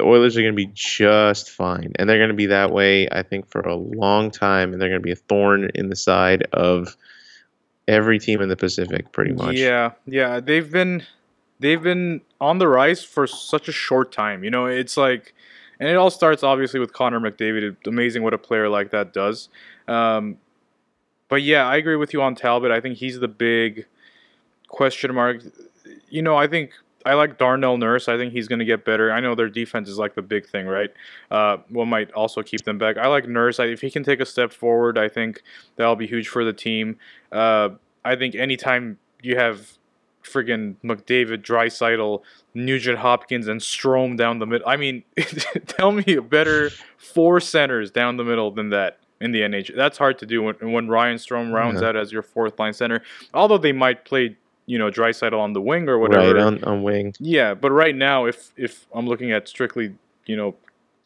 the 0.00 0.06
Oilers 0.06 0.36
are 0.36 0.40
going 0.40 0.54
to 0.54 0.56
be 0.56 0.70
just 0.74 1.50
fine. 1.50 1.92
And 1.96 2.08
they're 2.08 2.18
going 2.18 2.30
to 2.30 2.34
be 2.34 2.46
that 2.46 2.72
way 2.72 3.06
I 3.12 3.22
think 3.22 3.48
for 3.50 3.60
a 3.60 3.74
long 3.74 4.30
time 4.30 4.72
and 4.72 4.80
they're 4.80 4.88
going 4.88 5.00
to 5.00 5.04
be 5.04 5.12
a 5.12 5.16
thorn 5.16 5.70
in 5.74 5.90
the 5.90 5.96
side 5.96 6.46
of 6.52 6.96
every 7.86 8.18
team 8.18 8.40
in 8.40 8.48
the 8.48 8.56
Pacific 8.56 9.12
pretty 9.12 9.32
much. 9.32 9.56
Yeah, 9.56 9.92
yeah, 10.06 10.40
they've 10.40 10.70
been 10.70 11.02
they've 11.58 11.82
been 11.82 12.22
on 12.40 12.58
the 12.58 12.68
rise 12.68 13.04
for 13.04 13.26
such 13.26 13.68
a 13.68 13.72
short 13.72 14.10
time. 14.10 14.42
You 14.42 14.50
know, 14.50 14.66
it's 14.66 14.96
like, 14.96 15.34
and 15.78 15.88
it 15.88 15.96
all 15.96 16.10
starts 16.10 16.42
obviously 16.42 16.80
with 16.80 16.94
Connor 16.94 17.20
McDavid. 17.20 17.62
It's 17.62 17.86
amazing 17.86 18.22
what 18.22 18.32
a 18.32 18.38
player 18.38 18.68
like 18.68 18.90
that 18.92 19.12
does. 19.12 19.50
Um, 19.86 20.38
but 21.28 21.42
yeah, 21.42 21.66
I 21.66 21.76
agree 21.76 21.96
with 21.96 22.14
you 22.14 22.22
on 22.22 22.34
Talbot. 22.34 22.70
I 22.70 22.80
think 22.80 22.96
he's 22.96 23.20
the 23.20 23.28
big 23.28 23.86
question 24.68 25.14
mark. 25.14 25.42
You 26.08 26.22
know, 26.22 26.36
I 26.36 26.46
think 26.46 26.72
I 27.06 27.14
like 27.14 27.38
Darnell 27.38 27.78
Nurse. 27.78 28.08
I 28.08 28.16
think 28.16 28.32
he's 28.32 28.46
going 28.48 28.58
to 28.58 28.64
get 28.64 28.84
better. 28.84 29.10
I 29.10 29.20
know 29.20 29.34
their 29.34 29.48
defense 29.48 29.88
is 29.88 29.98
like 29.98 30.14
the 30.14 30.22
big 30.22 30.46
thing, 30.46 30.66
right? 30.66 30.90
Uh, 31.30 31.58
what 31.68 31.86
might 31.86 32.10
also 32.12 32.42
keep 32.42 32.62
them 32.64 32.76
back. 32.78 32.98
I 32.98 33.06
like 33.08 33.26
Nurse. 33.26 33.58
I, 33.58 33.66
if 33.66 33.80
he 33.80 33.90
can 33.90 34.02
take 34.04 34.20
a 34.20 34.26
step 34.26 34.52
forward, 34.52 34.98
I 34.98 35.08
think 35.08 35.42
that'll 35.76 35.96
be 35.96 36.06
huge 36.06 36.28
for 36.28 36.44
the 36.44 36.52
team. 36.52 36.96
Uh, 37.32 37.70
I 38.04 38.16
think 38.16 38.34
anytime 38.34 38.98
you 39.22 39.36
have 39.36 39.78
friggin' 40.22 40.76
McDavid, 40.84 41.42
Draisaitl, 41.42 42.20
Nugent 42.54 42.98
Hopkins, 42.98 43.48
and 43.48 43.60
Strome 43.60 44.16
down 44.18 44.38
the 44.38 44.46
middle. 44.46 44.68
I 44.68 44.76
mean, 44.76 45.02
tell 45.66 45.92
me 45.92 46.04
a 46.16 46.22
better 46.22 46.70
four 46.98 47.40
centers 47.40 47.90
down 47.90 48.18
the 48.18 48.24
middle 48.24 48.50
than 48.50 48.68
that 48.70 48.98
in 49.22 49.30
the 49.30 49.40
NHL. 49.40 49.76
That's 49.76 49.96
hard 49.98 50.18
to 50.18 50.26
do 50.26 50.42
when, 50.42 50.54
when 50.72 50.88
Ryan 50.88 51.16
Strome 51.16 51.52
rounds 51.52 51.80
Yeah. 51.80 51.88
out 51.88 51.96
as 51.96 52.12
your 52.12 52.22
fourth 52.22 52.58
line 52.58 52.74
center. 52.74 53.02
Although 53.32 53.58
they 53.58 53.72
might 53.72 54.04
play, 54.04 54.36
you 54.70 54.78
know, 54.78 54.88
Draisaitl 54.90 55.38
on 55.46 55.52
the 55.52 55.60
wing 55.60 55.88
or 55.88 55.98
whatever. 55.98 56.34
Right 56.34 56.42
on, 56.42 56.62
on 56.64 56.82
wing. 56.84 57.12
Yeah, 57.18 57.54
but 57.54 57.70
right 57.72 57.96
now, 57.96 58.26
if 58.26 58.52
if 58.56 58.86
I'm 58.94 59.06
looking 59.06 59.32
at 59.32 59.48
strictly, 59.48 59.94
you 60.26 60.36
know, 60.36 60.54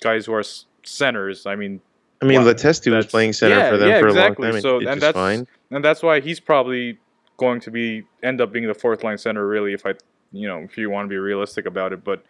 guys 0.03 0.27
who 0.27 0.35
are 0.35 0.41
s- 0.41 0.67
centers, 0.85 1.47
I 1.47 1.55
mean, 1.57 1.81
I 2.21 2.27
mean, 2.27 2.41
Wow, 2.45 2.53
Letestu 2.53 2.95
was 2.95 3.07
playing 3.07 3.33
center 3.33 3.57
yeah, 3.57 3.71
for 3.71 3.79
them 3.79 3.89
yeah, 3.89 4.01
for 4.01 4.09
exactly. 4.09 4.49
a 4.49 4.53
long 4.53 4.61
time. 4.61 4.63
So- 4.63 4.79
and, 4.81 4.89
and 4.89 5.01
that's- 5.01 5.15
fine. 5.15 5.47
and 5.71 5.83
that's 5.83 6.03
why 6.03 6.21
he's 6.21 6.41
probably 6.41 6.99
going 7.39 7.61
to 7.61 7.71
be 7.71 8.05
end 8.23 8.41
up 8.43 8.53
being 8.53 8.67
the 8.67 8.75
fourth 8.75 9.03
line 9.03 9.19
center 9.19 9.45
really 9.49 9.73
if 9.73 9.85
i 9.85 9.93
you 10.31 10.47
know 10.47 10.59
if 10.59 10.79
you 10.79 10.89
want 10.89 11.05
to 11.05 11.09
be 11.09 11.17
realistic 11.17 11.67
about 11.67 11.93
it 11.93 12.05
but 12.05 12.23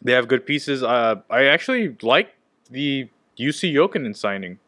they 0.00 0.12
have 0.12 0.26
good 0.26 0.46
pieces 0.46 0.82
uh, 0.82 1.16
i 1.28 1.44
actually 1.44 1.94
like 2.00 2.28
the 2.70 3.06
Jussi 3.38 3.74
Jokinen 3.74 4.16
signing 4.16 4.58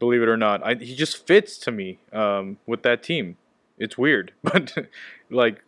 believe 0.00 0.22
it 0.22 0.28
or 0.28 0.36
not 0.36 0.60
I, 0.66 0.74
he 0.74 0.96
just 0.96 1.24
fits 1.24 1.56
to 1.58 1.70
me 1.70 2.00
um, 2.12 2.58
with 2.66 2.82
that 2.82 3.00
team 3.04 3.36
it's 3.78 3.96
weird 3.98 4.32
but 4.42 4.72
like 5.30 5.62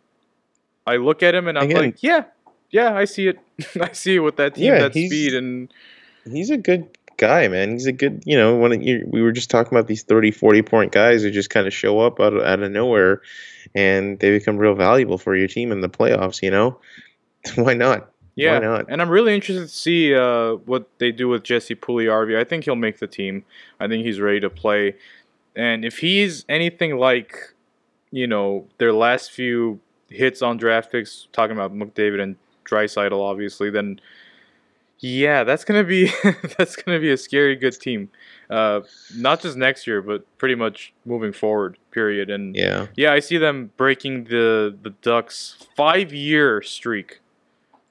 i 0.87 0.95
look 0.95 1.21
at 1.23 1.35
him 1.35 1.47
and 1.47 1.57
i'm 1.57 1.65
Again- 1.65 1.77
like 1.77 2.03
yeah 2.03 2.23
yeah 2.71 2.95
i 2.95 3.05
see 3.05 3.27
it 3.27 3.39
i 3.81 3.91
see 3.91 4.15
it 4.15 4.19
with 4.19 4.37
that 4.37 4.55
team 4.55 4.65
Yeah, 4.65 4.79
that 4.79 4.91
speed 4.93 5.33
and 5.35 5.71
He's 6.29 6.49
a 6.51 6.57
good 6.57 6.85
guy, 7.17 7.47
man. 7.47 7.71
He's 7.71 7.87
a 7.87 7.91
good, 7.91 8.21
you 8.25 8.37
know, 8.37 8.55
when 8.55 8.81
you, 8.81 9.07
we 9.09 9.21
were 9.21 9.31
just 9.31 9.49
talking 9.49 9.75
about 9.75 9.87
these 9.87 10.03
30, 10.03 10.29
40 10.31 10.61
point 10.61 10.91
guys 10.91 11.23
who 11.23 11.31
just 11.31 11.49
kind 11.49 11.65
of 11.65 11.73
show 11.73 11.99
up 12.01 12.19
out 12.19 12.33
of, 12.33 12.43
out 12.43 12.61
of 12.61 12.71
nowhere 12.71 13.21
and 13.73 14.19
they 14.19 14.29
become 14.37 14.57
real 14.57 14.75
valuable 14.75 15.17
for 15.17 15.35
your 15.35 15.47
team 15.47 15.71
in 15.71 15.81
the 15.81 15.89
playoffs, 15.89 16.43
you 16.43 16.51
know? 16.51 16.77
Why 17.55 17.73
not? 17.73 18.11
Yeah, 18.35 18.59
Why 18.59 18.65
not? 18.65 18.85
and 18.89 19.01
I'm 19.01 19.09
really 19.09 19.33
interested 19.33 19.61
to 19.61 19.67
see 19.69 20.13
uh, 20.13 20.55
what 20.65 20.87
they 20.99 21.11
do 21.11 21.29
with 21.29 21.41
Jesse 21.43 21.73
Puljujarvi. 21.73 22.37
I 22.37 22.43
think 22.43 22.65
he'll 22.65 22.75
make 22.75 22.99
the 22.99 23.07
team. 23.07 23.43
I 23.79 23.87
think 23.87 24.05
he's 24.05 24.19
ready 24.19 24.41
to 24.41 24.49
play, 24.49 24.95
and 25.55 25.83
if 25.83 25.97
he's 25.97 26.45
anything 26.47 26.97
like, 26.97 27.33
you 28.11 28.27
know, 28.27 28.67
their 28.77 28.93
last 28.93 29.31
few 29.31 29.79
hits 30.09 30.41
on 30.41 30.57
draft 30.57 30.91
picks, 30.91 31.27
talking 31.31 31.55
about 31.55 31.73
McDavid 31.73 32.21
and 32.21 32.35
Draisaitl, 32.65 33.19
obviously, 33.19 33.69
then 33.69 33.99
yeah, 35.01 35.43
that's 35.45 35.63
gonna 35.63 35.83
be 35.83 36.11
that's 36.57 36.75
gonna 36.75 36.99
be 36.99 37.11
a 37.11 37.17
scary 37.17 37.55
good 37.55 37.79
team. 37.79 38.09
Uh, 38.49 38.81
not 39.15 39.41
just 39.41 39.55
next 39.55 39.87
year, 39.87 40.01
but 40.01 40.25
pretty 40.37 40.55
much 40.55 40.93
moving 41.05 41.31
forward. 41.31 41.77
Period. 41.91 42.29
And 42.29 42.55
Yeah. 42.55 42.87
yeah, 42.95 43.13
I 43.13 43.19
see 43.19 43.37
them 43.37 43.71
breaking 43.77 44.25
the 44.25 44.75
the 44.81 44.89
Ducks 45.01 45.55
five 45.77 46.11
year 46.13 46.61
streak 46.61 47.21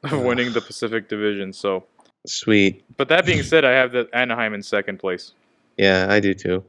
of 0.05 0.21
winning 0.23 0.53
the 0.53 0.61
Pacific 0.61 1.09
Division. 1.09 1.53
So, 1.53 1.85
Sweet. 2.27 2.85
but 2.97 3.09
that 3.09 3.25
being 3.25 3.43
said, 3.43 3.65
I 3.65 3.71
have 3.73 3.93
the 3.93 4.09
Anaheim 4.13 4.53
in 4.55 4.63
second 4.63 4.99
place. 4.99 5.33
Yeah, 5.79 6.07
I 6.11 6.21
do 6.21 6.35
too. 6.35 6.63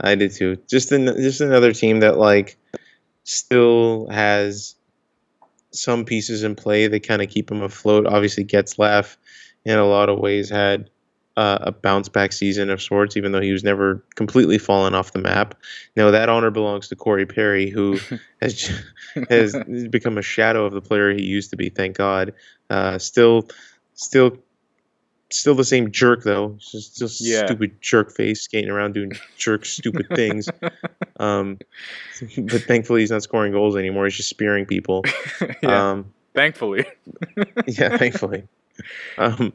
I 0.00 0.14
did 0.14 0.32
too. 0.32 0.56
Just 0.68 0.92
an, 0.92 1.06
just 1.06 1.40
another 1.40 1.72
team 1.72 2.00
that 2.00 2.18
like 2.18 2.56
still 3.24 4.08
has 4.08 4.74
some 5.72 6.04
pieces 6.04 6.42
in 6.42 6.54
play 6.54 6.86
that 6.86 7.06
kind 7.06 7.22
of 7.22 7.28
keep 7.28 7.48
them 7.48 7.62
afloat. 7.62 8.06
Obviously, 8.06 8.44
Getzlaf 8.44 9.16
in 9.64 9.78
a 9.78 9.86
lot 9.86 10.08
of 10.08 10.18
ways 10.18 10.48
had 10.48 10.90
uh, 11.36 11.58
a 11.60 11.72
bounce 11.72 12.08
back 12.08 12.32
season 12.32 12.70
of 12.70 12.82
sorts, 12.82 13.16
even 13.16 13.32
though 13.32 13.40
he 13.40 13.52
was 13.52 13.64
never 13.64 14.04
completely 14.14 14.58
fallen 14.58 14.94
off 14.94 15.12
the 15.12 15.18
map. 15.18 15.54
Now 15.96 16.10
that 16.10 16.28
honor 16.28 16.50
belongs 16.50 16.88
to 16.88 16.96
Corey 16.96 17.26
Perry, 17.26 17.70
who 17.70 17.98
has 18.42 18.70
has 19.28 19.56
become 19.90 20.18
a 20.18 20.22
shadow 20.22 20.66
of 20.66 20.72
the 20.72 20.80
player 20.80 21.12
he 21.12 21.22
used 21.22 21.50
to 21.50 21.56
be. 21.56 21.68
Thank 21.68 21.96
God. 21.96 22.34
Uh, 22.68 22.98
still, 22.98 23.48
still. 23.94 24.36
Still 25.32 25.54
the 25.54 25.64
same 25.64 25.92
jerk 25.92 26.24
though, 26.24 26.56
just 26.58 26.98
just 26.98 27.20
Yeah. 27.20 27.46
stupid 27.46 27.80
jerk 27.80 28.12
face 28.12 28.42
skating 28.42 28.68
around 28.70 28.94
doing 28.94 29.12
jerk 29.38 29.64
stupid 29.64 30.06
things. 30.14 30.48
Um, 31.20 31.58
but 32.38 32.62
thankfully 32.62 33.02
he's 33.02 33.10
not 33.10 33.22
scoring 33.22 33.52
goals 33.52 33.76
anymore. 33.76 34.06
He's 34.06 34.16
just 34.16 34.30
spearing 34.30 34.64
people. 34.64 35.04
yeah, 35.62 35.90
Um, 35.90 36.14
thankfully. 36.34 36.86
yeah, 37.66 37.98
thankfully. 37.98 38.44
Um, 39.18 39.52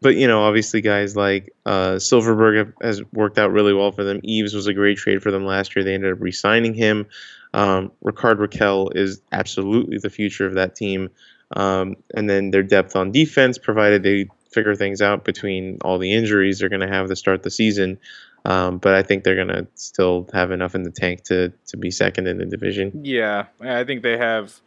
but 0.00 0.16
you 0.16 0.26
know, 0.26 0.42
obviously, 0.42 0.80
guys 0.80 1.14
like 1.14 1.54
uh, 1.64 1.92
Silfverberg 1.98 2.56
have, 2.58 2.72
has 2.82 3.02
worked 3.12 3.38
out 3.38 3.52
really 3.52 3.72
well 3.72 3.92
for 3.92 4.02
them. 4.02 4.18
Eaves 4.24 4.54
was 4.54 4.66
a 4.66 4.74
great 4.74 4.98
trade 4.98 5.22
for 5.22 5.30
them 5.30 5.46
last 5.46 5.76
year. 5.76 5.84
They 5.84 5.94
ended 5.94 6.12
up 6.12 6.18
re-signing 6.20 6.74
him. 6.74 7.06
Um, 7.52 7.92
Rickard 8.02 8.38
Rakell 8.38 8.96
is 8.96 9.20
absolutely 9.30 9.98
the 9.98 10.10
future 10.10 10.46
of 10.46 10.54
that 10.54 10.74
team. 10.74 11.10
Um, 11.54 11.94
and 12.16 12.28
then 12.28 12.50
their 12.50 12.64
depth 12.64 12.96
on 12.96 13.12
defense, 13.12 13.56
provided 13.56 14.02
they 14.02 14.26
figure 14.54 14.74
things 14.74 15.02
out 15.02 15.24
between 15.24 15.78
all 15.82 15.98
the 15.98 16.12
injuries 16.12 16.58
they're 16.58 16.68
going 16.68 16.80
to 16.80 16.88
have 16.88 17.08
to 17.08 17.16
start 17.16 17.42
the 17.42 17.50
season. 17.50 17.98
Um, 18.46 18.78
but 18.78 18.94
I 18.94 19.02
think 19.02 19.24
they're 19.24 19.34
going 19.34 19.48
to 19.48 19.66
still 19.74 20.28
have 20.32 20.50
enough 20.50 20.74
in 20.74 20.82
the 20.82 20.90
tank 20.90 21.24
to 21.24 21.52
to 21.66 21.76
be 21.76 21.90
second 21.90 22.28
in 22.28 22.38
the 22.38 22.44
division. 22.44 23.04
Yeah, 23.04 23.46
I 23.60 23.84
think 23.84 24.02
they 24.02 24.16
have. 24.18 24.60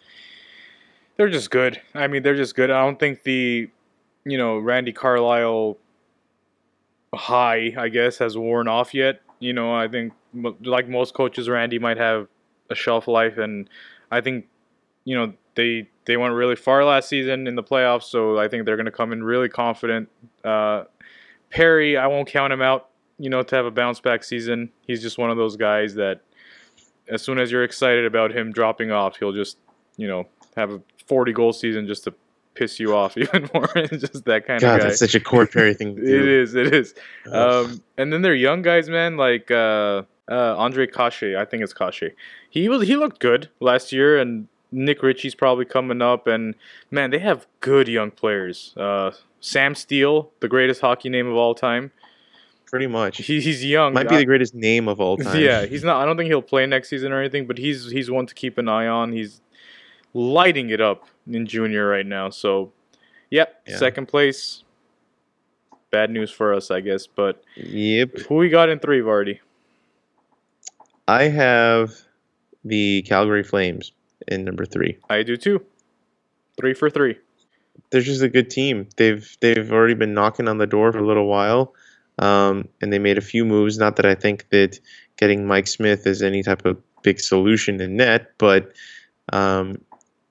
They're 1.16 1.30
just 1.30 1.50
good. 1.50 1.82
I 1.96 2.08
mean, 2.08 2.22
they're 2.24 2.36
just 2.36 2.56
good. 2.56 2.70
I 2.70 2.84
don't 2.84 3.00
think 3.00 3.24
the, 3.24 3.70
you 4.26 4.38
know, 4.38 4.60
Randy 4.60 4.94
Carlyle 4.94 5.78
high, 7.16 7.74
I 7.78 7.90
guess, 7.90 8.20
has 8.20 8.38
worn 8.38 8.68
off 8.68 8.94
yet. 8.94 9.22
You 9.40 9.54
know, 9.54 9.74
I 9.74 9.88
think 9.88 10.14
like 10.62 10.88
most 10.88 11.14
coaches, 11.14 11.50
Randy 11.50 11.80
might 11.80 11.98
have 11.98 12.28
a 12.70 12.76
shelf 12.76 13.08
life, 13.08 13.38
and 13.38 13.70
I 14.12 14.22
think, 14.22 14.46
you 15.06 15.16
know, 15.16 15.34
they 15.58 15.90
they 16.06 16.16
went 16.16 16.34
really 16.34 16.56
far 16.56 16.86
last 16.86 17.10
season 17.10 17.48
in 17.48 17.56
the 17.56 17.64
playoffs, 17.64 18.04
so 18.04 18.40
I 18.40 18.48
think 18.48 18.66
they're 18.66 18.78
going 18.78 18.86
to 18.86 18.92
come 18.92 19.12
in 19.12 19.22
really 19.22 19.50
confident. 19.50 20.08
Uh, 20.46 20.86
Perry, 21.50 21.98
I 21.98 22.08
won't 22.08 22.30
count 22.30 22.54
him 22.54 22.62
out. 22.62 22.90
You 23.20 23.30
know, 23.30 23.42
to 23.42 23.56
have 23.56 23.66
a 23.66 23.72
bounce 23.72 24.00
back 24.00 24.24
season, 24.24 24.70
he's 24.82 25.02
just 25.02 25.18
one 25.18 25.32
of 25.32 25.38
those 25.38 25.58
guys 25.58 25.96
that 25.96 26.22
as 27.10 27.22
soon 27.22 27.40
as 27.40 27.52
you're 27.52 27.64
excited 27.64 28.06
about 28.06 28.32
him 28.32 28.52
dropping 28.52 28.92
off, 28.92 29.18
he'll 29.18 29.32
just, 29.32 29.58
you 29.98 30.08
know, 30.08 30.28
have 30.56 30.72
a 30.72 30.82
40 31.08 31.34
goal 31.34 31.52
season 31.52 31.88
just 31.88 32.04
to 32.04 32.14
piss 32.54 32.80
you 32.80 32.96
off 32.96 33.18
even 33.18 33.50
more. 33.54 33.70
It's 33.76 34.02
just 34.12 34.26
that 34.26 34.46
kind 34.46 34.62
God, 34.62 34.76
of 34.76 34.80
guy. 34.82 34.88
that's 34.88 35.00
such 35.00 35.16
a 35.16 35.20
core 35.20 35.48
Perry 35.48 35.74
thing. 35.74 35.98
It 36.02 36.28
is, 36.28 36.54
it 36.54 36.74
is. 36.74 36.94
Um, 37.32 37.82
and 37.98 38.14
then 38.14 38.22
they're 38.22 38.36
young 38.36 38.62
guys, 38.62 38.88
man, 38.88 39.18
like 39.18 39.50
uh, 39.50 40.04
uh, 40.30 40.56
Andre 40.58 40.86
Kase. 40.86 41.36
I 41.36 41.46
think 41.46 41.64
it's 41.64 41.74
Kase. 41.74 42.12
He 42.50 42.70
was 42.70 42.88
he 42.88 42.96
looked 42.96 43.20
good 43.20 43.50
last 43.60 43.92
year, 43.92 44.20
and 44.20 44.48
Nick 44.72 45.02
Ritchie's 45.04 45.36
probably 45.36 45.66
coming 45.66 46.02
up. 46.02 46.28
And 46.28 46.56
man, 46.92 47.10
they 47.12 47.20
have 47.20 47.48
good 47.62 47.88
young 47.88 48.12
players. 48.12 48.74
Uh, 48.78 49.12
Sam 49.40 49.76
Steel, 49.76 50.32
the 50.40 50.48
greatest 50.48 50.82
hockey 50.82 51.10
name 51.10 51.28
of 51.28 51.36
all 51.36 51.56
time. 51.56 51.92
Pretty 52.66 52.88
much. 52.88 53.18
He, 53.20 53.40
he's 53.40 53.64
young. 53.64 53.94
Might 53.94 54.10
be 54.10 54.18
the 54.18 54.26
greatest 54.26 54.54
name 54.54 54.90
of 54.90 55.00
all 55.00 55.16
time. 55.18 55.40
yeah, 55.42 55.66
he's 55.66 55.86
not. 55.86 56.02
I 56.02 56.06
don't 56.06 56.18
think 56.18 56.28
he'll 56.28 56.42
play 56.42 56.66
next 56.66 56.90
season 56.90 57.14
or 57.14 57.20
anything, 57.22 57.48
but 57.48 57.58
he's 57.58 57.90
he's 57.92 58.12
one 58.12 58.26
to 58.26 58.34
keep 58.36 58.58
an 58.58 58.68
eye 58.68 58.88
on. 58.88 59.14
He's 59.14 59.40
lighting 60.14 60.70
it 60.70 60.82
up 60.82 61.06
in 61.32 61.46
junior 61.46 61.88
right 61.88 62.06
now. 62.06 62.30
So, 62.30 62.74
yep, 63.30 63.62
Yeah. 63.66 63.78
second 63.78 64.08
place. 64.08 64.64
Bad 65.92 66.10
news 66.10 66.30
for 66.30 66.54
us, 66.54 66.70
I 66.70 66.82
guess. 66.82 67.08
But 67.08 67.42
Yep. 67.56 68.18
who 68.28 68.36
we 68.36 68.50
got 68.50 68.68
in 68.68 68.80
three, 68.80 69.00
Vardy? 69.00 69.40
I 71.08 71.24
have 71.30 71.92
the 72.66 73.04
Calgary 73.04 73.44
Flames 73.44 73.94
in 74.28 74.44
number 74.44 74.66
three. 74.66 74.98
I 75.10 75.24
do 75.24 75.38
too. 75.38 75.62
Three 76.60 76.74
for 76.74 76.90
three. 76.90 77.18
They're 77.90 78.02
just 78.02 78.22
a 78.22 78.30
good 78.30 78.50
team. 78.50 78.88
They've 78.98 79.38
they've 79.40 79.72
already 79.72 79.94
been 79.94 80.14
knocking 80.14 80.48
on 80.48 80.58
the 80.58 80.68
door 80.68 80.92
for 80.92 81.00
a 81.00 81.06
little 81.06 81.28
while, 81.28 81.74
um, 82.20 82.68
and 82.82 82.92
they 82.92 83.00
made 83.00 83.18
a 83.18 83.22
few 83.22 83.46
moves. 83.46 83.78
Not 83.78 83.96
that 83.98 84.06
I 84.06 84.16
think 84.16 84.50
that 84.50 84.80
getting 85.18 85.46
Mike 85.46 85.68
Smith 85.68 86.06
is 86.08 86.22
any 86.22 86.44
type 86.44 86.66
of 86.66 86.78
big 87.04 87.20
solution 87.20 87.80
in 87.80 87.96
net, 87.96 88.32
but 88.38 88.74
um, 89.32 89.80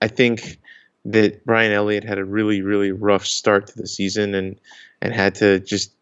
I 0.02 0.08
think 0.08 0.58
that 1.04 1.44
Brian 1.44 1.72
Elliott 1.72 2.04
had 2.04 2.18
a 2.18 2.24
really 2.24 2.62
really 2.62 2.92
rough 2.92 3.24
start 3.24 3.68
to 3.68 3.78
the 3.78 3.86
season 3.86 4.34
and 4.34 4.60
and 5.00 5.14
had 5.14 5.36
to 5.36 5.60
just 5.60 5.92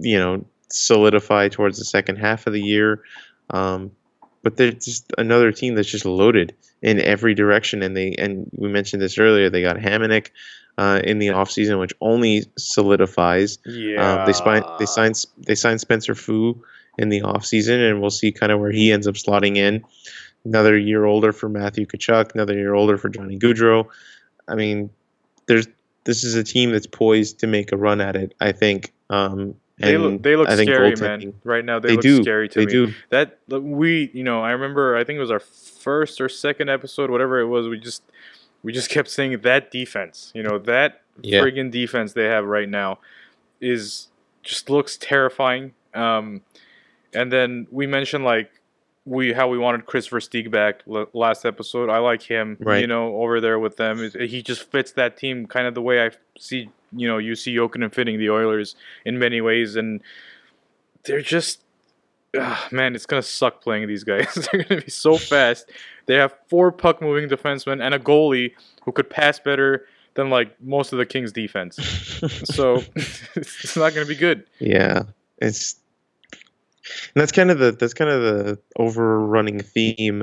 you 0.00 0.18
know 0.18 0.44
solidify 0.70 1.48
towards 1.48 1.78
the 1.78 1.84
second 1.84 2.16
half 2.16 2.46
of 2.46 2.52
the 2.52 2.62
year. 2.62 3.02
Um, 3.50 3.92
but 4.46 4.56
they're 4.56 4.70
just 4.70 5.12
another 5.18 5.50
team 5.50 5.74
that's 5.74 5.90
just 5.90 6.04
loaded 6.04 6.54
in 6.80 7.00
every 7.00 7.34
direction, 7.34 7.82
and 7.82 7.96
they 7.96 8.14
and 8.16 8.48
we 8.54 8.68
mentioned 8.68 9.02
this 9.02 9.18
earlier. 9.18 9.50
They 9.50 9.60
got 9.60 9.74
Hamonic 9.76 10.28
uh, 10.78 11.00
in 11.02 11.18
the 11.18 11.30
offseason, 11.30 11.80
which 11.80 11.92
only 12.00 12.44
solidifies. 12.56 13.58
Yeah. 13.66 14.20
Um, 14.20 14.26
they 14.26 14.32
signed 14.32 14.64
they 14.78 14.86
signed 14.86 15.24
they 15.36 15.56
signed 15.56 15.80
Spencer 15.80 16.14
Foo 16.14 16.62
in 16.96 17.08
the 17.08 17.22
offseason, 17.22 17.90
and 17.90 18.00
we'll 18.00 18.10
see 18.10 18.30
kind 18.30 18.52
of 18.52 18.60
where 18.60 18.70
he 18.70 18.92
ends 18.92 19.08
up 19.08 19.16
slotting 19.16 19.56
in. 19.56 19.84
Another 20.44 20.78
year 20.78 21.04
older 21.04 21.32
for 21.32 21.48
Matthew 21.48 21.84
Tkachuk, 21.84 22.32
another 22.36 22.54
year 22.54 22.72
older 22.72 22.98
for 22.98 23.08
Johnny 23.08 23.40
Gaudreau. 23.40 23.88
I 24.46 24.54
mean, 24.54 24.90
there's 25.46 25.66
this 26.04 26.22
is 26.22 26.36
a 26.36 26.44
team 26.44 26.70
that's 26.70 26.86
poised 26.86 27.40
to 27.40 27.48
make 27.48 27.72
a 27.72 27.76
run 27.76 28.00
at 28.00 28.14
it. 28.14 28.32
I 28.40 28.52
think. 28.52 28.92
Um, 29.10 29.56
They 29.78 29.98
look, 29.98 30.22
they 30.22 30.36
look 30.36 30.48
I 30.48 30.56
think 30.56 30.70
scary, 30.70 30.94
man. 31.00 31.34
Right 31.44 31.64
now, 31.64 31.78
they, 31.78 31.88
They 31.88 31.94
look 31.96 32.02
do. 32.02 32.22
scary 32.22 32.48
to 32.48 32.58
They 32.60 32.66
me. 32.66 32.72
do. 32.72 32.94
That 33.10 33.38
we, 33.50 34.10
you 34.14 34.24
know, 34.24 34.40
I 34.40 34.52
remember. 34.52 34.96
I 34.96 35.04
think 35.04 35.18
it 35.18 35.20
was 35.20 35.30
our 35.30 35.40
first 35.40 36.20
or 36.20 36.28
second 36.30 36.70
episode, 36.70 37.10
whatever 37.10 37.40
it 37.40 37.46
was. 37.46 37.68
We 37.68 37.78
just, 37.78 38.02
we 38.62 38.72
just 38.72 38.88
kept 38.96 39.10
saying 39.10 39.38
that 39.40 39.70
defense. 39.70 40.32
You 40.34 40.42
know, 40.44 40.58
that 40.60 41.02
Yeah. 41.20 41.42
friggin' 41.42 41.70
defense 41.70 42.14
they 42.14 42.24
have 42.24 42.46
right 42.46 42.68
now 42.68 43.00
is 43.60 44.08
just 44.42 44.70
looks 44.70 44.96
terrifying. 44.96 45.74
Um, 45.94 46.40
and 47.12 47.30
then 47.32 47.66
we 47.70 47.86
mentioned 47.86 48.24
like 48.24 48.50
we 49.04 49.32
how 49.32 49.48
we 49.48 49.56
wanted 49.58 49.86
Kris 49.86 50.08
Versteeg 50.08 50.50
back 50.50 50.82
l- 50.90 51.08
last 51.12 51.44
episode. 51.44 51.88
I 51.90 51.98
like 51.98 52.22
him, 52.22 52.56
right. 52.60 52.80
you 52.80 52.86
know, 52.86 53.16
over 53.16 53.40
there 53.40 53.58
with 53.58 53.76
them. 53.76 54.10
He 54.18 54.42
just 54.42 54.70
fits 54.70 54.92
that 54.92 55.16
team 55.16 55.46
kind 55.46 55.66
of 55.66 55.74
the 55.74 55.82
way 55.82 56.04
I 56.04 56.10
see, 56.38 56.70
you 56.92 57.08
know, 57.08 57.18
you 57.18 57.34
see 57.34 57.54
Jokinen 57.54 57.92
fitting 57.92 58.18
the 58.18 58.30
Oilers 58.30 58.76
in 59.04 59.18
many 59.18 59.40
ways, 59.40 59.76
and 59.76 60.00
they're 61.04 61.20
just. 61.20 61.62
ah, 62.38 62.68
man, 62.70 62.94
it's 62.94 63.06
gonna 63.06 63.22
suck 63.22 63.62
playing 63.62 63.86
these 63.88 64.04
guys. 64.04 64.34
they're 64.52 64.64
gonna 64.64 64.82
be 64.82 64.90
so 64.90 65.16
fast. 65.16 65.70
They 66.06 66.14
have 66.14 66.34
four 66.48 66.70
puck 66.72 67.00
moving 67.02 67.28
defensemen 67.28 67.82
and 67.82 67.94
a 67.94 67.98
goalie 67.98 68.52
who 68.84 68.92
could 68.92 69.10
pass 69.10 69.38
better 69.40 69.86
than 70.14 70.30
like 70.30 70.60
most 70.60 70.92
of 70.92 70.98
the 70.98 71.06
Kings 71.06 71.32
defense. 71.32 71.78
So 72.44 72.82
it's 73.36 73.76
not 73.76 73.94
gonna 73.94 74.06
be 74.06 74.14
good. 74.14 74.44
Yeah, 74.58 75.02
it's 75.38 75.76
and 77.14 77.20
that's 77.20 77.32
kind 77.32 77.50
of 77.50 77.58
the 77.58 77.72
that's 77.72 77.94
kind 77.94 78.10
of 78.10 78.22
the 78.22 78.58
overrunning 78.78 79.60
theme 79.60 80.22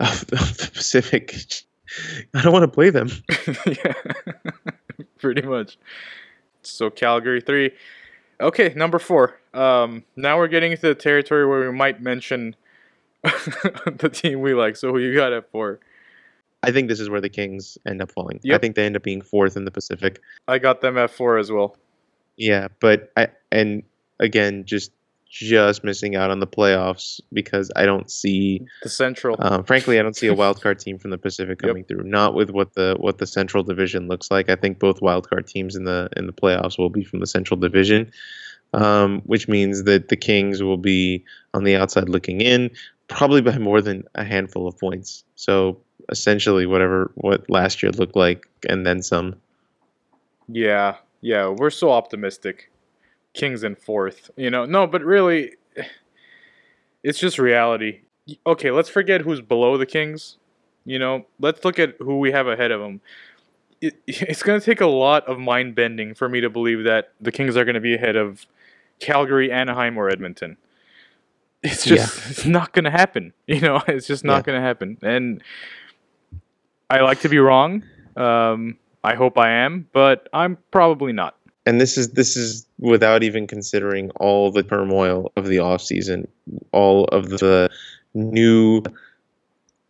of, 0.00 0.22
of 0.32 0.56
the 0.58 0.70
Pacific. 0.72 1.34
I 2.34 2.42
don't 2.42 2.52
want 2.52 2.62
to 2.62 2.68
play 2.68 2.90
them. 2.90 3.10
yeah, 3.66 3.92
pretty 5.18 5.42
much. 5.42 5.78
So 6.62 6.90
Calgary 6.90 7.40
three. 7.40 7.72
Okay, 8.40 8.72
number 8.74 8.98
four. 8.98 9.38
Um, 9.54 10.04
now 10.16 10.38
we're 10.38 10.48
getting 10.48 10.72
into 10.72 10.86
the 10.86 10.94
territory 10.94 11.46
where 11.46 11.70
we 11.70 11.76
might 11.76 12.00
mention 12.02 12.56
the 13.22 14.10
team 14.12 14.40
we 14.40 14.54
like. 14.54 14.76
So 14.76 14.90
who 14.92 14.98
you 14.98 15.14
got 15.14 15.32
at 15.32 15.50
four? 15.50 15.80
I 16.62 16.70
think 16.70 16.88
this 16.88 17.00
is 17.00 17.10
where 17.10 17.20
the 17.20 17.28
Kings 17.28 17.76
end 17.86 18.00
up 18.00 18.12
falling. 18.12 18.40
I 18.50 18.58
think 18.58 18.76
they 18.76 18.86
end 18.86 18.96
up 18.96 19.02
being 19.02 19.20
fourth 19.20 19.56
in 19.56 19.64
the 19.64 19.70
Pacific. 19.70 20.20
I 20.46 20.58
got 20.58 20.80
them 20.80 20.96
at 20.96 21.10
four 21.10 21.38
as 21.38 21.50
well. 21.50 21.76
Yeah, 22.36 22.68
but 22.80 23.12
I 23.16 23.28
and 23.50 23.82
again 24.20 24.64
just 24.64 24.92
just 25.32 25.82
missing 25.82 26.14
out 26.14 26.30
on 26.30 26.40
the 26.40 26.46
playoffs 26.46 27.18
because 27.32 27.70
I 27.74 27.86
don't 27.86 28.10
see 28.10 28.60
The 28.82 28.90
Central. 28.90 29.34
um, 29.38 29.64
frankly 29.64 29.98
I 29.98 30.02
don't 30.02 30.14
see 30.14 30.26
a 30.26 30.34
wild 30.34 30.60
card 30.62 30.78
team 30.78 30.98
from 30.98 31.10
the 31.10 31.16
Pacific 31.16 31.58
Yep. 31.62 31.68
coming 31.70 31.84
through. 31.84 32.02
Not 32.04 32.34
with 32.34 32.50
what 32.50 32.74
the 32.74 32.96
what 33.00 33.16
the 33.16 33.26
Central 33.26 33.62
Division 33.64 34.08
looks 34.08 34.30
like. 34.30 34.50
I 34.50 34.56
think 34.56 34.78
both 34.78 35.00
wild 35.00 35.28
card 35.30 35.46
teams 35.46 35.74
in 35.74 35.84
the 35.84 36.10
in 36.18 36.26
the 36.26 36.32
playoffs 36.34 36.76
will 36.78 36.90
be 36.90 37.02
from 37.02 37.20
the 37.20 37.26
Central 37.26 37.58
Division. 37.58 38.12
Um, 38.74 39.20
which 39.26 39.48
means 39.48 39.84
that 39.84 40.08
the 40.08 40.16
Kings 40.16 40.62
will 40.62 40.78
be 40.78 41.24
on 41.52 41.64
the 41.64 41.76
outside 41.76 42.08
looking 42.08 42.40
in, 42.40 42.70
probably 43.06 43.42
by 43.42 43.58
more 43.58 43.82
than 43.82 44.04
a 44.14 44.24
handful 44.24 44.66
of 44.66 44.78
points. 44.78 45.24
So 45.36 45.78
essentially, 46.08 46.64
whatever 46.64 47.10
what 47.16 47.48
last 47.50 47.82
year 47.82 47.92
looked 47.92 48.16
like, 48.16 48.46
and 48.66 48.86
then 48.86 49.02
some. 49.02 49.36
Yeah, 50.48 50.96
yeah, 51.20 51.48
we're 51.48 51.68
so 51.68 51.90
optimistic. 51.92 52.70
Kings 53.34 53.64
in 53.64 53.74
fourth, 53.76 54.30
you 54.36 54.50
know. 54.50 54.64
No, 54.64 54.86
but 54.86 55.02
really, 55.04 55.52
it's 57.02 57.18
just 57.18 57.38
reality. 57.38 58.00
Okay, 58.46 58.70
let's 58.70 58.88
forget 58.88 59.22
who's 59.22 59.40
below 59.40 59.76
the 59.76 59.86
Kings. 59.86 60.36
You 60.84 60.98
know, 60.98 61.26
let's 61.40 61.64
look 61.64 61.78
at 61.78 61.96
who 61.98 62.18
we 62.18 62.32
have 62.32 62.46
ahead 62.46 62.70
of 62.70 62.80
them. 62.80 63.00
It, 63.80 63.94
it's 64.06 64.42
going 64.42 64.58
to 64.60 64.64
take 64.64 64.80
a 64.80 64.86
lot 64.86 65.26
of 65.28 65.38
mind 65.38 65.74
bending 65.74 66.14
for 66.14 66.28
me 66.28 66.40
to 66.40 66.50
believe 66.50 66.84
that 66.84 67.12
the 67.20 67.32
Kings 67.32 67.56
are 67.56 67.64
going 67.64 67.74
to 67.74 67.80
be 67.80 67.94
ahead 67.94 68.16
of 68.16 68.46
Calgary, 69.00 69.50
Anaheim, 69.50 69.96
or 69.98 70.08
Edmonton. 70.08 70.56
It's 71.62 71.84
just 71.84 72.30
it's 72.30 72.44
not 72.46 72.72
going 72.72 72.84
to 72.84 72.90
happen. 72.90 73.32
You 73.46 73.60
know, 73.60 73.82
it's 73.86 74.06
just 74.06 74.24
not 74.24 74.38
Yeah. 74.38 74.42
going 74.42 74.60
to 74.60 74.66
happen. 74.66 74.98
And 75.02 75.42
I 76.90 77.00
like 77.00 77.20
to 77.20 77.28
be 77.28 77.38
wrong. 77.38 77.84
Um, 78.16 78.78
I 79.04 79.14
hope 79.14 79.38
I 79.38 79.50
am, 79.50 79.88
but 79.92 80.28
I'm 80.32 80.58
probably 80.70 81.12
not. 81.12 81.36
And 81.66 81.80
this 81.80 81.96
is 81.96 82.10
this 82.10 82.36
is 82.36 82.66
without 82.78 83.22
even 83.22 83.46
considering 83.46 84.10
all 84.12 84.50
the 84.50 84.62
turmoil 84.62 85.30
of 85.36 85.46
the 85.46 85.58
off 85.58 85.80
season, 85.82 86.26
all 86.72 87.04
of 87.06 87.28
the 87.30 87.70
new 88.14 88.82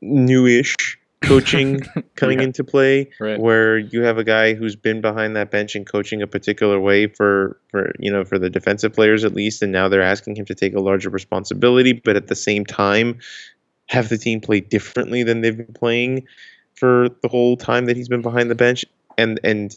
newish 0.00 0.76
coaching 1.22 1.80
coming 2.16 2.38
Yeah. 2.40 2.46
into 2.46 2.64
play 2.64 3.08
Right. 3.20 3.38
where 3.38 3.78
you 3.78 4.02
have 4.02 4.18
a 4.18 4.24
guy 4.24 4.54
who's 4.54 4.74
been 4.74 5.00
behind 5.00 5.36
that 5.36 5.50
bench 5.50 5.76
and 5.76 5.86
coaching 5.86 6.20
a 6.20 6.26
particular 6.26 6.80
way 6.80 7.06
for 7.06 7.58
for 7.70 7.92
you 8.00 8.10
know 8.10 8.24
for 8.24 8.38
the 8.38 8.50
defensive 8.50 8.92
players 8.92 9.24
at 9.24 9.32
least 9.32 9.62
and 9.62 9.70
now 9.70 9.88
they're 9.88 10.02
asking 10.02 10.36
him 10.36 10.44
to 10.46 10.54
take 10.54 10.74
a 10.74 10.80
larger 10.80 11.10
responsibility 11.10 11.92
but 11.92 12.16
at 12.16 12.26
the 12.26 12.34
same 12.34 12.64
time 12.66 13.18
have 13.86 14.08
the 14.08 14.18
team 14.18 14.40
play 14.40 14.58
differently 14.60 15.22
than 15.22 15.40
they've 15.42 15.56
been 15.56 15.74
playing 15.74 16.26
for 16.74 17.08
the 17.22 17.28
whole 17.28 17.56
time 17.56 17.86
that 17.86 17.96
he's 17.96 18.08
been 18.08 18.22
behind 18.22 18.50
the 18.50 18.56
bench 18.56 18.84
and 19.16 19.38
and 19.44 19.76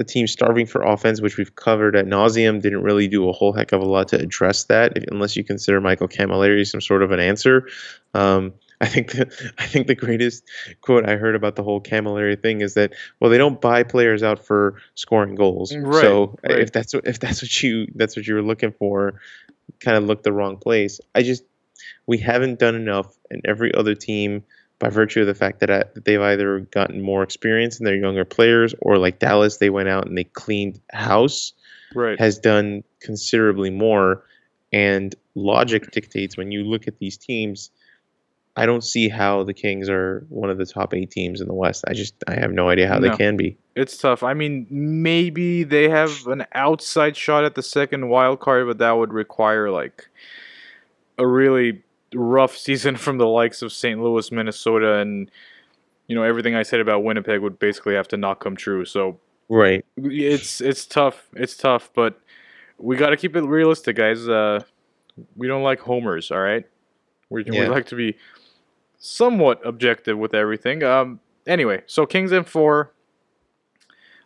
the 0.00 0.04
team 0.04 0.26
starving 0.26 0.64
for 0.64 0.80
offense, 0.80 1.20
which 1.20 1.36
we've 1.36 1.54
covered 1.54 1.94
at 1.94 2.06
nauseum, 2.06 2.62
didn't 2.62 2.82
really 2.82 3.06
do 3.06 3.28
a 3.28 3.32
whole 3.32 3.52
heck 3.52 3.72
of 3.72 3.82
a 3.82 3.84
lot 3.84 4.08
to 4.08 4.18
address 4.18 4.64
that, 4.64 4.96
if, 4.96 5.04
unless 5.10 5.36
you 5.36 5.44
consider 5.44 5.78
Michael 5.78 6.08
Cammalleri 6.08 6.66
some 6.66 6.80
sort 6.80 7.02
of 7.02 7.10
an 7.10 7.20
answer. 7.20 7.68
Um, 8.14 8.54
I 8.80 8.86
think 8.86 9.12
the, 9.12 9.52
I 9.58 9.66
think 9.66 9.88
the 9.88 9.94
greatest 9.94 10.42
quote 10.80 11.06
I 11.06 11.16
heard 11.16 11.34
about 11.34 11.54
the 11.54 11.62
whole 11.62 11.82
Cammalleri 11.82 12.40
thing 12.40 12.62
is 12.62 12.72
that 12.74 12.94
well 13.20 13.30
they 13.30 13.36
don't 13.36 13.60
buy 13.60 13.82
players 13.82 14.22
out 14.22 14.42
for 14.42 14.76
scoring 14.94 15.34
goals. 15.34 15.76
Right, 15.76 16.00
so 16.00 16.38
right. 16.42 16.60
if 16.60 16.72
that's 16.72 16.94
what 16.94 17.06
if 17.06 17.20
that's 17.20 17.42
what 17.42 17.62
you 17.62 17.86
that's 17.94 18.16
what 18.16 18.26
you 18.26 18.36
were 18.36 18.42
looking 18.42 18.72
for, 18.72 19.20
kind 19.80 19.98
of 19.98 20.04
looked 20.04 20.24
the 20.24 20.32
wrong 20.32 20.56
place. 20.56 20.98
I 21.14 21.22
just 21.22 21.44
we 22.06 22.16
haven't 22.16 22.58
done 22.58 22.74
enough, 22.74 23.14
and 23.30 23.42
every 23.44 23.74
other 23.74 23.94
team 23.94 24.44
by 24.80 24.88
virtue 24.88 25.20
of 25.20 25.26
the 25.28 25.34
fact 25.34 25.60
that, 25.60 25.70
uh, 25.70 25.84
that 25.94 26.04
they've 26.04 26.20
either 26.20 26.60
gotten 26.72 27.00
more 27.00 27.22
experience 27.22 27.78
in 27.78 27.84
their 27.84 27.94
younger 27.96 28.24
players 28.24 28.74
or 28.80 28.98
like 28.98 29.20
Dallas, 29.20 29.58
they 29.58 29.70
went 29.70 29.88
out 29.88 30.06
and 30.06 30.18
they 30.18 30.24
cleaned 30.24 30.80
house, 30.92 31.52
Right. 31.94 32.18
has 32.18 32.38
done 32.38 32.82
considerably 33.00 33.70
more. 33.70 34.24
And 34.72 35.14
logic 35.34 35.90
dictates 35.92 36.36
when 36.36 36.50
you 36.50 36.64
look 36.64 36.88
at 36.88 36.98
these 36.98 37.16
teams, 37.16 37.70
I 38.56 38.66
don't 38.66 38.82
see 38.82 39.08
how 39.08 39.44
the 39.44 39.54
Kings 39.54 39.88
are 39.88 40.24
one 40.28 40.50
of 40.50 40.58
the 40.58 40.66
top 40.66 40.92
eight 40.94 41.10
teams 41.10 41.40
in 41.40 41.46
the 41.46 41.54
West. 41.54 41.84
I 41.86 41.92
just 41.94 42.14
I 42.26 42.34
have 42.34 42.52
no 42.52 42.68
idea 42.68 42.88
how 42.88 42.98
No. 42.98 43.08
they 43.10 43.16
can 43.16 43.36
be. 43.36 43.56
It's 43.76 43.96
tough. 43.96 44.22
I 44.22 44.34
mean, 44.34 44.66
maybe 44.70 45.62
they 45.62 45.88
have 45.88 46.26
an 46.26 46.44
outside 46.52 47.16
shot 47.16 47.44
at 47.44 47.54
the 47.54 47.62
second 47.62 48.08
wild 48.08 48.40
card, 48.40 48.66
but 48.66 48.78
that 48.78 48.92
would 48.92 49.12
require 49.12 49.70
like 49.70 50.08
a 51.18 51.26
really 51.26 51.82
rough 52.14 52.56
season 52.56 52.96
from 52.96 53.18
the 53.18 53.26
likes 53.26 53.62
of 53.62 53.72
St. 53.72 54.00
Louis, 54.02 54.30
Minnesota, 54.32 54.94
and 54.96 55.30
you 56.06 56.14
know 56.16 56.22
everything 56.22 56.54
I 56.54 56.62
said 56.62 56.80
about 56.80 57.04
Winnipeg 57.04 57.40
would 57.40 57.58
basically 57.58 57.94
have 57.94 58.08
to 58.08 58.16
not 58.16 58.40
come 58.40 58.56
true. 58.56 58.84
So 58.84 59.18
Right. 59.48 59.84
it's 59.96 60.60
it's 60.60 60.86
tough. 60.86 61.26
It's 61.34 61.56
tough, 61.56 61.90
but 61.94 62.20
we 62.78 62.96
got 62.96 63.10
to 63.10 63.16
keep 63.16 63.34
it 63.36 63.42
realistic, 63.42 63.96
guys. 63.96 64.28
Uh, 64.28 64.62
we 65.36 65.48
don't 65.48 65.62
like 65.62 65.80
homers, 65.80 66.30
all 66.30 66.40
right? 66.40 66.64
We 67.30 67.42
we 67.44 67.68
like 67.68 67.86
to 67.86 67.96
be 67.96 68.16
somewhat 68.98 69.60
objective 69.66 70.18
with 70.18 70.34
everything. 70.34 70.82
Um, 70.82 71.20
anyway, 71.46 71.82
so 71.86 72.06
Kings 72.06 72.32
in 72.32 72.44
four. 72.44 72.92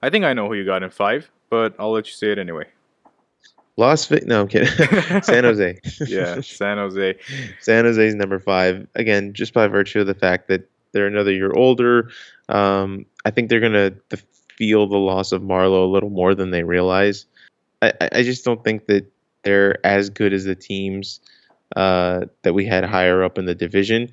I 0.03 0.11
think 0.11 0.25
I 0.27 0.35
know 0.35 0.49
who 0.49 0.55
you 0.55 0.65
got 0.67 0.83
in 0.83 0.91
five, 0.91 1.31
but 1.49 1.75
I'll 1.79 1.93
let 1.93 2.07
you 2.07 2.13
say 2.13 2.31
it 2.31 2.39
anyway. 2.39 2.67
Las 3.77 4.07
Vegas. 4.07 4.27
No, 4.27 4.43
I'm 4.43 4.49
kidding. 4.49 4.69
San 5.23 5.45
Jose. 5.45 5.79
Yeah, 6.07 6.41
San 6.41 6.77
Jose. 6.79 7.17
San 7.61 7.85
Jose's 7.85 8.15
number 8.15 8.39
five. 8.39 8.87
Again, 8.95 9.33
just 9.33 9.53
by 9.53 9.67
virtue 9.67 10.01
of 10.01 10.07
the 10.07 10.15
fact 10.15 10.49
that 10.49 10.69
they're 10.93 11.07
another 11.09 11.33
year 11.33 11.53
older. 11.55 12.11
Um, 12.49 13.05
I 13.25 13.31
think 13.31 13.49
they're 13.49 13.61
gonna 13.61 13.93
feel 14.57 14.87
the 14.87 14.97
loss 14.99 15.33
of 15.33 15.43
Marleau 15.43 15.85
a 15.85 15.91
little 15.91 16.11
more 16.11 16.35
than 16.35 16.51
they 16.53 16.63
realize. 16.63 17.27
I, 17.83 17.93
I- 18.01 18.09
I 18.13 18.23
just 18.23 18.45
don't 18.45 18.63
think 18.63 18.87
that 18.87 19.05
they're 19.43 19.85
as 19.85 20.09
good 20.09 20.33
as 20.33 20.45
the 20.45 20.55
teams 20.55 21.21
uh, 21.77 22.27
that 22.43 22.55
we 22.55 22.65
had 22.65 22.85
higher 22.85 23.25
up 23.25 23.37
in 23.39 23.47
the 23.47 23.55
division. 23.55 24.11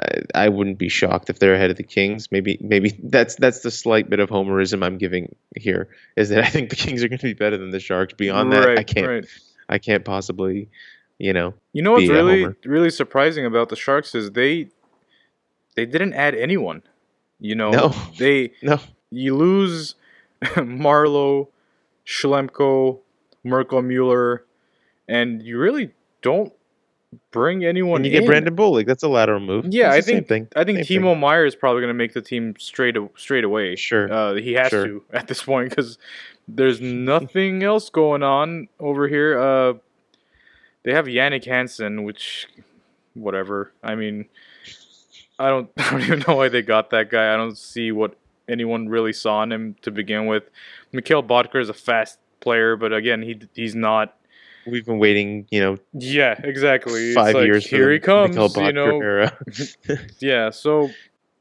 I, 0.00 0.44
I 0.46 0.48
wouldn't 0.48 0.78
be 0.78 0.88
shocked 0.88 1.28
if 1.28 1.38
they're 1.38 1.54
ahead 1.54 1.70
of 1.70 1.76
the 1.76 1.82
Kings. 1.82 2.30
Maybe, 2.32 2.56
maybe 2.60 2.98
that's 3.02 3.34
that's 3.36 3.60
the 3.60 3.70
slight 3.70 4.08
bit 4.08 4.20
of 4.20 4.30
homerism 4.30 4.84
I'm 4.84 4.96
giving 4.98 5.34
here. 5.56 5.88
Is 6.16 6.30
that 6.30 6.42
I 6.44 6.48
think 6.48 6.70
the 6.70 6.76
Kings 6.76 7.02
are 7.04 7.08
going 7.08 7.18
to 7.18 7.26
be 7.26 7.34
better 7.34 7.58
than 7.58 7.70
the 7.70 7.80
Sharks. 7.80 8.14
Beyond 8.14 8.52
that, 8.52 8.64
right, 8.66 8.78
I 8.78 8.84
can't. 8.84 9.06
right. 9.06 9.26
I 9.68 9.78
can't 9.78 10.04
possibly, 10.04 10.68
you 11.18 11.32
know. 11.32 11.54
You 11.72 11.82
know 11.82 11.92
what's 11.92 12.08
really 12.08 12.46
really 12.64 12.90
surprising 12.90 13.44
about 13.44 13.68
the 13.68 13.76
Sharks 13.76 14.14
is 14.14 14.30
they 14.32 14.68
they 15.76 15.84
didn't 15.86 16.14
add 16.14 16.34
anyone. 16.34 16.82
You 17.38 17.54
know, 17.56 17.70
No. 17.70 17.94
they 18.18 18.52
No. 18.62 18.78
you 19.10 19.36
lose 19.36 19.94
Marleau, 20.42 21.48
Schlemko, 22.06 23.00
Mirco 23.44 23.82
Mueller, 23.84 24.44
and 25.08 25.42
you 25.42 25.58
really 25.58 25.90
don't 26.22 26.52
bring 27.30 27.64
anyone. 27.64 28.02
When 28.02 28.04
you 28.04 28.10
get. 28.10 28.26
Brandon 28.26 28.54
Bollig, 28.56 28.86
that's 28.86 29.02
a 29.02 29.08
lateral 29.08 29.40
move. 29.40 29.66
Yeah, 29.68 29.90
I 29.90 29.96
the 29.96 30.02
same 30.02 30.24
think. 30.24 30.52
I 30.56 30.64
think 30.64 30.78
Timo 30.80 31.18
Meier 31.18 31.44
is 31.44 31.54
probably 31.54 31.80
going 31.82 31.90
to 31.92 31.98
make 31.98 32.12
the 32.14 32.22
team 32.22 32.54
straight 32.58 32.96
straight 33.16 33.44
away. 33.44 33.76
Sure. 33.76 34.12
uh, 34.12 34.34
he 34.34 34.52
has 34.54 34.68
Sure. 34.70 34.86
to 34.86 35.04
at 35.12 35.28
this 35.28 35.42
point 35.42 35.70
because 35.70 35.98
there's 36.48 36.80
nothing 36.80 37.62
else 37.64 37.90
going 37.90 38.22
on 38.22 38.68
over 38.80 39.08
here. 39.08 39.38
Uh, 39.38 39.74
they 40.84 40.92
have 40.92 41.06
Jannik 41.06 41.44
Hansen, 41.44 42.04
which 42.04 42.48
whatever. 43.14 43.72
I 43.82 43.94
mean, 43.94 44.26
I 45.38 45.48
don't 45.48 45.70
I 45.76 45.90
don't 45.90 46.00
even 46.02 46.24
know 46.26 46.36
why 46.36 46.48
they 46.48 46.62
got 46.62 46.90
that 46.90 47.10
guy. 47.10 47.32
I 47.32 47.36
don't 47.36 47.56
see 47.58 47.92
what 47.92 48.16
anyone 48.48 48.88
really 48.88 49.12
saw 49.12 49.42
in 49.42 49.52
him 49.52 49.76
to 49.82 49.90
begin 49.90 50.26
with. 50.26 50.44
Mikkel 50.92 51.26
Boedker 51.26 51.60
is 51.60 51.68
a 51.68 51.74
fast 51.74 52.18
player, 52.40 52.76
but 52.76 52.92
again, 52.92 53.22
he 53.22 53.40
he's 53.54 53.74
not. 53.74 54.16
We've 54.66 54.84
been 54.86 54.98
waiting, 54.98 55.46
you 55.50 55.60
know, 55.60 55.76
Yeah, 55.92 56.38
exactly. 56.42 57.14
Five 57.14 57.34
like, 57.34 57.46
years. 57.46 57.66
Here 57.66 57.90
he 57.92 57.98
comes. 57.98 58.36
You 58.56 58.72
know, 58.72 59.00
era. 59.00 59.36
yeah, 60.20 60.50
so 60.50 60.90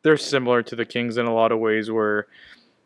they're 0.04 0.18
similar 0.18 0.64
to 0.64 0.76
the 0.76 0.86
Kings 0.86 1.18
in 1.18 1.26
a 1.26 1.34
lot 1.34 1.52
of 1.52 1.60
ways 1.60 1.92
where 1.92 2.28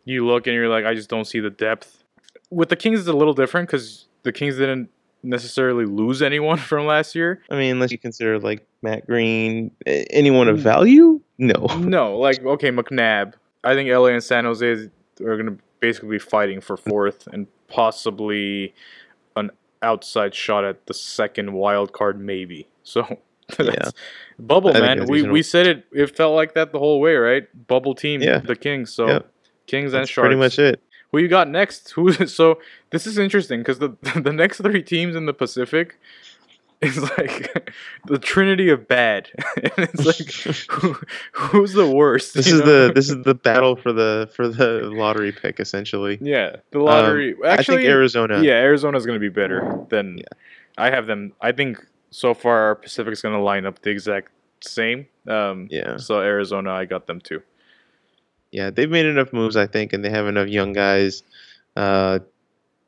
you 0.03 0.25
look 0.25 0.47
and 0.47 0.53
you're 0.53 0.69
like, 0.69 0.85
I 0.85 0.93
just 0.93 1.09
don't 1.09 1.25
see 1.25 1.39
the 1.39 1.49
depth. 1.49 2.03
With 2.51 2.69
the 2.69 2.75
Kings, 2.75 2.99
it's 2.99 3.07
a 3.09 3.13
little 3.13 3.33
different 3.33 3.67
because 3.69 4.05
the 4.23 4.31
Kings 4.31 4.57
didn't 4.57 4.89
necessarily 5.23 5.85
lose 5.85 6.21
anyone 6.21 6.57
from 6.71 6.85
last 6.85 7.15
year. 7.15 7.41
I 7.49 7.55
mean, 7.55 7.71
unless 7.71 7.91
you 7.91 7.97
consider 7.97 8.37
like 8.39 8.65
Matt 8.81 9.07
Greene, 9.07 9.71
anyone 9.85 10.47
Mm. 10.47 10.51
of 10.51 10.59
value? 10.59 11.21
No. 11.37 11.67
No, 11.79 12.17
like, 12.17 12.43
okay, 12.45 12.69
McNabb. 12.71 13.33
I 13.63 13.73
think 13.73 13.89
LA 13.89 14.07
and 14.07 14.23
San 14.23 14.45
Jose 14.45 14.65
are 15.21 15.37
going 15.37 15.45
to 15.47 15.57
basically 15.79 16.09
be 16.09 16.19
fighting 16.19 16.61
for 16.61 16.77
fourth 16.77 17.27
and 17.27 17.47
possibly 17.67 18.73
outside 19.85 20.35
shot 20.35 20.65
at 20.65 20.87
the 20.87 20.93
second 20.93 21.53
wild 21.53 21.93
card, 21.93 22.19
maybe. 22.19 22.67
So. 22.83 23.19
That's, 23.57 23.93
Bubble 24.39 24.73
man, 24.73 25.05
we, 25.05 25.21
we 25.21 25.43
said 25.43 25.67
it. 25.67 25.85
It 25.91 26.15
felt 26.17 26.35
like 26.35 26.55
that 26.55 26.71
the 26.71 26.79
whole 26.79 26.99
way, 26.99 27.13
right? 27.15 27.67
Bubble 27.67 27.93
team, 27.93 28.21
Yeah. 28.21 28.39
the 28.39 28.55
Kings. 28.55 28.91
So. 28.91 29.23
Kings 29.67 29.93
and 29.93 30.01
That's 30.01 30.09
Sharks. 30.09 30.25
pretty 30.25 30.39
much 30.39 30.59
it. 30.59 30.81
Who 31.11 31.19
you 31.19 31.27
got 31.27 31.47
next? 31.49 31.91
Who? 31.95 32.11
So 32.27 32.59
this 32.89 33.07
is 33.07 33.17
interesting 33.17 33.61
because 33.61 33.79
the 33.79 33.95
the 34.21 34.33
next 34.33 34.57
three 34.57 34.81
teams 34.83 35.15
in 35.15 35.25
the 35.25 35.33
Pacific 35.33 35.97
is 36.81 36.97
like 37.18 37.72
the 38.07 38.19
trinity 38.19 38.69
of 38.69 38.88
bad, 38.88 39.30
and 39.56 39.72
it's 39.77 40.06
like 40.06 40.68
who, 40.72 40.95
who's 41.31 41.73
the 41.73 41.89
worst? 41.89 42.34
This 42.34 42.47
is 42.47 42.60
know? 42.60 42.88
the 42.88 42.93
this 42.93 43.10
is 43.10 43.23
the 43.23 43.34
battle 43.35 43.76
for 43.76 43.91
the 43.93 44.30
for 44.35 44.47
the 44.47 44.81
lottery 44.93 45.31
pick 45.31 45.60
essentially. 45.60 46.18
yeah 46.22 46.57
the 46.72 46.80
lottery. 46.80 47.34
Um, 47.34 47.39
I 47.45 47.47
Actually, 47.53 47.77
think 47.77 47.89
Arizona. 47.89 48.41
yeah, 48.41 48.53
Arizona's 48.53 49.06
going 49.06 49.15
to 49.19 49.19
be 49.19 49.30
better 49.30 49.85
than 49.89 50.18
Yeah. 50.18 50.26
I 50.77 50.89
have 50.89 51.07
them. 51.07 51.34
I 51.41 51.52
think 51.53 51.77
so 52.11 52.34
far 52.34 52.60
our 52.68 52.76
Pacific's 52.76 53.22
going 53.22 53.35
to 53.35 53.41
line 53.41 53.65
up 53.65 53.81
the 53.81 53.89
exact 53.89 54.30
same. 54.61 55.07
Um, 55.27 55.68
Yeah. 55.72 55.97
So 55.97 56.19
Arizona, 56.22 56.72
I 56.72 56.85
got 56.85 57.07
them 57.07 57.22
too. 57.22 57.41
Yeah, 58.52 58.69
they've 58.69 58.89
made 58.89 59.06
enough 59.06 59.34
moves, 59.34 59.57
I 59.57 59.68
think, 59.68 59.91
and 59.93 60.03
they 60.03 60.10
have 60.10 60.27
enough 60.27 60.47
young 60.47 60.72
guys 60.73 61.23
uh, 61.76 62.19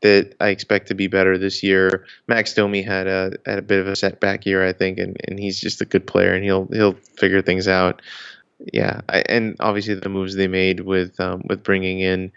that 0.01 0.35
I 0.39 0.49
expect 0.49 0.87
to 0.89 0.93
be 0.93 1.07
better 1.07 1.37
this 1.37 1.63
year. 1.63 2.05
Max 2.27 2.53
Domi 2.53 2.81
had 2.81 3.07
a 3.07 3.33
had 3.45 3.59
a 3.59 3.63
bit 3.63 3.79
of 3.79 3.87
a 3.87 3.95
setback 3.95 4.45
year, 4.45 4.65
I 4.67 4.73
think, 4.73 4.99
and, 4.99 5.17
and 5.27 5.39
he's 5.39 5.59
just 5.59 5.81
a 5.81 5.85
good 5.85 6.05
player, 6.05 6.33
and 6.33 6.43
he'll 6.43 6.67
he'll 6.71 6.93
figure 7.17 7.41
things 7.41 7.67
out. 7.67 8.01
Yeah, 8.73 9.01
I, 9.09 9.23
and 9.29 9.55
obviously 9.59 9.93
the 9.95 10.09
moves 10.09 10.35
they 10.35 10.47
made 10.47 10.81
with 10.81 11.19
um, 11.19 11.43
with 11.47 11.63
bringing 11.63 11.99
in 11.99 12.31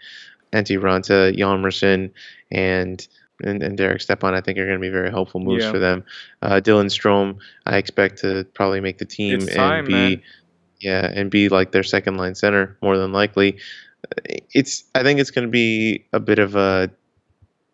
Antti 0.53 0.79
Raanta, 0.79 1.35
Hjalmarsson, 1.37 2.11
and 2.51 3.07
and, 3.43 3.63
and 3.63 3.75
Derek 3.77 4.01
Stepan, 4.01 4.35
I 4.35 4.41
think 4.41 4.59
are 4.59 4.65
going 4.67 4.77
to 4.77 4.81
be 4.81 4.89
very 4.89 5.09
helpful 5.09 5.39
moves 5.39 5.63
Yeah. 5.63 5.71
for 5.71 5.79
them. 5.79 6.03
Uh, 6.43 6.61
Dylan 6.63 6.85
Strome, 6.91 7.37
I 7.65 7.77
expect 7.77 8.19
to 8.19 8.43
probably 8.53 8.81
make 8.81 8.99
the 8.99 9.05
team 9.05 9.39
It's 9.41 9.55
time, 9.55 9.79
and 9.79 9.87
be 9.87 9.93
man. 9.93 10.21
yeah, 10.79 11.11
and 11.13 11.31
be 11.31 11.49
like 11.49 11.71
their 11.71 11.81
second 11.83 12.17
line 12.17 12.35
center 12.35 12.77
more 12.83 12.97
than 12.97 13.11
likely. 13.11 13.57
It's 14.53 14.83
I 14.95 15.03
think 15.03 15.19
it's 15.19 15.31
going 15.31 15.47
to 15.47 15.51
be 15.51 16.05
a 16.13 16.19
bit 16.19 16.39
of 16.39 16.55
a 16.55 16.89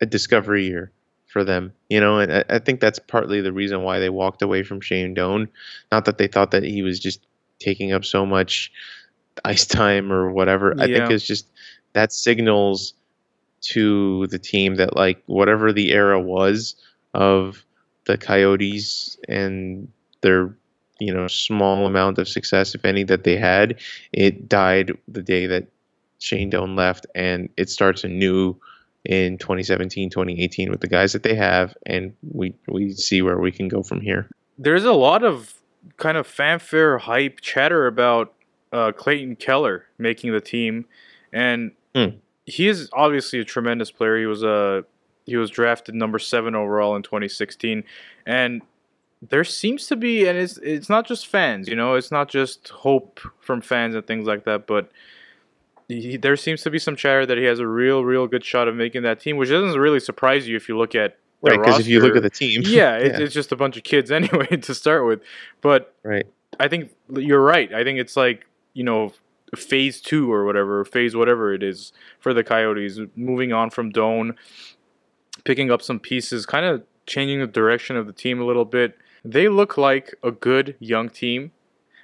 a 0.00 0.06
discovery 0.06 0.66
year 0.66 0.92
for 1.26 1.44
them, 1.44 1.72
you 1.88 2.00
know, 2.00 2.18
and 2.18 2.32
I, 2.32 2.44
I 2.48 2.58
think 2.58 2.80
that's 2.80 2.98
partly 2.98 3.40
the 3.40 3.52
reason 3.52 3.82
why 3.82 3.98
they 3.98 4.08
walked 4.08 4.42
away 4.42 4.62
from 4.62 4.80
Shane 4.80 5.14
Doan. 5.14 5.48
Not 5.92 6.06
that 6.06 6.18
they 6.18 6.26
thought 6.26 6.52
that 6.52 6.64
he 6.64 6.82
was 6.82 6.98
just 6.98 7.26
taking 7.58 7.92
up 7.92 8.04
so 8.04 8.24
much 8.24 8.72
ice 9.44 9.66
time 9.66 10.12
or 10.12 10.30
whatever. 10.30 10.74
I 10.78 10.86
think 10.86 11.10
it's 11.10 11.26
just 11.26 11.46
that 11.92 12.12
signals 12.12 12.94
to 13.60 14.26
the 14.28 14.38
team 14.38 14.76
that 14.76 14.96
like 14.96 15.22
whatever 15.26 15.72
the 15.72 15.92
era 15.92 16.20
was 16.20 16.76
of 17.14 17.64
the 18.06 18.16
Coyotes 18.16 19.18
and 19.28 19.88
their 20.20 20.54
you 21.00 21.12
know 21.12 21.26
small 21.28 21.86
amount 21.86 22.18
of 22.18 22.28
success 22.28 22.74
if 22.74 22.84
any 22.84 23.04
that 23.04 23.24
they 23.24 23.36
had 23.36 23.80
it 24.12 24.48
died 24.48 24.92
the 25.06 25.22
day 25.22 25.46
that 25.46 25.66
Shane 26.18 26.50
Doan 26.50 26.76
left 26.76 27.06
and 27.14 27.48
it 27.56 27.70
starts 27.70 28.04
anew 28.04 28.58
in 29.08 29.38
2017 29.38 30.10
2018 30.10 30.70
with 30.70 30.80
the 30.80 30.86
guys 30.86 31.12
that 31.14 31.22
they 31.24 31.34
have 31.34 31.74
and 31.86 32.12
we 32.32 32.54
we 32.68 32.92
see 32.92 33.22
where 33.22 33.38
we 33.38 33.50
can 33.50 33.66
go 33.66 33.82
from 33.82 34.00
here 34.00 34.28
There's 34.58 34.84
a 34.84 34.92
lot 34.92 35.24
of 35.24 35.54
kind 35.96 36.16
of 36.18 36.26
fanfare, 36.26 36.98
hype, 36.98 37.40
chatter 37.40 37.86
about 37.86 38.34
uh, 38.72 38.92
Clayton 38.92 39.36
Keller 39.36 39.86
making 39.96 40.32
the 40.32 40.40
team, 40.40 40.84
and 41.32 41.72
Hmm. 41.94 42.18
he 42.44 42.68
is 42.68 42.90
obviously 42.92 43.38
a 43.40 43.44
tremendous 43.44 43.90
player. 43.90 44.18
He 44.18 44.26
was 44.26 44.42
a 44.42 44.84
he 45.24 45.36
was 45.36 45.50
drafted 45.50 45.94
number 45.94 46.18
seven 46.18 46.54
overall 46.54 46.94
in 46.96 47.02
2016, 47.02 47.84
and 48.26 48.62
there 49.30 49.44
seems 49.44 49.86
to 49.86 49.96
be, 49.96 50.26
and 50.28 50.36
it's 50.36 50.58
it's 50.58 50.88
not 50.90 51.06
just 51.06 51.26
fans, 51.26 51.66
you 51.68 51.76
know, 51.76 51.94
it's 51.94 52.10
not 52.12 52.28
just 52.28 52.68
hope 52.68 53.20
from 53.40 53.60
fans 53.62 53.94
and 53.94 54.06
things 54.06 54.26
like 54.26 54.44
that, 54.44 54.66
but 54.66 54.90
he, 55.88 56.16
there 56.16 56.36
seems 56.36 56.62
to 56.62 56.70
be 56.70 56.78
some 56.78 56.96
chatter 56.96 57.26
that 57.26 57.38
he 57.38 57.44
has 57.44 57.58
a 57.58 57.66
real, 57.66 58.04
real 58.04 58.26
good 58.26 58.44
shot 58.44 58.68
of 58.68 58.76
making 58.76 59.02
that 59.02 59.20
team, 59.20 59.36
which 59.36 59.48
doesn't 59.48 59.80
really 59.80 60.00
surprise 60.00 60.46
you 60.46 60.56
if 60.56 60.68
you 60.68 60.76
look 60.78 60.94
at 60.94 61.18
right 61.40 61.58
because 61.58 61.78
if 61.78 61.86
you 61.86 62.00
look 62.00 62.16
at 62.16 62.22
the 62.22 62.30
team 62.30 62.62
yeah, 62.66 62.96
it, 62.96 63.20
it's 63.20 63.32
just 63.32 63.52
a 63.52 63.56
bunch 63.56 63.76
of 63.76 63.84
kids 63.84 64.10
anyway 64.12 64.46
to 64.46 64.74
start 64.74 65.06
with. 65.06 65.20
But 65.60 65.94
right 66.02 66.26
I 66.60 66.68
think 66.68 66.90
you're 67.10 67.42
right. 67.42 67.72
I 67.72 67.84
think 67.84 67.98
it's 67.98 68.16
like 68.16 68.46
you 68.74 68.84
know 68.84 69.12
phase 69.56 70.00
two 70.00 70.32
or 70.32 70.44
whatever, 70.44 70.84
phase 70.84 71.16
whatever 71.16 71.52
it 71.54 71.62
is 71.62 71.92
for 72.20 72.34
the 72.34 72.44
Coyotes, 72.44 73.00
moving 73.16 73.52
on 73.52 73.70
from 73.70 73.90
Doan, 73.90 74.36
picking 75.44 75.70
up 75.70 75.82
some 75.82 75.98
pieces, 75.98 76.46
kind 76.46 76.66
of 76.66 76.82
changing 77.06 77.40
the 77.40 77.46
direction 77.46 77.96
of 77.96 78.06
the 78.06 78.12
team 78.12 78.40
a 78.40 78.44
little 78.44 78.64
bit. 78.64 78.98
They 79.24 79.48
look 79.48 79.76
like 79.76 80.14
a 80.22 80.30
good 80.30 80.76
young 80.78 81.08
team. 81.08 81.52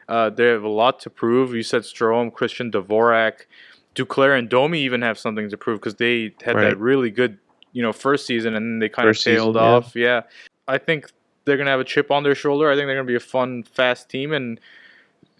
Uh, 0.08 0.30
they 0.30 0.46
have 0.46 0.62
a 0.62 0.68
lot 0.68 1.00
to 1.00 1.10
prove. 1.10 1.54
You 1.54 1.62
said 1.62 1.82
Strome, 1.82 2.32
Christian 2.32 2.70
Dvorak, 2.70 3.46
Duclair, 3.94 4.38
and 4.38 4.48
Domi 4.48 4.80
even 4.80 5.02
have 5.02 5.18
something 5.18 5.48
to 5.50 5.56
prove 5.56 5.80
because 5.80 5.94
they 5.96 6.34
had 6.42 6.56
Right. 6.56 6.64
that 6.70 6.78
really 6.78 7.10
good, 7.10 7.38
you 7.72 7.82
know, 7.82 7.92
first 7.92 8.26
season 8.26 8.54
and 8.54 8.64
then 8.64 8.78
they 8.80 8.88
kind 8.88 9.08
of 9.08 9.10
First 9.10 9.24
season, 9.24 9.36
tailed 9.38 9.56
yeah. 9.56 9.62
off. 9.62 9.96
Yeah, 9.96 10.22
I 10.68 10.78
think 10.78 11.10
they're 11.44 11.56
gonna 11.56 11.70
have 11.70 11.80
a 11.80 11.84
chip 11.84 12.10
on 12.10 12.22
their 12.22 12.34
shoulder. 12.34 12.70
I 12.70 12.74
think 12.74 12.86
they're 12.86 12.96
gonna 12.96 13.06
be 13.06 13.14
a 13.14 13.20
fun, 13.20 13.62
fast 13.64 14.08
team. 14.08 14.32
And 14.32 14.58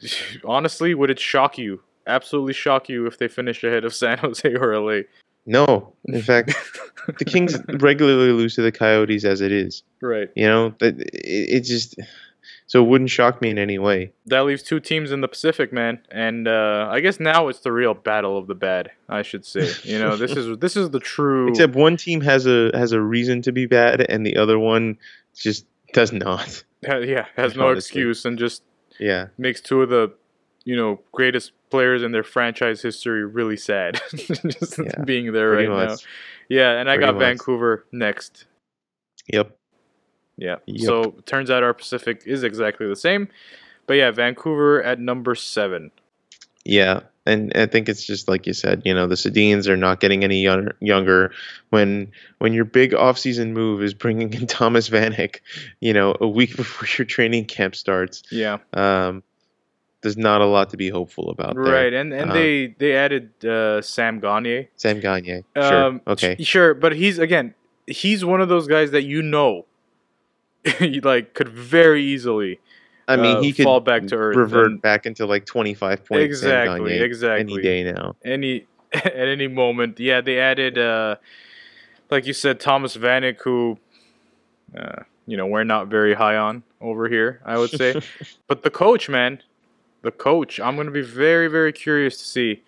honestly, 0.45 0.95
would 0.95 1.11
it 1.11 1.19
shock 1.19 1.59
you? 1.59 1.81
Absolutely 2.07 2.53
shock 2.53 2.89
you 2.89 3.07
if 3.07 3.19
they 3.19 3.29
finish 3.29 3.65
ahead 3.65 3.85
of 3.85 3.95
San 4.03 4.19
Jose 4.19 4.55
or 4.55 4.79
LA. 4.79 5.03
no 5.47 5.93
in 6.07 6.23
fact 6.23 6.55
the 7.19 7.25
kings 7.25 7.59
regularly 7.81 8.33
lose 8.33 8.55
to 8.55 8.63
the 8.63 8.73
coyotes 8.73 9.25
as 9.27 9.41
it 9.43 9.53
is 9.53 9.83
right. 10.01 10.31
you 10.37 10.47
know 10.47 10.75
it, 10.81 10.95
it 11.13 11.61
just 11.61 11.97
so 12.67 12.83
it 12.83 12.89
wouldn't 12.89 13.11
shock 13.11 13.41
me 13.43 13.51
in 13.51 13.59
any 13.59 13.79
way 13.79 14.13
That 14.27 14.45
leaves 14.47 14.63
two 14.63 14.81
teams 14.81 15.13
in 15.13 15.21
the 15.21 15.29
Pacific, 15.29 15.73
man. 15.73 16.01
And 16.11 16.49
uh, 16.49 16.89
I 16.91 17.01
guess 17.01 17.21
now 17.21 17.49
it's 17.49 17.61
the 17.61 17.73
real 17.73 17.95
battle 17.95 18.39
of 18.39 18.47
the 18.47 18.55
bad. 18.55 18.91
I 19.09 19.23
should 19.23 19.45
say. 19.45 19.71
You 19.83 19.99
know, 19.99 20.17
this 20.17 20.33
is 20.33 20.59
this 20.59 20.77
is 20.77 20.91
the 20.91 21.01
true. 21.01 21.49
Except 21.51 21.75
one 21.75 21.97
team 21.97 22.21
has 22.23 22.47
a 22.47 22.71
has 22.75 22.93
a 22.93 23.01
reason 23.01 23.43
to 23.43 23.53
be 23.53 23.67
bad, 23.67 24.01
and 24.09 24.25
the 24.27 24.37
other 24.37 24.59
one 24.59 24.99
just 25.35 25.67
does 25.93 26.13
not. 26.13 26.65
yeah, 26.83 27.27
has 27.37 27.55
no 27.57 27.69
Honestly. 27.69 28.01
excuse 28.01 28.25
and 28.25 28.39
just 28.39 28.63
Yeah, 28.99 29.29
makes 29.39 29.61
two 29.61 29.83
of 29.83 29.91
the, 29.91 30.13
you 30.65 30.77
know, 30.77 31.01
greatest 31.13 31.53
players 31.71 32.03
in 32.03 32.13
their 32.13 32.23
franchise 32.25 32.83
history 32.83 33.25
really 33.25 33.57
sad. 33.57 34.01
just 34.15 34.79
Yeah, 34.79 35.03
being 35.05 35.33
there 35.33 35.53
pretty 35.55 35.69
right 35.69 35.89
now. 35.89 35.97
Yeah, 36.49 36.73
and 36.79 36.89
I 36.91 36.97
Pretty 36.97 37.07
got 37.07 37.15
much. 37.15 37.21
Vancouver 37.21 37.85
next. 37.93 38.47
Yep. 39.33 39.57
Yeah. 40.37 40.57
Yep. 40.67 40.81
So 40.87 41.11
turns 41.27 41.51
out 41.51 41.63
our 41.63 41.75
Pacific 41.75 42.23
is 42.27 42.43
exactly 42.43 42.87
the 42.89 42.97
same. 42.97 43.29
But 43.87 43.95
yeah, 43.95 44.11
Vancouver 44.11 44.83
at 44.83 44.99
number 44.99 45.35
seven. 45.35 45.91
Yeah, 46.65 47.01
and 47.27 47.53
I 47.55 47.67
think 47.67 47.91
it's 47.91 48.05
just 48.07 48.27
like 48.27 48.47
you 48.47 48.55
said. 48.55 48.81
You 48.87 48.95
know, 48.95 49.07
the 49.07 49.17
Sedins 49.17 49.69
are 49.69 49.77
not 49.77 50.01
getting 50.01 50.25
any 50.25 50.43
young, 50.43 50.69
younger. 50.81 51.31
When 51.71 52.11
when 52.39 52.55
your 52.55 52.65
big 52.65 52.93
offseason 52.93 53.51
move 53.53 53.83
is 53.83 53.93
bringing 53.93 54.33
in 54.33 54.47
Thomas 54.59 54.89
Vanek, 54.89 55.41
you 55.81 55.93
know, 55.93 56.17
a 56.23 56.27
week 56.29 56.57
before 56.57 56.89
your 56.99 57.05
training 57.05 57.45
camp 57.45 57.77
starts, 57.77 58.23
Yeah. 58.31 58.59
um, 58.73 59.23
there's 60.01 60.17
not 60.17 60.41
a 60.41 60.47
lot 60.47 60.71
to 60.71 60.77
be 60.79 60.89
hopeful 60.89 61.29
about 61.31 61.55
there. 61.55 61.65
Right. 61.65 61.93
And 61.93 62.15
and 62.15 62.31
Uh, 62.31 62.35
they 62.35 62.75
they 62.79 62.95
added 62.97 63.45
uh, 63.45 63.83
Sam 63.83 64.19
Gagne. 64.21 64.69
Sam 64.77 65.01
Gagne. 65.01 65.45
Sure. 65.55 65.85
Um, 65.85 66.01
okay. 66.07 66.37
Sure, 66.41 66.73
but 66.73 66.95
he's 66.95 67.19
again, 67.19 67.55
he's 67.87 68.25
one 68.25 68.41
of 68.41 68.49
those 68.49 68.67
guys 68.67 68.91
that 68.93 69.03
you 69.03 69.21
know, 69.21 69.67
like 71.03 71.35
could 71.35 71.49
very 71.49 72.03
easily 72.03 72.61
I 73.07 73.17
mean, 73.17 73.37
uh, 73.37 73.41
he 73.43 73.53
could 73.53 73.65
fall 73.65 73.81
back 73.81 74.07
to 74.07 74.17
earth. 74.17 74.37
revert 74.37 74.71
and 74.71 74.81
back 74.81 75.05
into 75.05 75.27
like 75.27 75.45
25 75.45 76.07
points. 76.07 76.25
Exactly, 76.25 76.99
exactly. 76.99 77.55
Any 77.55 77.63
day 77.63 77.93
now. 77.93 78.17
Any 78.25 78.67
at 78.93 79.15
any 79.15 79.49
moment. 79.49 79.99
Yeah, 79.99 80.21
they 80.21 80.39
added, 80.39 80.79
uh, 80.79 81.17
like 82.11 82.27
you 82.27 82.33
said, 82.33 82.61
Thomas 82.61 82.97
Vanek, 82.97 83.41
who, 83.43 83.79
uh, 84.77 85.03
you 85.27 85.37
know, 85.37 85.47
we're 85.47 85.65
not 85.65 85.89
very 85.89 86.15
high 86.15 86.37
on 86.37 86.63
over 86.81 87.09
here. 87.09 87.41
I 87.45 87.59
would 87.59 87.71
say, 87.71 88.01
but 88.47 88.63
the 88.63 88.71
coach, 88.71 89.09
man, 89.09 89.43
the 90.03 90.11
coach. 90.11 90.61
I'm 90.61 90.77
gonna 90.77 90.91
be 90.91 91.03
very, 91.03 91.49
very 91.49 91.73
curious 91.73 92.17
to 92.19 92.25
see 92.25 92.63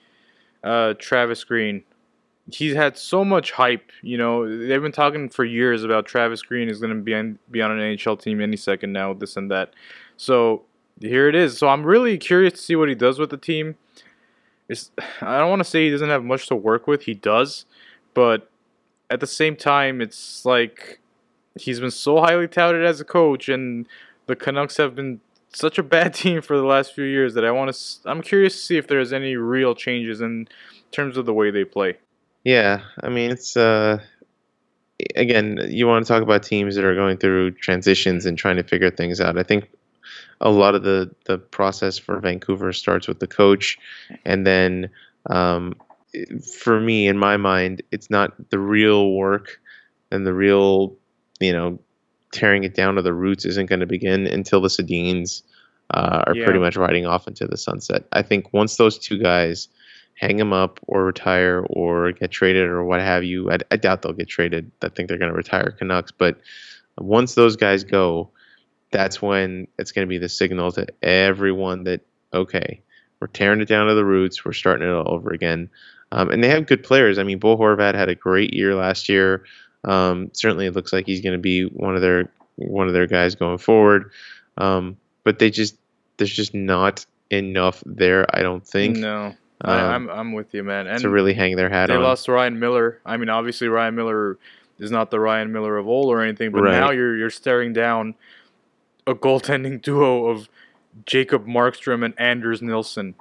uh, 0.65 0.95
Travis 0.99 1.45
Green. 1.45 1.85
He's 2.51 2.75
had 2.75 2.97
so 2.97 3.25
much 3.25 3.53
hype. 3.53 3.91
You 4.03 4.19
know, 4.19 4.67
they've 4.67 4.83
been 4.83 4.93
talking 4.93 5.29
for 5.29 5.45
years 5.45 5.83
about 5.83 6.07
Travis 6.07 6.43
Green 6.43 6.69
is 6.69 6.79
going 6.79 6.95
to 6.95 7.03
be 7.03 7.15
on, 7.15 7.39
be 7.51 7.61
on 7.61 7.73
an 7.73 7.79
NHL 7.79 8.21
team 8.21 8.41
any 8.41 8.57
second 8.57 8.93
now, 8.93 9.13
this 9.15 9.37
and 9.37 9.51
that. 9.51 9.75
So 10.17 10.63
here 11.01 11.29
it 11.29 11.35
is. 11.35 11.59
So 11.59 11.69
I'm 11.69 11.85
really 11.85 12.19
curious 12.19 12.55
to 12.55 12.59
see 12.59 12.77
what 12.77 12.89
he 12.89 12.95
does 12.95 13.19
with 13.19 13.31
the 13.31 13.37
team. 13.37 13.77
It's, 14.69 14.91
I 15.21 15.39
don't 15.39 15.51
want 15.51 15.61
to 15.61 15.65
say 15.69 15.87
he 15.87 15.91
doesn't 15.91 16.09
have 16.09 16.25
much 16.25 16.47
to 16.49 16.57
work 16.57 16.87
with. 16.87 17.03
He 17.03 17.15
does, 17.15 17.65
but 18.15 18.51
at 19.11 19.21
the 19.21 19.27
same 19.27 19.57
time, 19.57 20.01
it's 20.01 20.45
like 20.45 21.01
he's 21.59 21.81
been 21.81 21.91
so 21.91 22.21
highly 22.21 22.49
touted 22.49 22.85
as 22.85 23.01
a 23.01 23.05
coach, 23.05 23.49
and 23.49 23.87
the 24.27 24.37
Canucks 24.37 24.77
have 24.77 24.95
been 24.95 25.21
such 25.53 25.79
a 25.79 25.83
bad 25.83 26.15
team 26.15 26.43
for 26.43 26.57
the 26.57 26.65
last 26.65 26.95
few 26.95 27.05
years 27.05 27.35
that 27.35 27.45
I 27.45 27.51
want 27.51 27.73
to. 27.75 28.09
I'm 28.09 28.23
curious 28.23 28.55
to 28.55 28.61
see 28.61 28.77
if 28.77 28.87
there's 28.87 29.13
any 29.13 29.37
real 29.37 29.75
changes 29.75 30.21
in 30.21 30.49
terms 30.93 31.17
of 31.17 31.27
the 31.27 31.35
way 31.35 31.51
they 31.51 31.65
play. 31.65 31.99
Yeah, 32.47 32.83
I 33.03 33.09
mean 33.09 33.33
it's 33.33 33.57
uh 33.57 33.99
again, 35.17 35.59
you 35.69 35.87
want 35.87 36.07
to 36.07 36.13
talk 36.13 36.23
about 36.23 36.43
teams 36.43 36.75
that 36.77 36.85
are 36.85 36.95
going 36.95 37.19
through 37.19 37.53
transitions 37.53 38.27
and 38.27 38.39
trying 38.39 38.57
to 38.57 38.63
figure 38.63 38.91
things 38.91 39.21
out. 39.21 39.39
I 39.39 39.43
think 39.43 39.69
a 40.41 40.51
lot 40.51 40.75
of 40.75 40.83
the 40.85 41.11
the 41.27 41.39
process 41.39 41.99
for 41.99 42.21
Vancouver 42.21 42.73
starts 42.73 43.09
with 43.09 43.21
the 43.21 43.27
coach 43.29 43.79
and 44.25 44.47
then 44.47 44.91
um 45.31 45.75
for 46.63 46.81
me, 46.81 47.09
in 47.09 47.19
my 47.19 47.37
mind, 47.37 47.83
it's 47.93 48.11
not 48.11 48.51
the 48.51 48.59
real 48.59 49.13
work 49.13 49.61
and 50.11 50.27
the 50.27 50.35
real, 50.35 50.97
you 51.41 51.53
know, 51.53 51.79
tearing 52.33 52.65
it 52.65 52.75
down 52.75 52.97
to 52.97 53.03
the 53.03 53.15
roots 53.15 53.45
isn't 53.47 53.67
going 53.69 53.81
to 53.81 53.87
begin 53.87 54.27
until 54.27 54.61
the 54.61 54.69
Sedins 54.69 55.43
uh, 55.95 56.23
are 56.27 56.35
Yeah. 56.35 56.45
pretty 56.45 56.61
much 56.61 56.77
riding 56.77 57.07
off 57.07 57.29
into 57.29 57.47
the 57.47 57.57
sunset. 57.59 58.05
I 58.13 58.23
think 58.23 58.53
once 58.55 58.77
those 58.77 58.99
two 58.99 59.19
guys 59.19 59.69
hang 60.17 60.37
them 60.37 60.53
up 60.53 60.81
or 60.87 61.05
retire 61.05 61.65
or 61.69 62.13
get 62.13 62.31
traded 62.31 62.69
or 62.69 62.85
what 62.85 63.01
have 63.01 63.23
you, 63.23 63.51
I, 63.51 63.59
I 63.71 63.77
doubt 63.77 64.03
they'll 64.03 64.13
get 64.13 64.29
traded. 64.29 64.71
I 64.83 64.89
think 64.89 65.09
they're 65.09 65.19
going 65.19 65.31
to 65.31 65.37
retire 65.37 65.75
Canucks. 65.79 66.11
But 66.11 66.41
once 66.99 67.35
those 67.35 67.57
guys 67.57 67.85
go, 67.85 68.31
that's 68.91 69.21
when 69.21 69.69
it's 69.79 69.93
going 69.93 70.07
to 70.07 70.09
be 70.09 70.19
the 70.19 70.29
signal 70.29 70.73
to 70.73 70.87
everyone 71.03 71.85
that, 71.85 72.01
okay, 72.33 72.81
we're 73.21 73.27
tearing 73.29 73.61
it 73.61 73.69
down 73.69 73.89
to 73.89 73.95
the 73.95 74.05
roots. 74.05 74.45
We're 74.45 74.53
starting 74.53 74.89
it 74.89 74.93
all 74.93 75.13
over 75.13 75.33
again. 75.33 75.69
Um, 76.13 76.31
and 76.31 76.43
they 76.43 76.49
have 76.49 76.67
good 76.67 76.83
players. 76.83 77.19
I 77.19 77.23
mean, 77.23 77.39
Bo 77.39 77.57
Horvat 77.57 77.95
had 77.95 78.09
a 78.09 78.15
great 78.15 78.55
year 78.55 78.75
last 78.75 79.09
year. 79.09 79.45
Um, 79.85 80.31
certainly, 80.33 80.67
it 80.67 80.75
looks 80.75 80.93
like 80.93 81.07
he's 81.07 81.21
going 81.21 81.33
to 81.33 81.39
be 81.39 81.65
one 81.65 81.95
of 81.95 82.03
their 82.03 82.31
one 82.57 82.87
of 82.87 82.95
their 82.95 83.07
guys 83.07 83.35
going 83.35 83.59
forward. 83.59 84.11
Um, 84.57 84.97
but 85.25 85.39
they 85.39 85.51
just 85.51 85.77
there's 86.17 86.33
just 86.33 86.55
not 86.55 87.05
enough 87.31 87.83
there. 87.85 88.27
I 88.35 88.43
don't 88.43 88.67
think 88.67 88.97
No, 88.97 89.35
I, 89.63 89.81
um, 89.81 89.91
I'm 89.91 90.11
I'm 90.11 90.33
with 90.33 90.53
you, 90.55 90.63
man. 90.63 90.87
And 90.87 91.01
to 91.01 91.09
really 91.11 91.33
hang 91.35 91.57
their 91.57 91.71
hat 91.71 91.87
they 91.87 91.95
on. 91.97 92.03
lost 92.03 92.29
Ryan 92.29 92.59
Miller. 92.59 93.01
I 93.07 93.17
mean, 93.17 93.29
obviously 93.31 93.69
Ryan 93.69 93.95
Miller 93.95 94.39
is 94.79 94.91
not 94.91 95.11
the 95.11 95.19
Ryan 95.21 95.53
Miller 95.53 95.79
of 95.79 95.89
old 95.89 96.07
or 96.07 96.21
anything, 96.23 96.51
but 96.53 96.63
Right. 96.63 96.73
now 96.79 96.91
you're 96.91 97.17
you're 97.17 97.31
staring 97.31 97.73
down 97.73 98.15
a 99.07 99.15
goaltending 99.15 99.81
duo 99.87 100.27
of 100.27 100.49
Jacob 101.07 101.47
Markstrom 101.47 102.05
and 102.05 102.13
Anders 102.19 102.61
Nilsson. 102.61 103.15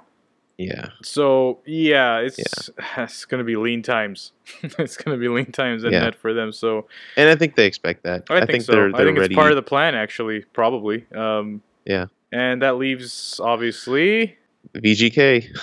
yeah, 0.58 0.88
So 1.04 1.60
yeah, 1.66 2.18
it's 2.20 2.70
it's 2.98 3.24
gonna 3.26 3.44
be 3.46 3.56
lean 3.56 3.82
times. 3.82 4.34
it's 4.62 4.98
gonna 4.98 5.18
be 5.18 5.30
lean 5.30 5.52
times 5.54 5.84
in 5.86 5.94
Yeah. 5.94 6.02
net 6.02 6.16
for 6.16 6.34
them. 6.34 6.52
So 6.52 6.88
and 7.16 7.30
I 7.30 7.36
think 7.36 7.56
they 7.56 7.66
expect 7.66 8.04
that. 8.04 8.24
I, 8.30 8.46
think, 8.46 8.64
so. 8.64 8.72
they're 8.74 8.88
I 8.88 8.92
they're 8.98 9.06
think 9.08 9.20
ready. 9.20 9.34
it's 9.34 9.40
part 9.40 9.52
of 9.52 9.56
the 9.56 9.62
plan, 9.64 9.96
actually, 9.96 10.42
probably. 10.54 11.06
Um, 11.16 11.62
Yeah. 11.86 12.08
And 12.34 12.62
that 12.62 12.76
leaves 12.76 13.40
obviously 13.42 14.36
VGK. 14.76 15.48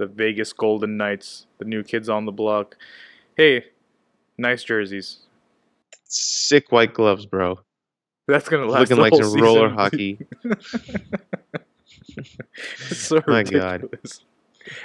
the 0.00 0.06
Vegas 0.06 0.52
Golden 0.54 0.96
Knights, 0.96 1.46
the 1.58 1.66
new 1.66 1.82
kids 1.84 2.08
on 2.08 2.24
the 2.24 2.32
block. 2.32 2.74
Hey, 3.36 3.66
nice 4.38 4.64
jerseys. 4.64 5.18
Sick 6.04 6.72
white 6.72 6.94
gloves, 6.94 7.26
bro. 7.26 7.60
That's 8.26 8.48
gonna 8.48 8.64
last 8.66 8.90
Looking 8.90 9.02
like 9.02 9.14
some 9.22 9.40
roller 9.40 9.68
hockey. 9.68 10.18
So 12.88 13.20
My 13.26 13.42
God. 13.44 13.88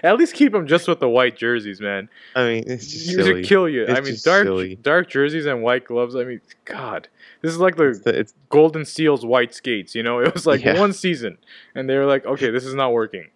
At 0.03 0.17
least 0.17 0.35
keep 0.35 0.51
them 0.51 0.67
just 0.67 0.87
with 0.87 0.99
the 0.99 1.09
white 1.09 1.35
jerseys, 1.35 1.81
man. 1.81 2.07
I 2.35 2.45
mean, 2.47 2.63
it's 2.67 2.87
just 2.87 3.07
You 3.07 3.23
silly. 3.23 3.43
kill 3.43 3.67
you. 3.67 3.87
I 3.87 3.99
mean, 4.01 4.15
dark 4.23 4.45
silly. 4.45 4.75
dark 4.75 5.09
jerseys 5.09 5.45
and 5.45 5.61
white 5.63 5.85
gloves. 5.85 6.15
I 6.15 6.23
mean, 6.23 6.39
God, 6.65 7.07
this 7.41 7.51
is 7.51 7.59
like 7.59 7.75
the 7.75 7.87
It's 7.89 7.99
the- 7.99 8.17
it's 8.19 8.33
Golden 8.49 8.85
Seals 8.85 9.25
white 9.25 9.53
skates. 9.53 9.93
You 9.95 10.03
know, 10.03 10.19
it 10.19 10.33
was 10.33 10.45
like 10.47 10.63
Yeah. 10.63 10.79
one 10.79 10.93
season, 10.93 11.37
and 11.73 11.89
they 11.89 11.97
were 11.97 12.05
like, 12.05 12.25
okay, 12.25 12.51
this 12.51 12.63
is 12.65 12.73
not 12.75 12.93
working. 12.93 13.27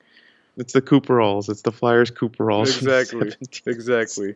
It's 0.59 0.73
the 0.73 0.81
Cooperalls. 0.81 1.49
It's 1.49 1.61
the 1.61 1.71
Flyers 1.71 2.11
Cooperalls. 2.11 2.77
Exactly. 2.77 3.33
Exactly. 3.65 4.35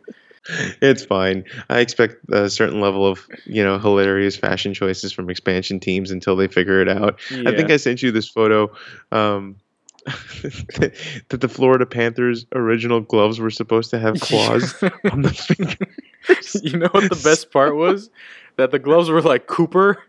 It's 0.82 1.04
fine. 1.04 1.44
I 1.70 1.80
expect 1.80 2.16
a 2.30 2.50
certain 2.50 2.80
level 2.80 3.06
of, 3.06 3.26
you 3.44 3.62
know, 3.62 3.78
hilarious 3.78 4.36
fashion 4.36 4.74
choices 4.74 5.12
from 5.12 5.30
expansion 5.30 5.80
teams 5.80 6.10
until 6.10 6.36
they 6.36 6.48
figure 6.48 6.80
it 6.80 6.88
out. 6.88 7.20
I 7.30 7.54
think 7.54 7.70
I 7.70 7.76
sent 7.76 8.02
you 8.02 8.10
this 8.10 8.28
photo 8.28 8.70
um, 9.12 9.56
that 10.06 10.94
the 11.28 11.48
Florida 11.48 11.86
Panthers 11.86 12.44
original 12.54 13.00
gloves 13.00 13.40
were 13.40 13.50
supposed 13.50 13.90
to 13.90 13.98
have 13.98 14.20
claws 14.20 14.74
on 15.10 15.22
the 15.22 15.30
fingers. 15.30 16.62
you 16.62 16.78
know 16.78 16.88
what 16.90 17.08
the 17.08 17.20
best 17.22 17.50
part 17.50 17.76
was? 17.76 18.10
That 18.56 18.70
the 18.70 18.78
gloves 18.78 19.08
were 19.08 19.22
like 19.22 19.46
Cooper, 19.46 20.02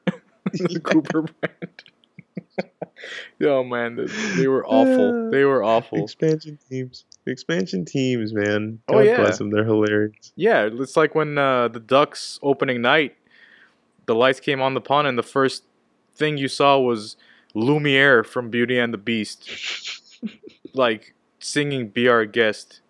the 0.52 0.80
Cooper 0.84 1.24
brand. 1.24 1.84
oh 3.44 3.64
man, 3.64 4.08
they 4.38 4.48
were 4.48 4.66
awful. 4.66 5.30
They 5.32 5.44
were 5.44 5.64
awful. 5.64 6.04
Expansion 6.04 6.58
teams. 6.70 7.06
Expansion 7.26 7.86
teams, 7.86 8.34
man. 8.34 8.80
Oh, 8.88 9.00
yeah. 9.00 9.18
bless 9.18 9.40
them. 9.40 9.50
They're 9.50 9.66
hilarious. 9.66 10.32
Yeah, 10.36 10.70
it's 10.72 10.96
like 10.96 11.16
when 11.16 11.38
uh, 11.38 11.68
the 11.68 11.80
Ducks 11.80 12.40
opening 12.44 12.82
night, 12.82 13.16
the 14.06 14.14
lights 14.14 14.40
came 14.40 14.62
on 14.62 14.76
the 14.76 14.82
pond, 14.82 15.08
and 15.08 15.18
the 15.18 15.24
first 15.24 15.64
thing 16.16 16.38
you 16.38 16.48
saw 16.48 16.80
was 16.80 17.18
Lumiere 17.56 18.24
from 18.24 18.50
Beauty 18.50 18.78
and 18.78 18.94
the 18.94 18.98
Beast, 18.98 19.50
like 20.74 21.14
singing 21.40 21.88
"Be 21.90 22.08
Our 22.08 22.26
Guest" 22.26 22.82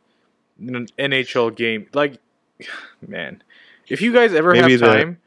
in 0.59 0.75
an 0.75 0.87
NHL 0.99 1.55
game. 1.55 1.87
Like, 1.93 2.19
man, 3.07 3.41
if 3.87 4.01
you 4.01 4.11
guys 4.13 4.33
ever 4.33 4.51
Maybe 4.51 4.73
have 4.73 4.81
time, 4.81 5.19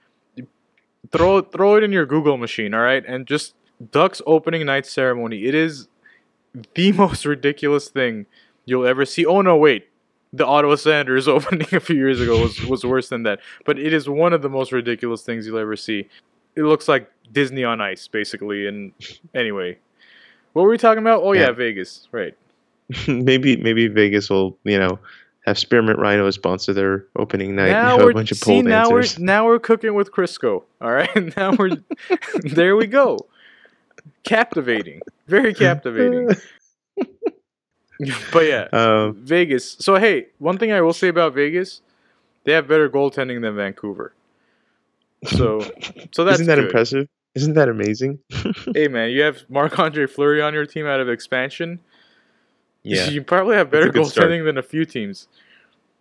throw 1.11 1.41
throw 1.41 1.77
it 1.77 1.83
in 1.83 1.93
your 1.93 2.07
Google 2.07 2.37
machine, 2.37 2.75
all 2.75 2.83
right, 2.83 3.05
and 3.07 3.27
just 3.27 3.55
Ducks 3.91 4.21
opening 4.27 4.67
night 4.67 4.87
ceremony. 4.87 5.45
It 5.45 5.55
is 5.55 5.89
the 6.75 6.93
most 7.05 7.25
ridiculous 7.25 7.89
thing 7.89 8.27
you'll 8.65 8.87
ever 8.87 9.05
see. 9.05 9.25
Oh 9.25 9.41
no, 9.41 9.57
wait 9.57 9.89
the 10.33 10.47
Ottawa 10.47 10.75
Senators 10.77 11.29
opening 11.29 11.69
a 11.73 11.81
few 11.81 11.97
years 11.97 12.21
ago 12.21 12.43
was, 12.43 12.61
was 12.65 12.85
worse 12.85 13.09
than 13.09 13.23
that. 13.25 13.41
But 13.65 13.79
it 13.79 13.93
is 13.93 14.09
one 14.09 14.33
of 14.33 14.43
the 14.43 14.49
most 14.49 14.73
ridiculous 14.73 15.23
things 15.23 15.47
you'll 15.47 15.59
ever 15.59 15.77
see. 15.77 16.09
It 16.57 16.63
looks 16.63 16.89
like 16.89 17.11
Disney 17.33 17.65
on 17.65 17.81
ice, 17.81 18.09
basically. 18.09 18.67
And 18.67 18.93
anyway, 19.35 19.79
what 20.53 20.63
were 20.63 20.71
we 20.71 20.79
talking 20.79 21.03
about? 21.03 21.23
Oh 21.23 21.33
yeah, 21.33 21.47
Yeah. 21.47 21.53
Vegas, 21.53 22.09
right? 22.13 22.37
maybe 23.09 23.57
maybe 23.57 23.87
Vegas 23.87 24.31
will, 24.31 24.57
you 24.65 24.79
know, 24.79 24.99
have 25.47 25.59
Spearmint 25.59 25.99
Rhino 25.99 26.31
sponsor 26.31 26.73
their 26.73 27.07
opening 27.17 27.55
night 27.55 27.69
and 27.69 27.89
have 27.89 28.01
we're 28.01 28.11
a 28.11 28.15
bunch 28.15 28.33
of 28.33 28.39
see 28.39 28.55
pole 28.55 28.63
now 28.63 28.91
we're 28.91 29.05
now 29.19 29.47
we're 29.47 29.59
cooking 29.59 29.95
with 29.95 30.11
Crisco. 30.11 30.65
All 30.81 30.91
right, 30.91 31.37
now 31.37 31.53
we're 31.53 31.77
there. 32.43 32.77
We 32.77 32.87
go. 32.87 33.19
Captivating, 34.25 35.01
very 35.27 35.55
captivating. 35.55 36.29
but 38.33 38.41
yeah, 38.47 38.69
Um, 38.73 39.15
Vegas. 39.25 39.73
So 39.81 39.97
hey, 39.97 40.27
one 40.39 40.59
thing 40.59 40.73
I 40.73 40.81
will 40.81 40.93
say 40.93 41.09
about 41.09 41.35
Vegas, 41.35 41.81
they 42.45 42.53
have 42.53 42.69
better 42.69 42.89
goaltending 42.89 43.41
than 43.43 43.57
Vancouver. 43.57 44.13
So, 45.25 45.61
so 46.13 46.25
that's 46.25 46.41
isn't 46.41 46.47
that 46.47 46.57
good. 46.57 46.67
impressive? 46.67 47.09
Isn't 47.35 47.55
that 47.55 47.69
amazing? 47.69 48.19
Hey 48.75 48.89
man, 48.89 49.11
you 49.11 49.23
have 49.23 49.45
Marc 49.49 49.79
Andre 49.79 50.07
Fleury 50.07 50.43
on 50.43 50.53
your 50.55 50.67
team 50.67 50.87
out 50.87 51.01
of 51.01 51.09
expansion. 51.09 51.81
yeah, 52.83 53.09
you 53.09 53.23
probably 53.23 53.57
have 53.57 53.71
better 53.71 53.91
good 53.91 54.07
start. 54.07 54.31
goaltending 54.31 54.45
than 54.45 54.59
a 54.59 54.63
few 54.63 54.85
teams. 54.85 55.27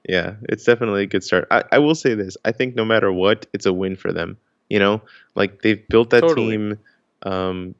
yeah, 0.07 0.35
it's 0.43 0.63
definitely 0.65 1.03
a 1.03 1.05
good 1.05 1.23
start. 1.23 1.47
I, 1.49 1.63
I 1.71 1.79
will 1.79 1.95
say 1.95 2.13
this: 2.13 2.35
I 2.45 2.51
think 2.51 2.75
no 2.75 2.83
matter 2.85 3.11
what, 3.11 3.45
it's 3.53 3.65
a 3.65 3.73
win 3.73 3.95
for 3.95 4.11
them. 4.11 4.37
You 4.69 4.79
know, 4.79 5.01
like 5.35 5.61
they've 5.61 5.87
built 5.87 6.09
that 6.11 6.21
Totally. 6.21 6.51
team 6.51 6.79
um, 7.23 7.73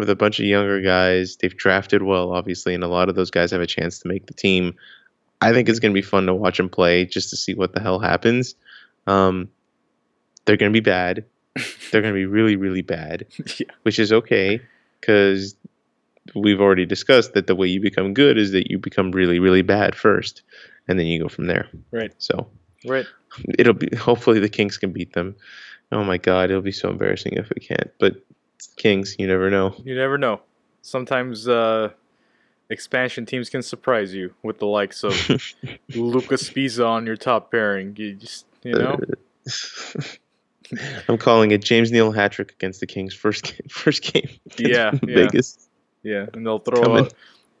with 0.00 0.10
a 0.10 0.16
bunch 0.16 0.40
of 0.40 0.46
younger 0.46 0.80
guys. 0.80 1.36
They've 1.36 1.56
drafted 1.56 2.02
well, 2.02 2.32
obviously, 2.32 2.74
and 2.74 2.82
a 2.82 2.88
lot 2.88 3.08
of 3.08 3.14
those 3.14 3.30
guys 3.30 3.50
have 3.52 3.60
a 3.60 3.66
chance 3.66 3.98
to 4.00 4.08
make 4.08 4.26
the 4.26 4.34
team. 4.34 4.74
I 5.40 5.52
think 5.52 5.68
it's 5.68 5.78
going 5.78 5.92
to 5.92 5.98
be 5.98 6.02
fun 6.06 6.26
to 6.26 6.34
watch 6.34 6.56
them 6.56 6.68
play 6.68 7.06
just 7.06 7.30
to 7.30 7.36
see 7.36 7.54
what 7.54 7.72
the 7.72 7.80
hell 7.80 7.98
happens. 8.00 8.54
Um, 9.06 9.48
they're 10.44 10.56
going 10.56 10.72
to 10.72 10.76
be 10.76 10.80
bad. 10.84 11.24
They're 11.90 12.02
going 12.02 12.14
to 12.14 12.18
be 12.18 12.26
really, 12.26 12.56
really 12.56 12.82
bad, 12.82 13.26
yeah. 13.58 13.66
which 13.82 13.98
is 13.98 14.12
okay 14.12 14.60
because 15.00 15.54
we've 16.34 16.60
already 16.60 16.86
discussed 16.86 17.32
that 17.34 17.46
the 17.46 17.54
way 17.56 17.66
you 17.68 17.80
become 17.80 18.14
good 18.14 18.38
is 18.38 18.52
that 18.52 18.70
you 18.70 18.78
become 18.78 19.10
really, 19.12 19.38
really 19.38 19.62
bad 19.62 19.94
first, 19.94 20.42
and 20.88 20.98
then 20.98 21.06
you 21.06 21.20
go 21.20 21.28
from 21.28 21.46
there. 21.46 21.68
Right. 21.90 22.12
So 22.18 22.48
Right. 22.86 23.06
it'll 23.58 23.74
be 23.74 23.94
hopefully 23.96 24.38
the 24.40 24.48
Kings 24.48 24.78
can 24.78 24.92
beat 24.92 25.12
them. 25.12 25.34
Oh 25.92 26.04
my 26.04 26.18
God, 26.18 26.50
it'll 26.50 26.62
be 26.62 26.70
so 26.72 26.88
embarrassing 26.90 27.32
if 27.34 27.48
we 27.50 27.60
can't. 27.66 27.90
But 27.98 28.24
Kings, 28.76 29.16
you 29.18 29.26
never 29.26 29.50
know. 29.50 29.74
You 29.84 29.94
never 29.94 30.18
know. 30.18 30.40
Sometimes 30.82 31.48
uh, 31.48 31.90
expansion 32.68 33.26
teams 33.26 33.50
can 33.50 33.62
surprise 33.62 34.14
you 34.14 34.34
with 34.42 34.58
the 34.58 34.66
likes 34.66 35.04
of 35.04 35.12
Lucas 35.94 36.50
Sbisa 36.50 36.86
on 36.86 37.06
your 37.06 37.16
top 37.16 37.50
pairing. 37.50 37.94
You 37.96 38.14
just 38.14 38.46
you 38.62 38.74
know. 38.74 38.98
I'm 41.08 41.18
calling 41.18 41.50
it 41.50 41.64
James 41.64 41.90
Neal 41.90 42.12
hat 42.12 42.32
trick 42.32 42.52
against 42.52 42.80
the 42.80 42.86
Kings 42.86 43.12
first 43.12 43.44
game, 43.44 43.66
first 43.68 44.02
game 44.02 44.28
Yeah, 44.56 44.92
yeah. 44.92 44.98
Vegas. 45.02 45.68
Yeah, 46.02 46.26
and 46.32 46.46
they'll 46.46 46.60
throw 46.60 46.98
out, 46.98 47.14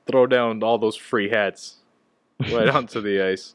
throw 0.06 0.26
down 0.26 0.62
all 0.62 0.78
those 0.78 0.96
free 0.96 1.28
hats 1.28 1.76
right 2.38 2.68
onto 2.68 3.00
the 3.00 3.22
ice. 3.22 3.54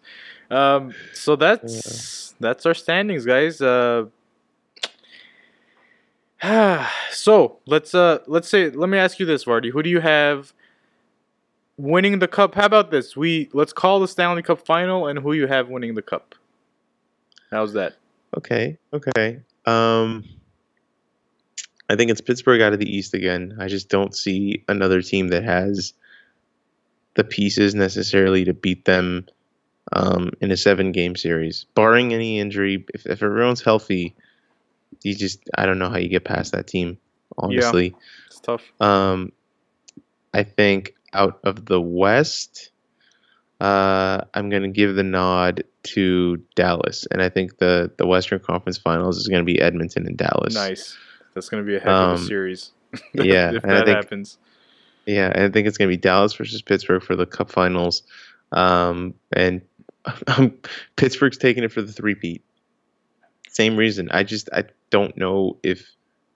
Um, 0.52 0.94
so 1.14 1.36
that's 1.36 2.36
that's 2.40 2.66
our 2.66 2.74
standings, 2.74 3.26
guys. 3.26 3.62
Uh, 3.62 4.06
so 7.12 7.60
let's 7.66 7.96
uh 7.96 8.20
let's 8.28 8.50
say 8.50 8.70
let 8.70 8.90
me 8.90 8.98
ask 8.98 9.20
you 9.20 9.26
this, 9.26 9.46
Vardy. 9.46 9.72
Who 9.72 9.82
do 9.82 9.90
you 9.90 10.00
have 10.00 10.54
winning 11.78 12.20
the 12.20 12.28
cup? 12.28 12.56
How 12.56 12.66
about 12.66 12.92
this? 12.92 13.16
We 13.16 13.50
let's 13.54 13.74
call 13.74 14.00
the 14.00 14.08
Stanley 14.08 14.42
Cup 14.42 14.66
final 14.66 15.08
and 15.08 15.20
who 15.20 15.34
you 15.34 15.48
have 15.48 15.70
winning 15.70 15.96
the 15.96 16.02
cup. 16.02 16.36
How's 17.52 17.74
that? 17.74 17.96
Okay, 18.38 18.78
okay. 18.94 19.40
Um, 19.66 20.26
I 21.90 21.96
think 21.96 22.12
it's 22.12 22.22
Pittsburgh 22.22 22.62
out 22.62 22.74
of 22.74 22.80
the 22.80 22.96
East 22.96 23.14
again. 23.14 23.58
I 23.60 23.68
just 23.68 23.90
don't 23.90 24.16
see 24.16 24.64
another 24.68 25.02
team 25.02 25.30
that 25.30 25.44
has 25.44 25.94
the 27.16 27.24
pieces 27.24 27.74
necessarily 27.74 28.44
to 28.46 28.54
beat 28.54 28.86
them 28.86 29.26
um, 29.94 30.32
in 30.42 30.52
a 30.52 30.58
seven 30.58 30.92
game 30.92 31.16
series, 31.16 31.66
barring 31.76 32.14
any 32.14 32.40
injury. 32.40 32.86
If, 32.94 33.06
if 33.06 33.24
everyone's 33.24 33.62
healthy, 33.62 34.16
you 35.06 35.16
just 35.16 35.40
I 35.58 35.66
don't 35.66 35.80
know 35.80 35.90
how 35.90 35.98
you 35.98 36.10
get 36.10 36.24
past 36.26 36.52
that 36.54 36.68
team. 36.68 36.98
Honestly, 37.38 37.88
yeah, 37.90 37.98
It's 38.28 38.40
tough. 38.40 38.62
um, 38.82 39.32
I 40.34 40.44
think 40.44 40.94
out 41.14 41.40
of 41.44 41.66
the 41.66 41.80
West, 41.82 42.70
uh, 43.60 44.22
I'm 44.34 44.50
going 44.50 44.64
to 44.64 44.70
give 44.70 44.96
the 44.96 45.04
nod 45.04 45.64
to 45.84 46.38
Dallas, 46.56 47.08
and 47.12 47.22
I 47.22 47.30
think 47.30 47.58
the 47.58 47.92
the 47.98 48.06
Western 48.08 48.40
Conference 48.40 48.78
Finals 48.78 49.18
is 49.18 49.28
going 49.28 49.42
to 49.42 49.46
be 49.46 49.60
Edmonton 49.62 50.06
and 50.08 50.18
Dallas. 50.18 50.54
Nice. 50.56 50.98
That's 51.34 51.50
gonna 51.50 51.64
be 51.64 51.76
a 51.76 51.80
heck 51.80 51.88
of 51.90 51.94
a 51.94 52.14
Um, 52.14 52.18
series. 52.26 52.72
yeah, 53.14 53.52
if 53.54 53.62
that 53.64 53.86
think- 53.86 53.96
happens. 53.98 54.38
Yeah, 55.06 55.32
I 55.36 55.50
think 55.50 55.68
it's 55.68 55.78
going 55.78 55.88
to 55.90 55.94
be 55.96 56.02
Dallas 56.02 56.34
versus 56.34 56.64
Pittsburgh 56.64 57.04
for 57.04 57.16
the 57.16 57.28
Cup 57.28 57.52
Finals, 57.52 58.02
um, 58.54 59.14
and 59.34 59.62
um, 60.28 60.54
Pittsburgh's 60.96 61.38
taking 61.38 61.64
it 61.64 61.72
for 61.72 61.82
the 61.84 61.92
three-peat. 61.92 62.42
Same 63.50 63.76
reason. 63.78 64.10
I 64.12 64.24
just 64.24 64.50
I 64.52 64.64
don't 64.96 65.18
know 65.18 65.58
if 65.64 65.80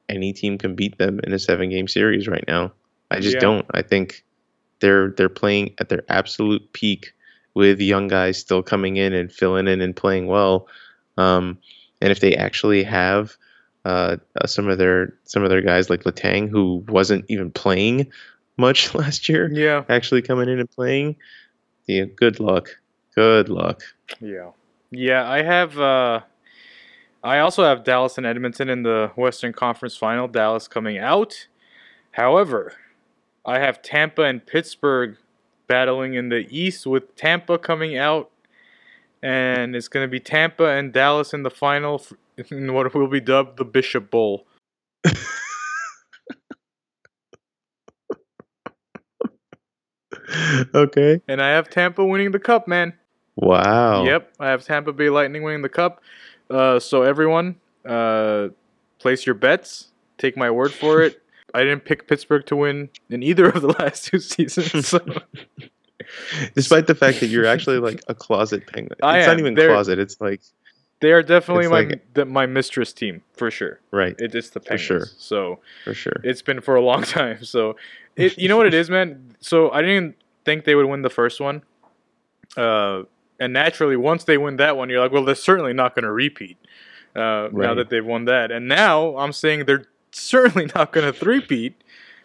any 0.10 0.34
team 0.34 0.58
can 0.58 0.76
beat 0.76 0.98
them 0.98 1.20
in 1.24 1.34
a 1.34 1.40
seven-game 1.40 1.88
series 1.88 2.28
right 2.28 2.46
now. 2.48 2.74
I 3.12 3.20
just 3.20 3.36
Yeah. 3.36 3.40
don't. 3.40 3.66
I 3.72 3.82
think 3.82 4.24
they're 4.82 5.12
they're 5.18 5.30
playing 5.42 5.76
at 5.80 5.90
their 5.90 6.04
absolute 6.10 6.64
peak 6.74 7.14
with 7.56 7.80
young 7.80 8.08
guys 8.08 8.38
still 8.40 8.64
coming 8.64 8.98
in 8.98 9.14
and 9.14 9.32
filling 9.32 9.68
in 9.68 9.82
and 9.82 9.96
playing 9.96 10.28
well. 10.28 10.68
Um, 11.18 11.58
and 12.02 12.12
if 12.12 12.20
they 12.20 12.36
actually 12.36 12.84
have 12.84 13.36
uh, 13.86 14.18
uh, 14.40 14.48
some 14.48 14.68
of 14.70 14.78
their 14.78 15.14
some 15.26 15.44
of 15.44 15.50
their 15.50 15.62
guys 15.62 15.90
like 15.90 16.04
Letang, 16.04 16.50
who 16.50 16.84
wasn't 16.90 17.26
even 17.30 17.52
playing 17.52 18.12
much 18.58 18.94
last 19.02 19.30
year, 19.30 19.50
Yeah. 19.52 19.84
actually 19.90 20.22
coming 20.22 20.50
in 20.50 20.60
and 20.60 20.70
playing, 20.72 21.16
yeah, 21.88 22.06
good 22.16 22.40
luck. 22.40 22.70
Good 23.16 23.50
luck. 23.50 23.82
Yeah. 24.22 24.52
Yeah, 24.92 25.30
I 25.30 25.42
have 25.44 25.80
uh 25.80 26.22
I 27.24 27.40
also 27.40 27.64
have 27.64 27.84
Dallas 27.84 28.18
and 28.18 28.26
Edmonton 28.26 28.70
in 28.70 28.84
the 28.84 29.12
Western 29.16 29.54
Conference 29.54 29.98
Final, 29.98 30.28
Dallas 30.28 30.68
coming 30.68 30.98
out. 30.98 31.48
However, 32.12 32.74
I 33.46 33.60
have 33.60 33.82
Tampa 33.82 34.24
and 34.24 34.46
Pittsburgh 34.46 35.18
battling 35.68 36.14
in 36.14 36.30
the 36.30 36.48
East 36.50 36.88
with 36.88 37.16
Tampa 37.16 37.58
coming 37.58 37.98
out 37.98 38.32
and 39.22 39.76
it's 39.76 39.90
going 39.90 40.04
to 40.04 40.10
be 40.10 40.20
Tampa 40.20 40.66
and 40.66 40.92
Dallas 40.94 41.34
in 41.34 41.44
the 41.44 41.50
final 41.50 42.06
in 42.50 42.74
what 42.74 42.94
will 42.94 43.08
be 43.08 43.20
dubbed 43.20 43.58
the 43.58 43.66
Bishop 43.66 44.10
Bowl. 44.10 44.46
okay. 50.74 51.22
And 51.28 51.42
I 51.42 51.50
have 51.50 51.70
Tampa 51.70 52.06
winning 52.06 52.32
the 52.32 52.40
cup, 52.40 52.68
man. 52.68 52.94
Wow. 53.36 54.04
Yep, 54.04 54.34
I 54.40 54.48
have 54.50 54.66
Tampa 54.66 54.92
Bay 54.94 55.10
Lightning 55.10 55.44
winning 55.44 55.62
the 55.62 55.70
cup. 55.70 56.02
Uh, 56.50 56.80
so 56.80 57.04
everyone, 57.04 57.56
uh, 57.86 58.50
place 59.00 59.26
your 59.26 59.36
bets. 59.36 59.90
Take 60.18 60.36
my 60.36 60.50
word 60.52 60.74
for 60.74 61.02
it. 61.02 61.22
I 61.54 61.64
didn't 61.64 61.86
pick 61.86 62.08
Pittsburgh 62.08 62.46
to 62.48 62.56
win 62.56 62.90
in 63.10 63.24
either 63.24 63.50
of 63.50 63.62
the 63.62 63.68
last 63.80 64.06
two 64.06 64.20
seasons. 64.20 64.88
So 64.88 65.00
Despite 66.56 66.88
the 66.88 66.96
fact 66.96 67.20
that 67.20 67.28
you're 67.28 67.46
actually 67.46 67.80
like 67.80 68.02
a 68.08 68.16
closet 68.16 68.66
penguin. 68.68 68.94
It's 68.94 69.04
I 69.04 69.26
not 69.26 69.40
even 69.40 69.54
They're- 69.56 69.70
closet. 69.70 70.00
It's 70.00 70.20
like 70.22 70.42
they 71.02 71.12
are 71.12 71.24
definitely 71.24 71.68
my 71.68 71.82
like- 71.82 72.14
the, 72.14 72.26
my 72.26 72.46
mistress 72.46 72.92
team 72.94 73.22
for 73.34 73.50
sure. 73.50 73.80
right 73.92 74.16
It, 74.20 74.36
it's 74.36 74.50
the 74.50 74.60
penguins. 74.60 74.82
For 74.88 74.88
sure. 74.88 75.06
So 75.18 75.60
for 75.86 75.94
sure. 75.94 76.22
it's 76.24 76.42
been 76.42 76.62
for 76.62 76.76
a 76.76 76.82
long 76.82 77.04
time. 77.04 77.44
So 77.44 77.76
it, 78.16 78.38
you 78.38 78.50
know 78.50 78.58
what 78.58 78.66
it 78.68 78.74
is, 78.74 78.90
man. 78.90 79.36
So 79.40 79.72
I 79.72 79.82
didn't 79.82 80.16
think 80.46 80.66
they 80.66 80.76
would 80.76 80.86
win 80.88 81.02
the 81.04 81.10
first 81.10 81.40
one. 81.40 81.62
Uh, 82.58 83.04
and 83.40 83.54
naturally, 83.54 83.96
once 83.96 84.24
they 84.26 84.38
win 84.38 84.58
that 84.58 84.76
one, 84.78 84.90
you're 84.90 85.00
like, 85.00 85.12
well, 85.12 85.24
they're 85.26 85.36
certainly 85.36 85.74
not 85.74 85.96
going 85.96 86.04
to 86.06 86.12
repeat. 86.12 86.58
Uh, 87.16 87.50
Now 87.52 87.74
that 87.74 87.90
they've 87.90 88.06
won 88.06 88.26
that, 88.26 88.52
and 88.52 88.68
now 88.68 89.18
I'm 89.18 89.34
saying 89.34 89.66
they're 89.66 89.86
certainly 90.12 90.70
not 90.76 90.92
going 90.92 91.06
to 91.12 91.18
three-peat 91.18 91.74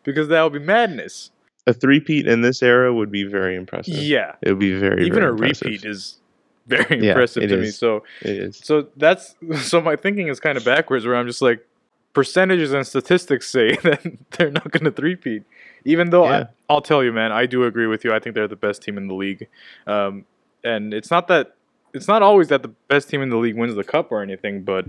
because 0.03 0.29
that 0.29 0.43
would 0.43 0.53
be 0.53 0.59
madness. 0.59 1.31
A 1.67 1.73
three-peat 1.73 2.27
in 2.27 2.43
this 2.43 2.63
era 2.63 2.93
would 2.93 3.11
be 3.11 3.25
very 3.25 3.57
impressive. 3.57 3.95
Yeah, 3.95 4.35
It 4.43 4.51
would 4.51 4.59
be 4.59 4.75
very 4.79 5.07
impressive. 5.07 5.07
even 5.07 5.15
very 5.21 5.27
a 5.29 5.33
impressive. 5.33 5.67
repeat 5.67 5.85
is 5.87 6.19
very 6.67 7.01
Yeah, 7.03 7.11
impressive 7.13 7.49
to 7.49 7.57
me. 7.57 7.71
So 7.71 8.05
It 8.21 8.37
is. 8.37 8.59
So 8.59 8.89
that's 8.97 9.35
so 9.71 9.81
my 9.81 9.97
thinking 9.97 10.29
is 10.29 10.41
kind 10.41 10.59
of 10.59 10.65
backwards 10.65 11.07
where 11.07 11.17
I'm 11.17 11.27
just 11.27 11.41
like 11.43 11.67
percentages 12.13 12.73
and 12.73 12.87
statistics 12.87 13.49
say 13.51 13.77
that 13.83 14.03
they're 14.33 14.51
not 14.51 14.71
going 14.71 14.85
to 14.85 14.91
threepeat. 14.93 15.43
Even 15.87 16.11
though 16.11 16.25
Yeah. 16.25 16.39
I, 16.69 16.73
I'll 16.73 16.83
tell 16.83 17.03
you, 17.03 17.13
man, 17.13 17.33
I 17.33 17.47
do 17.47 17.65
agree 17.65 17.87
with 17.87 18.05
you. 18.05 18.13
I 18.13 18.19
think 18.19 18.35
they're 18.35 18.47
the 18.49 18.57
best 18.57 18.83
team 18.83 18.99
in 18.99 19.09
the 19.09 19.15
league. 19.15 19.49
Um, 19.87 20.27
and 20.65 20.95
it's 20.95 21.11
not 21.11 21.29
that 21.29 21.55
it's 21.93 22.09
not 22.09 22.23
always 22.23 22.49
that 22.49 22.63
the 22.63 22.69
best 22.89 23.09
team 23.09 23.23
in 23.23 23.29
the 23.29 23.37
league 23.37 23.57
wins 23.57 23.75
the 23.75 23.85
cup 23.85 24.11
or 24.11 24.23
anything, 24.23 24.63
but 24.63 24.87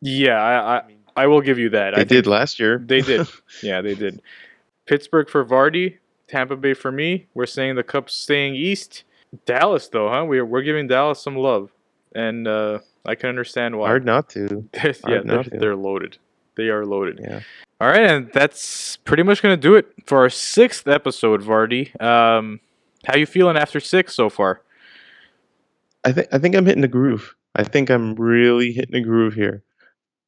yeah, 0.00 0.40
I 0.40 0.76
I, 0.76 0.82
I 1.16 1.26
will 1.26 1.40
give 1.40 1.58
you 1.58 1.70
that. 1.70 1.94
They 1.94 2.00
I 2.00 2.04
did 2.04 2.26
last 2.26 2.58
year. 2.58 2.78
They 2.78 3.00
did. 3.00 3.26
yeah, 3.62 3.80
they 3.80 3.94
did. 3.94 4.22
Pittsburgh 4.86 5.28
for 5.28 5.44
Vardy, 5.44 5.96
Tampa 6.28 6.56
Bay 6.56 6.74
for 6.74 6.92
me. 6.92 7.26
We're 7.34 7.46
saying 7.46 7.74
the 7.74 7.82
cup's 7.82 8.14
staying 8.14 8.54
east. 8.54 9.04
Dallas 9.44 9.88
though, 9.88 10.08
huh? 10.08 10.24
We're 10.24 10.46
we're 10.46 10.62
giving 10.62 10.86
Dallas 10.86 11.20
some 11.20 11.36
love, 11.36 11.70
and 12.14 12.46
uh, 12.46 12.78
I 13.04 13.14
can 13.14 13.28
understand 13.28 13.76
why. 13.78 13.88
Hard 13.88 14.04
not 14.04 14.28
to. 14.30 14.68
yeah, 14.74 14.80
hard 14.80 14.96
they're, 15.04 15.24
not 15.24 15.44
to. 15.46 15.58
they're 15.58 15.76
loaded. 15.76 16.18
They 16.56 16.68
are 16.68 16.86
loaded. 16.86 17.20
Yeah. 17.22 17.40
All 17.80 17.88
right, 17.88 18.10
and 18.10 18.32
that's 18.32 18.96
pretty 18.98 19.22
much 19.22 19.42
gonna 19.42 19.56
do 19.56 19.74
it 19.74 19.92
for 20.06 20.18
our 20.18 20.30
sixth 20.30 20.88
episode, 20.88 21.42
Vardy. 21.42 22.00
Um, 22.00 22.60
how 23.06 23.16
you 23.16 23.26
feeling 23.26 23.56
after 23.56 23.80
six 23.80 24.14
so 24.14 24.28
far? 24.28 24.62
I 26.04 26.12
think 26.12 26.28
I 26.32 26.38
think 26.38 26.54
I'm 26.54 26.66
hitting 26.66 26.84
a 26.84 26.88
groove. 26.88 27.34
I 27.54 27.64
think 27.64 27.90
I'm 27.90 28.14
really 28.14 28.72
hitting 28.72 28.94
a 28.94 29.00
groove 29.00 29.34
here. 29.34 29.62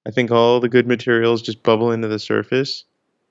I 0.07 0.11
think 0.11 0.31
all 0.31 0.61
the 0.61 0.69
good 0.69 0.87
materials 0.87 1.43
just 1.43 1.63
bubble 1.63 1.93
into 1.93 2.09
the 2.09 2.19
surface, 2.19 2.85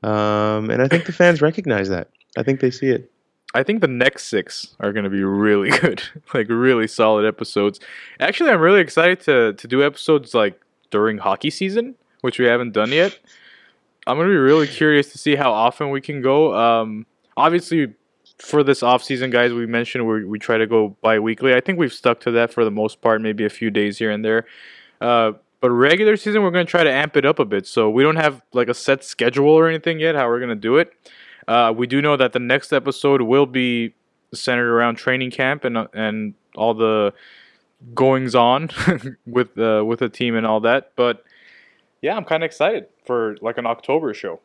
um, 0.03 0.69
and 0.69 0.81
I 0.81 0.87
think 0.87 1.05
the 1.05 1.11
fans 1.11 1.41
recognize 1.49 1.89
that. 1.89 2.09
I 2.37 2.43
think 2.43 2.59
they 2.59 2.71
see 2.71 2.87
it. 2.87 3.11
I 3.53 3.63
think 3.63 3.81
the 3.81 3.87
next 3.87 4.25
six 4.25 4.75
are 4.79 4.93
going 4.93 5.05
to 5.05 5.09
be 5.09 5.23
really 5.23 5.69
good, 5.79 6.03
like 6.33 6.47
really 6.49 6.87
solid 6.87 7.25
episodes. 7.25 7.79
Actually, 8.19 8.51
I'm 8.51 8.61
really 8.61 8.81
excited 8.81 9.21
to 9.21 9.53
to 9.53 9.67
do 9.67 9.83
episodes 9.83 10.33
like 10.33 10.61
during 10.91 11.17
hockey 11.17 11.49
season, 11.49 11.95
which 12.21 12.39
we 12.39 12.45
haven't 12.45 12.73
done 12.73 12.91
yet. 12.91 13.17
I'm 14.05 14.15
going 14.15 14.27
to 14.27 14.33
be 14.33 14.37
really 14.37 14.67
curious 14.67 15.11
to 15.11 15.17
see 15.17 15.35
how 15.35 15.51
often 15.51 15.89
we 15.89 15.99
can 15.99 16.21
go. 16.21 16.55
Um, 16.55 17.05
obviously, 17.35 17.93
for 18.39 18.63
this 18.63 18.83
off 18.83 19.03
season, 19.03 19.29
guys, 19.29 19.53
we 19.53 19.65
mentioned 19.65 20.07
we 20.07 20.25
we 20.25 20.39
try 20.39 20.57
to 20.57 20.67
go 20.67 20.95
bi-weekly. 21.01 21.53
I 21.53 21.61
think 21.61 21.79
we've 21.79 21.93
stuck 21.93 22.19
to 22.21 22.31
that 22.31 22.53
for 22.53 22.63
the 22.63 22.71
most 22.71 23.01
part, 23.01 23.21
maybe 23.21 23.45
a 23.45 23.49
few 23.49 23.71
days 23.71 23.97
here 23.97 24.11
and 24.11 24.23
there. 24.23 24.45
Uh, 25.01 25.33
but 25.59 25.71
regular 25.71 26.15
season, 26.17 26.43
we're 26.43 26.51
going 26.51 26.65
to 26.65 26.69
try 26.69 26.83
to 26.83 26.91
amp 26.91 27.17
it 27.17 27.25
up 27.25 27.39
a 27.39 27.45
bit. 27.45 27.65
So 27.65 27.89
we 27.89 28.03
don't 28.03 28.17
have 28.17 28.43
like 28.53 28.69
a 28.69 28.73
set 28.73 29.03
schedule 29.03 29.49
or 29.49 29.67
anything 29.67 29.99
yet. 29.99 30.15
How 30.15 30.27
we're 30.27 30.39
going 30.39 30.49
to 30.49 30.55
do 30.55 30.77
it. 30.77 30.93
Uh, 31.47 31.73
we 31.75 31.87
do 31.87 32.01
know 32.01 32.15
that 32.17 32.33
the 32.33 32.39
next 32.39 32.73
episode 32.73 33.21
will 33.21 33.45
be 33.45 33.95
centered 34.33 34.71
around 34.71 34.95
training 34.95 35.31
camp 35.31 35.63
and 35.63 35.77
uh, 35.77 35.87
and 35.93 36.33
all 36.55 36.73
the 36.73 37.13
goings 37.93 38.35
on 38.35 38.69
with 39.25 39.57
uh, 39.57 39.83
with 39.85 39.99
the 39.99 40.09
team 40.09 40.35
and 40.35 40.45
all 40.45 40.59
that. 40.59 40.91
But 40.95 41.23
yeah, 42.01 42.15
I'm 42.15 42.25
kind 42.25 42.43
of 42.43 42.45
excited 42.47 42.87
for 43.05 43.37
like 43.41 43.57
an 43.57 43.65
October 43.65 44.13
show. 44.13 44.41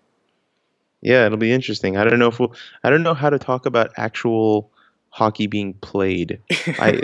Yeah, 1.03 1.27
it'll 1.27 1.37
be 1.39 1.53
interesting. 1.53 1.97
I 1.97 2.05
don't 2.05 2.19
know 2.19 2.29
if 2.29 2.39
we'll. 2.41 2.55
I 2.85 2.91
don't 2.91 3.03
know 3.03 3.15
how 3.15 3.29
to 3.29 3.39
talk 3.39 3.67
about 3.67 3.91
actual 3.97 4.71
hockey 5.11 5.47
being 5.47 5.75
played. 5.75 6.41
I 6.79 7.03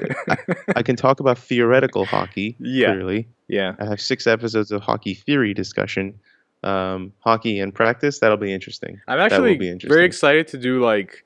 I 0.76 0.82
can 0.82 0.96
talk 0.96 1.20
about 1.20 1.36
theoretical 1.38 2.04
hockey. 2.04 2.56
Yeah. 2.60 2.92
Clearly, 2.94 3.28
yeah, 3.48 3.74
I 3.80 3.84
have 3.86 4.00
six 4.00 4.26
episodes 4.26 4.70
of 4.72 4.82
hockey 4.82 5.14
theory 5.14 5.52
discussion. 5.52 6.18
Um, 6.62 7.12
hockey 7.20 7.60
and 7.60 7.74
practice. 7.74 8.18
That'll 8.20 8.36
be 8.36 8.52
interesting. 8.52 9.00
I'm 9.06 9.20
actually 9.20 9.56
be 9.56 9.68
interesting. 9.68 9.94
very 9.94 10.06
excited 10.06 10.48
to 10.48 10.58
do 10.58 10.82
like 10.82 11.24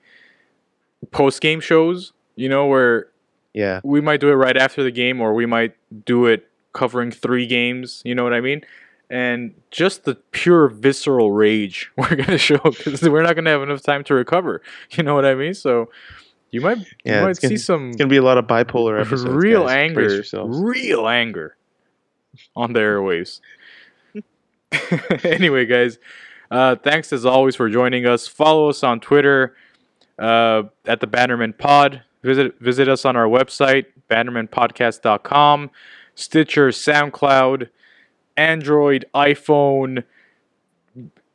post 1.11 1.40
game 1.40 1.61
shows. 1.61 2.12
You 2.36 2.49
know, 2.49 2.66
where 2.66 3.09
Yeah. 3.55 3.81
we 3.85 4.01
might 4.01 4.20
do 4.20 4.31
it 4.31 4.35
right 4.35 4.57
after 4.57 4.82
the 4.82 4.90
game, 4.90 5.20
or 5.20 5.35
we 5.35 5.44
might 5.47 5.74
do 6.07 6.27
it 6.27 6.49
covering 6.73 7.11
three 7.11 7.47
games. 7.47 8.01
You 8.05 8.15
know 8.15 8.24
what 8.24 8.32
I 8.32 8.40
mean? 8.40 8.62
And 9.12 9.52
just 9.70 10.05
the 10.05 10.14
pure 10.30 10.68
visceral 10.68 11.32
rage 11.32 11.90
we're 11.98 12.16
gonna 12.16 12.39
show 12.39 12.56
because 12.59 13.02
we're 13.02 13.22
not 13.22 13.36
gonna 13.36 13.51
have 13.51 13.62
enough 13.62 13.82
time 13.82 14.02
to 14.05 14.14
recover. 14.14 14.62
You 14.93 15.02
know 15.05 15.14
what 15.14 15.26
I 15.26 15.34
mean? 15.34 15.52
So 15.55 15.90
you 16.51 16.62
might 16.62 16.78
Yeah, 17.05 17.20
you 17.20 17.26
might 17.26 17.39
gonna- 17.40 17.51
see 17.51 17.56
some 17.59 17.89
It's 17.90 17.98
gonna 17.98 18.09
be 18.09 18.16
a 18.16 18.22
lot 18.22 18.39
of 18.39 18.47
bipolar 18.47 18.98
episodes. 18.98 19.24
real 19.34 19.64
guys. 19.64 19.76
Anger, 19.90 20.22
real 20.47 21.06
anger 21.09 21.56
on 22.56 22.72
the 22.72 22.80
airwaves. 22.80 23.40
anyway, 25.24 25.66
guys, 25.66 25.98
uh, 26.51 26.76
thanks 26.76 27.12
as 27.12 27.26
always 27.26 27.55
for 27.56 27.68
joining 27.68 28.06
us. 28.06 28.26
Follow 28.26 28.68
us 28.70 28.82
on 28.82 29.01
Twitter 29.01 29.55
uh, 30.18 30.62
at 30.86 31.01
the 31.01 31.06
Bannerman 31.06 31.52
Pod. 31.52 32.02
Visit 32.22 32.59
visit 32.60 32.89
us 32.89 33.05
on 33.05 33.16
our 33.16 33.26
website 33.26 33.86
bannermanpodcast.com, 34.10 35.70
Stitcher, 36.14 36.68
SoundCloud, 36.68 37.68
Android, 38.36 39.04
iPhone, 39.14 40.04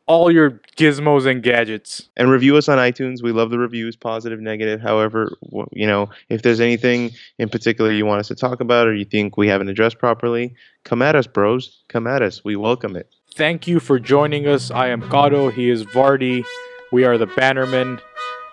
all 0.06 0.32
your 0.32 0.62
gizmos 0.78 1.30
and 1.30 1.44
gadgets. 1.44 2.10
and 2.16 2.30
review 2.30 2.56
us 2.56 2.70
on 2.70 2.78
iTunes. 2.78 3.22
We 3.22 3.32
love 3.34 3.50
the 3.50 3.60
reviews, 3.60 3.96
positive, 3.96 4.40
negative. 4.40 4.80
However, 4.80 5.34
you 5.72 5.86
know, 5.86 6.10
if 6.30 6.42
there's 6.42 6.62
anything 6.62 7.12
in 7.38 7.50
particular 7.50 7.92
you 7.92 8.06
want 8.06 8.22
us 8.22 8.30
to 8.30 8.36
talk 8.36 8.62
about 8.62 8.88
or 8.88 8.96
you 8.96 9.06
think 9.06 9.36
we 9.38 9.48
haven't 9.50 9.68
addressed 9.68 10.00
properly, 10.00 10.56
come 10.86 11.02
at 11.02 11.16
us, 11.16 11.28
bros. 11.28 11.84
Come 11.90 12.08
at 12.08 12.22
us. 12.22 12.44
We 12.44 12.56
welcome 12.56 12.96
it. 12.96 13.10
Thank 13.36 13.68
you 13.68 13.80
for 13.80 14.00
joining 14.00 14.48
us. 14.48 14.72
I 14.72 14.88
am 14.88 15.08
Gato. 15.10 15.50
He 15.52 15.70
is 15.70 15.84
Vardy. 15.84 16.44
We 16.92 17.04
are 17.04 17.18
the 17.18 17.28
Bannermen. 17.28 18.00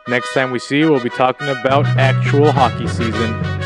Next 0.09 0.35
time 0.35 0.51
we 0.51 0.59
see 0.59 0.81
you, 0.81 0.91
we'll 0.91 1.03
be 1.03 1.09
talking 1.09 1.49
about 1.49 1.87
actual 1.87 2.53
hockey 2.53 2.89
season. 2.89 3.64